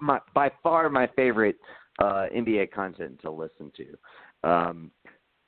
my, 0.00 0.20
by 0.34 0.50
far 0.62 0.88
my 0.90 1.08
favorite 1.16 1.56
uh, 1.98 2.26
NBA 2.34 2.72
content 2.72 3.20
to 3.22 3.30
listen 3.30 3.72
to. 3.76 4.48
Um, 4.48 4.90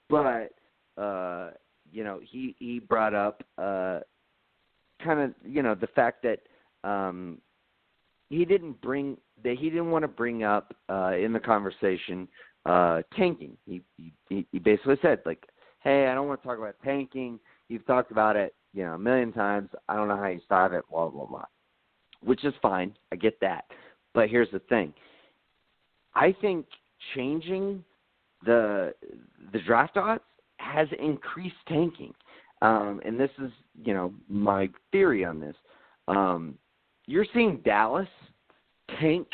but 0.09 0.51
uh, 0.97 1.51
you 1.93 2.05
know, 2.05 2.21
he 2.23 2.57
he 2.59 2.79
brought 2.79 3.15
up 3.15 3.43
uh, 3.59 4.01
kind 5.03 5.21
of 5.21 5.35
you 5.45 5.63
know 5.63 5.75
the 5.75 5.87
fact 5.89 6.25
that 6.25 6.41
um, 6.89 7.39
he 8.31 8.45
didn't 8.45 8.81
bring 8.81 9.17
that 9.45 9.57
he 9.59 9.71
didn't 9.71 9.91
want 9.91 10.03
to 10.03 10.09
bring 10.09 10.43
up 10.43 10.75
uh, 10.89 11.13
in 11.17 11.33
the 11.33 11.41
conversation 11.41 12.29
uh, 12.67 13.03
tanking. 13.17 13.57
He, 13.67 13.83
he 14.29 14.47
he 14.51 14.59
basically 14.59 14.99
said 15.03 15.21
like, 15.25 15.45
"Hey, 15.89 16.07
I 16.07 16.15
don't 16.15 16.29
want 16.29 16.43
to 16.43 16.47
talk 16.47 16.59
about 16.59 16.77
tanking. 16.85 17.41
You've 17.69 17.87
talked 17.87 18.11
about 18.11 18.37
it, 18.37 18.55
you 18.75 18.85
know, 18.85 18.93
a 18.93 18.99
million 18.99 19.33
times. 19.33 19.71
I 19.89 19.97
don't 19.97 20.09
know 20.09 20.19
how 20.19 20.27
you 20.27 20.41
start 20.45 20.75
it. 20.75 20.85
Blah 20.91 21.09
blah 21.09 21.25
blah." 21.25 21.47
Which 22.23 22.45
is 22.45 22.53
fine. 22.61 22.95
I 23.11 23.17
get 23.17 23.41
that. 23.41 23.65
But 24.13 24.29
here's 24.29 24.51
the 24.51 24.59
thing. 24.59 24.93
I 26.15 26.35
think 26.43 26.67
changing 27.15 27.83
the 28.45 28.95
the 29.53 29.61
draft 29.61 29.97
odds 29.97 30.23
has 30.59 30.89
increased 30.99 31.57
tanking. 31.67 32.13
Um, 32.61 33.01
and 33.05 33.19
this 33.19 33.31
is, 33.43 33.51
you 33.83 33.95
know, 33.95 34.13
my 34.29 34.69
theory 34.93 35.25
on 35.25 35.41
this. 35.41 35.57
Um, 36.07 36.59
you're 37.07 37.27
seeing 37.33 37.63
Dallas 37.65 38.09
tank 39.01 39.29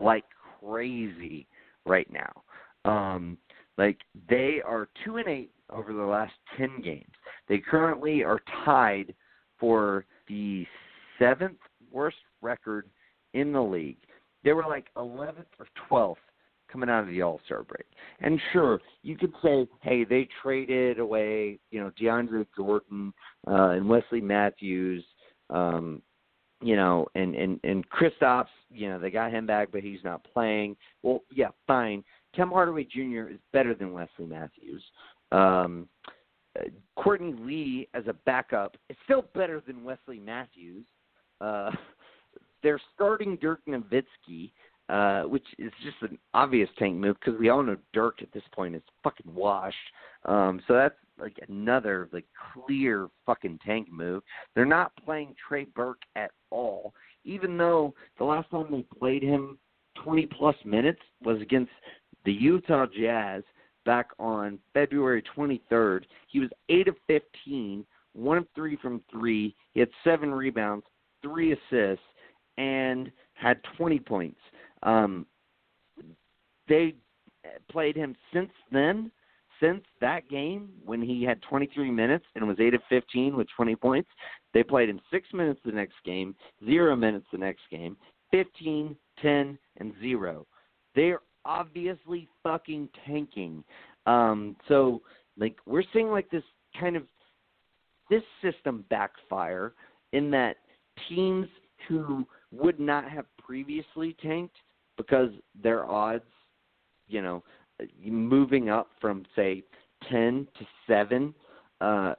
like 0.00 0.24
crazy 0.58 1.46
right 1.84 2.08
now. 2.10 2.42
Um, 2.90 3.36
like 3.76 3.98
they 4.30 4.62
are 4.64 4.88
two 5.04 5.16
and 5.16 5.28
eight 5.28 5.50
over 5.74 5.92
the 5.92 6.02
last 6.02 6.34
ten 6.56 6.80
games. 6.82 7.12
They 7.48 7.58
currently 7.58 8.22
are 8.22 8.40
tied 8.64 9.14
for 9.58 10.04
the 10.28 10.66
seventh 11.18 11.58
worst 11.90 12.16
record 12.40 12.88
in 13.34 13.52
the 13.52 13.62
league. 13.62 13.98
They 14.44 14.52
were 14.52 14.64
like 14.64 14.88
11th 14.96 15.46
or 15.58 15.66
12th 15.90 16.16
coming 16.70 16.88
out 16.88 17.04
of 17.04 17.08
the 17.08 17.22
All 17.22 17.40
Star 17.44 17.62
break. 17.62 17.86
And 18.20 18.40
sure, 18.52 18.80
you 19.02 19.16
could 19.16 19.32
say, 19.42 19.68
hey, 19.82 20.04
they 20.04 20.28
traded 20.42 20.98
away, 20.98 21.58
you 21.70 21.80
know, 21.80 21.92
DeAndre 22.00 22.46
Jordan 22.56 23.12
uh, 23.46 23.70
and 23.70 23.88
Wesley 23.88 24.20
Matthews, 24.20 25.04
um, 25.50 26.02
you 26.62 26.76
know, 26.76 27.06
and 27.14 27.34
and 27.34 27.60
and 27.64 27.84
Kristaps, 27.90 28.46
you 28.70 28.88
know, 28.88 28.98
they 28.98 29.10
got 29.10 29.32
him 29.32 29.46
back, 29.46 29.68
but 29.70 29.82
he's 29.82 30.02
not 30.04 30.26
playing. 30.32 30.76
Well, 31.02 31.22
yeah, 31.30 31.48
fine. 31.66 32.02
Tim 32.34 32.50
Hardaway 32.50 32.84
Jr. 32.84 33.28
is 33.30 33.38
better 33.52 33.74
than 33.74 33.92
Wesley 33.92 34.26
Matthews. 34.26 34.82
Um, 35.32 35.88
Courtney 36.96 37.34
Lee 37.38 37.88
as 37.94 38.06
a 38.06 38.12
backup 38.12 38.76
is 38.88 38.96
still 39.04 39.24
better 39.34 39.62
than 39.66 39.84
Wesley 39.84 40.20
Matthews. 40.20 40.84
Uh, 41.40 41.70
they're 42.62 42.80
starting 42.94 43.36
Dirk 43.40 43.60
Nowitzki, 43.68 44.52
uh, 44.88 45.22
which 45.22 45.46
is 45.58 45.72
just 45.82 45.96
an 46.02 46.18
obvious 46.34 46.68
tank 46.78 46.96
move 46.96 47.16
because 47.18 47.38
we 47.40 47.48
all 47.48 47.62
know 47.62 47.76
Dirk 47.92 48.22
at 48.22 48.32
this 48.32 48.42
point 48.54 48.74
is 48.74 48.82
fucking 49.02 49.34
washed. 49.34 49.76
Um, 50.24 50.62
so 50.68 50.74
that's 50.74 50.94
like 51.18 51.38
another 51.48 52.08
like 52.12 52.26
clear 52.52 53.08
fucking 53.26 53.58
tank 53.64 53.88
move. 53.90 54.22
They're 54.54 54.64
not 54.64 54.92
playing 55.04 55.34
Trey 55.48 55.64
Burke 55.64 56.02
at 56.14 56.30
all, 56.50 56.94
even 57.24 57.56
though 57.56 57.94
the 58.18 58.24
last 58.24 58.50
time 58.50 58.66
they 58.70 58.84
played 58.98 59.22
him 59.22 59.58
20 60.04 60.26
plus 60.26 60.56
minutes 60.64 61.00
was 61.24 61.40
against 61.40 61.72
the 62.24 62.32
Utah 62.32 62.86
Jazz 62.86 63.42
back 63.84 64.10
on 64.18 64.58
February 64.74 65.22
23rd. 65.36 66.04
He 66.28 66.40
was 66.40 66.50
8 66.68 66.88
of 66.88 66.96
15, 67.06 67.84
1 68.14 68.38
of 68.38 68.46
3 68.54 68.78
from 68.80 69.02
3. 69.10 69.54
He 69.72 69.80
had 69.80 69.88
7 70.04 70.32
rebounds, 70.32 70.84
3 71.22 71.52
assists 71.52 72.04
and 72.58 73.10
had 73.34 73.60
20 73.76 73.98
points. 74.00 74.40
Um, 74.82 75.26
they 76.68 76.94
played 77.70 77.96
him 77.96 78.14
since 78.32 78.50
then, 78.70 79.10
since 79.60 79.82
that 80.00 80.28
game 80.28 80.70
when 80.84 81.00
he 81.00 81.22
had 81.22 81.40
23 81.42 81.90
minutes 81.90 82.24
and 82.34 82.46
was 82.46 82.58
8 82.60 82.74
of 82.74 82.80
15 82.88 83.36
with 83.36 83.46
20 83.56 83.76
points. 83.76 84.08
They 84.54 84.62
played 84.62 84.88
him 84.88 85.00
6 85.10 85.28
minutes 85.32 85.60
the 85.64 85.72
next 85.72 85.94
game, 86.04 86.34
0 86.64 86.96
minutes 86.96 87.26
the 87.32 87.38
next 87.38 87.62
game, 87.70 87.96
15, 88.30 88.96
10, 89.20 89.58
and 89.78 89.92
0. 90.00 90.46
They're 90.94 91.20
obviously 91.44 92.28
fucking 92.42 92.88
tanking. 93.06 93.62
Um, 94.06 94.56
so, 94.68 95.02
like, 95.36 95.56
we're 95.66 95.84
seeing 95.92 96.08
like 96.08 96.30
this 96.30 96.42
kind 96.78 96.96
of 96.96 97.04
this 98.10 98.22
system 98.42 98.84
backfire 98.90 99.72
in 100.12 100.30
that 100.30 100.56
teams 101.08 101.46
who 101.88 102.26
would 102.52 102.78
not 102.78 103.10
have 103.10 103.24
previously 103.38 104.16
tanked 104.22 104.56
because 104.96 105.30
their 105.62 105.88
odds, 105.88 106.24
you 107.08 107.22
know, 107.22 107.42
moving 108.04 108.68
up 108.68 108.90
from 109.00 109.24
say 109.34 109.62
10 110.10 110.46
to 110.58 110.66
7 110.86 111.34
uh 111.80 112.14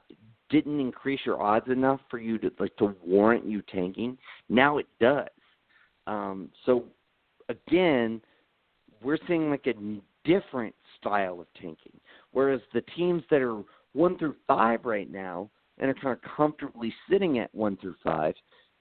didn't 0.50 0.78
increase 0.78 1.20
your 1.24 1.40
odds 1.42 1.68
enough 1.68 2.00
for 2.10 2.18
you 2.18 2.38
to 2.38 2.50
like 2.58 2.76
to 2.76 2.94
warrant 3.02 3.46
you 3.46 3.62
tanking. 3.62 4.18
Now 4.48 4.78
it 4.78 4.86
does. 5.00 5.28
Um 6.06 6.50
so 6.66 6.84
again, 7.48 8.20
we're 9.04 9.18
seeing 9.28 9.50
like 9.50 9.66
a 9.66 9.74
different 10.24 10.74
style 10.98 11.40
of 11.40 11.46
tanking. 11.54 12.00
Whereas 12.32 12.60
the 12.72 12.82
teams 12.96 13.22
that 13.30 13.42
are 13.42 13.62
1 13.92 14.18
through 14.18 14.36
5 14.48 14.84
right 14.84 15.10
now 15.10 15.50
and 15.78 15.90
are 15.90 15.94
kind 15.94 16.16
of 16.16 16.36
comfortably 16.36 16.92
sitting 17.10 17.38
at 17.38 17.54
1 17.54 17.76
through 17.76 17.96
5 18.02 18.34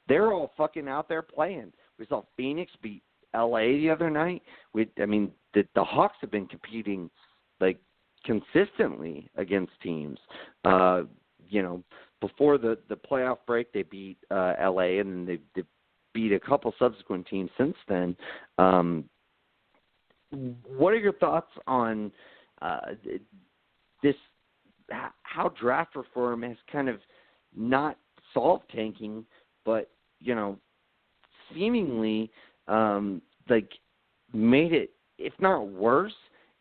they're 0.07 0.33
all 0.33 0.51
fucking 0.57 0.87
out 0.87 1.07
there 1.07 1.21
playing. 1.21 1.71
We 1.97 2.05
saw 2.07 2.23
Phoenix 2.35 2.71
beat 2.81 3.03
LA 3.35 3.59
the 3.59 3.89
other 3.89 4.09
night. 4.09 4.41
We, 4.73 4.89
I 5.01 5.05
mean, 5.05 5.31
the 5.53 5.65
the 5.75 5.83
Hawks 5.83 6.17
have 6.21 6.31
been 6.31 6.47
competing 6.47 7.09
like 7.59 7.79
consistently 8.25 9.29
against 9.35 9.71
teams. 9.81 10.19
Uh, 10.65 11.03
you 11.47 11.61
know, 11.61 11.83
before 12.21 12.57
the 12.57 12.77
the 12.89 12.95
playoff 12.95 13.37
break, 13.47 13.71
they 13.71 13.83
beat 13.83 14.17
uh, 14.31 14.53
LA, 14.59 14.99
and 14.99 15.27
they, 15.27 15.39
they 15.55 15.63
beat 16.13 16.33
a 16.33 16.39
couple 16.39 16.73
subsequent 16.77 17.27
teams 17.27 17.49
since 17.57 17.75
then. 17.87 18.15
Um, 18.57 19.05
what 20.33 20.93
are 20.93 20.99
your 20.99 21.13
thoughts 21.13 21.51
on 21.67 22.11
uh, 22.61 22.79
this? 24.01 24.15
How 25.23 25.49
draft 25.59 25.95
reform 25.95 26.43
has 26.43 26.57
kind 26.71 26.89
of 26.89 26.99
not 27.55 27.97
solved 28.33 28.65
tanking, 28.73 29.25
but 29.65 29.89
you 30.19 30.35
know, 30.35 30.57
seemingly 31.53 32.31
um, 32.67 33.21
like 33.49 33.71
made 34.33 34.73
it, 34.73 34.91
if 35.17 35.33
not 35.39 35.67
worse, 35.67 36.13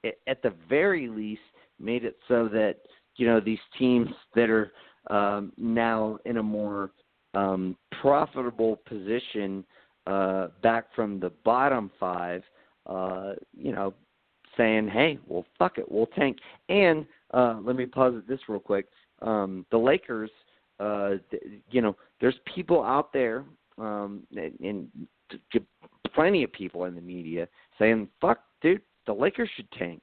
it, 0.02 0.20
at 0.26 0.42
the 0.42 0.52
very 0.68 1.08
least, 1.08 1.40
made 1.78 2.04
it 2.04 2.16
so 2.28 2.48
that 2.48 2.76
you 3.16 3.26
know 3.26 3.40
these 3.40 3.58
teams 3.78 4.08
that 4.34 4.50
are 4.50 4.72
um, 5.10 5.52
now 5.56 6.18
in 6.24 6.36
a 6.38 6.42
more 6.42 6.92
um, 7.34 7.76
profitable 8.00 8.76
position 8.86 9.64
uh, 10.06 10.48
back 10.62 10.86
from 10.94 11.20
the 11.20 11.30
bottom 11.44 11.90
five, 11.98 12.42
uh, 12.86 13.32
you 13.56 13.72
know, 13.72 13.94
saying, 14.56 14.88
"Hey, 14.88 15.18
well, 15.26 15.44
fuck 15.58 15.78
it, 15.78 15.90
we'll 15.90 16.06
tank." 16.06 16.38
And 16.68 17.06
uh, 17.32 17.58
let 17.62 17.76
me 17.76 17.86
pause 17.86 18.14
at 18.16 18.26
this 18.26 18.40
real 18.48 18.60
quick. 18.60 18.86
Um, 19.20 19.64
the 19.70 19.78
Lakers, 19.78 20.30
uh, 20.80 21.12
you 21.70 21.80
know, 21.80 21.96
there's 22.20 22.34
people 22.54 22.82
out 22.82 23.12
there, 23.12 23.44
um, 23.78 24.22
and, 24.34 24.58
and 24.60 24.88
plenty 26.14 26.42
of 26.42 26.52
people 26.52 26.84
in 26.84 26.94
the 26.94 27.00
media 27.00 27.48
saying, 27.78 28.08
"Fuck, 28.20 28.40
dude, 28.60 28.82
the 29.06 29.12
Lakers 29.12 29.50
should 29.56 29.70
tank." 29.72 30.02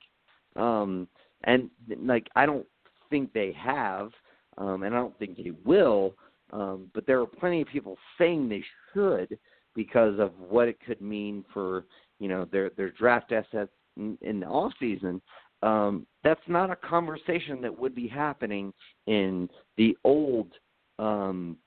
Um, 0.56 1.08
and 1.44 1.70
like, 2.02 2.28
I 2.36 2.46
don't 2.46 2.66
think 3.10 3.32
they 3.34 3.54
have, 3.54 4.12
um, 4.58 4.84
and 4.84 4.94
I 4.94 5.00
don't 5.00 5.18
think 5.20 5.38
they 5.38 5.52
will. 5.64 6.14
Um, 6.52 6.90
but 6.94 7.06
there 7.06 7.22
are 7.22 7.28
plenty 7.28 7.62
of 7.62 7.68
people 7.68 7.98
saying 8.18 8.50
they 8.50 8.64
should 8.94 9.38
because 9.76 10.20
of 10.20 10.32
what 10.40 10.68
it 10.68 10.78
could 10.86 11.00
mean 11.00 11.46
for 11.54 11.86
you 12.20 12.28
know 12.28 12.46
their 12.52 12.70
their 12.72 12.92
draft 12.92 13.32
assets 13.32 13.72
in, 13.98 14.40
the 14.40 14.46
off 14.46 14.74
season. 14.80 15.22
Um, 15.62 16.08
that's 16.24 16.40
not 16.48 16.72
a 16.72 16.76
conversation 16.76 17.62
that 17.62 17.78
would 17.78 17.94
be 17.94 18.08
happening 18.08 18.74
in 19.08 19.50
the 19.78 19.98
old 20.06 20.54
um, 20.98 21.58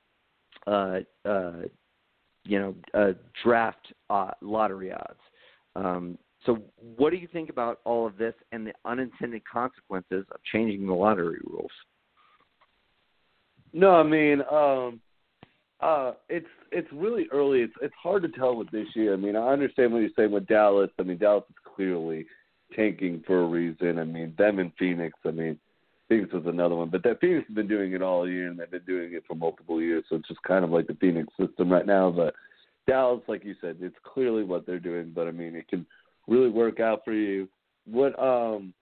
uh, 0.67 1.01
uh, 1.25 1.63
you 2.45 2.59
know 2.59 2.75
uh, 2.95 3.13
draft 3.43 3.93
uh, 4.11 4.31
lottery 4.41 4.93
odds. 4.93 5.21
Um, 5.77 6.19
so, 6.45 6.61
what 6.97 7.11
do 7.11 7.17
you 7.17 7.29
think 7.33 7.51
about 7.51 7.81
all 7.85 8.07
of 8.07 8.17
this 8.17 8.35
and 8.51 8.67
the 8.67 8.73
unintended 8.85 9.43
consequences 9.51 10.25
of 10.31 10.43
changing 10.51 10.87
the 10.87 10.93
lottery 10.93 11.39
rules? 11.45 11.71
No, 13.73 13.95
I 13.95 14.03
mean, 14.03 14.43
um, 14.51 15.01
uh, 15.83 16.13
it's 16.29 16.47
it's 16.71 16.89
really 16.93 17.27
early. 17.33 17.61
It's 17.61 17.75
it's 17.83 17.95
hard 18.01 18.23
to 18.23 18.29
tell 18.29 18.57
with 18.57 18.71
this 18.71 18.87
year. 18.95 19.13
I 19.13 19.17
mean, 19.17 19.35
I 19.35 19.49
understand 19.49 19.93
what 19.93 19.99
you're 19.99 20.11
saying 20.17 20.31
with 20.31 20.47
Dallas. 20.47 20.91
I 20.99 21.03
mean, 21.03 21.19
Dallas 21.19 21.45
is 21.51 21.57
clearly 21.75 22.27
tanking 22.75 23.23
for 23.27 23.43
a 23.43 23.47
reason. 23.47 23.99
I 23.99 24.05
mean, 24.05 24.35
them 24.39 24.61
and 24.61 24.73
Phoenix. 24.79 25.19
I 25.27 25.33
mean, 25.33 25.59
Phoenix 26.09 26.33
was 26.33 26.47
another 26.47 26.77
one, 26.77 26.89
but 26.89 27.03
that 27.03 27.21
Phoenix 27.21 27.47
has 27.49 27.55
been 27.55 27.69
doing 27.69 27.93
it 27.93 28.03
all 28.03 28.29
year, 28.29 28.49
and 28.49 28.59
they've 28.59 28.71
been 28.71 28.85
doing 28.87 29.13
it 29.15 29.25
for 29.27 29.35
multiple 29.35 29.83
years. 29.83 30.05
So 30.09 30.17
it's 30.17 30.29
just 30.29 30.43
kind 30.45 30.65
of 30.65 30.71
like 30.71 30.87
the 30.87 30.97
Phoenix 31.01 31.29
system 31.39 31.71
right 31.71 31.87
now. 31.87 32.11
But 32.11 32.35
Dallas, 32.87 33.23
like 33.27 33.45
you 33.45 33.57
said, 33.61 33.79
it's 33.81 33.97
clearly 34.05 34.45
what 34.45 34.65
they're 34.67 34.79
doing. 34.79 35.13
But 35.13 35.27
I 35.27 35.33
mean, 35.33 35.57
it 35.57 35.67
can 35.69 35.85
really 36.29 36.51
work 36.51 36.79
out 36.79 37.01
for 37.05 37.13
you. 37.13 37.49
What 37.87 38.17
um 38.23 38.73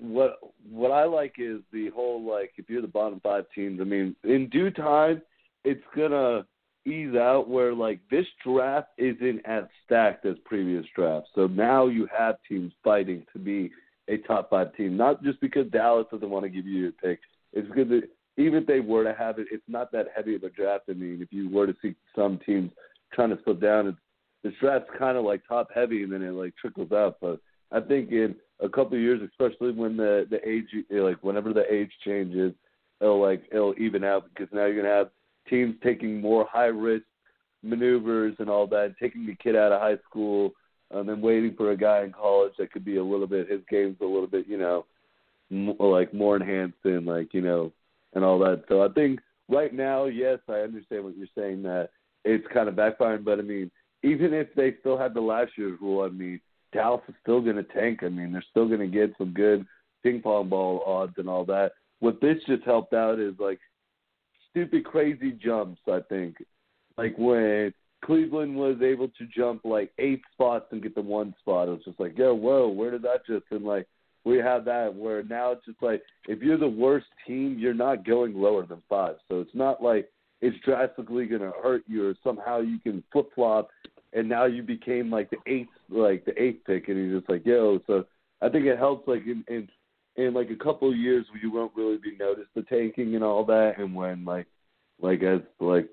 what 0.00 0.38
what 0.70 0.92
I 0.92 1.04
like 1.04 1.34
is 1.38 1.60
the 1.72 1.90
whole 1.90 2.22
like 2.22 2.52
if 2.56 2.70
you're 2.70 2.82
the 2.82 2.88
bottom 2.88 3.20
five 3.20 3.46
teams, 3.52 3.80
I 3.80 3.84
mean, 3.84 4.14
in 4.22 4.48
due 4.48 4.70
time 4.70 5.22
it's 5.64 5.84
gonna 5.96 6.46
ease 6.86 7.14
out 7.14 7.48
where 7.48 7.74
like 7.74 8.00
this 8.10 8.26
draft 8.44 8.88
isn't 8.98 9.40
as 9.44 9.64
stacked 9.84 10.26
as 10.26 10.36
previous 10.44 10.84
drafts. 10.94 11.30
So 11.34 11.46
now 11.46 11.86
you 11.86 12.08
have 12.16 12.36
teams 12.48 12.72
fighting 12.82 13.24
to 13.32 13.38
be 13.38 13.70
a 14.08 14.16
top 14.18 14.50
five 14.50 14.74
team. 14.76 14.96
Not 14.96 15.22
just 15.22 15.40
because 15.40 15.70
Dallas 15.70 16.06
doesn't 16.10 16.28
want 16.28 16.44
to 16.44 16.48
give 16.48 16.66
you 16.66 16.80
your 16.80 16.92
pick. 16.92 17.20
It's 17.52 17.68
because 17.68 17.90
it, 17.90 18.10
even 18.36 18.54
if 18.60 18.66
they 18.66 18.80
were 18.80 19.04
to 19.04 19.14
have 19.14 19.38
it, 19.38 19.46
it's 19.50 19.62
not 19.68 19.92
that 19.92 20.06
heavy 20.14 20.34
of 20.34 20.42
a 20.42 20.50
draft. 20.50 20.84
I 20.88 20.94
mean, 20.94 21.20
if 21.22 21.32
you 21.32 21.48
were 21.50 21.66
to 21.66 21.76
see 21.82 21.94
some 22.16 22.40
teams 22.44 22.70
trying 23.12 23.30
to 23.30 23.38
split 23.40 23.60
down, 23.60 23.88
it's, 23.88 23.98
this 24.42 24.54
draft's 24.60 24.90
kind 24.98 25.16
of 25.16 25.24
like 25.24 25.42
top 25.46 25.68
heavy 25.72 26.02
and 26.02 26.12
then 26.12 26.22
it 26.22 26.32
like 26.32 26.54
trickles 26.56 26.90
out. 26.90 27.18
But 27.20 27.38
I 27.70 27.80
think 27.80 28.10
in 28.10 28.34
a 28.60 28.68
couple 28.68 28.94
of 28.96 29.02
years, 29.02 29.20
especially 29.22 29.72
when 29.72 29.96
the 29.96 30.26
the 30.30 30.46
age 30.48 30.66
like 30.90 31.22
whenever 31.22 31.52
the 31.52 31.72
age 31.72 31.92
changes, 32.04 32.52
it'll 33.00 33.20
like 33.20 33.44
it'll 33.52 33.74
even 33.78 34.02
out 34.02 34.24
because 34.28 34.52
now 34.52 34.66
you're 34.66 34.82
gonna 34.82 34.94
have 34.94 35.10
teams 35.48 35.74
taking 35.82 36.20
more 36.20 36.46
high 36.50 36.66
risk 36.66 37.04
maneuvers 37.62 38.34
and 38.38 38.50
all 38.50 38.66
that, 38.66 38.94
taking 39.00 39.26
the 39.26 39.34
kid 39.36 39.56
out 39.56 39.72
of 39.72 39.80
high 39.80 39.98
school, 40.08 40.52
um, 40.90 41.00
and 41.00 41.08
then 41.08 41.20
waiting 41.20 41.54
for 41.56 41.70
a 41.70 41.76
guy 41.76 42.02
in 42.02 42.12
college 42.12 42.52
that 42.58 42.72
could 42.72 42.84
be 42.84 42.96
a 42.96 43.04
little 43.04 43.26
bit 43.26 43.50
his 43.50 43.60
game's 43.70 43.96
a 44.00 44.04
little 44.04 44.26
bit 44.26 44.46
you 44.46 44.58
know 44.58 44.84
m- 45.50 45.76
like 45.78 46.12
more 46.12 46.36
enhanced 46.36 46.78
and 46.84 47.06
like 47.06 47.32
you 47.32 47.40
know 47.40 47.72
and 48.14 48.24
all 48.24 48.38
that. 48.40 48.64
So 48.68 48.82
I 48.82 48.88
think 48.88 49.20
right 49.48 49.72
now, 49.72 50.04
yes, 50.04 50.38
I 50.48 50.60
understand 50.60 51.04
what 51.04 51.16
you're 51.16 51.26
saying 51.36 51.62
that 51.62 51.90
it's 52.24 52.46
kind 52.52 52.68
of 52.68 52.74
backfiring, 52.74 53.24
but 53.24 53.38
I 53.38 53.42
mean, 53.42 53.70
even 54.02 54.34
if 54.34 54.48
they 54.54 54.74
still 54.80 54.98
had 54.98 55.14
the 55.14 55.20
last 55.20 55.52
year's 55.56 55.80
rule, 55.80 56.04
I 56.04 56.08
mean 56.08 56.40
Dallas 56.72 57.02
is 57.08 57.14
still 57.22 57.40
going 57.40 57.56
to 57.56 57.64
tank. 57.64 58.00
I 58.02 58.08
mean, 58.08 58.32
they're 58.32 58.44
still 58.50 58.66
going 58.66 58.80
to 58.80 58.86
get 58.86 59.14
some 59.18 59.32
good 59.32 59.66
ping 60.02 60.20
pong 60.20 60.48
ball 60.48 60.82
odds 60.86 61.14
and 61.18 61.28
all 61.28 61.44
that. 61.46 61.72
What 62.00 62.20
this 62.20 62.38
just 62.46 62.64
helped 62.64 62.94
out 62.94 63.20
is 63.20 63.34
like 63.38 63.60
stupid, 64.52 64.84
crazy 64.84 65.32
jumps. 65.32 65.80
I 65.88 66.00
think, 66.08 66.36
like 66.96 67.16
when 67.18 67.74
Cleveland 68.04 68.56
was 68.56 68.76
able 68.82 69.08
to 69.08 69.26
jump 69.34 69.62
like 69.64 69.92
eight 69.98 70.22
spots 70.32 70.66
and 70.70 70.82
get 70.82 70.94
the 70.94 71.02
one 71.02 71.34
spot, 71.40 71.68
it 71.68 71.72
was 71.72 71.84
just 71.84 72.00
like, 72.00 72.16
yo, 72.16 72.34
whoa, 72.34 72.68
where 72.68 72.90
did 72.90 73.02
that 73.02 73.26
just? 73.26 73.44
And 73.50 73.64
like 73.64 73.86
we 74.24 74.38
have 74.38 74.64
that 74.66 74.94
where 74.94 75.24
now 75.24 75.52
it's 75.52 75.66
just 75.66 75.82
like 75.82 76.02
if 76.28 76.40
you're 76.40 76.58
the 76.58 76.68
worst 76.68 77.06
team, 77.26 77.58
you're 77.58 77.74
not 77.74 78.06
going 78.06 78.34
lower 78.34 78.64
than 78.64 78.82
five. 78.88 79.16
So 79.28 79.40
it's 79.40 79.54
not 79.54 79.82
like 79.82 80.08
it's 80.40 80.56
drastically 80.64 81.26
going 81.26 81.40
to 81.40 81.52
hurt 81.62 81.82
you 81.86 82.08
or 82.08 82.14
somehow 82.22 82.60
you 82.60 82.78
can 82.78 83.02
flip 83.12 83.28
flop 83.34 83.70
and 84.12 84.28
now 84.28 84.44
you 84.44 84.62
became 84.62 85.10
like 85.10 85.30
the 85.30 85.38
eighth 85.46 85.70
like 85.88 86.24
the 86.24 86.42
eighth 86.42 86.64
pick 86.66 86.88
and 86.88 86.98
he's 86.98 87.18
just 87.18 87.30
like 87.30 87.46
yo 87.46 87.80
so 87.86 88.04
i 88.42 88.48
think 88.48 88.66
it 88.66 88.78
helps 88.78 89.06
like 89.08 89.22
in 89.24 89.44
in 89.48 89.68
in 90.16 90.34
like 90.34 90.50
a 90.50 90.64
couple 90.64 90.90
of 90.90 90.96
years 90.96 91.26
you 91.40 91.52
won't 91.52 91.72
really 91.74 91.98
be 91.98 92.16
noticed 92.18 92.50
the 92.54 92.62
tanking 92.62 93.14
and 93.14 93.24
all 93.24 93.44
that 93.44 93.74
and 93.78 93.94
when 93.94 94.24
like 94.24 94.46
like 95.00 95.22
as 95.22 95.40
like 95.60 95.88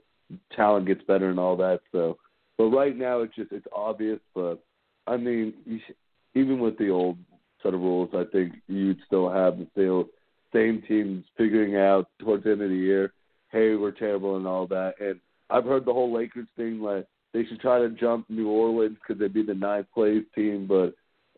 talent 0.56 0.88
gets 0.88 1.02
better 1.04 1.30
and 1.30 1.40
all 1.40 1.58
that 1.58 1.80
so. 1.92 2.18
But 2.58 2.66
right 2.66 2.96
now 2.96 3.22
it's 3.22 3.36
just 3.36 3.52
it's 3.52 3.68
obvious 3.74 4.20
but 4.36 4.62
i 5.08 5.16
mean 5.16 5.54
should, 5.66 5.96
even 6.36 6.60
with 6.60 6.78
the 6.78 6.90
old 6.90 7.18
set 7.64 7.74
of 7.74 7.80
rules 7.80 8.10
i 8.14 8.24
think 8.32 8.54
you'd 8.68 9.00
still 9.08 9.32
have 9.32 9.58
the 9.76 10.06
same 10.54 10.84
teams 10.88 11.24
figuring 11.38 11.78
out 11.78 12.08
towards 12.20 12.44
the 12.44 12.52
end 12.52 12.62
of 12.62 12.70
the 12.70 12.76
year 12.76 13.14
hey 13.52 13.76
we're 13.76 13.92
terrible 13.92 14.36
and 14.36 14.46
all 14.46 14.68
that. 14.68 14.96
And 15.00 15.20
i've 15.50 15.66
heard 15.66 15.86
the 15.86 15.94
whole 15.94 16.14
lakers 16.14 16.48
thing 16.58 16.82
like 16.82 17.08
they 17.34 17.46
should 17.46 17.60
try 17.60 17.80
to 17.80 17.90
jump 17.90 18.30
New 18.30 18.50
Orleans 18.50 18.98
because 19.02 19.20
they'd 19.20 19.34
be 19.34 19.44
the 19.44 19.54
ninth 19.54 19.88
place 19.94 20.24
team, 20.34 20.66
but 20.68 20.94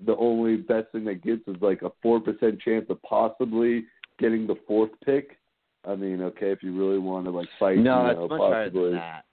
the 0.05 0.15
only 0.17 0.57
best 0.57 0.91
thing 0.91 1.05
that 1.05 1.23
gets 1.23 1.41
is 1.47 1.55
like 1.61 1.81
a 1.81 1.91
four 2.01 2.19
percent 2.19 2.59
chance 2.61 2.85
of 2.89 3.01
possibly 3.03 3.85
getting 4.19 4.47
the 4.47 4.55
fourth 4.67 4.91
pick. 5.05 5.37
I 5.85 5.95
mean, 5.95 6.21
okay, 6.21 6.51
if 6.51 6.61
you 6.61 6.77
really 6.77 6.99
want 6.99 7.25
to 7.25 7.31
like 7.31 7.47
fight, 7.59 7.77
no, 7.77 8.03
you 8.05 8.09
it's 8.11 8.17
know, 8.19 8.27
much 8.27 8.39
possibly. 8.39 8.51
higher 8.51 8.69
than 8.69 8.93
that. 8.95 9.25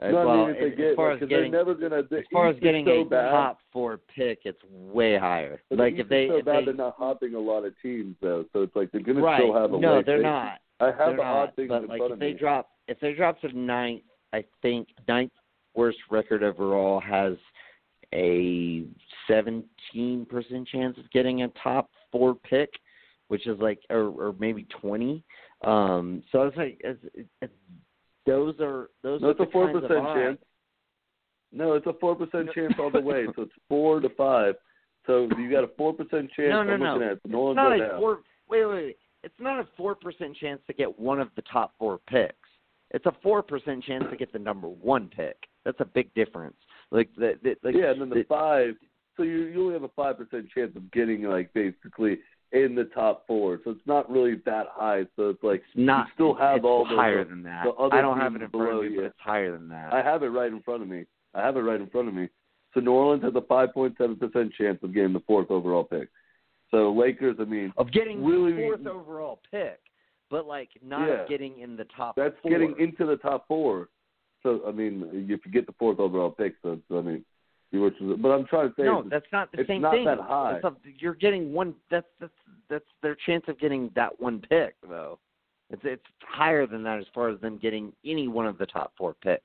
No, 0.00 0.12
well, 0.26 0.28
I 0.30 0.46
mean, 0.48 0.56
if 0.58 0.76
they 0.76 0.84
as 0.90 0.96
far 0.96 1.12
like, 1.14 1.22
as 1.22 1.28
getting, 1.28 1.52
they're 1.52 1.64
never 1.64 1.74
gonna. 1.74 2.02
The 2.10 2.18
as 2.18 2.24
far 2.32 2.48
as 2.48 2.56
East 2.56 2.64
getting 2.64 2.84
so 2.84 3.00
a 3.02 3.04
bad, 3.04 3.30
top 3.30 3.58
four 3.72 4.00
pick, 4.14 4.40
it's 4.44 4.58
way 4.70 5.16
higher. 5.16 5.62
but 5.70 5.78
like 5.78 5.94
the 5.94 6.00
if 6.02 6.08
they, 6.08 6.26
so 6.28 6.38
if 6.38 6.44
bad, 6.44 6.60
they 6.62 6.64
they're 6.66 6.74
not 6.74 6.96
hopping 6.98 7.34
a 7.34 7.38
lot 7.38 7.64
of 7.64 7.74
teams 7.80 8.16
though, 8.20 8.44
so 8.52 8.62
it's 8.62 8.74
like 8.74 8.90
they're 8.90 9.00
gonna 9.02 9.22
right, 9.22 9.40
still 9.40 9.54
have 9.54 9.72
a 9.72 9.78
no, 9.78 10.02
they're 10.04 10.18
They- 10.18 10.24
not. 10.24 10.58
I 10.80 10.86
have 10.86 10.96
they're 10.98 11.10
the 11.12 11.22
not. 11.22 11.24
odd 11.24 11.56
things 11.56 11.68
but 11.68 11.82
in 11.84 11.88
like 11.88 11.98
front 11.98 12.10
if 12.10 12.14
of 12.14 12.18
they 12.20 12.32
me. 12.32 12.38
drop, 12.38 12.70
if 12.88 12.98
they 12.98 13.12
drop 13.14 13.40
to 13.42 13.56
ninth, 13.56 14.02
I 14.32 14.44
think 14.62 14.88
ninth 15.06 15.32
worst 15.76 15.98
record 16.10 16.42
overall 16.42 16.98
has 17.00 17.34
a 18.14 18.84
17% 19.28 19.64
chance 20.68 20.98
of 20.98 21.10
getting 21.12 21.42
a 21.42 21.48
top 21.62 21.90
four 22.12 22.34
pick, 22.34 22.70
which 23.28 23.46
is 23.46 23.58
like, 23.58 23.80
or, 23.90 24.08
or 24.08 24.34
maybe 24.38 24.66
20. 24.80 25.22
Um, 25.64 26.22
so 26.30 26.40
I 26.40 26.44
was 26.44 26.54
like, 26.56 26.80
it's, 26.84 27.00
it's, 27.40 27.52
those 28.26 28.54
are 28.60 28.90
those 29.02 29.20
No, 29.20 29.28
are 29.28 29.30
it's 29.32 29.40
a 29.40 29.44
the 29.44 29.50
four 29.50 29.72
percent 29.72 30.04
chance. 30.14 30.38
No, 31.52 31.74
it's 31.74 31.86
a 31.86 31.92
four 32.00 32.14
percent 32.14 32.50
chance 32.54 32.74
all 32.78 32.90
the 32.90 33.00
way. 33.00 33.26
So 33.36 33.42
it's 33.42 33.52
four 33.68 34.00
to 34.00 34.08
five. 34.10 34.54
So 35.06 35.28
you 35.38 35.50
got 35.50 35.64
a 35.64 35.70
four 35.76 35.92
percent 35.92 36.30
chance. 36.34 36.50
No, 36.50 36.62
no, 36.62 36.76
no. 36.76 36.96
at 36.96 37.02
it. 37.02 37.20
It's 37.24 37.32
not 37.32 37.80
a 37.80 37.96
four. 37.98 38.20
Wait, 38.48 38.64
wait, 38.64 38.74
wait. 38.74 38.96
It's 39.22 39.34
not 39.38 39.60
a 39.60 39.68
four 39.76 39.94
percent 39.94 40.36
chance 40.36 40.60
to 40.66 40.72
get 40.72 40.98
one 40.98 41.20
of 41.20 41.28
the 41.36 41.42
top 41.42 41.74
four 41.78 42.00
picks. 42.08 42.34
It's 42.90 43.06
a 43.06 43.12
four 43.22 43.42
percent 43.42 43.84
chance 43.84 44.04
to 44.10 44.16
get 44.16 44.32
the 44.32 44.38
number 44.38 44.68
one 44.68 45.10
pick. 45.14 45.36
That's 45.64 45.80
a 45.80 45.84
big 45.84 46.12
difference. 46.14 46.56
Like 46.94 47.10
the, 47.16 47.34
the 47.42 47.56
like 47.64 47.74
yeah, 47.74 47.90
and 47.90 48.00
then 48.00 48.08
the, 48.08 48.24
five. 48.28 48.74
So 49.16 49.24
you 49.24 49.46
you 49.46 49.60
only 49.62 49.74
have 49.74 49.82
a 49.82 49.88
five 49.88 50.16
percent 50.16 50.46
chance 50.54 50.70
of 50.76 50.90
getting 50.92 51.24
like 51.24 51.52
basically 51.52 52.18
in 52.52 52.76
the 52.76 52.84
top 52.94 53.26
four. 53.26 53.58
So 53.64 53.72
it's 53.72 53.86
not 53.86 54.08
really 54.08 54.36
that 54.46 54.66
high. 54.70 55.02
So 55.16 55.30
it's 55.30 55.42
like 55.42 55.62
it's 55.66 55.74
not. 55.74 56.06
you 56.06 56.12
still 56.14 56.34
have 56.34 56.64
all 56.64 56.84
those, 56.88 56.96
higher 56.96 57.24
than 57.24 57.42
that. 57.42 57.64
the 57.64 57.72
other 57.72 57.96
I 57.96 58.00
don't 58.00 58.20
have 58.20 58.36
it 58.36 58.42
in 58.42 58.48
front 58.50 58.66
of 58.66 58.70
below 58.70 58.82
me, 58.82 58.90
you. 58.90 58.96
but 59.00 59.06
it's 59.06 59.18
higher 59.18 59.50
than 59.50 59.68
that. 59.70 59.92
I 59.92 60.02
have 60.02 60.22
it 60.22 60.28
right 60.28 60.52
in 60.52 60.62
front 60.62 60.82
of 60.82 60.88
me. 60.88 61.04
I 61.34 61.42
have 61.42 61.56
it 61.56 61.60
right 61.60 61.80
in 61.80 61.88
front 61.90 62.06
of 62.06 62.14
me. 62.14 62.28
So 62.74 62.80
New 62.80 62.92
Orleans 62.92 63.24
has 63.24 63.34
a 63.34 63.40
five 63.40 63.74
point 63.74 63.96
seven 63.98 64.14
percent 64.14 64.52
chance 64.54 64.78
of 64.84 64.94
getting 64.94 65.12
the 65.12 65.22
fourth 65.26 65.50
overall 65.50 65.82
pick. 65.82 66.08
So 66.70 66.92
Lakers, 66.92 67.36
I 67.40 67.44
mean, 67.44 67.72
of 67.76 67.90
getting 67.90 68.24
really- 68.24 68.52
the 68.52 68.62
fourth 68.62 68.86
overall 68.86 69.40
pick. 69.50 69.80
but 70.30 70.46
like 70.46 70.70
not 70.80 71.08
Yeah. 71.08 71.24
getting 71.28 71.58
in 71.58 71.76
the 71.76 71.86
top. 71.96 72.14
That's 72.14 72.34
four. 72.40 72.52
getting 72.52 72.76
into 72.78 73.04
the 73.04 73.16
top 73.16 73.48
four. 73.48 73.88
So 74.44 74.60
I 74.68 74.70
mean, 74.70 75.08
if 75.12 75.40
you 75.44 75.50
get 75.50 75.66
the 75.66 75.74
fourth 75.78 75.98
overall 75.98 76.30
pick, 76.30 76.54
so 76.62 76.78
I 76.92 77.00
mean, 77.00 77.24
you 77.72 77.80
which 77.80 77.94
is, 78.00 78.12
but 78.18 78.28
I'm 78.28 78.46
trying 78.46 78.68
to 78.68 78.74
say, 78.78 78.84
No, 78.84 79.02
that's 79.10 79.26
not 79.32 79.50
the 79.50 79.60
it's 79.60 79.68
same 79.68 79.80
not 79.82 79.92
thing. 79.94 80.04
that 80.04 80.20
high. 80.20 80.60
You're 80.98 81.14
getting 81.14 81.52
one. 81.52 81.74
That's 81.90 82.06
that's 82.20 82.32
that's 82.70 82.84
their 83.02 83.16
chance 83.26 83.44
of 83.48 83.58
getting 83.58 83.90
that 83.96 84.20
one 84.20 84.40
pick 84.48 84.76
though. 84.88 85.18
It's 85.70 85.82
it's 85.84 86.04
higher 86.22 86.66
than 86.66 86.82
that 86.84 86.98
as 86.98 87.06
far 87.14 87.30
as 87.30 87.40
them 87.40 87.58
getting 87.60 87.92
any 88.04 88.28
one 88.28 88.46
of 88.46 88.58
the 88.58 88.66
top 88.66 88.92
four 88.98 89.14
picks. 89.22 89.42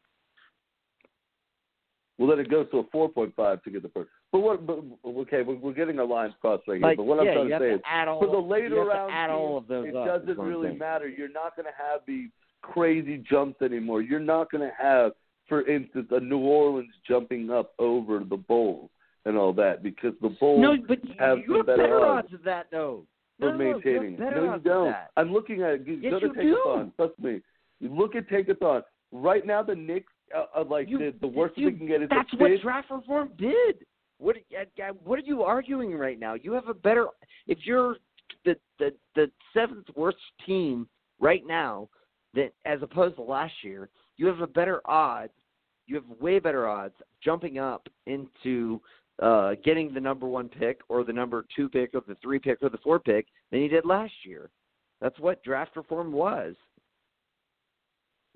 well, 2.18 2.30
then 2.30 2.40
it 2.40 2.50
goes 2.52 2.68
to 2.72 2.80
a 2.80 2.84
4.5 2.84 3.64
to 3.64 3.72
get 3.72 3.82
the 3.82 3.90
first. 3.90 4.10
But 4.34 4.40
what? 4.40 4.68
But 4.68 4.80
okay, 5.08 5.42
we're, 5.42 5.56
we're 5.56 5.74
getting 5.74 5.98
our 5.98 6.06
lines 6.06 6.34
crossed 6.42 6.68
right 6.68 6.78
here. 6.78 6.88
Like, 6.88 6.98
But 6.98 7.06
what 7.06 7.24
yeah, 7.24 7.32
I'm 7.32 7.48
trying 7.48 7.50
to 7.50 7.56
say 7.60 7.70
to 7.70 7.76
is, 7.76 7.82
all 8.08 8.20
for 8.20 8.28
the 8.28 8.38
later 8.38 8.84
round 8.84 9.10
to 9.12 9.16
add 9.16 9.30
all 9.30 9.58
of 9.58 9.68
those 9.68 9.88
it 9.88 9.94
doesn't 9.94 10.38
really 10.38 10.76
matter. 10.76 11.08
You're 11.08 11.32
not 11.32 11.56
going 11.56 11.66
to 11.66 11.72
have 11.78 12.02
these 12.06 12.30
crazy 12.62 13.24
jumps 13.30 13.62
anymore. 13.62 14.02
You're 14.02 14.20
not 14.20 14.52
going 14.52 14.62
to 14.68 14.74
have, 14.82 15.12
for 15.48 15.68
instance, 15.68 16.08
a 16.12 16.20
New 16.20 16.40
Orleans 16.40 16.94
jumping 17.08 17.50
up 17.50 17.74
over 17.80 18.20
the 18.20 18.38
Bulls 18.38 18.90
and 19.26 19.38
all 19.38 19.54
that 19.54 19.84
because 19.84 20.14
the 20.22 20.30
Bulls 20.30 20.62
No, 20.62 20.76
but 20.88 21.00
have 21.20 21.40
you 21.48 21.56
have 21.58 21.66
better 21.66 21.84
better 21.84 22.06
odds. 22.06 22.26
odds 22.26 22.34
of 22.34 22.44
that 22.44 22.68
though. 22.72 23.06
for 23.40 23.52
No, 23.52 23.58
no, 23.58 23.58
maintaining. 23.74 24.16
better 24.18 24.46
no, 24.46 24.56
you 24.56 24.60
don't. 24.62 24.96
I'm 25.18 25.32
looking 25.32 25.62
at 25.64 25.86
you 25.88 25.96
Yes, 25.96 26.12
go 26.12 26.20
to 26.20 26.28
you 26.28 26.34
do. 26.34 26.64
Tankathon. 26.66 26.96
Trust 26.96 27.20
me. 27.20 27.42
You 27.80 27.90
look 27.96 28.16
at 28.16 28.28
take 28.30 28.50
a 28.50 28.54
Tankathon. 28.56 28.84
Right 29.12 29.46
now, 29.46 29.64
the 29.64 29.76
Knicks 29.76 30.12
are, 30.36 30.48
are 30.54 30.64
like 30.64 30.88
You- 30.90 30.98
the, 31.00 31.14
the 31.22 31.28
worst 31.28 31.58
you- 31.58 31.72
they 31.72 31.78
can 31.78 31.88
get 31.88 32.02
is 32.02 32.10
That's 32.10 32.32
a 32.34 32.38
what 32.38 32.52
fifth. 32.52 32.62
draft 32.62 32.92
reform 32.92 33.32
did. 33.38 33.86
What 34.20 34.36
uh, 34.54 34.84
uh, 34.84 34.94
what 35.04 35.18
are 35.20 35.24
you 35.24 35.44
arguing 35.44 35.96
right 35.96 36.20
now? 36.20 36.34
You 36.34 36.52
have 36.54 36.68
a 36.68 36.74
better 36.74 37.08
if 37.48 37.60
you're 37.64 37.96
the 38.46 38.56
the 38.78 38.94
the 39.16 39.32
seventh 39.54 39.88
worst 39.96 40.18
team 40.46 40.88
right 41.22 41.44
now 41.48 41.88
that 42.34 42.54
as 42.66 42.82
opposed 42.82 43.16
to 43.16 43.22
last 43.22 43.54
year, 43.64 43.90
you 44.18 44.28
have 44.28 44.42
a 44.42 44.48
better 44.48 44.82
odds. 44.86 45.34
You 45.88 45.96
have 45.96 46.06
way 46.20 46.40
better 46.40 46.68
odds 46.68 46.96
jumping 47.24 47.58
up 47.58 47.88
into 48.06 48.80
uh 49.22 49.56
getting 49.66 49.94
the 49.94 50.00
number 50.00 50.28
one 50.28 50.48
pick 50.48 50.80
or 50.88 51.04
the 51.04 51.12
number 51.12 51.46
two 51.56 51.68
pick 51.68 51.94
or 51.94 52.02
the 52.08 52.16
three 52.22 52.40
pick 52.40 52.60
or 52.62 52.70
the 52.70 52.78
four 52.78 53.00
pick 53.00 53.26
than 53.52 53.62
you 53.62 53.68
did 53.68 53.86
last 53.86 54.14
year. 54.24 54.50
That's 55.02 55.20
what 55.20 55.44
draft 55.44 55.76
reform 55.76 56.12
was. 56.12 56.56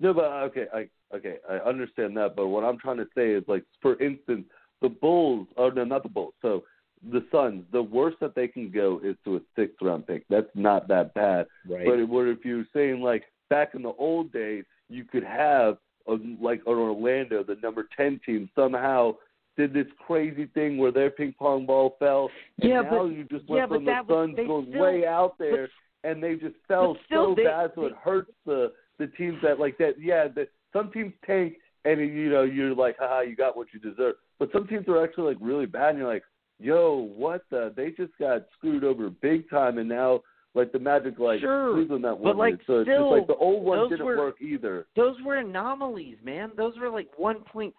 No, 0.00 0.12
but 0.12 0.24
uh, 0.24 0.44
okay, 0.46 0.66
I 0.74 0.88
okay, 1.14 1.36
I 1.48 1.54
understand 1.56 2.16
that. 2.16 2.34
But 2.36 2.48
what 2.48 2.64
I'm 2.64 2.78
trying 2.78 2.96
to 2.98 3.06
say 3.16 3.30
is, 3.30 3.44
like, 3.46 3.64
for 3.80 4.00
instance, 4.02 4.44
the 4.82 4.88
Bulls. 4.88 5.46
Oh 5.56 5.70
no, 5.70 5.84
not 5.84 6.02
the 6.02 6.08
Bulls. 6.08 6.34
So 6.42 6.64
the 7.10 7.24
Suns. 7.30 7.64
The 7.72 7.82
worst 7.82 8.16
that 8.20 8.34
they 8.34 8.48
can 8.48 8.70
go 8.70 9.00
is 9.04 9.16
to 9.24 9.36
a 9.36 9.40
sixth 9.56 9.76
round 9.80 10.06
pick. 10.06 10.24
That's 10.28 10.48
not 10.54 10.88
that 10.88 11.14
bad. 11.14 11.46
Right. 11.68 11.86
But 11.86 12.08
what 12.08 12.26
if 12.26 12.44
you're 12.44 12.66
saying 12.74 13.00
like 13.00 13.24
back 13.54 13.74
in 13.74 13.82
the 13.82 13.92
old 13.98 14.32
days, 14.32 14.64
you 14.88 15.04
could 15.04 15.22
have 15.24 15.78
a, 16.08 16.16
like 16.40 16.60
an 16.66 16.72
Orlando, 16.72 17.42
the 17.44 17.56
number 17.62 17.86
ten 17.96 18.20
team, 18.26 18.50
somehow 18.54 19.14
did 19.56 19.72
this 19.72 19.86
crazy 20.06 20.46
thing 20.46 20.76
where 20.78 20.90
their 20.90 21.10
ping 21.10 21.32
pong 21.38 21.64
ball 21.64 21.94
fell. 22.00 22.28
And 22.60 22.70
Yeah, 22.70 22.80
now 22.82 22.90
but- 22.90 23.04
you 23.16 23.24
just 23.30 23.44
yeah, 23.48 23.54
went 23.54 23.68
but 23.70 23.76
from 23.76 23.84
the 23.84 23.90
that 23.92 24.06
Suns 24.08 24.36
going 24.36 24.66
still- 24.70 24.82
way 24.82 25.06
out 25.06 25.38
there, 25.38 25.68
and 26.02 26.22
they 26.22 26.34
just 26.34 26.56
fell 26.66 26.96
still, 27.06 27.30
so 27.30 27.34
they- 27.36 27.44
bad, 27.44 27.70
so 27.74 27.82
they- 27.82 27.86
it 27.88 27.96
hurts 28.08 28.32
the 28.44 28.72
the 28.98 29.08
teams 29.08 29.38
that 29.42 29.58
like 29.58 29.76
that. 29.78 29.94
Yeah, 30.00 30.28
the, 30.28 30.46
some 30.72 30.90
teams 30.92 31.12
tank, 31.26 31.54
and 31.84 32.00
you 32.00 32.28
know 32.30 32.42
you're 32.42 32.74
like, 32.74 32.96
haha, 32.98 33.20
you 33.20 33.34
got 33.34 33.56
what 33.56 33.68
you 33.74 33.80
deserve. 33.80 34.14
But 34.38 34.52
some 34.52 34.66
teams 34.68 34.86
are 34.88 35.02
actually 35.02 35.28
like 35.34 35.38
really 35.40 35.66
bad, 35.66 35.90
and 35.90 35.98
you're 35.98 36.12
like, 36.16 36.24
yo, 36.60 36.82
what 37.22 37.42
the? 37.50 37.72
They 37.76 37.90
just 37.90 38.16
got 38.18 38.42
screwed 38.56 38.84
over 38.84 39.10
big 39.10 39.48
time, 39.50 39.78
and 39.78 39.88
now 39.88 40.22
like 40.54 40.70
the 40.72 40.78
Magic 40.78 41.18
like 41.18 41.40
Sure, 41.40 41.74
Cleveland 41.74 42.04
that 42.04 42.22
but, 42.22 42.36
one 42.36 42.38
like. 42.38 42.60
So 42.66 42.82
still, 42.84 43.10
just 43.10 43.20
like 43.20 43.26
the 43.26 43.34
old 43.34 43.64
one 43.64 43.88
didn't 43.90 44.06
were- 44.06 44.16
work 44.16 44.40
either. 44.40 44.86
those 44.96 45.16
were 45.24 45.36
anomalies, 45.36 46.16
man. 46.22 46.52
Those 46.56 46.78
were 46.78 46.90
like 46.90 47.08
1.3% 47.18 47.72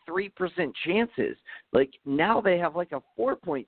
chances. 0.86 1.38
Like 1.72 1.92
now 2.06 2.42
they 2.42 2.58
have 2.58 2.76
like 2.76 2.92
a 2.92 3.02
4.3% 3.20 3.66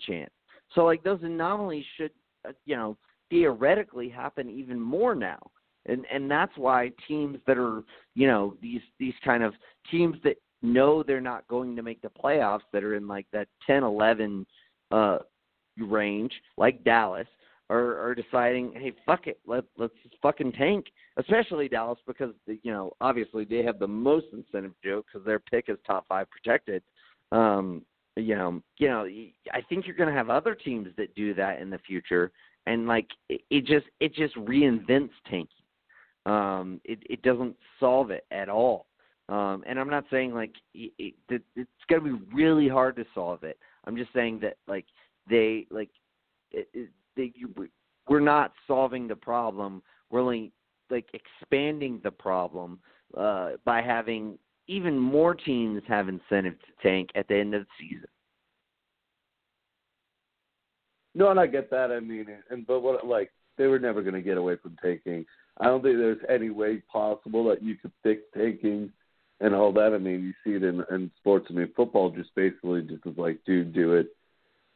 chance. 0.00 0.30
So 0.74 0.84
like 0.84 1.02
those 1.02 1.22
anomalies 1.22 1.84
should, 1.96 2.10
uh, 2.46 2.52
you 2.66 2.76
know, 2.76 2.96
theoretically 3.30 4.08
happen 4.08 4.50
even 4.50 4.78
more 4.78 5.14
now. 5.14 5.38
And 5.86 6.04
and 6.12 6.30
that's 6.30 6.56
why 6.56 6.90
teams 7.08 7.38
that 7.46 7.56
are, 7.56 7.82
you 8.14 8.26
know, 8.26 8.56
these 8.60 8.80
these 8.98 9.14
kind 9.24 9.42
of 9.42 9.54
teams 9.90 10.16
that 10.24 10.36
know 10.62 11.02
they're 11.02 11.20
not 11.20 11.46
going 11.48 11.76
to 11.76 11.82
make 11.82 12.02
the 12.02 12.10
playoffs 12.10 12.62
that 12.72 12.82
are 12.82 12.96
in 12.96 13.06
like 13.06 13.26
that 13.32 13.46
10 13.66 13.84
11 13.84 14.46
uh 14.90 15.18
range 15.78 16.32
like 16.56 16.82
Dallas 16.82 17.26
are 17.68 17.98
are 17.98 18.14
deciding, 18.14 18.72
hey, 18.74 18.92
fuck 19.04 19.26
it, 19.26 19.38
let 19.46 19.64
let's 19.76 19.94
just 20.02 20.14
fucking 20.22 20.52
tank. 20.52 20.86
Especially 21.16 21.68
Dallas 21.68 21.98
because 22.06 22.32
you 22.46 22.72
know 22.72 22.92
obviously 23.00 23.44
they 23.44 23.62
have 23.62 23.78
the 23.78 23.88
most 23.88 24.26
incentive 24.32 24.72
to 24.82 24.88
do 24.88 25.04
because 25.06 25.24
their 25.26 25.38
pick 25.38 25.66
is 25.68 25.78
top 25.86 26.06
five 26.08 26.26
protected. 26.30 26.82
Um, 27.32 27.82
you 28.16 28.34
know, 28.34 28.62
you 28.78 28.88
know, 28.88 29.06
I 29.52 29.60
think 29.68 29.86
you're 29.86 29.96
going 29.96 30.08
to 30.08 30.14
have 30.14 30.30
other 30.30 30.54
teams 30.54 30.88
that 30.96 31.14
do 31.14 31.34
that 31.34 31.60
in 31.60 31.68
the 31.70 31.78
future, 31.78 32.32
and 32.66 32.86
like 32.86 33.08
it, 33.28 33.42
it 33.50 33.66
just 33.66 33.86
it 34.00 34.14
just 34.14 34.34
reinvents 34.36 35.10
tanking. 35.28 35.48
Um, 36.24 36.80
it 36.84 37.00
it 37.08 37.22
doesn't 37.22 37.56
solve 37.78 38.10
it 38.10 38.24
at 38.30 38.48
all. 38.48 38.86
Um, 39.28 39.64
and 39.66 39.78
I'm 39.78 39.90
not 39.90 40.04
saying 40.10 40.34
like 40.34 40.52
it, 40.72 40.92
it, 40.98 41.14
it, 41.28 41.42
it's 41.56 41.70
going 41.88 42.04
to 42.04 42.18
be 42.18 42.24
really 42.34 42.68
hard 42.68 42.94
to 42.96 43.04
solve 43.12 43.42
it. 43.42 43.58
I'm 43.84 43.96
just 43.96 44.12
saying 44.12 44.40
that 44.42 44.56
like 44.68 44.86
they 45.28 45.66
like 45.70 45.90
it, 46.52 46.68
it, 46.72 46.88
they 47.16 47.32
we're 48.08 48.20
not 48.20 48.52
solving 48.66 49.08
the 49.08 49.16
problem. 49.16 49.82
We're 50.10 50.20
only 50.20 50.52
like 50.90 51.06
expanding 51.12 52.00
the 52.04 52.10
problem 52.10 52.78
uh, 53.16 53.52
by 53.64 53.82
having 53.82 54.38
even 54.68 54.98
more 54.98 55.34
teams 55.34 55.82
have 55.88 56.08
incentive 56.08 56.54
to 56.60 56.88
tank 56.88 57.10
at 57.14 57.28
the 57.28 57.36
end 57.36 57.54
of 57.54 57.62
the 57.62 57.88
season. 57.88 58.08
No, 61.14 61.30
and 61.30 61.40
I 61.40 61.46
get 61.46 61.70
that. 61.70 61.90
I 61.90 62.00
mean, 62.00 62.26
and 62.50 62.66
but 62.66 62.80
what 62.80 63.06
like 63.06 63.32
they 63.56 63.66
were 63.66 63.78
never 63.78 64.02
going 64.02 64.14
to 64.14 64.22
get 64.22 64.36
away 64.36 64.56
from 64.56 64.76
tanking. 64.82 65.24
I 65.58 65.64
don't 65.64 65.82
think 65.82 65.96
there's 65.96 66.18
any 66.28 66.50
way 66.50 66.82
possible 66.92 67.44
that 67.48 67.62
you 67.62 67.76
could 67.76 67.92
fix 68.02 68.20
tanking 68.36 68.92
and 69.40 69.54
all 69.54 69.72
that. 69.72 69.92
I 69.94 69.98
mean, 69.98 70.22
you 70.22 70.32
see 70.44 70.56
it 70.56 70.62
in 70.62 70.84
in 70.90 71.10
sports. 71.18 71.46
I 71.48 71.54
mean, 71.54 71.72
football 71.74 72.10
just 72.10 72.34
basically 72.34 72.82
just 72.82 73.04
was 73.06 73.16
like, 73.16 73.38
dude, 73.46 73.72
do 73.72 73.94
it. 73.94 74.08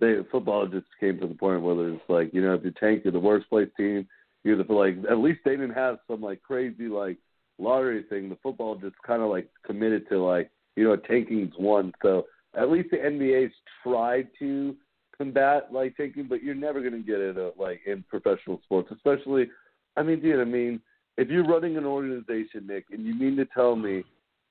They 0.01 0.17
football 0.31 0.67
just 0.67 0.87
came 0.99 1.21
to 1.21 1.27
the 1.27 1.35
point 1.35 1.63
where 1.63 1.89
it's 1.91 2.03
like, 2.09 2.33
you 2.33 2.43
know, 2.43 2.55
if 2.55 2.65
you 2.65 2.73
tank, 2.73 3.03
you're 3.05 3.13
the 3.13 3.21
worst 3.21 3.49
place 3.49 3.69
team. 3.77 4.09
You're 4.43 4.63
the 4.63 4.73
like 4.73 4.97
at 5.11 5.19
least 5.19 5.41
they 5.45 5.53
didn't 5.53 5.75
have 5.75 5.99
some 6.09 6.23
like 6.23 6.43
crazy 6.43 6.89
like 6.89 7.19
lottery 7.59 8.05
thing. 8.05 8.29
The 8.29 8.39
football 8.43 8.77
just 8.77 8.97
kind 9.07 9.23
of 9.23 9.29
like 9.29 9.49
committed 9.67 10.09
to 10.09 10.19
like, 10.19 10.51
you 10.77 10.85
know, 10.85 10.97
tanking's 10.97 11.55
one. 11.59 11.93
So 12.03 12.27
at 12.55 12.71
least 12.71 12.91
the 12.91 12.97
NBA's 12.97 13.53
tried 13.83 14.29
to 14.39 14.75
combat 15.21 15.71
like 15.71 15.95
tanking 15.99 16.27
but 16.27 16.43
you're 16.43 16.55
never 16.55 16.81
going 16.81 16.95
to 16.95 17.07
get 17.07 17.21
it 17.21 17.37
uh, 17.37 17.51
like 17.59 17.81
in 17.87 18.03
professional 18.09 18.61
sports, 18.65 18.91
especially. 18.91 19.51
I 19.97 20.03
mean, 20.03 20.21
dude, 20.21 20.41
I 20.41 20.45
mean, 20.45 20.81
if 21.19 21.29
you're 21.29 21.47
running 21.47 21.77
an 21.77 21.85
organization, 21.85 22.67
Nick, 22.67 22.87
and 22.91 23.05
you 23.05 23.15
mean 23.15 23.37
to 23.37 23.45
tell 23.45 23.77
me 23.77 24.05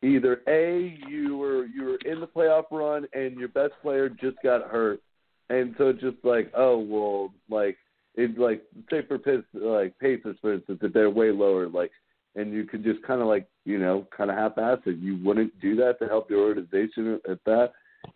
either 0.03 0.41
a 0.47 0.97
you 1.07 1.37
were 1.37 1.65
you 1.65 1.83
were 1.83 1.97
in 2.05 2.19
the 2.19 2.27
playoff 2.27 2.65
run 2.71 3.07
and 3.13 3.37
your 3.37 3.47
best 3.49 3.73
player 3.81 4.09
just 4.09 4.37
got 4.43 4.69
hurt, 4.69 5.01
and 5.49 5.75
so 5.77 5.89
it's 5.89 6.01
just 6.01 6.17
like, 6.23 6.51
oh 6.55 6.79
well, 6.79 7.33
like 7.49 7.77
it's 8.15 8.37
like 8.37 8.63
say 8.89 9.01
for 9.07 9.17
Piz, 9.17 9.41
like 9.53 9.97
Pacers 9.99 10.37
for 10.41 10.53
instance, 10.53 10.79
if 10.81 10.93
they're 10.93 11.09
way 11.09 11.31
lower, 11.31 11.67
like, 11.67 11.91
and 12.35 12.53
you 12.53 12.65
could 12.65 12.83
just 12.83 13.01
kind 13.03 13.21
of 13.21 13.27
like 13.27 13.47
you 13.65 13.77
know 13.79 14.07
kind 14.15 14.29
of 14.29 14.37
half-ass 14.37 14.79
it, 14.85 14.97
you 14.97 15.17
wouldn't 15.23 15.59
do 15.61 15.75
that 15.77 15.99
to 15.99 16.07
help 16.07 16.29
your 16.29 16.41
organization 16.41 17.19
at 17.29 17.39
that, 17.45 17.73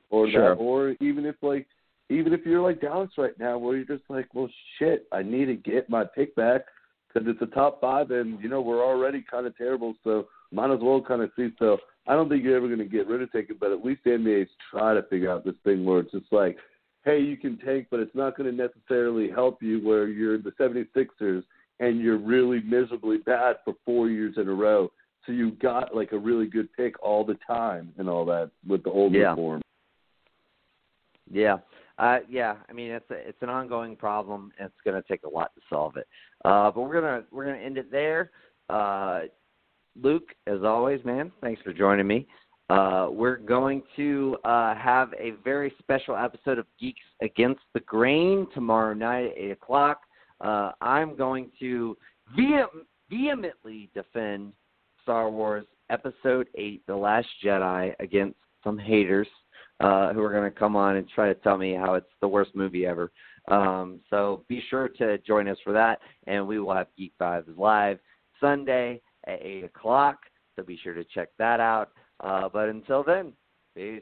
or 0.10 0.30
Sure. 0.30 0.56
that, 0.56 0.62
or 0.62 0.96
even 1.02 1.26
if 1.26 1.36
like 1.42 1.68
even 2.10 2.34
if 2.34 2.46
you're 2.46 2.62
like 2.62 2.82
Dallas 2.82 3.12
right 3.18 3.38
now, 3.40 3.58
where 3.58 3.76
you're 3.76 3.86
just 3.98 4.10
like, 4.10 4.28
well, 4.34 4.50
shit, 4.78 5.08
I 5.12 5.24
need 5.24 5.46
to 5.46 5.56
get 5.56 5.90
my 5.90 6.04
pick 6.04 6.36
back 6.36 6.62
because 7.08 7.28
it's 7.28 7.42
a 7.42 7.56
top 7.56 7.80
five, 7.82 8.12
and 8.12 8.42
you 8.42 8.50
know 8.50 8.62
we're 8.62 8.86
already 8.86 9.24
kind 9.30 9.48
of 9.48 9.58
terrible, 9.58 9.96
so 10.04 10.28
might 10.52 10.72
as 10.72 10.80
well 10.82 11.02
kind 11.02 11.22
of 11.22 11.32
see. 11.36 11.50
So 11.60 11.78
I 12.08 12.14
don't 12.16 12.30
think 12.30 12.44
you're 12.44 12.58
ever 12.58 12.68
going 12.68 12.80
to 12.80 12.86
get 12.86 13.08
rid 13.08 13.22
of 13.22 13.32
tanking, 13.32 13.58
but 13.60 13.72
at 13.72 13.84
least 13.84 14.02
the 14.04 14.12
NBA's 14.12 14.50
try 14.72 14.94
to 14.94 15.04
figure 15.04 15.32
out 15.32 15.46
this 15.46 15.56
thing 15.64 15.86
where 15.86 16.00
it's 16.00 16.12
just 16.12 16.32
like, 16.32 16.58
hey, 17.04 17.20
you 17.20 17.38
can 17.38 17.58
take, 17.66 17.90
but 17.90 18.00
it's 18.00 18.16
not 18.16 18.38
going 18.38 18.50
to 18.50 18.56
necessarily 18.56 19.30
help 19.30 19.62
you 19.62 19.86
where 19.86 20.08
you're 20.08 20.38
the 20.38 20.52
76ers 20.52 21.44
and 21.80 22.00
you're 22.00 22.18
really 22.18 22.62
miserably 22.62 23.18
bad 23.18 23.58
for 23.66 23.76
four 23.86 24.10
years 24.10 24.36
in 24.38 24.48
a 24.48 24.54
row. 24.54 24.92
So 25.26 25.32
you 25.32 25.52
got 25.52 25.96
like 25.96 26.12
a 26.12 26.18
really 26.18 26.48
good 26.48 26.72
pick 26.74 27.02
all 27.02 27.24
the 27.26 27.38
time 27.46 27.94
and 27.98 28.10
all 28.10 28.26
that 28.26 28.52
with 28.68 28.84
the 28.84 28.90
old 28.90 29.14
Yeah. 29.14 29.32
reform. 29.32 29.62
Yeah. 31.30 31.58
Uh, 31.98 32.20
yeah, 32.28 32.56
I 32.70 32.74
mean 32.74 32.92
it's 32.92 33.10
a, 33.12 33.16
it's 33.16 33.42
an 33.42 33.50
ongoing 33.50 33.96
problem. 33.96 34.52
And 34.58 34.68
it's 34.68 34.82
going 34.84 35.02
to 35.02 35.08
take 35.08 35.24
a 35.24 35.30
lot 35.30 35.54
to 35.56 35.62
solve 35.70 35.96
it. 35.98 36.08
Uh, 36.44 36.72
but 36.72 36.82
we're 36.82 36.94
gonna 36.94 37.24
we're 37.32 37.46
gonna 37.46 37.58
end 37.58 37.78
it 37.78 37.92
there. 37.92 38.32
Uh, 38.70 39.22
Luke, 40.02 40.34
as 40.48 40.64
always, 40.64 41.04
man, 41.06 41.32
thanks 41.42 41.62
for 41.62 41.72
joining 41.72 42.08
me. 42.08 42.28
Uh, 42.70 43.08
we're 43.12 43.38
going 43.38 43.84
to 43.96 44.38
uh, 44.46 44.74
have 44.76 45.14
a 45.20 45.32
very 45.44 45.74
special 45.80 46.16
episode 46.16 46.58
of 46.58 46.66
Geeks 46.80 47.02
Against 47.22 47.62
the 47.74 47.82
Grain 47.82 48.48
tomorrow 48.54 48.94
night 48.94 49.26
at 49.26 49.38
eight 49.38 49.52
o'clock. 49.52 50.02
Uh, 50.40 50.72
I'm 50.82 51.16
going 51.16 51.52
to 51.60 51.98
vehem- 52.38 52.86
vehemently 53.10 53.90
defend 53.94 54.54
Star 55.02 55.30
Wars 55.30 55.66
Episode 55.90 56.48
8 56.56 56.82
The 56.88 56.96
Last 56.96 57.28
Jedi 57.44 57.94
against 58.00 58.38
some 58.64 58.78
haters 58.78 59.28
uh, 59.80 60.14
who 60.14 60.22
are 60.22 60.32
going 60.32 60.50
to 60.50 60.58
come 60.58 60.76
on 60.76 60.96
and 60.96 61.08
try 61.10 61.28
to 61.28 61.36
tell 61.36 61.58
me 61.58 61.74
how 61.74 61.96
it's 61.96 62.10
the 62.22 62.28
worst 62.28 62.52
movie 62.56 62.86
ever. 62.86 63.12
Um, 63.50 64.00
so 64.10 64.44
be 64.48 64.64
sure 64.70 64.88
to 64.88 65.18
join 65.20 65.50
us 65.50 65.58
for 65.64 65.74
that, 65.74 66.00
and 66.28 66.48
we 66.48 66.60
will 66.60 66.74
have 66.74 66.88
Geek 66.98 67.14
Vibes 67.20 67.58
live 67.58 68.00
Sunday 68.40 69.02
at 69.28 69.42
8 69.42 69.66
o'clock. 69.66 70.20
So 70.56 70.64
be 70.64 70.80
sure 70.82 70.94
to 70.94 71.04
check 71.04 71.30
that 71.40 71.60
out. 71.60 71.92
Uh, 72.20 72.50
but 72.52 72.70
until 72.70 73.04
then, 73.04 73.34
peace. 73.76 74.02